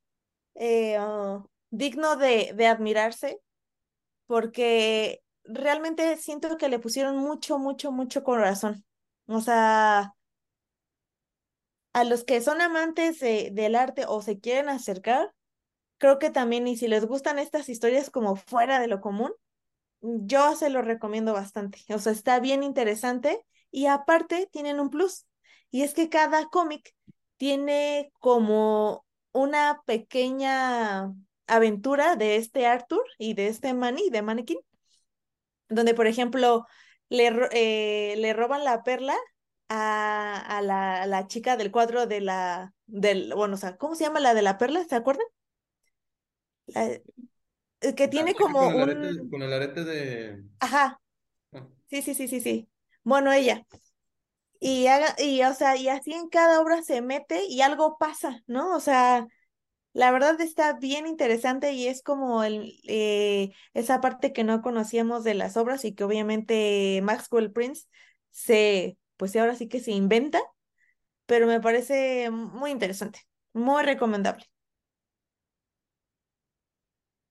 eh, 0.55 0.97
ah, 0.99 1.45
digno 1.72 2.18
de, 2.18 2.53
de 2.55 2.68
admirarse, 2.68 3.39
porque 4.28 5.22
realmente 5.45 6.18
siento 6.18 6.57
que 6.57 6.70
le 6.70 6.80
pusieron 6.80 7.18
mucho, 7.18 7.59
mucho, 7.59 7.91
mucho 7.91 8.24
corazón. 8.24 8.86
O 9.28 9.41
sea, 9.41 10.14
a 11.93 12.03
los 12.03 12.24
que 12.24 12.41
son 12.41 12.61
amantes 12.61 13.20
del 13.20 13.76
arte 13.76 14.05
o 14.07 14.22
se 14.22 14.39
quieren 14.39 14.70
acercar, 14.70 15.34
creo 15.99 16.20
que 16.20 16.30
también, 16.32 16.68
y 16.68 16.78
si 16.78 16.88
les 16.89 17.05
gustan 17.05 17.39
estas 17.39 17.70
historias 17.70 18.09
como 18.09 18.36
fuera 18.36 18.80
de 18.80 18.88
lo 18.88 19.01
común, 19.01 19.32
yo 20.01 20.55
se 20.55 20.70
lo 20.70 20.82
recomiendo 20.82 21.34
bastante. 21.34 21.80
O 21.93 21.99
sea, 21.99 22.11
está 22.14 22.39
bien 22.39 22.64
interesante 22.64 23.45
y 23.74 23.88
aparte 23.88 24.47
tienen 24.51 24.80
un 24.80 24.91
plus. 24.91 25.26
Y 25.71 25.82
es 25.82 25.95
que 25.95 26.07
cada 26.07 26.45
cómic 26.45 26.95
tiene 27.38 28.11
como 28.19 29.03
una 29.32 29.82
pequeña 29.86 31.11
aventura 31.47 32.15
de 32.15 32.36
este 32.36 32.67
Arthur 32.67 33.03
y 33.17 33.34
de 33.34 33.47
este 33.47 33.74
Manny, 33.74 34.11
de 34.11 34.21
Mannequin, 34.21 34.59
donde, 35.69 35.95
por 35.95 36.05
ejemplo, 36.05 36.67
le, 37.09 37.32
eh, 37.51 38.13
le 38.15 38.34
roban 38.34 38.63
la 38.63 38.84
perla 38.84 39.15
a, 39.69 40.61
la, 40.63 41.07
la, 41.07 41.26
chica 41.26 41.57
del 41.57 41.71
cuadro 41.71 42.05
de 42.05 42.21
la, 42.21 42.76
del, 42.86 43.34
bueno, 43.34 43.55
o 43.55 43.57
sea, 43.57 43.76
¿cómo 43.78 43.95
se 43.95 44.03
llama 44.03 44.19
la 44.19 44.36
de 44.36 44.43
la 44.43 44.59
perla? 44.59 44.86
¿Se 44.88 44.95
acuerdan? 44.95 45.26
Eh, 46.76 47.01
que 47.95 48.07
tiene 48.07 48.36
como 48.36 48.59
con 48.59 48.76
el, 48.76 48.82
arete, 48.82 49.30
con 49.32 49.41
el 49.41 49.51
arete 49.51 49.84
de... 49.84 50.43
Ajá. 50.59 51.01
Ah. 51.53 51.67
Sí, 51.88 52.03
sí, 52.03 52.13
sí, 52.13 52.28
sí, 52.28 52.39
sí. 52.39 52.69
Bueno, 53.04 53.32
ella. 53.34 53.66
Y, 54.60 54.88
haga, 54.88 55.16
y, 55.20 55.43
o 55.43 55.54
sea, 55.54 55.76
y 55.78 55.89
así 55.89 56.14
en 56.14 56.30
cada 56.30 56.62
obra 56.62 56.84
se 56.84 57.01
mete 57.01 57.45
y 57.47 57.62
algo 57.62 57.97
pasa, 57.97 58.43
¿no? 58.47 58.76
O 58.76 58.80
sea, 58.80 59.28
la 59.93 60.12
verdad 60.12 60.39
está 60.41 60.74
bien 60.74 61.08
interesante 61.08 61.74
y 61.74 61.88
es 61.88 62.04
como 62.04 62.43
el, 62.43 62.80
eh, 62.88 63.54
esa 63.74 64.01
parte 64.01 64.34
que 64.34 64.43
no 64.45 64.62
conocíamos 64.62 65.24
de 65.26 65.36
las 65.36 65.58
obras 65.58 65.86
y 65.86 65.95
que 65.95 66.04
obviamente 66.06 67.01
Maxwell 67.04 67.51
Prince 67.54 67.88
se, 68.32 68.97
pues 69.18 69.36
ahora 69.38 69.56
sí 69.56 69.68
que 69.70 69.82
se 69.82 69.91
inventa, 69.93 70.41
pero 71.28 71.47
me 71.47 71.62
parece 71.62 72.30
muy 72.32 72.72
interesante, 72.72 73.22
muy 73.54 73.84
recomendable. 73.84 74.45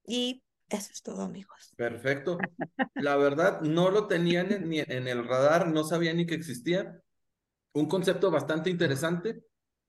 Y 0.07 0.43
eso 0.77 0.91
es 0.93 1.03
todo, 1.03 1.23
amigos. 1.23 1.73
Perfecto. 1.77 2.39
La 2.95 3.16
verdad, 3.16 3.61
no 3.61 3.91
lo 3.91 4.07
tenían 4.07 4.68
ni 4.68 4.81
en 4.81 5.09
el 5.09 5.27
radar, 5.27 5.68
no 5.68 5.85
sabía 5.85 6.12
ni 6.14 6.27
que 6.27 6.35
existía. 6.35 7.01
Un 7.75 7.87
concepto 7.89 8.31
bastante 8.31 8.70
interesante. 8.70 9.45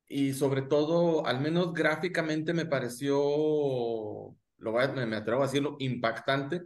y 0.08 0.34
sobre 0.34 0.64
todo, 0.64 1.26
al 1.26 1.40
menos 1.40 1.74
gráficamente 1.74 2.54
me 2.54 2.66
pareció, 2.66 3.16
lo 3.18 4.72
voy 4.72 4.88
me 5.08 5.16
atrevo 5.16 5.42
a 5.42 5.48
decirlo, 5.48 5.76
impactante. 5.80 6.64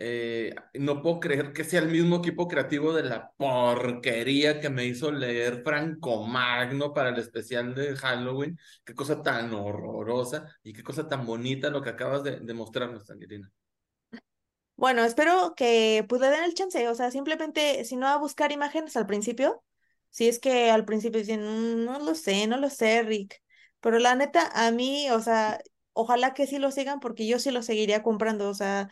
Eh, 0.00 0.54
no 0.74 1.02
puedo 1.02 1.18
creer 1.20 1.52
que 1.52 1.64
sea 1.64 1.80
el 1.80 1.88
mismo 1.88 2.16
equipo 2.18 2.46
creativo 2.48 2.92
de 2.94 3.02
la 3.04 3.32
porquería 3.36 4.60
que 4.60 4.70
me 4.70 4.84
hizo 4.86 5.10
leer 5.12 5.62
Franco 5.64 6.24
Magno 6.26 6.94
para 6.94 7.10
el 7.10 7.18
especial 7.18 7.74
de 7.74 7.96
Halloween. 7.96 8.58
Qué 8.84 8.94
cosa 8.94 9.22
tan 9.22 9.52
horrorosa 9.54 10.46
y 10.62 10.72
qué 10.72 10.82
cosa 10.84 11.08
tan 11.08 11.26
bonita 11.26 11.70
lo 11.70 11.82
que 11.82 11.90
acabas 11.90 12.22
de, 12.24 12.40
de 12.40 12.54
mostrarnos, 12.54 13.06
Tangerina. 13.06 13.50
Bueno, 14.76 15.04
espero 15.04 15.54
que 15.56 16.04
pues 16.08 16.20
le 16.20 16.28
den 16.30 16.44
el 16.44 16.54
chance, 16.54 16.88
o 16.88 16.94
sea, 16.94 17.10
simplemente 17.10 17.84
si 17.84 17.96
no 17.96 18.06
a 18.06 18.16
buscar 18.16 18.52
imágenes 18.52 18.96
al 18.96 19.06
principio, 19.06 19.64
si 20.10 20.28
es 20.28 20.38
que 20.38 20.70
al 20.70 20.84
principio 20.84 21.18
dicen, 21.20 21.40
"Mm, 21.42 21.84
no 21.84 21.98
lo 21.98 22.14
sé, 22.14 22.46
no 22.46 22.56
lo 22.58 22.70
sé, 22.70 23.02
Rick, 23.02 23.42
pero 23.80 23.98
la 23.98 24.14
neta, 24.14 24.50
a 24.54 24.70
mí, 24.70 25.10
o 25.10 25.20
sea, 25.20 25.60
ojalá 25.94 26.32
que 26.32 26.46
sí 26.46 26.58
lo 26.58 26.70
sigan 26.70 27.00
porque 27.00 27.26
yo 27.26 27.38
sí 27.40 27.50
lo 27.50 27.62
seguiría 27.62 28.02
comprando, 28.04 28.48
o 28.48 28.54
sea, 28.54 28.88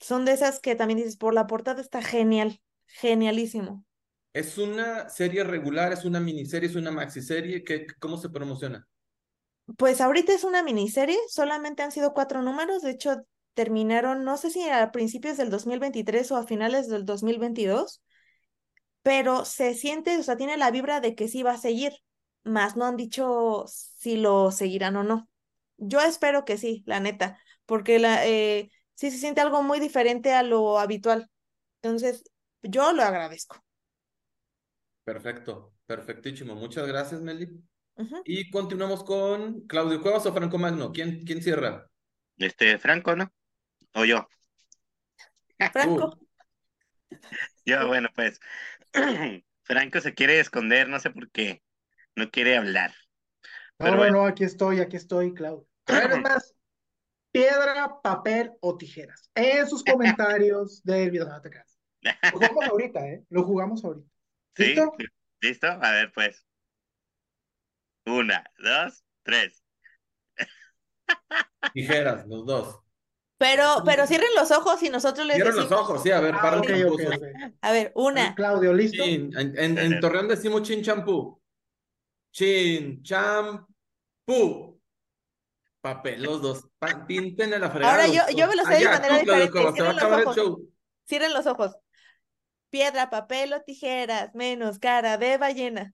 son 0.00 0.24
de 0.24 0.32
esas 0.32 0.60
que 0.60 0.74
también 0.74 0.98
dices, 0.98 1.16
por 1.16 1.34
la 1.34 1.46
portada 1.46 1.80
está 1.80 2.02
genial, 2.02 2.60
genialísimo. 2.86 3.84
¿Es 4.32 4.58
una 4.58 5.08
serie 5.08 5.44
regular? 5.44 5.92
¿Es 5.92 6.04
una 6.04 6.20
miniserie? 6.20 6.68
¿Es 6.68 6.76
una 6.76 6.90
maxiserie? 6.90 7.64
¿Qué, 7.64 7.86
¿Cómo 7.98 8.16
se 8.16 8.30
promociona? 8.30 8.86
Pues 9.76 10.00
ahorita 10.00 10.32
es 10.32 10.44
una 10.44 10.62
miniserie, 10.62 11.18
solamente 11.28 11.82
han 11.82 11.92
sido 11.92 12.12
cuatro 12.12 12.42
números, 12.42 12.82
de 12.82 12.90
hecho 12.90 13.22
terminaron, 13.54 14.24
no 14.24 14.36
sé 14.36 14.50
si 14.50 14.68
a 14.68 14.90
principios 14.90 15.36
del 15.36 15.50
2023 15.50 16.30
o 16.32 16.36
a 16.36 16.46
finales 16.46 16.88
del 16.88 17.04
2022, 17.04 18.02
pero 19.02 19.44
se 19.44 19.74
siente, 19.74 20.16
o 20.18 20.22
sea, 20.22 20.36
tiene 20.36 20.56
la 20.56 20.70
vibra 20.70 21.00
de 21.00 21.14
que 21.14 21.28
sí 21.28 21.42
va 21.42 21.52
a 21.52 21.58
seguir, 21.58 21.92
más 22.42 22.76
no 22.76 22.84
han 22.86 22.96
dicho 22.96 23.64
si 23.68 24.16
lo 24.16 24.50
seguirán 24.50 24.96
o 24.96 25.04
no. 25.04 25.28
Yo 25.76 26.00
espero 26.00 26.44
que 26.44 26.58
sí, 26.58 26.82
la 26.86 27.00
neta, 27.00 27.38
porque 27.64 27.98
la, 27.98 28.26
eh, 28.26 28.70
sí 29.00 29.10
se 29.10 29.18
siente 29.18 29.40
algo 29.42 29.62
muy 29.64 29.80
diferente 29.80 30.32
a 30.34 30.42
lo 30.44 30.78
habitual. 30.78 31.30
Entonces, 31.82 32.24
yo 32.62 32.92
lo 32.94 33.02
agradezco. 33.04 33.64
Perfecto, 35.04 35.74
perfectísimo. 35.86 36.54
Muchas 36.54 36.86
gracias, 36.86 37.20
Meli. 37.20 37.48
Y 38.24 38.50
continuamos 38.50 39.04
con 39.04 39.62
Claudio 39.66 40.00
Cuevas 40.02 40.26
o 40.26 40.34
Franco 40.34 40.58
Magno. 40.58 40.92
¿Quién, 40.92 41.24
quién 41.24 41.42
cierra? 41.42 41.88
Este, 42.38 42.76
Franco, 42.78 43.14
¿no? 43.14 43.32
O 43.94 44.04
yo. 44.04 44.28
Franco, 45.72 46.06
Uh, 46.06 46.16
Yo, 47.64 47.86
bueno, 47.88 48.08
pues. 48.14 48.40
Franco 49.64 50.00
se 50.00 50.14
quiere 50.14 50.40
esconder, 50.40 50.88
no 50.88 51.00
sé 51.00 51.10
por 51.10 51.30
qué. 51.30 51.62
No 52.16 52.30
quiere 52.30 52.56
hablar. 52.56 52.94
No, 53.78 53.86
Pero 53.86 53.96
no, 53.96 53.98
bueno. 53.98 54.10
no, 54.10 54.26
aquí 54.26 54.44
estoy, 54.44 54.80
aquí 54.80 54.96
estoy, 54.96 55.34
Claudio. 55.34 55.66
A 55.86 55.94
ver, 56.00 56.12
es 56.12 56.20
más, 56.20 56.54
piedra, 57.32 58.00
papel 58.02 58.52
o 58.60 58.76
tijeras. 58.76 59.30
En 59.34 59.66
sus 59.68 59.84
comentarios 59.84 60.82
del 60.84 61.10
video. 61.10 61.26
No 61.28 61.40
te 61.40 61.50
creas. 61.50 61.78
Lo 62.02 62.30
jugamos 62.32 62.64
ahorita, 62.70 63.06
¿eh? 63.08 63.24
Lo 63.28 63.44
jugamos 63.44 63.84
ahorita. 63.84 64.08
¿Sí? 64.56 64.64
¿Listo? 64.64 64.92
¿Listo? 65.40 65.66
A 65.68 65.90
ver, 65.92 66.12
pues. 66.12 66.44
Una, 68.06 68.44
dos, 68.58 69.04
tres. 69.22 69.62
tijeras, 71.72 72.26
los 72.26 72.46
dos. 72.46 72.80
pero, 73.38 73.82
pero 73.84 74.06
cierren 74.06 74.28
los 74.36 74.50
ojos 74.50 74.82
y 74.82 74.90
nosotros 74.90 75.26
les 75.26 75.36
Cierren 75.36 75.56
los 75.56 75.72
ojos, 75.72 76.02
sí, 76.02 76.10
a 76.10 76.20
ver, 76.20 76.34
Ah, 76.34 76.40
para 76.40 76.58
ok, 76.58 76.68
los 76.68 76.70
ok, 76.92 77.00
tramposos. 77.00 77.16
ok. 77.16 77.22
a 77.60 77.72
ver, 77.72 77.92
una, 77.94 78.34
Claudio, 78.34 78.72
¿listo? 78.72 79.04
Chin, 79.04 79.30
en, 79.36 79.58
en, 79.58 79.78
en 79.78 80.00
Torreón 80.00 80.28
decimos 80.28 80.62
chin 80.62 80.82
champú. 80.82 81.40
Chin 82.32 83.02
champú. 83.02 84.69
Papel, 85.80 86.22
los 86.22 86.42
dos. 86.42 86.68
Pinten 87.06 87.52
en 87.54 87.60
la 87.60 87.70
fregada. 87.70 87.92
Ahora 87.92 88.06
los 88.06 88.16
yo- 88.16 88.36
yo 88.36 88.46
me 88.48 88.56
lo 88.56 88.64
sé 88.64 88.74
de 88.78 88.84
manera 88.84 89.18
diferente. 89.18 89.50
Cuevas, 89.50 89.74
se 89.74 89.82
va 89.82 89.90
a 89.90 89.92
Cierren 89.94 90.10
los 90.10 90.22
ojos. 90.26 90.36
show. 90.36 90.68
cierren 91.08 91.32
los 91.34 91.46
ojos. 91.46 91.76
Piedra, 92.70 93.10
papel 93.10 93.52
o 93.54 93.62
tijeras, 93.62 94.34
menos 94.34 94.78
cara 94.78 95.16
de 95.18 95.38
ballena. 95.38 95.92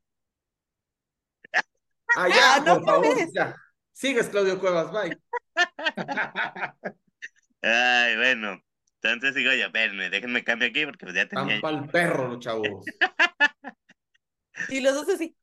Allá, 2.17 2.55
Ah, 2.57 2.63
no 2.65 2.75
por 2.77 2.85
favor. 2.85 3.17
Ya. 3.35 3.57
Sigues, 3.93 4.29
Claudio 4.29 4.59
Cuevas, 4.61 4.91
bye. 4.93 5.19
Ay, 7.63 8.17
bueno. 8.17 8.61
Entonces 9.03 9.35
digo 9.37 9.53
yo, 9.53 9.67
espérenme, 9.67 10.11
déjenme 10.11 10.43
cambiar 10.43 10.71
aquí 10.71 10.85
porque 10.85 11.07
ya 11.15 11.29
tenía. 11.29 11.61
Tampa 11.61 11.71
el 11.71 11.89
perro, 11.89 12.29
los 12.29 12.39
chavos. 12.41 12.85
Y 14.71 14.81
los 14.81 14.95
dos 14.95 15.09
así. 15.15 15.37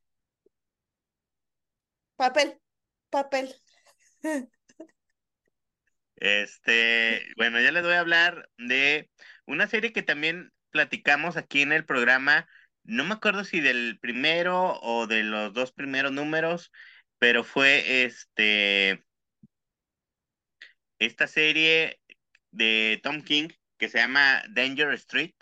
Papel, 2.16 2.60
papel. 3.12 3.54
Este, 6.16 7.28
bueno, 7.36 7.60
ya 7.60 7.72
les 7.72 7.84
voy 7.84 7.94
a 7.94 8.00
hablar 8.00 8.50
de 8.58 9.10
una 9.46 9.68
serie 9.68 9.92
que 9.92 10.04
también 10.04 10.52
platicamos 10.72 11.38
aquí 11.38 11.62
en 11.62 11.74
el 11.74 11.86
programa. 11.86 12.48
No 12.84 13.04
me 13.04 13.14
acuerdo 13.14 13.44
si 13.44 13.60
del 13.60 14.00
primero 14.00 14.80
o 14.82 15.08
de 15.08 15.24
los 15.24 15.54
dos 15.54 15.74
primeros 15.74 16.12
números, 16.12 16.72
pero 17.20 17.44
fue 17.44 18.04
este 18.06 19.04
esta 21.00 21.28
serie 21.28 22.00
de 22.52 23.00
Tom 23.04 23.22
King 23.24 23.50
que 23.78 23.90
se 23.90 23.98
llama 23.98 24.44
Danger 24.50 24.94
Street, 24.94 25.36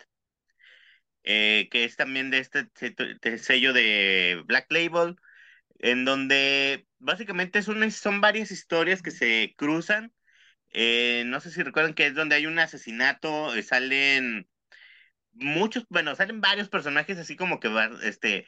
eh, 1.24 1.68
que 1.70 1.84
es 1.84 1.96
también 1.96 2.30
de 2.30 2.38
este 2.38 3.38
sello 3.38 3.72
de 3.72 4.42
Black 4.46 4.66
Label, 4.70 5.16
en 5.82 6.04
donde 6.06 6.86
básicamente 6.98 7.62
son 7.62 8.20
varias 8.20 8.50
historias 8.50 9.02
que 9.02 9.10
se 9.10 9.54
cruzan. 9.56 10.12
Eh, 10.72 11.24
no 11.26 11.40
sé 11.40 11.50
si 11.50 11.62
recuerdan 11.62 11.94
que 11.94 12.06
es 12.06 12.14
donde 12.14 12.36
hay 12.36 12.46
un 12.46 12.58
asesinato, 12.58 13.54
eh, 13.54 13.62
salen 13.62 14.48
muchos, 15.32 15.86
bueno, 15.90 16.14
salen 16.16 16.40
varios 16.40 16.68
personajes 16.68 17.18
así 17.18 17.36
como 17.36 17.60
que 17.60 17.70
este, 18.04 18.46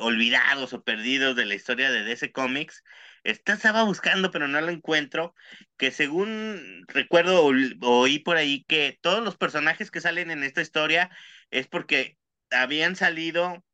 olvidados 0.00 0.72
o 0.72 0.82
perdidos 0.84 1.36
de 1.36 1.46
la 1.46 1.54
historia 1.54 1.90
de 1.90 2.04
DC 2.04 2.32
Comics. 2.32 2.82
Esta 3.24 3.54
estaba 3.54 3.82
buscando, 3.84 4.30
pero 4.30 4.48
no 4.48 4.60
lo 4.60 4.70
encuentro. 4.70 5.34
Que 5.76 5.90
según 5.90 6.84
recuerdo, 6.88 7.44
oí 7.82 8.18
por 8.20 8.36
ahí 8.36 8.64
que 8.64 8.98
todos 9.00 9.24
los 9.24 9.36
personajes 9.36 9.90
que 9.90 10.00
salen 10.00 10.30
en 10.30 10.44
esta 10.44 10.62
historia 10.62 11.10
es 11.50 11.66
porque 11.68 12.18
habían 12.50 12.96
salido 12.96 13.64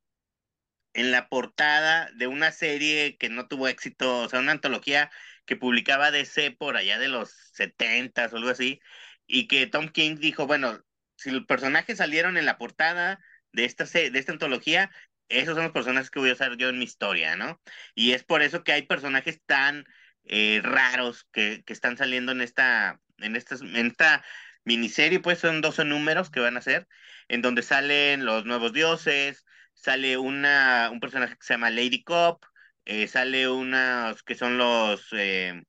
en 0.96 1.10
la 1.12 1.28
portada 1.28 2.10
de 2.14 2.26
una 2.26 2.52
serie 2.52 3.18
que 3.18 3.28
no 3.28 3.48
tuvo 3.48 3.68
éxito, 3.68 4.20
o 4.22 4.28
sea, 4.30 4.40
una 4.40 4.52
antología 4.52 5.10
que 5.44 5.56
publicaba 5.56 6.10
DC 6.10 6.52
por 6.52 6.76
allá 6.76 6.98
de 6.98 7.08
los 7.08 7.30
70 7.52 8.26
o 8.32 8.36
algo 8.36 8.48
así, 8.48 8.80
y 9.26 9.46
que 9.46 9.66
Tom 9.66 9.88
King 9.90 10.16
dijo, 10.16 10.46
bueno, 10.46 10.82
si 11.16 11.30
los 11.30 11.44
personajes 11.46 11.98
salieron 11.98 12.38
en 12.38 12.46
la 12.46 12.56
portada 12.58 13.20
de 13.52 13.66
esta, 13.66 13.84
de 13.84 14.18
esta 14.18 14.32
antología, 14.32 14.90
esos 15.28 15.54
son 15.54 15.64
los 15.64 15.72
personajes 15.72 16.10
que 16.10 16.18
voy 16.20 16.30
a 16.30 16.34
usar 16.34 16.56
yo 16.56 16.70
en 16.70 16.78
mi 16.78 16.84
historia, 16.86 17.36
¿no? 17.36 17.60
Y 17.94 18.12
es 18.12 18.24
por 18.24 18.42
eso 18.42 18.64
que 18.64 18.72
hay 18.72 18.82
personajes 18.82 19.42
tan 19.44 19.84
eh, 20.24 20.60
raros 20.62 21.24
que, 21.32 21.62
que 21.64 21.72
están 21.74 21.98
saliendo 21.98 22.32
en 22.32 22.40
esta, 22.40 23.00
en 23.18 23.36
esta, 23.36 23.56
en 23.56 23.86
esta 23.86 24.24
miniserie, 24.64 25.20
pues 25.20 25.40
son 25.40 25.60
12 25.60 25.84
números 25.84 26.30
que 26.30 26.40
van 26.40 26.56
a 26.56 26.62
ser, 26.62 26.88
en 27.28 27.42
donde 27.42 27.62
salen 27.62 28.24
los 28.24 28.46
nuevos 28.46 28.72
dioses, 28.72 29.45
sale 29.76 30.18
una, 30.18 30.90
un 30.92 31.00
personaje 31.00 31.36
que 31.36 31.44
se 31.46 31.54
llama 31.54 31.70
Lady 31.70 32.02
Cop, 32.04 32.44
eh, 32.86 33.08
sale 33.08 33.48
unas 33.48 34.22
que 34.24 34.34
son 34.36 34.58
los 34.58 35.08
eh, 35.12 35.62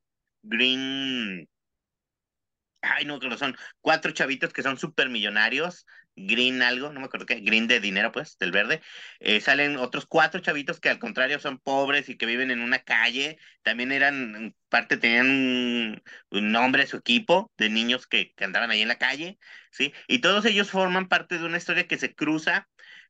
Green, 0.43 1.47
ay 2.81 3.05
no, 3.05 3.19
que 3.19 3.27
no 3.27 3.37
son 3.37 3.55
cuatro 3.81 4.11
chavitos 4.11 4.53
que 4.53 4.63
son 4.63 4.77
súper 4.77 5.09
millonarios, 5.09 5.85
Green 6.15 6.61
algo, 6.63 6.91
no 6.91 6.99
me 6.99 7.07
acuerdo 7.07 7.25
qué, 7.25 7.39
Green 7.41 7.67
de 7.67 7.79
dinero 7.79 8.11
pues, 8.11 8.37
del 8.39 8.51
verde, 8.51 8.81
Eh, 9.19 9.41
salen 9.41 9.77
otros 9.77 10.05
cuatro 10.07 10.39
chavitos 10.41 10.79
que 10.79 10.89
al 10.89 10.99
contrario 10.99 11.39
son 11.39 11.59
pobres 11.59 12.09
y 12.09 12.17
que 12.17 12.25
viven 12.25 12.51
en 12.51 12.61
una 12.61 12.79
calle, 12.79 13.37
también 13.63 13.91
eran, 13.91 14.55
parte 14.69 14.97
tenían 14.97 15.27
un, 15.29 16.03
un 16.31 16.51
nombre 16.51 16.87
su 16.87 16.97
equipo 16.97 17.51
de 17.57 17.69
niños 17.69 18.07
que, 18.07 18.33
que 18.33 18.43
andaban 18.45 18.71
ahí 18.71 18.81
en 18.81 18.87
la 18.87 18.97
calle, 18.97 19.39
¿sí? 19.71 19.93
Y 20.07 20.19
todos 20.19 20.45
ellos 20.45 20.71
forman 20.71 21.07
parte 21.07 21.37
de 21.39 21.45
una 21.45 21.57
historia 21.57 21.87
que 21.87 21.97
se 21.97 22.15
cruza 22.15 22.69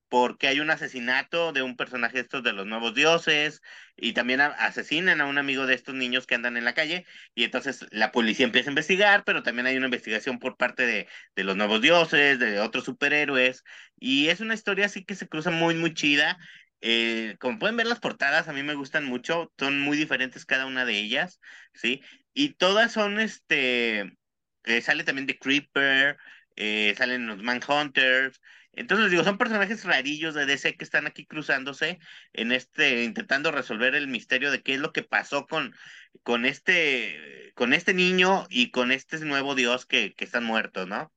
porque 0.10 0.48
hay 0.48 0.60
un 0.60 0.70
asesinato 0.70 1.54
de 1.54 1.62
un 1.64 1.76
personaje 1.76 2.20
estos 2.20 2.44
de 2.44 2.54
los 2.54 2.66
nuevos 2.66 2.94
dioses 2.96 3.62
y 3.96 4.14
también 4.14 4.42
asesinan 4.42 5.22
a 5.22 5.26
un 5.26 5.38
amigo 5.38 5.66
de 5.66 5.76
estos 5.76 5.96
niños 5.96 6.28
que 6.28 6.36
andan 6.36 6.58
en 6.58 6.66
la 6.66 6.74
calle 6.74 7.06
y 7.36 7.44
entonces 7.44 7.86
la 7.92 8.12
policía 8.12 8.46
empieza 8.46 8.70
a 8.70 8.72
investigar, 8.74 9.24
pero 9.26 9.44
también 9.44 9.68
hay 9.68 9.78
una 9.78 9.88
investigación 9.88 10.40
por 10.40 10.58
parte 10.58 10.86
de, 10.86 11.08
de 11.36 11.44
los 11.44 11.56
nuevos 11.58 11.82
dioses, 11.82 12.40
de 12.40 12.60
otros 12.60 12.86
superhéroes 12.86 13.64
y 14.00 14.30
es 14.30 14.40
una 14.40 14.54
historia 14.54 14.86
así 14.86 15.06
que 15.06 15.16
se 15.16 15.28
cruza 15.28 15.52
muy, 15.52 15.76
muy 15.76 15.94
chida. 15.94 16.38
Eh, 16.82 17.36
como 17.40 17.58
pueden 17.60 17.78
ver 17.78 17.88
las 17.88 18.00
portadas, 18.00 18.48
a 18.48 18.54
mí 18.54 18.62
me 18.64 18.76
gustan 18.76 19.06
mucho, 19.06 19.52
son 19.58 19.80
muy 19.82 19.98
diferentes 19.98 20.46
cada 20.46 20.66
una 20.68 20.86
de 20.86 21.00
ellas, 21.00 21.40
¿sí? 21.74 22.02
Y 22.34 22.54
todas 22.54 22.92
son, 22.92 23.20
este, 23.20 24.18
eh, 24.64 24.82
sale 24.82 25.04
también 25.04 25.26
de 25.28 25.40
Creeper, 25.40 26.18
eh, 26.56 26.94
salen 26.98 27.28
los 27.28 27.42
Manhunters, 27.42 28.40
Entonces 28.78 29.06
les 29.06 29.12
digo, 29.12 29.24
son 29.24 29.40
personajes 29.40 29.84
rarillos 29.84 30.36
de 30.36 30.45
DC 30.45 30.76
que 30.76 30.84
están 30.84 31.08
aquí 31.08 31.26
cruzándose 31.26 31.98
en 32.34 32.52
este, 32.52 33.04
intentando 33.04 33.52
resolver 33.52 33.95
el 33.95 34.08
misterio 34.08 34.52
de 34.52 34.62
qué 34.62 34.76
es 34.76 34.80
lo 34.80 34.94
que 34.94 35.02
pasó 35.02 35.48
con, 35.48 35.74
con 36.22 36.45
este, 36.45 37.52
con 37.56 37.74
este 37.74 37.95
niño 37.95 38.45
y 38.49 38.70
con 38.70 38.91
este 38.91 39.20
nuevo 39.26 39.56
dios 39.56 39.88
que, 39.88 40.14
que 40.14 40.26
están 40.26 40.44
muertos, 40.44 40.88
¿no? 40.88 41.12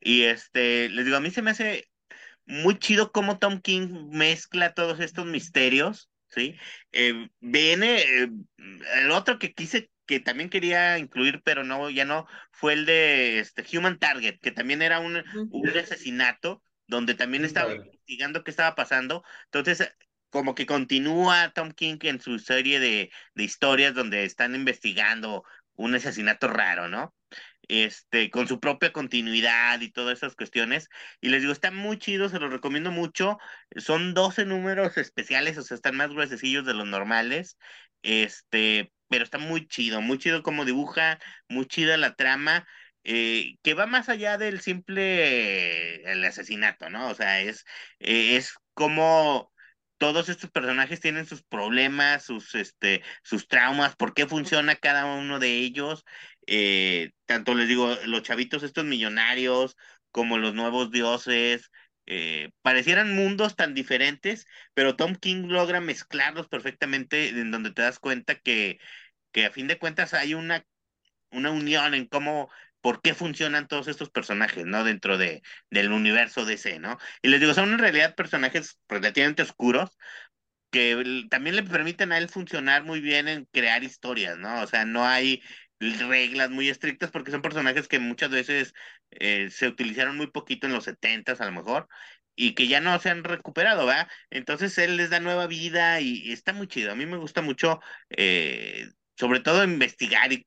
Y 0.00 0.22
este, 0.22 0.88
les 0.88 1.04
digo, 1.04 1.16
a 1.16 1.20
mí 1.20 1.30
se 1.32 1.42
me 1.42 1.50
hace 1.50 1.90
muy 2.46 2.78
chido 2.78 3.10
cómo 3.10 3.38
Tom 3.38 3.60
King 3.60 4.08
mezcla 4.10 4.72
todos 4.72 5.00
estos 5.00 5.26
misterios, 5.26 6.10
¿sí? 6.28 6.56
Eh, 6.92 7.28
viene 7.40 8.02
eh, 8.02 8.30
el 9.02 9.10
otro 9.10 9.40
que 9.40 9.52
quise 9.52 9.90
que 10.06 10.20
también 10.20 10.50
quería 10.50 10.98
incluir, 10.98 11.40
pero 11.44 11.62
no, 11.62 11.90
ya 11.90 12.04
no, 12.04 12.26
fue 12.50 12.72
el 12.72 12.84
de 12.84 13.38
este, 13.38 13.64
Human 13.76 13.98
Target, 13.98 14.38
que 14.40 14.50
también 14.50 14.82
era 14.82 14.98
un, 14.98 15.22
un 15.50 15.68
asesinato, 15.78 16.62
donde 16.90 17.14
también 17.14 17.44
estaba 17.44 17.74
investigando 17.74 18.44
qué 18.44 18.50
estaba 18.50 18.74
pasando. 18.74 19.22
Entonces, 19.46 19.94
como 20.30 20.54
que 20.54 20.66
continúa 20.66 21.52
Tom 21.54 21.72
King 21.72 21.98
en 22.02 22.20
su 22.20 22.38
serie 22.38 22.80
de, 22.80 23.10
de 23.34 23.44
historias 23.44 23.94
donde 23.94 24.24
están 24.24 24.54
investigando 24.54 25.44
un 25.74 25.94
asesinato 25.94 26.48
raro, 26.48 26.88
¿no? 26.88 27.14
Este, 27.68 28.30
con 28.30 28.48
su 28.48 28.58
propia 28.60 28.92
continuidad 28.92 29.80
y 29.80 29.92
todas 29.92 30.18
esas 30.18 30.34
cuestiones. 30.34 30.88
Y 31.20 31.28
les 31.28 31.42
digo, 31.42 31.52
está 31.52 31.70
muy 31.70 31.98
chido, 31.98 32.28
se 32.28 32.40
los 32.40 32.52
recomiendo 32.52 32.90
mucho. 32.90 33.38
Son 33.76 34.12
12 34.14 34.44
números 34.44 34.96
especiales, 34.98 35.56
o 35.58 35.62
sea, 35.62 35.76
están 35.76 35.96
más 35.96 36.10
gruesecillos 36.10 36.66
de 36.66 36.74
los 36.74 36.86
normales. 36.88 37.56
Este, 38.02 38.92
pero 39.08 39.24
está 39.24 39.38
muy 39.38 39.68
chido, 39.68 40.00
muy 40.00 40.18
chido 40.18 40.42
como 40.42 40.64
dibuja, 40.64 41.18
muy 41.48 41.66
chida 41.66 41.96
la 41.96 42.14
trama, 42.16 42.66
eh, 43.04 43.56
que 43.62 43.74
va 43.74 43.86
más 43.86 44.08
allá 44.08 44.38
del 44.38 44.60
simple 44.60 46.10
el 46.12 46.24
asesinato, 46.24 46.90
¿no? 46.90 47.08
O 47.10 47.14
sea, 47.14 47.40
es, 47.40 47.64
eh, 47.98 48.36
es 48.36 48.54
como 48.74 49.52
todos 49.98 50.28
estos 50.28 50.50
personajes 50.50 51.00
tienen 51.00 51.26
sus 51.26 51.42
problemas, 51.42 52.24
sus, 52.24 52.54
este, 52.54 53.02
sus 53.22 53.48
traumas, 53.48 53.96
por 53.96 54.14
qué 54.14 54.26
funciona 54.26 54.76
cada 54.76 55.04
uno 55.06 55.38
de 55.38 55.58
ellos. 55.58 56.04
Eh, 56.46 57.12
tanto 57.26 57.54
les 57.54 57.68
digo, 57.68 57.94
los 58.06 58.22
chavitos 58.22 58.62
estos 58.62 58.84
millonarios, 58.84 59.76
como 60.10 60.38
los 60.38 60.54
nuevos 60.54 60.90
dioses, 60.90 61.70
eh, 62.06 62.50
parecieran 62.62 63.14
mundos 63.14 63.56
tan 63.56 63.74
diferentes, 63.74 64.46
pero 64.74 64.96
Tom 64.96 65.14
King 65.16 65.48
logra 65.48 65.80
mezclarlos 65.80 66.48
perfectamente, 66.48 67.28
en 67.28 67.50
donde 67.50 67.70
te 67.72 67.82
das 67.82 67.98
cuenta 67.98 68.34
que, 68.36 68.78
que 69.32 69.46
a 69.46 69.50
fin 69.52 69.68
de 69.68 69.78
cuentas 69.78 70.14
hay 70.14 70.34
una, 70.34 70.64
una 71.30 71.50
unión 71.50 71.94
en 71.94 72.06
cómo, 72.06 72.50
por 72.80 73.02
qué 73.02 73.14
funcionan 73.14 73.68
todos 73.68 73.88
estos 73.88 74.10
personajes, 74.10 74.66
¿no? 74.66 74.84
Dentro 74.84 75.18
de, 75.18 75.42
del 75.70 75.92
universo 75.92 76.44
DC, 76.44 76.78
¿no? 76.78 76.98
Y 77.22 77.28
les 77.28 77.40
digo, 77.40 77.54
son 77.54 77.72
en 77.72 77.78
realidad 77.78 78.14
personajes 78.14 78.78
relativamente 78.88 79.42
oscuros, 79.42 79.90
que 80.70 81.26
también 81.30 81.56
le 81.56 81.62
permiten 81.64 82.12
a 82.12 82.18
él 82.18 82.28
funcionar 82.28 82.84
muy 82.84 83.00
bien 83.00 83.28
en 83.28 83.46
crear 83.46 83.84
historias, 83.84 84.38
¿no? 84.38 84.62
O 84.62 84.66
sea, 84.66 84.84
no 84.84 85.04
hay 85.06 85.42
reglas 85.80 86.50
muy 86.50 86.68
estrictas 86.68 87.10
porque 87.10 87.30
son 87.30 87.42
personajes 87.42 87.88
que 87.88 87.98
muchas 87.98 88.30
veces 88.30 88.74
eh, 89.10 89.50
se 89.50 89.68
utilizaron 89.68 90.16
muy 90.16 90.28
poquito 90.28 90.66
en 90.66 90.72
los 90.74 90.84
setentas 90.84 91.40
a 91.40 91.46
lo 91.46 91.52
mejor 91.52 91.88
y 92.36 92.54
que 92.54 92.68
ya 92.68 92.80
no 92.80 92.98
se 93.00 93.10
han 93.10 93.24
recuperado, 93.24 93.86
¿va? 93.86 94.08
Entonces 94.30 94.76
él 94.78 94.96
les 94.96 95.10
da 95.10 95.20
nueva 95.20 95.46
vida 95.46 96.00
y, 96.00 96.32
está 96.32 96.52
muy 96.52 96.68
chido. 96.68 96.92
A 96.92 96.94
mí 96.94 97.06
me 97.06 97.16
gusta 97.18 97.42
mucho, 97.42 97.80
eh, 98.10 98.88
sobre 99.20 99.40
todo 99.40 99.62
investigar 99.62 100.32
y 100.32 100.44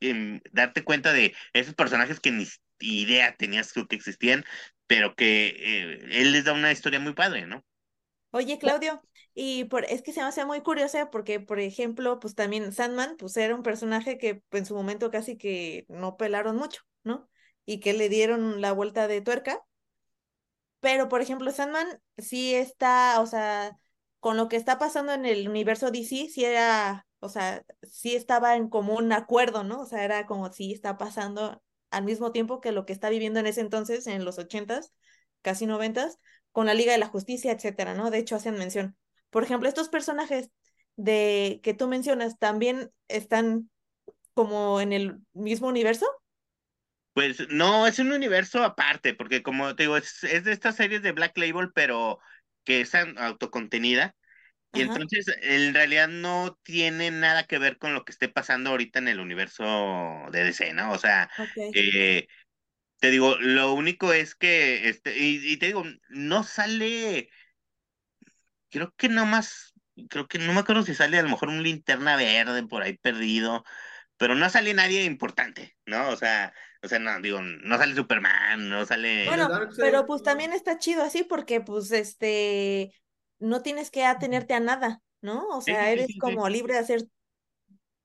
darte 0.52 0.84
cuenta 0.84 1.14
de 1.14 1.36
esos 1.54 1.76
personajes 1.76 2.20
que 2.20 2.32
ni 2.32 2.48
idea 2.80 3.36
tenías 3.38 3.72
que 3.72 3.86
existían, 3.92 4.44
pero 4.88 5.16
que 5.16 5.48
eh, 5.48 6.22
él 6.22 6.32
les 6.32 6.46
da 6.46 6.54
una 6.54 6.72
historia 6.72 7.00
muy 7.00 7.14
padre, 7.14 7.46
¿no? 7.46 7.64
Oye, 8.32 8.58
Claudio, 8.58 9.00
y 9.36 9.66
por, 9.66 9.86
es 9.86 10.02
que 10.02 10.12
se 10.12 10.22
me 10.22 10.26
hace 10.26 10.44
muy 10.44 10.62
curiosa 10.62 11.12
porque, 11.12 11.40
por 11.40 11.60
ejemplo, 11.60 12.20
pues 12.20 12.34
también 12.34 12.74
Sandman, 12.74 13.16
pues 13.18 13.38
era 13.38 13.54
un 13.54 13.62
personaje 13.62 14.18
que 14.18 14.42
en 14.50 14.66
su 14.66 14.74
momento 14.74 15.12
casi 15.12 15.38
que 15.38 15.86
no 15.88 16.18
pelaron 16.18 16.56
mucho, 16.56 16.82
¿no? 17.04 17.30
Y 17.68 17.80
que 17.80 17.94
le 17.94 18.10
dieron 18.10 18.60
la 18.60 18.72
vuelta 18.72 19.08
de 19.08 19.22
tuerca. 19.22 19.62
Pero, 20.80 21.10
por 21.10 21.22
ejemplo, 21.22 21.52
Sandman 21.52 22.02
sí 22.18 22.56
está, 22.56 23.22
o 23.22 23.28
sea, 23.28 23.78
con 24.20 24.36
lo 24.36 24.50
que 24.50 24.56
está 24.56 24.80
pasando 24.80 25.14
en 25.14 25.26
el 25.26 25.48
universo 25.48 25.92
DC, 25.92 26.28
sí 26.30 26.44
era, 26.44 27.06
o 27.24 27.30
sea, 27.30 27.64
sí 27.84 28.16
estaba 28.16 28.56
en 28.56 28.70
común 28.70 29.12
acuerdo, 29.14 29.64
¿no? 29.64 29.82
O 29.82 29.86
sea, 29.86 30.04
era 30.04 30.26
como 30.26 30.52
si 30.52 30.74
está 30.74 30.98
pasando 30.98 31.64
al 31.90 32.04
mismo 32.04 32.32
tiempo 32.32 32.60
que 32.60 32.72
lo 32.72 32.86
que 32.86 32.94
está 32.94 33.10
viviendo 33.10 33.40
en 33.40 33.48
ese 33.48 33.62
entonces, 33.62 34.08
en 34.08 34.26
los 34.26 34.38
ochentas, 34.40 34.94
casi 35.42 35.66
noventas, 35.66 36.20
con 36.52 36.66
la 36.66 36.74
Liga 36.74 36.92
de 36.92 36.98
la 36.98 37.08
Justicia, 37.08 37.52
etcétera, 37.52 37.94
¿no? 37.94 38.12
De 38.12 38.18
hecho, 38.18 38.36
hacen 38.36 38.58
mención. 38.58 38.98
Por 39.30 39.44
ejemplo, 39.44 39.70
estos 39.70 39.90
personajes 39.90 40.52
de 40.96 41.60
que 41.64 41.74
tú 41.74 41.88
mencionas 41.88 42.38
también 42.38 42.92
están 43.08 43.70
como 44.34 44.82
en 44.82 44.94
el 44.94 45.20
mismo 45.34 45.68
universo. 45.68 46.06
Pues 47.14 47.48
no, 47.50 47.88
es 47.88 48.00
un 48.00 48.12
universo 48.12 48.64
aparte, 48.64 49.14
porque 49.14 49.44
como 49.44 49.76
te 49.76 49.84
digo, 49.84 49.98
es, 49.98 50.22
de 50.22 50.52
estas 50.52 50.76
series 50.76 51.02
de 51.04 51.12
Black 51.12 51.38
Label, 51.38 51.72
pero 51.74 52.20
que 52.64 52.82
es 52.82 52.94
autocontenida. 52.96 54.16
Y 54.74 54.82
entonces, 54.82 55.28
en 55.42 55.74
realidad 55.74 56.08
no 56.08 56.58
tiene 56.64 57.12
nada 57.12 57.44
que 57.44 57.60
ver 57.60 57.78
con 57.78 57.94
lo 57.94 58.04
que 58.04 58.12
esté 58.12 58.28
pasando 58.28 58.72
ahorita 58.72 59.00
en 59.00 59.08
el 59.08 59.20
universo 59.20 60.26
de 60.32 60.44
DC, 60.44 60.74
¿no? 60.74 60.92
O 60.92 60.98
sea, 60.98 61.30
eh, 61.76 62.28
te 63.00 63.12
digo, 63.12 63.36
lo 63.38 63.74
único 63.74 64.14
es 64.14 64.34
que, 64.34 64.90
este, 64.90 65.16
y, 65.18 65.58
te 65.58 65.68
digo, 65.68 65.84
no 66.10 66.44
sale, 66.44 67.30
creo 68.70 68.94
que 68.98 69.10
no 69.10 69.28
más, 69.28 69.74
creo 70.10 70.28
que 70.28 70.40
no 70.40 70.54
me 70.54 70.62
acuerdo 70.62 70.84
si 70.84 70.96
sale 70.96 71.20
a 71.20 71.24
lo 71.24 71.30
mejor 71.30 71.50
un 71.50 71.62
linterna 71.62 72.16
verde 72.16 72.66
por 72.66 72.82
ahí 72.82 72.98
perdido, 72.98 73.64
pero 74.18 74.34
no 74.34 74.50
sale 74.50 74.74
nadie 74.74 75.04
importante, 75.04 75.76
¿no? 75.86 76.10
O 76.10 76.16
sea, 76.16 76.52
o 76.82 76.88
sea, 76.88 76.98
no, 76.98 77.22
digo, 77.22 77.42
no 77.42 77.78
sale 77.78 77.96
Superman, 77.96 78.70
no 78.70 78.86
sale. 78.86 79.26
Bueno, 79.28 79.50
pero 79.78 80.06
pues 80.06 80.24
también 80.24 80.52
está 80.52 80.80
chido 80.80 81.04
así 81.04 81.24
porque, 81.24 81.62
pues, 81.62 81.92
este, 81.92 82.92
no 83.44 83.62
tienes 83.62 83.92
que 83.92 84.06
atenerte 84.06 84.54
a 84.54 84.60
nada, 84.60 85.02
¿no? 85.22 85.48
O 85.50 85.62
sea, 85.62 85.92
eres 85.92 86.08
como 86.20 86.48
libre 86.50 86.74
de 86.74 86.80
hacer 86.80 87.04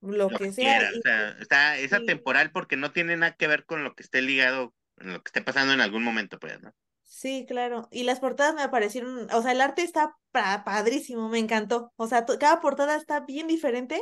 lo, 0.01 0.29
que, 0.29 0.51
sea. 0.51 0.89
o 0.97 1.01
sea, 1.01 1.29
está, 1.39 1.77
es 1.77 1.93
atemporal 1.93 2.51
porque 2.51 2.77
no 2.77 2.91
tiene 2.91 3.17
nada 3.17 3.35
que 3.35 3.47
ver 3.47 3.65
con 3.65 3.83
lo 3.83 3.95
que 3.95 4.03
esté 4.03 4.21
ligado, 4.21 4.73
en 4.97 5.13
lo 5.13 5.23
que 5.23 5.29
esté 5.29 5.41
pasando 5.41 5.73
en 5.73 5.81
algún 5.81 6.03
momento, 6.03 6.39
pues, 6.39 6.61
¿no? 6.61 6.73
Sí, 7.03 7.45
claro. 7.47 7.87
Y 7.91 8.03
las 8.03 8.19
portadas 8.19 8.53
me 8.53 8.69
parecieron, 8.69 9.27
o 9.33 9.41
sea, 9.41 9.51
el 9.51 9.61
arte 9.61 9.81
está 9.81 10.15
padrísimo, 10.31 11.27
me 11.27 11.39
encantó. 11.39 11.91
O 11.95 12.07
sea, 12.07 12.25
cada 12.25 12.61
portada 12.61 12.95
está 12.95 13.21
bien 13.21 13.47
diferente, 13.47 14.01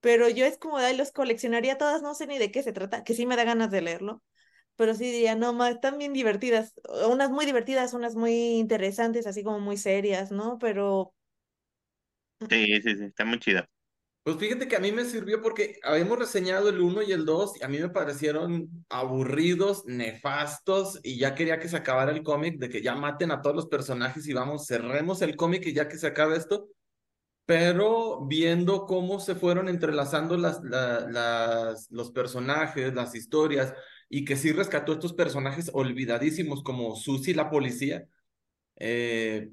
pero 0.00 0.28
yo 0.28 0.46
es 0.46 0.58
como, 0.58 0.78
de 0.78 0.94
los 0.94 1.12
coleccionaría 1.12 1.78
todas, 1.78 2.02
no 2.02 2.14
sé 2.14 2.26
ni 2.26 2.38
de 2.38 2.50
qué 2.50 2.62
se 2.62 2.72
trata, 2.72 3.04
que 3.04 3.14
sí 3.14 3.26
me 3.26 3.36
da 3.36 3.44
ganas 3.44 3.70
de 3.70 3.82
leerlo, 3.82 4.22
pero 4.76 4.94
sí 4.94 5.04
diría, 5.04 5.34
no, 5.34 5.52
más, 5.52 5.72
están 5.72 5.98
bien 5.98 6.12
divertidas, 6.12 6.74
unas 7.08 7.30
muy 7.30 7.46
divertidas, 7.46 7.94
unas 7.94 8.14
muy 8.14 8.32
interesantes, 8.58 9.26
así 9.26 9.42
como 9.42 9.60
muy 9.60 9.76
serias, 9.76 10.30
¿no? 10.30 10.58
Pero... 10.58 11.14
Sí, 12.48 12.80
sí, 12.82 12.96
sí, 12.96 13.04
está 13.04 13.24
muy 13.24 13.38
chida. 13.38 13.68
Pues 14.24 14.36
fíjate 14.36 14.68
que 14.68 14.76
a 14.76 14.80
mí 14.80 14.92
me 14.92 15.04
sirvió 15.04 15.42
porque 15.42 15.80
habíamos 15.82 16.16
reseñado 16.16 16.68
el 16.68 16.80
1 16.80 17.02
y 17.02 17.10
el 17.10 17.24
2 17.24 17.60
y 17.60 17.64
a 17.64 17.68
mí 17.68 17.78
me 17.78 17.88
parecieron 17.88 18.68
aburridos, 18.88 19.84
nefastos 19.86 21.00
y 21.02 21.18
ya 21.18 21.34
quería 21.34 21.58
que 21.58 21.68
se 21.68 21.76
acabara 21.76 22.12
el 22.12 22.22
cómic, 22.22 22.58
de 22.58 22.68
que 22.68 22.82
ya 22.82 22.94
maten 22.94 23.32
a 23.32 23.42
todos 23.42 23.56
los 23.56 23.66
personajes 23.66 24.26
y 24.28 24.32
vamos, 24.32 24.66
cerremos 24.68 25.22
el 25.22 25.34
cómic 25.34 25.66
y 25.66 25.72
ya 25.72 25.88
que 25.88 25.98
se 25.98 26.06
acabe 26.06 26.36
esto. 26.36 26.68
Pero 27.46 28.24
viendo 28.26 28.86
cómo 28.86 29.18
se 29.18 29.34
fueron 29.34 29.68
entrelazando 29.68 30.36
las, 30.36 30.62
las, 30.62 31.90
los 31.90 32.12
personajes, 32.12 32.94
las 32.94 33.16
historias 33.16 33.74
y 34.14 34.26
que 34.26 34.36
sí 34.36 34.52
rescató 34.52 34.92
estos 34.92 35.14
personajes 35.14 35.70
olvidadísimos 35.72 36.62
como 36.62 36.96
Susie 36.96 37.34
la 37.34 37.48
policía, 37.48 38.06
eh, 38.76 39.52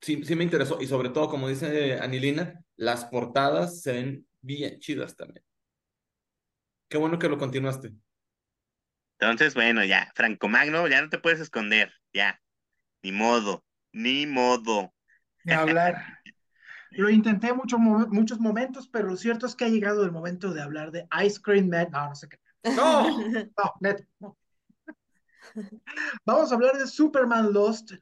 sí, 0.00 0.24
sí 0.24 0.34
me 0.34 0.42
interesó 0.42 0.78
y 0.80 0.88
sobre 0.88 1.10
todo, 1.10 1.28
como 1.28 1.48
dice 1.48 2.00
Anilina, 2.00 2.64
las 2.74 3.04
portadas 3.04 3.80
se 3.80 3.92
ven 3.92 4.26
bien 4.40 4.80
chidas 4.80 5.14
también. 5.14 5.44
Qué 6.88 6.98
bueno 6.98 7.16
que 7.20 7.28
lo 7.28 7.38
continuaste. 7.38 7.92
Entonces, 9.20 9.54
bueno, 9.54 9.84
ya, 9.84 10.10
Franco 10.16 10.48
Magno, 10.48 10.88
ya 10.88 11.00
no 11.00 11.08
te 11.08 11.20
puedes 11.20 11.38
esconder, 11.38 11.92
ya. 12.12 12.42
Ni 13.04 13.12
modo, 13.12 13.64
ni 13.92 14.26
modo. 14.26 14.92
Ni 15.44 15.52
hablar. 15.52 16.18
lo 16.90 17.08
intenté 17.08 17.52
mucho, 17.52 17.78
muchos 17.78 18.40
momentos, 18.40 18.88
pero 18.88 19.06
lo 19.06 19.16
cierto 19.16 19.46
es 19.46 19.54
que 19.54 19.66
ha 19.66 19.68
llegado 19.68 20.04
el 20.04 20.10
momento 20.10 20.52
de 20.52 20.60
hablar 20.60 20.90
de 20.90 21.06
Ice 21.24 21.40
Cream 21.40 21.68
Man. 21.68 21.90
No, 21.92 22.08
no 22.08 22.16
sé 22.16 22.28
qué. 22.28 22.39
No, 22.64 23.18
no, 23.18 23.74
neto, 23.80 24.04
no. 24.20 24.36
Vamos 26.24 26.52
a 26.52 26.54
hablar 26.54 26.76
de 26.76 26.86
Superman 26.86 27.52
Lost. 27.52 27.92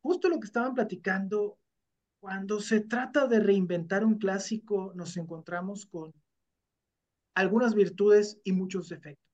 Justo 0.00 0.28
lo 0.28 0.40
que 0.40 0.46
estaban 0.46 0.74
platicando 0.74 1.58
cuando 2.20 2.60
se 2.60 2.80
trata 2.80 3.26
de 3.26 3.40
reinventar 3.40 4.04
un 4.04 4.18
clásico, 4.18 4.92
nos 4.94 5.16
encontramos 5.16 5.86
con 5.86 6.12
algunas 7.34 7.74
virtudes 7.74 8.40
y 8.44 8.52
muchos 8.52 8.88
defectos. 8.88 9.24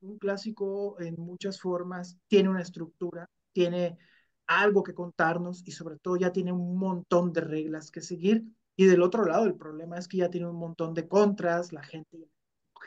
Un 0.00 0.18
clásico 0.18 1.00
en 1.00 1.16
muchas 1.18 1.60
formas 1.60 2.16
tiene 2.28 2.48
una 2.48 2.62
estructura, 2.62 3.28
tiene 3.52 3.98
algo 4.46 4.82
que 4.82 4.94
contarnos 4.94 5.62
y 5.66 5.72
sobre 5.72 5.98
todo 5.98 6.16
ya 6.16 6.32
tiene 6.32 6.52
un 6.52 6.78
montón 6.78 7.32
de 7.32 7.40
reglas 7.40 7.90
que 7.90 8.00
seguir. 8.00 8.44
Y 8.76 8.86
del 8.86 9.02
otro 9.02 9.24
lado, 9.24 9.44
el 9.44 9.56
problema 9.56 9.98
es 9.98 10.06
que 10.06 10.18
ya 10.18 10.30
tiene 10.30 10.46
un 10.46 10.56
montón 10.56 10.94
de 10.94 11.08
contras, 11.08 11.72
la 11.72 11.82
gente 11.82 12.28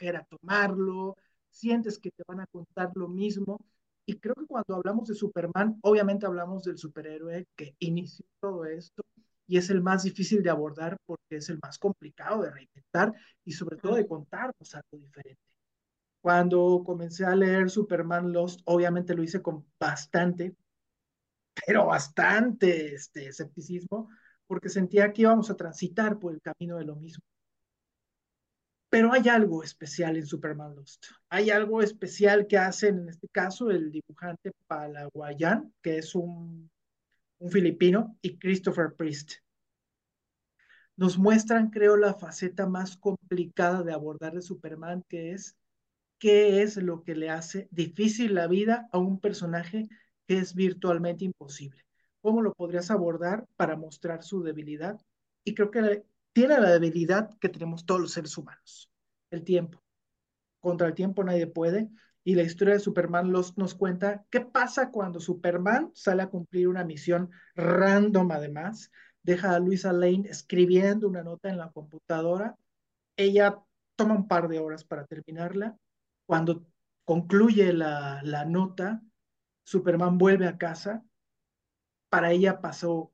a 0.09 0.23
tomarlo, 0.25 1.15
sientes 1.51 1.99
que 1.99 2.11
te 2.11 2.23
van 2.27 2.41
a 2.41 2.47
contar 2.47 2.91
lo 2.95 3.07
mismo. 3.07 3.59
Y 4.05 4.19
creo 4.19 4.35
que 4.35 4.47
cuando 4.47 4.75
hablamos 4.75 5.07
de 5.07 5.15
Superman, 5.15 5.77
obviamente 5.83 6.25
hablamos 6.25 6.63
del 6.63 6.77
superhéroe 6.77 7.45
que 7.55 7.75
inició 7.79 8.25
todo 8.39 8.65
esto 8.65 9.03
y 9.47 9.57
es 9.57 9.69
el 9.69 9.81
más 9.81 10.03
difícil 10.03 10.41
de 10.43 10.49
abordar 10.49 10.97
porque 11.05 11.37
es 11.37 11.49
el 11.49 11.59
más 11.61 11.77
complicado 11.77 12.41
de 12.41 12.51
reinventar 12.51 13.13
y 13.43 13.51
sobre 13.51 13.77
todo 13.77 13.95
de 13.95 14.07
contarnos 14.07 14.73
algo 14.73 14.97
diferente. 14.97 15.41
Cuando 16.21 16.83
comencé 16.85 17.25
a 17.25 17.35
leer 17.35 17.69
Superman 17.69 18.31
Lost, 18.31 18.61
obviamente 18.65 19.13
lo 19.15 19.23
hice 19.23 19.41
con 19.41 19.65
bastante, 19.79 20.55
pero 21.65 21.87
bastante 21.87 22.95
este, 22.95 23.27
escepticismo, 23.27 24.09
porque 24.47 24.69
sentía 24.69 25.11
que 25.11 25.23
íbamos 25.23 25.49
a 25.49 25.55
transitar 25.57 26.19
por 26.19 26.33
el 26.33 26.41
camino 26.41 26.77
de 26.77 26.85
lo 26.85 26.95
mismo. 26.95 27.23
Pero 28.91 29.13
hay 29.13 29.29
algo 29.29 29.63
especial 29.63 30.17
en 30.17 30.25
Superman 30.25 30.75
Lost. 30.75 31.05
Hay 31.29 31.49
algo 31.49 31.81
especial 31.81 32.45
que 32.45 32.57
hacen, 32.57 32.99
en 32.99 33.07
este 33.07 33.29
caso, 33.29 33.71
el 33.71 33.89
dibujante 33.89 34.51
Palaguayan, 34.67 35.73
que 35.81 35.97
es 35.99 36.13
un, 36.13 36.69
un 37.39 37.51
filipino, 37.51 38.17
y 38.21 38.37
Christopher 38.37 38.93
Priest. 38.97 39.35
Nos 40.97 41.17
muestran, 41.17 41.69
creo, 41.69 41.95
la 41.95 42.15
faceta 42.15 42.67
más 42.67 42.97
complicada 42.97 43.81
de 43.81 43.93
abordar 43.93 44.33
de 44.33 44.41
Superman, 44.41 45.05
que 45.07 45.31
es 45.31 45.55
qué 46.19 46.61
es 46.61 46.75
lo 46.75 47.01
que 47.05 47.15
le 47.15 47.29
hace 47.29 47.69
difícil 47.71 48.33
la 48.33 48.47
vida 48.47 48.89
a 48.91 48.97
un 48.97 49.21
personaje 49.21 49.87
que 50.27 50.37
es 50.37 50.53
virtualmente 50.53 51.23
imposible. 51.23 51.85
¿Cómo 52.19 52.41
lo 52.41 52.53
podrías 52.53 52.91
abordar 52.91 53.47
para 53.55 53.77
mostrar 53.77 54.21
su 54.21 54.43
debilidad? 54.43 54.99
Y 55.45 55.55
creo 55.55 55.71
que 55.71 56.03
tiene 56.33 56.59
la 56.59 56.71
debilidad 56.71 57.29
que 57.39 57.49
tenemos 57.49 57.85
todos 57.85 58.01
los 58.01 58.11
seres 58.13 58.37
humanos, 58.37 58.89
el 59.31 59.43
tiempo. 59.43 59.83
Contra 60.59 60.87
el 60.87 60.93
tiempo 60.93 61.23
nadie 61.23 61.47
puede. 61.47 61.89
Y 62.23 62.35
la 62.35 62.43
historia 62.43 62.75
de 62.75 62.79
Superman 62.79 63.31
nos 63.31 63.73
cuenta 63.73 64.25
qué 64.29 64.41
pasa 64.41 64.91
cuando 64.91 65.19
Superman 65.19 65.91
sale 65.95 66.21
a 66.21 66.29
cumplir 66.29 66.67
una 66.67 66.83
misión 66.83 67.31
random 67.55 68.31
además. 68.31 68.91
Deja 69.23 69.55
a 69.55 69.59
Luisa 69.59 69.91
Lane 69.91 70.29
escribiendo 70.29 71.07
una 71.07 71.23
nota 71.23 71.49
en 71.49 71.57
la 71.57 71.71
computadora. 71.71 72.55
Ella 73.17 73.59
toma 73.95 74.15
un 74.15 74.27
par 74.27 74.47
de 74.47 74.59
horas 74.59 74.83
para 74.83 75.05
terminarla. 75.05 75.75
Cuando 76.27 76.65
concluye 77.05 77.73
la, 77.73 78.21
la 78.23 78.45
nota, 78.45 79.01
Superman 79.63 80.19
vuelve 80.19 80.47
a 80.47 80.57
casa. 80.59 81.03
Para 82.09 82.31
ella 82.31 82.61
pasó 82.61 83.10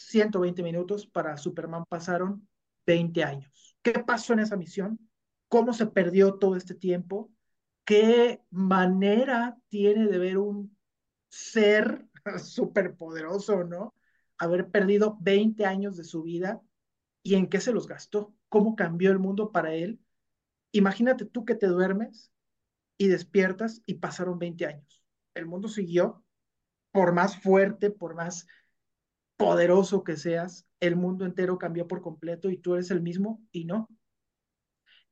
120 0.00 0.62
minutos, 0.62 1.06
para 1.06 1.36
Superman 1.36 1.84
pasaron 1.88 2.48
20 2.86 3.24
años. 3.24 3.76
¿Qué 3.82 3.92
pasó 3.92 4.32
en 4.32 4.40
esa 4.40 4.56
misión? 4.56 4.98
¿Cómo 5.48 5.72
se 5.72 5.86
perdió 5.86 6.34
todo 6.34 6.56
este 6.56 6.74
tiempo? 6.74 7.30
¿Qué 7.84 8.40
manera 8.50 9.58
tiene 9.68 10.06
de 10.06 10.18
ver 10.18 10.38
un 10.38 10.76
ser 11.28 12.06
superpoderoso, 12.42 13.64
¿no? 13.64 13.94
Haber 14.38 14.70
perdido 14.70 15.18
20 15.20 15.64
años 15.66 15.96
de 15.96 16.04
su 16.04 16.22
vida 16.22 16.60
y 17.22 17.34
en 17.34 17.48
qué 17.48 17.60
se 17.60 17.72
los 17.72 17.86
gastó, 17.86 18.34
cómo 18.48 18.76
cambió 18.76 19.10
el 19.10 19.18
mundo 19.18 19.52
para 19.52 19.74
él. 19.74 20.00
Imagínate 20.72 21.24
tú 21.24 21.44
que 21.44 21.54
te 21.54 21.66
duermes 21.66 22.32
y 22.96 23.08
despiertas 23.08 23.82
y 23.86 23.94
pasaron 23.94 24.38
20 24.38 24.66
años. 24.66 25.02
El 25.34 25.46
mundo 25.46 25.68
siguió, 25.68 26.24
por 26.92 27.12
más 27.12 27.40
fuerte, 27.40 27.90
por 27.90 28.14
más 28.14 28.46
poderoso 29.40 30.04
que 30.04 30.18
seas, 30.18 30.66
el 30.80 30.96
mundo 30.96 31.24
entero 31.24 31.56
cambió 31.56 31.88
por 31.88 32.02
completo 32.02 32.50
y 32.50 32.58
tú 32.58 32.74
eres 32.74 32.90
el 32.90 33.00
mismo 33.00 33.42
y 33.52 33.64
no. 33.64 33.88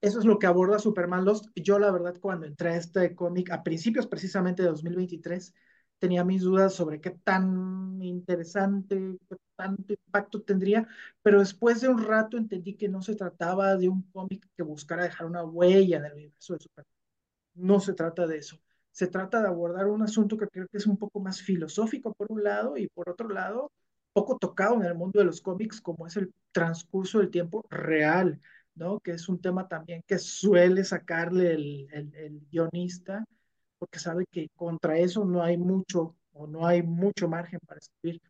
Eso 0.02 0.18
es 0.18 0.26
lo 0.26 0.38
que 0.38 0.46
aborda 0.46 0.78
Superman 0.78 1.24
Lost. 1.24 1.46
Yo 1.56 1.78
la 1.78 1.90
verdad 1.90 2.14
cuando 2.20 2.44
entré 2.44 2.72
a 2.72 2.76
este 2.76 3.14
cómic 3.14 3.50
a 3.50 3.62
principios 3.62 4.06
precisamente 4.06 4.62
de 4.62 4.68
2023 4.68 5.54
tenía 5.98 6.24
mis 6.24 6.42
dudas 6.42 6.74
sobre 6.74 7.00
qué 7.00 7.10
tan 7.10 7.98
interesante, 8.02 9.18
qué 9.30 9.36
tanto 9.56 9.94
impacto 9.94 10.42
tendría, 10.42 10.86
pero 11.22 11.40
después 11.40 11.80
de 11.80 11.88
un 11.88 12.04
rato 12.04 12.36
entendí 12.36 12.74
que 12.76 12.88
no 12.88 13.00
se 13.00 13.16
trataba 13.16 13.76
de 13.76 13.88
un 13.88 14.02
cómic 14.12 14.46
que 14.54 14.62
buscara 14.62 15.04
dejar 15.04 15.26
una 15.26 15.42
huella 15.42 15.96
en 15.96 16.04
el 16.04 16.12
universo 16.12 16.52
de 16.52 16.60
Superman. 16.60 16.92
No 17.54 17.80
se 17.80 17.94
trata 17.94 18.26
de 18.26 18.38
eso. 18.38 18.58
Se 18.92 19.06
trata 19.06 19.40
de 19.40 19.48
abordar 19.48 19.86
un 19.86 20.02
asunto 20.02 20.36
que 20.36 20.48
creo 20.48 20.68
que 20.68 20.76
es 20.78 20.86
un 20.86 20.98
poco 20.98 21.18
más 21.20 21.40
filosófico 21.40 22.12
por 22.12 22.30
un 22.30 22.44
lado 22.44 22.76
y 22.76 22.88
por 22.88 23.08
otro 23.08 23.28
lado 23.30 23.72
poco 24.12 24.38
tocado 24.38 24.76
en 24.76 24.84
el 24.84 24.94
mundo 24.94 25.18
de 25.18 25.26
los 25.26 25.40
cómics, 25.40 25.80
como 25.80 26.06
es 26.06 26.16
el 26.16 26.32
transcurso 26.52 27.18
del 27.18 27.30
tiempo 27.30 27.64
real, 27.70 28.40
¿no? 28.74 29.00
Que 29.00 29.12
es 29.12 29.28
un 29.28 29.40
tema 29.40 29.68
también 29.68 30.02
que 30.06 30.18
suele 30.18 30.84
sacarle 30.84 31.52
el, 31.54 31.88
el, 31.92 32.40
guionista, 32.50 33.24
porque 33.78 33.98
sabe 33.98 34.26
que 34.30 34.48
contra 34.56 34.98
eso 34.98 35.24
no 35.24 35.42
hay 35.42 35.56
mucho 35.56 36.16
o 36.32 36.46
no 36.46 36.66
hay 36.66 36.82
mucho 36.82 37.28
margen 37.28 37.60
para 37.66 37.78
escribir. 37.78 38.20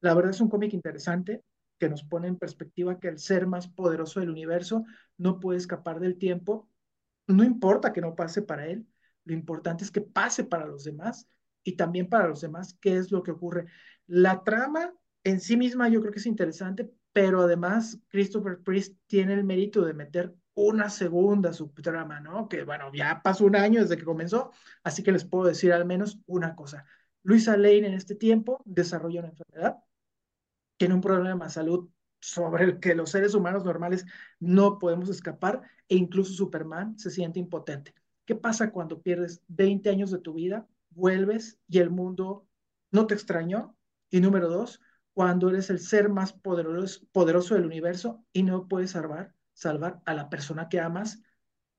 La 0.00 0.14
verdad 0.14 0.32
es 0.32 0.40
un 0.40 0.48
cómic 0.48 0.72
interesante 0.74 1.42
que 1.78 1.88
nos 1.88 2.04
pone 2.04 2.28
en 2.28 2.36
perspectiva 2.36 3.00
que 3.00 3.08
el 3.08 3.18
ser 3.18 3.46
más 3.46 3.68
poderoso 3.68 4.20
del 4.20 4.30
universo 4.30 4.84
no 5.18 5.40
puede 5.40 5.58
escapar 5.58 6.00
del 6.00 6.18
tiempo. 6.18 6.68
No 7.26 7.44
importa 7.44 7.92
que 7.92 8.00
no 8.00 8.14
pase 8.14 8.42
para 8.42 8.66
él, 8.66 8.86
lo 9.24 9.34
importante 9.34 9.84
es 9.84 9.90
que 9.90 10.00
pase 10.00 10.44
para 10.44 10.66
los 10.66 10.84
demás 10.84 11.28
y 11.64 11.76
también 11.76 12.08
para 12.08 12.28
los 12.28 12.40
demás 12.40 12.76
qué 12.80 12.96
es 12.96 13.10
lo 13.10 13.22
que 13.22 13.32
ocurre. 13.32 13.66
La 14.06 14.42
trama 14.42 14.92
en 15.24 15.40
sí 15.40 15.56
misma 15.56 15.88
yo 15.88 16.00
creo 16.00 16.12
que 16.12 16.18
es 16.18 16.26
interesante, 16.26 16.90
pero 17.12 17.42
además 17.42 17.98
Christopher 18.08 18.60
Priest 18.62 18.96
tiene 19.06 19.34
el 19.34 19.44
mérito 19.44 19.84
de 19.84 19.94
meter 19.94 20.34
una 20.54 20.90
segunda 20.90 21.52
subtrama, 21.52 22.20
¿no? 22.20 22.48
Que 22.48 22.64
bueno, 22.64 22.90
ya 22.92 23.22
pasó 23.22 23.44
un 23.46 23.56
año 23.56 23.80
desde 23.80 23.96
que 23.96 24.04
comenzó, 24.04 24.52
así 24.82 25.02
que 25.02 25.12
les 25.12 25.24
puedo 25.24 25.46
decir 25.46 25.72
al 25.72 25.84
menos 25.86 26.20
una 26.26 26.54
cosa. 26.54 26.84
Luisa 27.22 27.56
Lane 27.56 27.86
en 27.86 27.94
este 27.94 28.14
tiempo 28.14 28.62
desarrolla 28.64 29.20
una 29.20 29.30
enfermedad, 29.30 29.76
tiene 30.76 30.94
un 30.94 31.00
problema 31.00 31.46
de 31.46 31.50
salud 31.50 31.88
sobre 32.20 32.64
el 32.64 32.80
que 32.80 32.94
los 32.94 33.10
seres 33.10 33.34
humanos 33.34 33.64
normales 33.64 34.04
no 34.38 34.78
podemos 34.78 35.08
escapar 35.08 35.62
e 35.88 35.96
incluso 35.96 36.32
Superman 36.32 36.98
se 36.98 37.10
siente 37.10 37.38
impotente. 37.38 37.94
¿Qué 38.24 38.34
pasa 38.34 38.70
cuando 38.70 39.02
pierdes 39.02 39.42
20 39.48 39.90
años 39.90 40.10
de 40.10 40.18
tu 40.18 40.34
vida, 40.34 40.66
vuelves 40.90 41.58
y 41.68 41.78
el 41.78 41.90
mundo 41.90 42.46
no 42.90 43.06
te 43.06 43.14
extrañó? 43.14 43.76
Y 44.10 44.20
número 44.20 44.48
dos, 44.48 44.80
cuando 45.14 45.50
eres 45.50 45.70
el 45.70 45.78
ser 45.78 46.08
más 46.08 46.32
poderoso, 46.32 47.54
del 47.54 47.66
universo 47.66 48.24
y 48.32 48.42
no 48.42 48.66
puedes 48.68 48.92
salvar, 48.92 49.34
salvar 49.52 50.00
a 50.06 50.14
la 50.14 50.30
persona 50.30 50.68
que 50.68 50.80
amas 50.80 51.22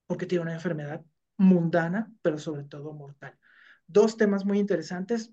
porque 0.06 0.26
tiene 0.26 0.44
una 0.44 0.54
enfermedad 0.54 1.04
mundana, 1.38 2.12
pero 2.22 2.38
sobre 2.38 2.64
todo 2.64 2.94
mortal. 2.94 3.38
Dos 3.88 4.18
temas 4.18 4.46
muy 4.46 4.60
interesantes, 4.60 5.32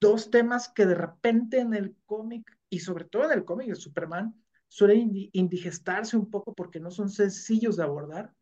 dos 0.00 0.30
temas 0.30 0.68
que 0.68 0.86
de 0.86 0.94
repente 0.94 1.60
en 1.60 1.74
el 1.74 1.96
cómic 2.06 2.58
y 2.68 2.80
sobre 2.80 3.04
todo 3.04 3.24
en 3.24 3.32
el 3.32 3.44
cómic 3.44 3.68
de 3.68 3.76
Superman 3.76 4.34
suelen 4.66 5.12
indigestarse 5.32 6.16
un 6.16 6.30
poco 6.30 6.54
porque 6.54 6.80
no 6.80 6.90
son 6.90 7.08
sencillos 7.08 7.76
de 7.76 7.84
abordar, 7.84 8.34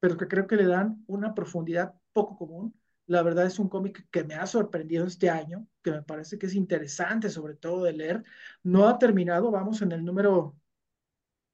pero 0.00 0.16
que 0.16 0.28
creo 0.28 0.46
que 0.46 0.56
le 0.56 0.66
dan 0.66 1.04
una 1.06 1.34
profundidad 1.34 1.94
poco 2.12 2.36
común 2.36 2.74
la 3.10 3.22
verdad 3.24 3.46
es 3.46 3.58
un 3.58 3.68
cómic 3.68 4.06
que 4.12 4.22
me 4.22 4.36
ha 4.36 4.46
sorprendido 4.46 5.04
este 5.04 5.28
año, 5.30 5.66
que 5.82 5.90
me 5.90 6.02
parece 6.02 6.38
que 6.38 6.46
es 6.46 6.54
interesante 6.54 7.28
sobre 7.28 7.54
todo 7.56 7.82
de 7.82 7.92
leer. 7.92 8.22
No 8.62 8.86
ha 8.86 8.98
terminado, 9.00 9.50
vamos 9.50 9.82
en 9.82 9.90
el 9.90 10.04
número 10.04 10.56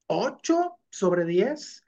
8 0.05 0.77
sobre 0.91 1.25
10. 1.25 1.83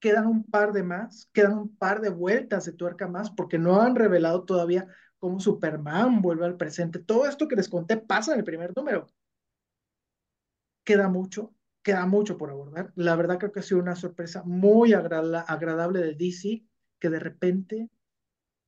Quedan 0.00 0.26
un 0.26 0.42
par 0.42 0.72
de 0.72 0.82
más, 0.82 1.28
quedan 1.32 1.56
un 1.56 1.76
par 1.76 2.00
de 2.00 2.10
vueltas 2.10 2.64
de 2.64 2.72
tuerca 2.72 3.06
más 3.06 3.30
porque 3.30 3.58
no 3.58 3.80
han 3.80 3.94
revelado 3.94 4.42
todavía 4.44 4.88
cómo 5.20 5.38
Superman 5.38 6.20
vuelve 6.20 6.46
al 6.46 6.56
presente. 6.56 6.98
Todo 6.98 7.26
esto 7.26 7.46
que 7.46 7.54
les 7.54 7.68
conté 7.68 7.98
pasa 7.98 8.32
en 8.32 8.40
el 8.40 8.44
primer 8.44 8.72
número. 8.76 9.06
Queda 10.82 11.08
mucho, 11.08 11.54
queda 11.82 12.06
mucho 12.06 12.36
por 12.36 12.50
abordar. 12.50 12.92
La 12.96 13.14
verdad 13.14 13.38
creo 13.38 13.52
que 13.52 13.60
ha 13.60 13.62
sido 13.62 13.80
una 13.80 13.94
sorpresa 13.94 14.42
muy 14.44 14.94
agradable 14.94 16.00
de 16.00 16.14
DC 16.14 16.64
que 16.98 17.08
de 17.08 17.20
repente 17.20 17.88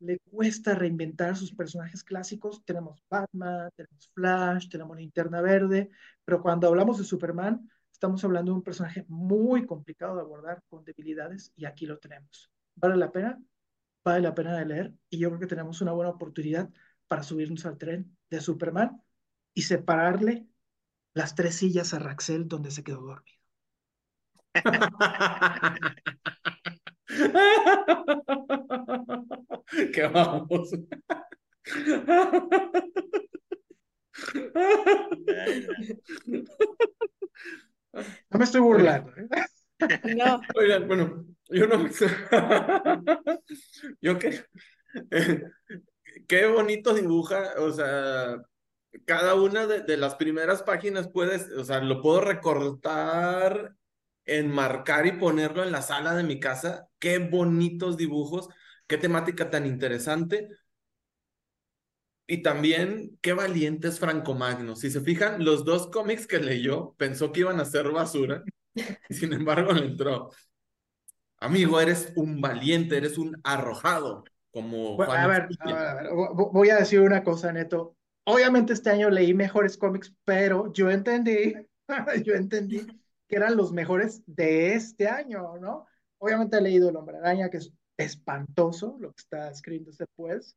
le 0.01 0.19
cuesta 0.21 0.75
reinventar 0.75 1.37
sus 1.37 1.55
personajes 1.55 2.05
clásicos. 2.05 2.65
Tenemos 2.65 3.03
Batman, 3.09 3.71
tenemos 3.77 4.11
Flash, 4.15 4.69
tenemos 4.69 4.97
Linterna 4.97 5.41
Verde, 5.41 5.91
pero 6.25 6.43
cuando 6.43 6.69
hablamos 6.69 6.99
de 6.99 7.05
Superman, 7.05 7.69
estamos 7.93 8.23
hablando 8.25 8.53
de 8.53 8.59
un 8.59 8.65
personaje 8.65 9.05
muy 9.09 9.66
complicado 9.66 10.16
de 10.16 10.23
abordar, 10.23 10.62
con 10.69 10.85
debilidades, 10.85 11.53
y 11.57 11.65
aquí 11.65 11.87
lo 11.87 11.99
tenemos. 11.99 12.51
¿Vale 12.75 12.97
la 12.97 13.11
pena? 13.11 13.41
Vale 14.05 14.21
la 14.21 14.35
pena 14.35 14.59
de 14.59 14.66
leer, 14.66 14.95
y 15.09 15.19
yo 15.19 15.31
creo 15.31 15.41
que 15.41 15.47
tenemos 15.47 15.81
una 15.81 15.93
buena 15.93 16.11
oportunidad 16.11 16.71
para 17.09 17.23
subirnos 17.23 17.65
al 17.66 17.79
tren 17.79 18.16
de 18.31 18.41
Superman 18.41 19.03
y 19.55 19.62
separarle 19.62 20.47
las 21.15 21.35
tres 21.35 21.57
sillas 21.57 21.95
a 21.95 21.99
Raxel 21.99 22.49
donde 22.49 22.71
se 22.71 22.85
quedó 22.85 23.01
dormido. 23.03 23.39
que 29.93 30.07
vamos. 30.09 30.70
No 38.31 38.39
me 38.39 38.45
estoy 38.45 38.61
burlando. 38.61 39.12
¿eh? 39.16 39.28
No, 40.16 40.41
Oigan, 40.57 40.89
bueno, 40.89 41.27
yo 41.49 41.66
no. 41.66 41.89
Yo 44.01 44.19
qué. 44.19 44.45
Qué 46.27 46.47
bonito 46.47 46.95
dibuja, 46.95 47.55
o 47.59 47.70
sea, 47.73 48.43
cada 49.05 49.35
una 49.35 49.66
de, 49.66 49.82
de 49.82 49.97
las 49.97 50.15
primeras 50.15 50.62
páginas 50.62 51.09
puedes, 51.09 51.51
o 51.51 51.65
sea, 51.65 51.81
lo 51.81 52.01
puedo 52.01 52.20
recortar, 52.20 53.74
enmarcar 54.27 55.07
y 55.07 55.13
ponerlo 55.13 55.63
en 55.65 55.73
la 55.73 55.83
sala 55.83 56.15
de 56.15 56.23
mi 56.25 56.41
casa. 56.41 56.89
Qué 56.99 57.19
bonitos 57.19 57.97
dibujos, 57.97 58.49
qué 58.87 58.99
temática 58.99 59.51
tan 59.51 59.67
interesante. 59.67 60.49
Y 62.27 62.43
también, 62.43 63.19
qué 63.21 63.35
valiente 63.35 63.89
es 63.89 64.01
Franco 64.01 64.35
Magno. 64.35 64.77
Si 64.77 64.91
se 64.91 65.03
fijan, 65.03 65.45
los 65.45 65.65
dos 65.65 65.89
cómics 65.91 66.27
que 66.27 66.39
leyó, 66.39 66.95
pensó 66.97 67.33
que 67.33 67.41
iban 67.41 67.61
a 67.61 67.67
ser 67.67 67.91
basura, 67.91 68.43
y 69.09 69.15
sin 69.15 69.33
embargo 69.35 69.73
le 69.73 69.87
entró. 69.87 70.31
Amigo, 71.39 71.81
eres 71.81 72.13
un 72.17 72.41
valiente, 72.41 72.97
eres 72.97 73.19
un 73.19 73.41
arrojado, 73.45 74.25
como 74.51 74.97
Bueno, 74.97 75.13
a 75.15 75.27
ver, 75.27 75.53
a 75.59 75.73
ver, 75.73 75.87
a 75.87 75.95
ver, 75.95 76.07
vo- 76.13 76.35
vo- 76.35 76.51
voy 76.53 76.71
a 76.71 76.77
decir 76.77 77.01
una 77.01 77.23
cosa, 77.25 77.53
Neto. 77.53 77.97
Obviamente 78.25 78.73
este 78.73 78.91
año 78.91 79.11
leí 79.11 79.35
mejores 79.35 79.77
cómics, 79.77 80.15
pero 80.25 80.73
yo 80.73 80.91
entendí, 80.91 81.55
yo 82.25 82.35
entendí 82.35 82.87
que 83.29 83.37
eran 83.37 83.57
los 83.57 83.73
mejores 83.73 84.23
de 84.27 84.75
este 84.75 85.09
año, 85.09 85.57
¿no? 85.59 85.87
Obviamente 86.19 86.57
he 86.57 86.61
leído 86.61 86.89
El 86.89 86.97
Hombre 86.97 87.19
Araña, 87.19 87.51
que 87.51 87.59
es 87.59 87.73
espantoso 87.97 88.97
lo 89.01 89.13
que 89.13 89.21
está 89.21 89.51
escribiendo 89.51 89.93
después. 89.97 90.57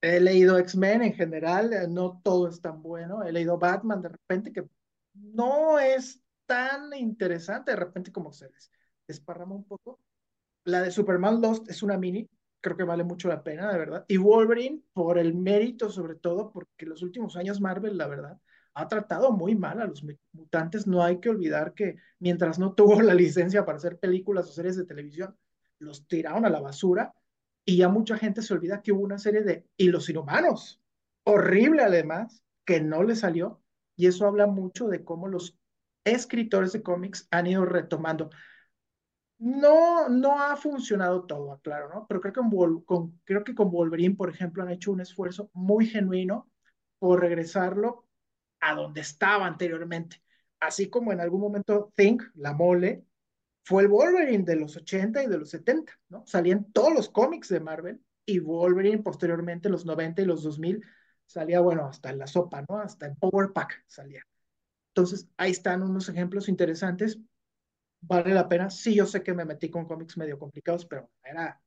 He 0.00 0.20
leído 0.20 0.58
X-Men 0.58 1.02
en 1.02 1.14
general, 1.14 1.72
eh, 1.72 1.86
no 1.88 2.20
todo 2.22 2.48
es 2.48 2.60
tan 2.60 2.82
bueno. 2.82 3.22
He 3.22 3.32
leído 3.32 3.58
Batman 3.58 4.02
de 4.02 4.10
repente, 4.10 4.52
que 4.52 4.68
no 5.14 5.78
es 5.78 6.22
tan 6.46 6.92
interesante, 6.94 7.70
de 7.70 7.76
repente 7.76 8.12
como 8.12 8.32
se 8.32 8.50
les 8.50 8.70
desparrama 9.06 9.54
un 9.54 9.64
poco. 9.64 10.00
La 10.64 10.82
de 10.82 10.90
Superman 10.90 11.40
Lost 11.40 11.70
es 11.70 11.82
una 11.82 11.98
mini, 11.98 12.28
creo 12.60 12.76
que 12.76 12.84
vale 12.84 13.04
mucho 13.04 13.28
la 13.28 13.42
pena, 13.42 13.70
de 13.72 13.78
verdad. 13.78 14.04
Y 14.08 14.16
Wolverine, 14.16 14.82
por 14.92 15.18
el 15.18 15.34
mérito 15.34 15.90
sobre 15.90 16.16
todo, 16.16 16.50
porque 16.50 16.86
los 16.86 17.02
últimos 17.02 17.36
años 17.36 17.60
Marvel, 17.60 17.96
la 17.96 18.06
verdad, 18.08 18.40
ha 18.74 18.88
tratado 18.88 19.32
muy 19.32 19.54
mal 19.54 19.80
a 19.80 19.86
los 19.86 20.02
mu- 20.04 20.12
mutantes. 20.32 20.86
No 20.86 21.02
hay 21.02 21.20
que 21.20 21.30
olvidar 21.30 21.74
que 21.74 21.96
mientras 22.18 22.58
no 22.58 22.74
tuvo 22.74 23.00
la 23.02 23.14
licencia 23.14 23.64
para 23.64 23.78
hacer 23.78 23.98
películas 23.98 24.48
o 24.48 24.52
series 24.52 24.76
de 24.76 24.84
televisión, 24.86 25.36
los 25.78 26.06
tiraron 26.06 26.44
a 26.46 26.50
la 26.50 26.60
basura 26.60 27.14
y 27.64 27.76
ya 27.78 27.88
mucha 27.88 28.16
gente 28.18 28.42
se 28.42 28.54
olvida 28.54 28.82
que 28.82 28.92
hubo 28.92 29.02
una 29.04 29.18
serie 29.18 29.42
de 29.42 29.66
Y 29.76 29.88
los 29.88 30.08
Inhumanos, 30.08 30.80
horrible 31.24 31.82
además, 31.82 32.42
que 32.64 32.80
no 32.80 33.02
le 33.02 33.16
salió. 33.16 33.60
Y 33.96 34.06
eso 34.06 34.26
habla 34.26 34.46
mucho 34.46 34.88
de 34.88 35.04
cómo 35.04 35.28
los 35.28 35.56
escritores 36.04 36.72
de 36.72 36.82
cómics 36.82 37.26
han 37.30 37.46
ido 37.46 37.64
retomando. 37.64 38.30
No, 39.38 40.08
no 40.08 40.40
ha 40.40 40.56
funcionado 40.56 41.24
todo, 41.26 41.60
claro, 41.62 41.88
¿no? 41.92 42.06
Pero 42.06 42.20
creo 42.20 42.32
que, 42.32 42.40
con, 42.40 42.80
con- 42.84 43.20
creo 43.24 43.44
que 43.44 43.54
con 43.54 43.70
Wolverine, 43.70 44.14
por 44.16 44.30
ejemplo, 44.30 44.62
han 44.62 44.70
hecho 44.70 44.92
un 44.92 45.00
esfuerzo 45.00 45.50
muy 45.52 45.86
genuino 45.86 46.48
por 46.98 47.20
regresarlo 47.20 48.03
a 48.64 48.74
donde 48.74 49.00
estaba 49.00 49.46
anteriormente. 49.46 50.22
Así 50.60 50.88
como 50.88 51.12
en 51.12 51.20
algún 51.20 51.40
momento 51.40 51.92
Think, 51.96 52.22
la 52.34 52.52
mole, 52.52 53.04
fue 53.64 53.82
el 53.82 53.88
Wolverine 53.88 54.44
de 54.44 54.56
los 54.56 54.76
80 54.76 55.22
y 55.22 55.26
de 55.26 55.38
los 55.38 55.50
70, 55.50 55.92
¿no? 56.08 56.24
Salían 56.26 56.70
todos 56.72 56.92
los 56.92 57.08
cómics 57.08 57.48
de 57.48 57.60
Marvel 57.60 58.00
y 58.26 58.38
Wolverine 58.38 59.02
posteriormente, 59.02 59.68
en 59.68 59.72
los 59.72 59.86
90 59.86 60.22
y 60.22 60.24
los 60.26 60.42
2000, 60.42 60.82
salía, 61.26 61.60
bueno, 61.60 61.86
hasta 61.86 62.10
en 62.10 62.18
la 62.18 62.26
sopa, 62.26 62.64
¿no? 62.68 62.78
Hasta 62.78 63.06
en 63.06 63.16
Power 63.16 63.52
Pack 63.52 63.84
salía. 63.86 64.22
Entonces, 64.88 65.28
ahí 65.36 65.50
están 65.50 65.82
unos 65.82 66.08
ejemplos 66.08 66.48
interesantes 66.48 67.18
vale 68.06 68.34
la 68.34 68.48
pena. 68.48 68.70
Sí, 68.70 68.94
yo 68.94 69.06
sé 69.06 69.22
que 69.22 69.34
me 69.34 69.44
metí 69.44 69.70
con 69.70 69.86
cómics 69.86 70.16
medio 70.16 70.38
complicados, 70.38 70.86
pero 70.86 71.10
era, 71.22 71.60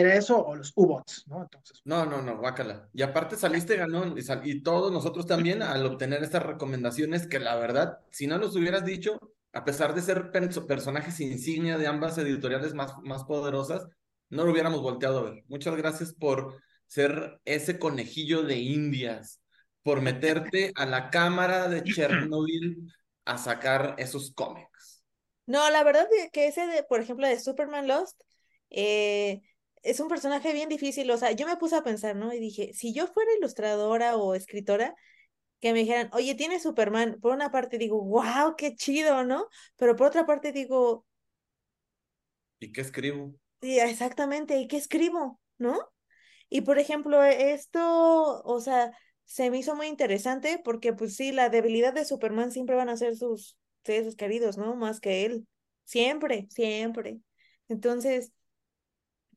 era 0.00 0.14
eso 0.14 0.44
o 0.44 0.54
los 0.56 0.72
U-Bots, 0.76 1.24
¿no? 1.28 1.42
Entonces, 1.42 1.82
No, 1.84 2.04
no, 2.04 2.20
no, 2.20 2.36
guácala. 2.38 2.88
Y 2.92 3.00
aparte 3.02 3.36
saliste 3.36 3.76
ganón 3.76 4.16
y, 4.18 4.22
sal- 4.22 4.42
y 4.46 4.62
todos 4.62 4.92
nosotros 4.92 5.24
también 5.26 5.62
al 5.62 5.86
obtener 5.86 6.22
estas 6.22 6.42
recomendaciones 6.42 7.26
que 7.26 7.38
la 7.38 7.56
verdad, 7.56 8.00
si 8.10 8.26
no 8.26 8.36
nos 8.38 8.54
hubieras 8.56 8.84
dicho, 8.84 9.18
a 9.54 9.64
pesar 9.64 9.94
de 9.94 10.02
ser 10.02 10.30
perso- 10.30 10.66
personajes 10.66 11.18
insignia 11.20 11.78
de 11.78 11.86
ambas 11.86 12.18
editoriales 12.18 12.74
más, 12.74 12.92
más 13.02 13.24
poderosas, 13.24 13.86
no 14.28 14.44
lo 14.44 14.52
hubiéramos 14.52 14.82
volteado 14.82 15.20
a 15.20 15.30
ver. 15.30 15.44
Muchas 15.48 15.74
gracias 15.76 16.12
por 16.12 16.60
ser 16.86 17.40
ese 17.46 17.78
conejillo 17.78 18.42
de 18.42 18.56
indias, 18.58 19.40
por 19.82 20.02
meterte 20.02 20.72
a 20.76 20.84
la 20.84 21.08
cámara 21.10 21.68
de 21.68 21.86
Chernobyl 21.86 22.92
a 23.24 23.38
sacar 23.38 23.94
esos 23.98 24.32
cómics. 24.34 25.02
no, 25.46 25.70
la 25.70 25.82
verdad 25.84 26.06
es 26.18 26.30
que 26.30 26.46
ese, 26.48 26.66
de, 26.66 26.82
por 26.84 27.00
ejemplo, 27.00 27.26
de 27.26 27.40
Superman 27.40 27.86
Lost, 27.88 28.20
eh, 28.70 29.42
es 29.90 30.00
un 30.00 30.08
personaje 30.08 30.52
bien 30.52 30.68
difícil. 30.68 31.10
O 31.10 31.16
sea, 31.18 31.32
yo 31.32 31.46
me 31.46 31.56
puse 31.56 31.76
a 31.76 31.82
pensar, 31.82 32.16
¿no? 32.16 32.32
Y 32.32 32.40
dije, 32.40 32.72
si 32.74 32.92
yo 32.94 33.06
fuera 33.08 33.30
ilustradora 33.38 34.16
o 34.16 34.34
escritora, 34.34 34.94
que 35.60 35.72
me 35.72 35.80
dijeran, 35.80 36.10
oye, 36.14 36.34
tiene 36.36 36.60
Superman, 36.60 37.18
por 37.20 37.32
una 37.34 37.50
parte 37.52 37.78
digo, 37.78 38.02
wow, 38.04 38.56
qué 38.56 38.76
chido, 38.76 39.24
¿no? 39.24 39.48
Pero 39.76 39.96
por 39.96 40.08
otra 40.08 40.26
parte 40.26 40.52
digo, 40.52 41.06
¿Y 42.60 42.72
qué 42.72 42.80
escribo? 42.82 43.34
sí, 43.60 43.78
exactamente, 43.80 44.58
¿y 44.58 44.68
qué 44.68 44.76
escribo? 44.76 45.40
¿No? 45.58 45.78
Y 46.50 46.62
por 46.62 46.78
ejemplo, 46.78 47.22
esto, 47.24 48.42
o 48.44 48.60
sea, 48.60 48.92
se 49.24 49.50
me 49.50 49.58
hizo 49.58 49.76
muy 49.76 49.86
interesante 49.88 50.60
porque 50.64 50.92
pues 50.94 51.16
sí, 51.16 51.32
la 51.32 51.50
debilidad 51.50 51.94
de 51.94 52.04
Superman 52.04 52.52
siempre 52.52 52.76
van 52.76 52.88
a 52.90 52.96
ser 52.96 53.16
sus 53.16 53.58
seres 53.84 54.16
queridos, 54.16 54.58
¿no? 54.58 54.76
Más 54.76 55.00
que 55.00 55.26
él. 55.26 55.48
Siempre, 55.84 56.48
siempre. 56.50 57.20
Entonces, 57.68 58.32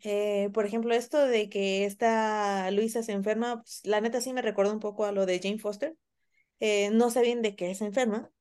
eh, 0.03 0.49
por 0.53 0.65
ejemplo, 0.65 0.93
esto 0.93 1.25
de 1.25 1.49
que 1.49 1.85
esta 1.85 2.69
Luisa 2.71 3.03
se 3.03 3.11
enferma, 3.13 3.61
pues, 3.61 3.81
la 3.85 4.01
neta 4.01 4.21
sí 4.21 4.33
me 4.33 4.41
recordó 4.41 4.73
un 4.73 4.79
poco 4.79 5.05
a 5.05 5.11
lo 5.11 5.25
de 5.25 5.39
Jane 5.41 5.59
Foster. 5.59 5.95
Eh, 6.59 6.89
no 6.91 7.09
sé 7.11 7.21
bien 7.21 7.41
de 7.41 7.55
qué 7.55 7.73
se 7.75 7.85
enferma, 7.85 8.31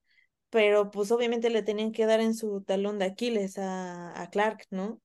pero 0.50 0.90
pues 0.90 1.10
obviamente 1.12 1.50
le 1.50 1.62
tenían 1.62 1.92
que 1.92 2.06
dar 2.06 2.20
en 2.20 2.34
su 2.34 2.62
talón 2.62 2.98
de 2.98 3.06
Aquiles 3.06 3.58
a, 3.58 4.20
a 4.20 4.30
Clark, 4.30 4.66
¿no? 4.70 5.02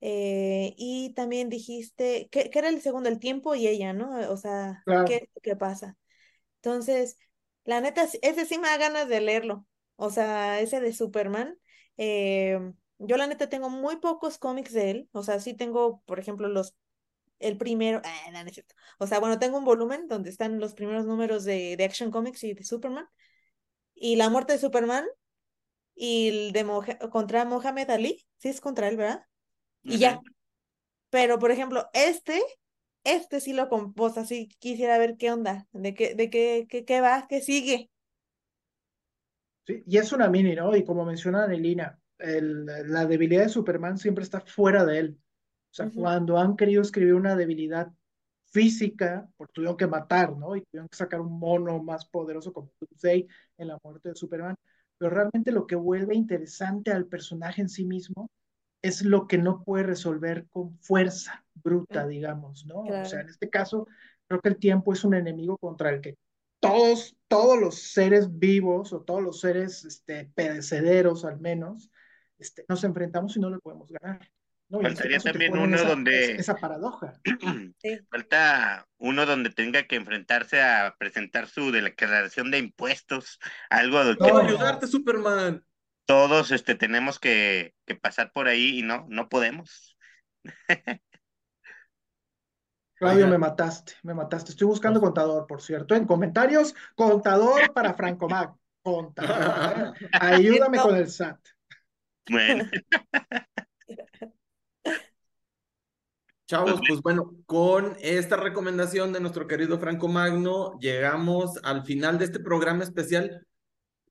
Eh, 0.00 0.74
y 0.76 1.12
también 1.14 1.48
dijiste 1.48 2.28
que, 2.30 2.50
que 2.50 2.58
era 2.58 2.68
el 2.68 2.80
segundo, 2.82 3.08
el 3.08 3.18
tiempo 3.18 3.54
y 3.54 3.66
ella, 3.68 3.92
¿no? 3.92 4.30
O 4.32 4.36
sea, 4.36 4.84
claro. 4.84 5.06
¿qué, 5.06 5.30
qué 5.42 5.56
pasa? 5.56 5.96
Entonces, 6.56 7.18
la 7.64 7.80
neta, 7.80 8.06
ese 8.22 8.46
sí 8.46 8.58
me 8.58 8.68
da 8.68 8.76
ganas 8.78 9.08
de 9.08 9.20
leerlo. 9.20 9.66
O 9.96 10.10
sea, 10.10 10.60
ese 10.60 10.80
de 10.80 10.92
Superman. 10.92 11.58
eh, 11.96 12.58
yo 12.98 13.16
la 13.16 13.26
neta 13.26 13.48
tengo 13.48 13.70
muy 13.70 13.96
pocos 13.96 14.38
cómics 14.38 14.72
de 14.72 14.90
él. 14.90 15.08
O 15.12 15.22
sea, 15.22 15.40
sí 15.40 15.54
tengo, 15.54 16.02
por 16.06 16.18
ejemplo, 16.18 16.48
los, 16.48 16.74
el 17.38 17.56
primero, 17.58 18.00
ah, 18.04 18.30
no, 18.32 18.42
no 18.42 18.48
es 18.48 18.54
cierto. 18.54 18.74
O 18.98 19.06
sea, 19.06 19.20
bueno, 19.20 19.38
tengo 19.38 19.58
un 19.58 19.64
volumen 19.64 20.08
donde 20.08 20.30
están 20.30 20.58
los 20.60 20.74
primeros 20.74 21.06
números 21.06 21.44
de, 21.44 21.76
de 21.76 21.84
Action 21.84 22.10
Comics 22.10 22.44
y 22.44 22.54
de 22.54 22.64
Superman. 22.64 23.06
Y 23.94 24.16
la 24.16 24.28
muerte 24.28 24.54
de 24.54 24.58
Superman 24.58 25.06
y 25.94 26.28
el 26.28 26.52
de 26.52 26.98
contra 27.10 27.44
Mohamed 27.44 27.90
Ali. 27.90 28.26
Sí 28.38 28.48
es 28.48 28.60
contra 28.60 28.88
él, 28.88 28.96
¿verdad? 28.96 29.26
Y 29.82 29.98
ya. 29.98 30.20
Pero, 31.10 31.38
por 31.38 31.50
ejemplo, 31.50 31.88
este, 31.94 32.42
este 33.04 33.40
sí 33.40 33.52
lo 33.52 33.68
composta, 33.68 34.24
sí 34.24 34.48
quisiera 34.58 34.98
ver 34.98 35.16
qué 35.16 35.32
onda, 35.32 35.66
de 35.72 35.94
qué, 35.94 36.14
de 36.14 36.28
qué, 36.28 36.66
qué, 36.68 36.84
qué 36.84 37.00
va, 37.00 37.26
qué 37.28 37.40
sigue. 37.40 37.90
Sí, 39.66 39.82
y 39.86 39.98
es 39.98 40.12
una 40.12 40.28
mini, 40.28 40.54
¿no? 40.54 40.74
Y 40.76 40.84
como 40.84 41.04
menciona 41.04 41.44
Anelina, 41.44 41.98
el- 42.18 42.66
la 42.66 43.06
debilidad 43.06 43.42
de 43.44 43.48
Superman 43.48 43.98
siempre 43.98 44.24
está 44.24 44.40
fuera 44.40 44.84
de 44.84 44.98
él. 44.98 45.18
O 45.70 45.74
sea, 45.74 45.86
Ujú. 45.86 46.00
cuando 46.00 46.38
han 46.38 46.56
querido 46.56 46.82
escribir 46.82 47.14
una 47.14 47.36
debilidad 47.36 47.92
física, 48.46 49.28
porque 49.36 49.52
tuvieron 49.54 49.76
que 49.76 49.86
matar, 49.86 50.36
¿no? 50.36 50.56
Y 50.56 50.62
tuvieron 50.62 50.88
que 50.88 50.96
sacar 50.96 51.20
un 51.20 51.38
mono 51.38 51.82
más 51.82 52.06
poderoso 52.06 52.52
como 52.52 52.72
Doomsday 52.80 53.26
en 53.58 53.68
la 53.68 53.78
muerte 53.84 54.10
de 54.10 54.14
Superman. 54.14 54.56
Pero 54.98 55.10
realmente 55.10 55.52
lo 55.52 55.66
que 55.66 55.76
vuelve 55.76 56.14
interesante 56.14 56.90
al 56.92 57.06
personaje 57.06 57.60
en 57.60 57.68
sí 57.68 57.84
mismo 57.84 58.30
es 58.82 59.02
lo 59.04 59.26
que 59.26 59.38
no 59.38 59.62
puede 59.64 59.84
resolver 59.84 60.46
con 60.48 60.78
fuerza 60.78 61.44
bruta, 61.54 62.06
digamos, 62.06 62.64
¿no? 62.66 62.80
O 62.80 63.04
sea, 63.04 63.20
Claro. 63.20 63.20
en 63.20 63.28
este 63.30 63.50
caso, 63.50 63.86
creo 64.28 64.40
que 64.40 64.48
el 64.50 64.58
tiempo 64.58 64.92
es 64.92 65.04
un 65.04 65.14
enemigo 65.14 65.58
contra 65.58 65.90
el 65.90 66.00
que 66.00 66.16
todos, 66.60 67.16
todos 67.28 67.58
los 67.60 67.74
seres 67.92 68.38
vivos 68.38 68.92
o 68.92 69.02
todos 69.02 69.22
los 69.22 69.40
seres 69.40 69.84
este, 69.84 70.26
perecederos 70.34 71.24
al 71.24 71.40
menos, 71.40 71.90
este, 72.38 72.64
nos 72.68 72.84
enfrentamos 72.84 73.36
y 73.36 73.40
no 73.40 73.50
le 73.50 73.58
podemos 73.58 73.90
ganar. 73.90 74.28
¿no? 74.68 74.80
Este 74.80 74.94
Faltaría 74.94 75.18
también 75.20 75.56
uno 75.56 75.76
esa, 75.76 75.88
donde- 75.88 76.32
esa, 76.32 76.56
paradoja. 76.56 77.12
Sí. 77.80 78.00
Falta 78.10 78.86
uno 78.98 79.24
donde 79.26 79.50
tenga 79.50 79.84
que 79.84 79.96
enfrentarse 79.96 80.60
a 80.60 80.94
presentar 80.98 81.46
su 81.48 81.70
declaración 81.70 82.50
de 82.50 82.58
impuestos, 82.58 83.38
algo 83.70 84.04
de 84.04 84.16
No. 84.16 84.38
ayudarte, 84.38 84.86
Superman. 84.86 85.64
todos 86.04 86.50
este, 86.50 86.74
tenemos 86.74 87.18
que, 87.20 87.74
que 87.86 87.94
pasar 87.94 88.32
por 88.32 88.48
ahí 88.48 88.78
y 88.80 88.82
no, 88.82 89.06
no 89.08 89.28
podemos. 89.28 89.96
Claudio, 92.98 93.28
me 93.28 93.36
mataste, 93.36 93.92
me 94.02 94.14
mataste. 94.14 94.52
Estoy 94.52 94.66
buscando 94.68 95.00
contador, 95.00 95.46
por 95.46 95.60
cierto. 95.60 95.94
En 95.94 96.06
comentarios, 96.06 96.74
contador 96.94 97.72
para 97.74 97.92
Franco 97.94 98.26
Mag. 98.28 98.54
Contador. 98.82 99.94
Ayúdame 100.12 100.78
con 100.78 100.96
el 100.96 101.08
SAT. 101.10 101.38
Bueno, 102.30 102.68
Chavos, 106.46 106.80
pues 106.86 107.00
bueno, 107.02 107.36
con 107.46 107.96
esta 108.00 108.36
recomendación 108.36 109.12
de 109.12 109.18
nuestro 109.18 109.48
querido 109.48 109.80
Franco 109.80 110.06
Magno, 110.06 110.78
llegamos 110.78 111.58
al 111.64 111.84
final 111.84 112.20
de 112.20 112.26
este 112.26 112.38
programa 112.38 112.84
especial. 112.84 113.44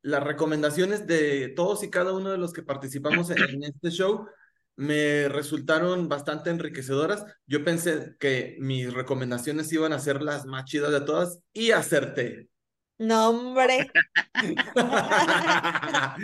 Las 0.01 0.21
recomendaciones 0.21 1.07
de 1.07 1.53
todos 1.55 1.81
y 1.83 1.89
cada 1.89 2.11
uno 2.11 2.31
de 2.31 2.37
los 2.37 2.51
que 2.51 2.61
participamos 2.61 3.29
en, 3.29 3.41
en 3.41 3.63
este 3.63 3.89
show 3.89 4.27
me 4.75 5.29
resultaron 5.29 6.09
bastante 6.09 6.49
enriquecedoras. 6.49 7.25
Yo 7.47 7.63
pensé 7.63 8.17
que 8.19 8.57
mis 8.59 8.93
recomendaciones 8.93 9.71
iban 9.71 9.93
a 9.93 9.99
ser 9.99 10.21
las 10.21 10.45
más 10.45 10.65
chidas 10.65 10.91
de 10.91 11.01
todas 11.01 11.39
y 11.53 11.71
acerté. 11.71 12.49
No, 12.97 13.30
hombre. 13.30 13.91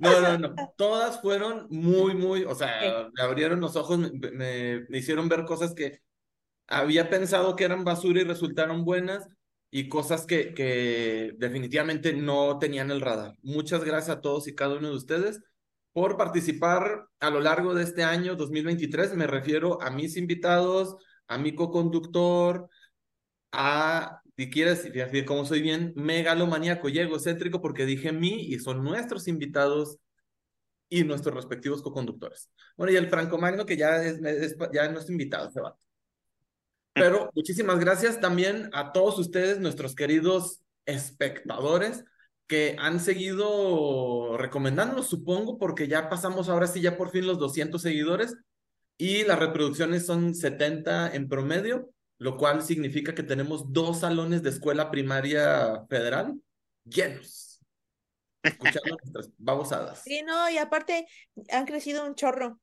No, 0.00 0.20
no, 0.20 0.38
no. 0.38 0.54
Todas 0.76 1.20
fueron 1.20 1.66
muy, 1.70 2.14
muy, 2.14 2.44
o 2.44 2.54
sea, 2.54 3.08
me 3.14 3.22
abrieron 3.22 3.60
los 3.60 3.76
ojos, 3.76 3.98
me, 3.98 4.10
me- 4.30 4.86
me 4.88 4.98
hicieron 4.98 5.28
ver 5.28 5.44
cosas 5.44 5.74
que 5.74 6.00
había 6.68 7.10
pensado 7.10 7.56
que 7.56 7.64
eran 7.64 7.84
basura 7.84 8.20
y 8.20 8.24
resultaron 8.24 8.84
buenas 8.84 9.28
y 9.70 9.88
cosas 9.88 10.26
que, 10.26 10.54
que 10.54 11.32
definitivamente 11.38 12.12
no 12.14 12.58
tenían 12.58 12.90
el 12.90 13.00
radar. 13.00 13.34
Muchas 13.42 13.84
gracias 13.84 14.18
a 14.18 14.20
todos 14.20 14.48
y 14.48 14.54
cada 14.54 14.76
uno 14.76 14.88
de 14.90 14.96
ustedes 14.96 15.40
por 15.92 16.16
participar 16.16 17.06
a 17.20 17.30
lo 17.30 17.40
largo 17.40 17.74
de 17.74 17.82
este 17.84 18.04
año 18.04 18.36
2023. 18.36 19.14
Me 19.16 19.26
refiero 19.26 19.80
a 19.82 19.90
mis 19.90 20.16
invitados, 20.16 20.96
a 21.28 21.38
mi 21.38 21.54
co-conductor, 21.54 22.68
a, 23.52 24.22
si 24.36 24.50
quieres, 24.50 24.88
cómo 25.26 25.44
soy 25.44 25.62
bien 25.62 25.92
megalomaníaco 25.96 26.88
y 26.88 26.98
egocéntrico 26.98 27.60
porque 27.62 27.86
dije 27.86 28.12
mí 28.12 28.42
y 28.48 28.58
son 28.58 28.84
nuestros 28.84 29.28
invitados 29.28 29.98
y 30.88 31.04
nuestros 31.04 31.34
respectivos 31.34 31.82
co-conductores. 31.82 32.50
Bueno, 32.76 32.92
y 32.92 32.96
el 32.96 33.08
Franco 33.08 33.38
Magno 33.38 33.66
que 33.66 33.76
ya 33.76 34.02
es, 34.04 34.20
es- 34.24 34.56
ya 34.72 34.84
es 34.86 34.92
nuestro 34.92 35.12
invitado, 35.12 35.50
se 35.50 35.60
va. 35.60 35.76
Pero 36.92 37.30
muchísimas 37.34 37.78
gracias 37.78 38.20
también 38.20 38.70
a 38.72 38.92
todos 38.92 39.18
ustedes, 39.18 39.60
nuestros 39.60 39.94
queridos 39.94 40.62
espectadores, 40.86 42.04
que 42.46 42.76
han 42.78 43.00
seguido 43.00 44.36
recomendándonos, 44.38 45.08
supongo, 45.08 45.58
porque 45.58 45.88
ya 45.88 46.08
pasamos 46.08 46.48
ahora 46.48 46.66
sí, 46.68 46.80
ya 46.80 46.96
por 46.96 47.10
fin 47.10 47.26
los 47.26 47.38
200 47.38 47.82
seguidores 47.82 48.36
y 48.98 49.24
las 49.24 49.38
reproducciones 49.38 50.06
son 50.06 50.34
70 50.34 51.12
en 51.14 51.28
promedio, 51.28 51.90
lo 52.18 52.36
cual 52.36 52.62
significa 52.62 53.14
que 53.14 53.22
tenemos 53.22 53.72
dos 53.72 54.00
salones 54.00 54.42
de 54.42 54.50
escuela 54.50 54.90
primaria 54.90 55.84
federal 55.88 56.40
llenos, 56.84 57.60
escuchando 58.42 58.96
nuestras 59.02 59.30
babosadas. 59.38 60.04
Sí, 60.04 60.22
no, 60.22 60.48
y 60.50 60.58
aparte 60.58 61.06
han 61.50 61.66
crecido 61.66 62.06
un 62.06 62.14
chorro. 62.14 62.60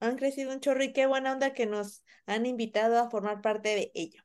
Han 0.00 0.16
crecido 0.16 0.52
un 0.52 0.60
chorro 0.60 0.84
y 0.84 0.92
qué 0.94 1.06
buena 1.06 1.32
onda 1.32 1.54
que 1.54 1.66
nos 1.66 2.04
han 2.26 2.46
invitado 2.46 2.98
a 2.98 3.10
formar 3.10 3.42
parte 3.42 3.70
de 3.70 3.92
ello. 3.94 4.22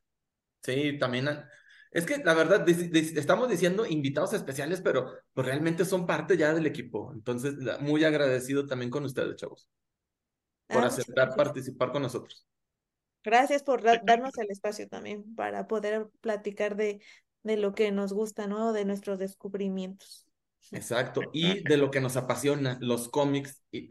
Sí, 0.62 0.98
también. 0.98 1.28
han- 1.28 1.48
Es 1.90 2.06
que 2.06 2.18
la 2.18 2.34
verdad, 2.34 2.68
estamos 2.68 3.48
diciendo 3.48 3.86
invitados 3.86 4.32
especiales, 4.32 4.80
pero 4.80 5.12
pues, 5.32 5.46
realmente 5.46 5.84
son 5.84 6.06
parte 6.06 6.36
ya 6.36 6.52
del 6.52 6.66
equipo. 6.66 7.12
Entonces, 7.14 7.54
muy 7.80 8.02
agradecido 8.04 8.66
también 8.66 8.90
con 8.90 9.04
ustedes, 9.04 9.36
chavos, 9.36 9.68
por 10.70 10.84
Ah, 10.84 10.88
muchas 10.90 11.14
aceptar 11.14 11.34
participar 11.36 11.90
con 11.92 12.02
nosotros. 12.02 12.46
Gracias 13.24 13.62
por 13.62 13.82
da- 13.82 14.00
darnos 14.04 14.36
el 14.38 14.50
espacio 14.50 14.86
también 14.86 15.34
para 15.34 15.66
poder 15.66 16.08
platicar 16.20 16.76
de, 16.76 17.00
de 17.42 17.56
lo 17.56 17.74
que 17.74 17.90
nos 17.90 18.12
gusta, 18.12 18.46
¿no? 18.46 18.72
De 18.72 18.84
nuestros 18.84 19.18
descubrimientos. 19.18 20.26
Exacto. 20.70 21.22
Y 21.32 21.62
de 21.62 21.76
lo 21.76 21.90
que 21.90 22.00
nos 22.00 22.16
apasiona, 22.16 22.78
los 22.80 23.08
cómics. 23.08 23.62
Y... 23.72 23.90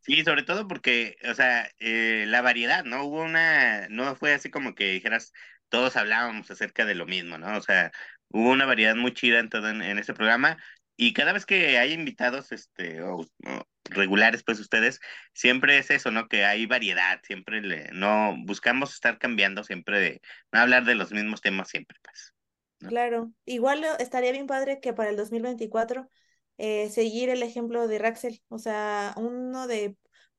sí, 0.00 0.24
sobre 0.24 0.42
todo 0.42 0.66
porque, 0.66 1.16
o 1.30 1.34
sea, 1.34 1.70
eh, 1.78 2.24
la 2.26 2.42
variedad, 2.42 2.84
¿no? 2.84 3.04
Hubo 3.04 3.22
una, 3.22 3.88
no 3.88 4.16
fue 4.16 4.34
así 4.34 4.50
como 4.50 4.74
que 4.74 4.92
dijeras, 4.92 5.32
todos 5.68 5.96
hablábamos 5.96 6.50
acerca 6.50 6.84
de 6.84 6.94
lo 6.94 7.06
mismo, 7.06 7.38
¿no? 7.38 7.56
O 7.56 7.62
sea, 7.62 7.92
hubo 8.28 8.50
una 8.50 8.66
variedad 8.66 8.94
muy 8.94 9.12
chida 9.12 9.40
en 9.40 9.48
todo 9.48 9.68
en, 9.68 9.82
en 9.82 9.98
este 9.98 10.14
programa 10.14 10.58
y 10.96 11.12
cada 11.12 11.32
vez 11.32 11.46
que 11.46 11.78
hay 11.78 11.92
invitados, 11.92 12.52
este, 12.52 13.02
o, 13.02 13.20
o 13.20 13.26
regulares, 13.84 14.42
pues 14.44 14.60
ustedes, 14.60 15.00
siempre 15.32 15.78
es 15.78 15.90
eso, 15.90 16.10
¿no? 16.10 16.28
Que 16.28 16.44
hay 16.44 16.66
variedad, 16.66 17.20
siempre 17.22 17.60
le, 17.60 17.90
no, 17.92 18.36
buscamos 18.44 18.92
estar 18.94 19.18
cambiando 19.18 19.64
siempre 19.64 20.00
de, 20.00 20.20
no 20.52 20.60
hablar 20.60 20.84
de 20.84 20.94
los 20.94 21.12
mismos 21.12 21.40
temas 21.40 21.68
siempre, 21.68 21.98
pues. 22.02 22.34
¿no? 22.80 22.88
Claro, 22.88 23.32
igual 23.44 23.84
estaría 23.98 24.32
bien 24.32 24.46
padre 24.46 24.80
que 24.80 24.92
para 24.92 25.10
el 25.10 25.16
2024 25.16 26.08
eh, 26.58 26.90
seguir 26.90 27.28
el 27.28 27.42
ejemplo 27.42 27.88
de 27.88 27.98
Raxel, 27.98 28.42
o 28.48 28.58
sea, 28.58 29.14
uno 29.16 29.66
de 29.66 29.96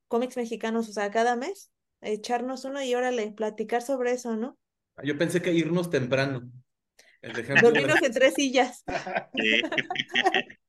cómics 0.07 0.37
mexicanos, 0.37 0.89
o 0.89 0.93
sea, 0.93 1.09
cada 1.11 1.35
mes 1.35 1.71
echarnos 2.03 2.65
uno 2.65 2.83
y 2.83 2.93
órale, 2.95 3.31
platicar 3.31 3.81
sobre 3.81 4.11
eso, 4.11 4.35
¿no? 4.35 4.57
Yo 5.03 5.17
pensé 5.17 5.41
que 5.41 5.53
irnos 5.53 5.89
temprano. 5.89 6.51
El 7.23 7.61
Dormirnos 7.61 8.01
en 8.01 8.11
tres 8.11 8.33
sillas. 8.35 8.83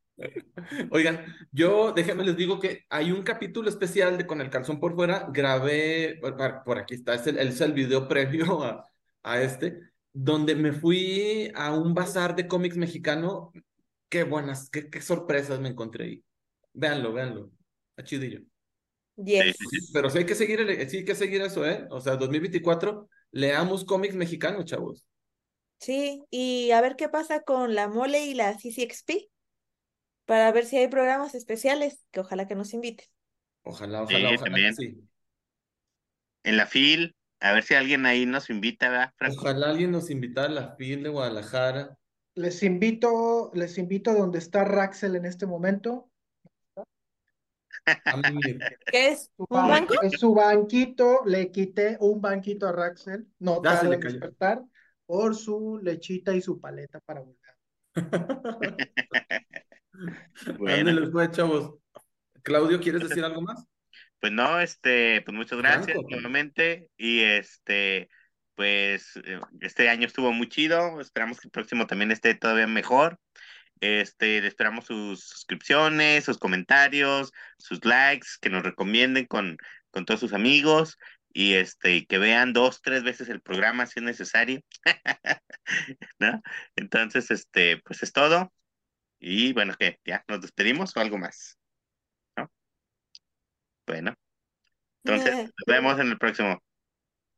Oigan, 0.91 1.25
yo 1.51 1.93
déjenme 1.93 2.23
les 2.25 2.37
digo 2.37 2.61
que 2.61 2.85
hay 2.89 3.11
un 3.11 3.25
capítulo 3.25 3.69
especial 3.69 4.17
de 4.17 4.27
Con 4.27 4.41
el 4.41 4.49
calzón 4.49 4.79
por 4.79 4.95
fuera, 4.95 5.29
grabé, 5.33 6.19
por, 6.21 6.63
por 6.65 6.79
aquí 6.79 6.95
está, 6.95 7.15
es 7.15 7.27
el, 7.27 7.39
es 7.39 7.61
el 7.61 7.73
video 7.73 8.07
previo 8.09 8.63
a, 8.63 8.89
a 9.25 9.43
este, 9.43 9.81
donde 10.13 10.55
me 10.55 10.73
fui 10.73 11.51
a 11.57 11.75
un 11.75 11.93
bazar 11.95 12.37
de 12.37 12.47
cómics 12.47 12.77
mexicano. 12.77 13.53
Qué 14.09 14.23
buenas, 14.23 14.71
qué, 14.71 14.89
qué 14.89 15.01
sorpresas 15.01 15.59
me 15.59 15.71
encontré 15.71 16.05
ahí. 16.05 16.25
Véanlo, 16.73 17.13
véanlo. 17.13 17.51
Está 17.91 18.05
chidillo. 18.05 18.41
Yes. 19.17 19.57
Pero 19.93 20.09
sí 20.09 20.19
hay 20.19 20.27
que 20.27 20.37
seguir, 20.37 20.61
el- 20.61 20.89
sí 20.89 20.99
hay 20.99 21.05
que 21.05 21.17
seguir 21.17 21.43
eso, 21.43 21.67
¿eh? 21.67 21.87
O 21.91 22.01
sea, 22.01 22.15
2024, 22.17 23.09
leamos 23.33 23.85
cómics 23.85 24.15
mexicanos, 24.15 24.65
chavos. 24.67 25.05
Sí, 25.79 26.25
y 26.31 26.71
a 26.71 26.81
ver 26.81 26.97
qué 26.97 27.09
pasa 27.09 27.43
con 27.43 27.75
la 27.75 27.89
Mole 27.89 28.25
y 28.27 28.35
la 28.35 28.55
CCXP, 28.59 29.31
para 30.27 30.53
ver 30.53 30.67
si 30.67 30.79
hay 30.79 30.89
programas 30.89 31.35
especiales, 31.35 32.07
que 32.13 32.21
ojalá 32.21 32.47
que 32.49 32.55
nos 32.57 32.75
inviten. 32.75 33.07
Ojalá, 33.65 34.03
ojalá, 34.03 34.19
Sí, 34.31 34.35
ojalá 34.37 34.39
que 34.39 34.45
también. 34.45 34.75
sí. 34.75 35.09
En 36.45 36.57
la 36.57 36.63
FIL, 36.65 37.17
a 37.41 37.53
ver 37.53 37.65
si 37.65 37.75
alguien 37.75 38.07
ahí 38.07 38.25
nos 38.25 38.49
invita, 38.49 38.89
¿verdad, 38.89 39.13
Franco? 39.19 39.43
Ojalá 39.43 39.71
alguien 39.71 39.91
nos 39.91 40.11
invitara 40.11 40.47
a 40.49 40.51
la 40.53 40.75
FIL 40.77 41.03
de 41.03 41.09
Guadalajara. 41.11 41.99
Les 42.37 42.63
invito, 42.63 43.51
les 43.55 43.77
invito 43.79 44.11
a 44.13 44.15
donde 44.15 44.39
está 44.39 44.65
Raxel 44.65 45.17
en 45.17 45.25
este 45.27 45.47
momento. 45.47 46.11
¿Qué 48.91 49.09
es? 49.09 49.31
Su 49.37 49.47
¿Un 49.51 49.61
ban- 49.63 49.69
banco? 49.69 49.95
Es 50.03 50.21
su 50.21 50.35
banquito, 50.35 51.21
le 51.27 51.51
quité 51.51 51.97
un 52.01 52.21
banquito 52.21 52.67
a 52.69 52.73
Raxel, 52.73 53.27
no 53.39 53.63
Ya 53.63 53.77
se 53.77 53.77
tarda 53.77 53.91
le 53.91 53.97
en 53.97 54.01
cayó. 54.01 54.21
despertar, 54.21 54.65
por 55.07 55.35
su 55.35 55.81
lechita 55.83 56.35
y 56.35 56.41
su 56.41 56.61
paleta 56.61 57.01
para 57.01 57.21
volver. 57.21 57.55
Bueno, 60.59 60.91
Ándale, 60.91 61.09
pues, 61.09 61.31
chavos. 61.31 61.79
Claudio, 62.43 62.81
¿quieres 62.81 63.09
decir 63.09 63.25
algo 63.25 63.43
más? 63.43 63.65
pues 64.25 64.33
no, 64.33 64.59
este, 64.59 65.21
pues 65.21 65.37
muchas 65.37 65.59
gracias 65.59 65.85
Franco, 65.85 66.09
nuevamente 66.09 66.89
y 66.97 67.21
este, 67.21 68.09
pues 68.55 69.17
eh, 69.23 69.39
este 69.61 69.91
año 69.91 70.07
estuvo 70.07 70.33
muy 70.33 70.49
chido, 70.49 70.99
esperamos 70.99 71.39
que 71.39 71.49
el 71.49 71.53
próximo 71.53 71.87
también 71.87 72.11
esté 72.11 72.35
todavía 72.35 72.67
mejor. 72.67 73.21
Este, 73.81 74.41
le 74.41 74.49
esperamos 74.49 74.87
sus 74.87 75.25
suscripciones, 75.25 76.25
sus 76.25 76.39
comentarios, 76.39 77.33
sus 77.59 77.85
likes, 77.85 78.29
que 78.41 78.49
nos 78.49 78.63
recomienden 78.63 79.27
con, 79.27 79.59
con 79.91 80.07
todos 80.07 80.21
sus 80.21 80.33
amigos 80.33 80.97
y 81.35 81.55
este, 81.55 81.97
y 81.97 82.07
que 82.07 82.19
vean 82.19 82.53
dos, 82.53 82.81
tres 82.81 83.03
veces 83.03 83.29
el 83.29 83.43
programa 83.43 83.87
si 83.87 83.99
es 83.99 84.05
necesario. 84.05 84.61
¿No? 86.21 86.41
Entonces, 86.77 87.31
este, 87.33 87.83
pues 87.85 88.03
es 88.05 88.13
todo. 88.13 88.53
Y 89.19 89.53
bueno, 89.53 89.75
que 89.79 89.99
ya 90.05 90.25
nos 90.29 90.41
despedimos 90.41 90.97
o 90.97 91.01
algo 91.01 91.19
más. 91.19 91.59
¿No? 92.37 92.51
Bueno, 93.87 94.15
entonces 95.03 95.35
nos 95.59 95.67
vemos 95.67 95.99
en 95.99 96.09
el 96.09 96.19
próximo. 96.19 96.63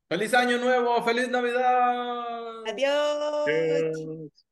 ¡Feliz 0.09 0.35
Año 0.35 0.59
Nuevo! 0.59 1.03
¡Feliz 1.03 1.29
Navidad! 1.31 2.65
Adiós. 2.69 3.49
Adiós. 3.49 4.46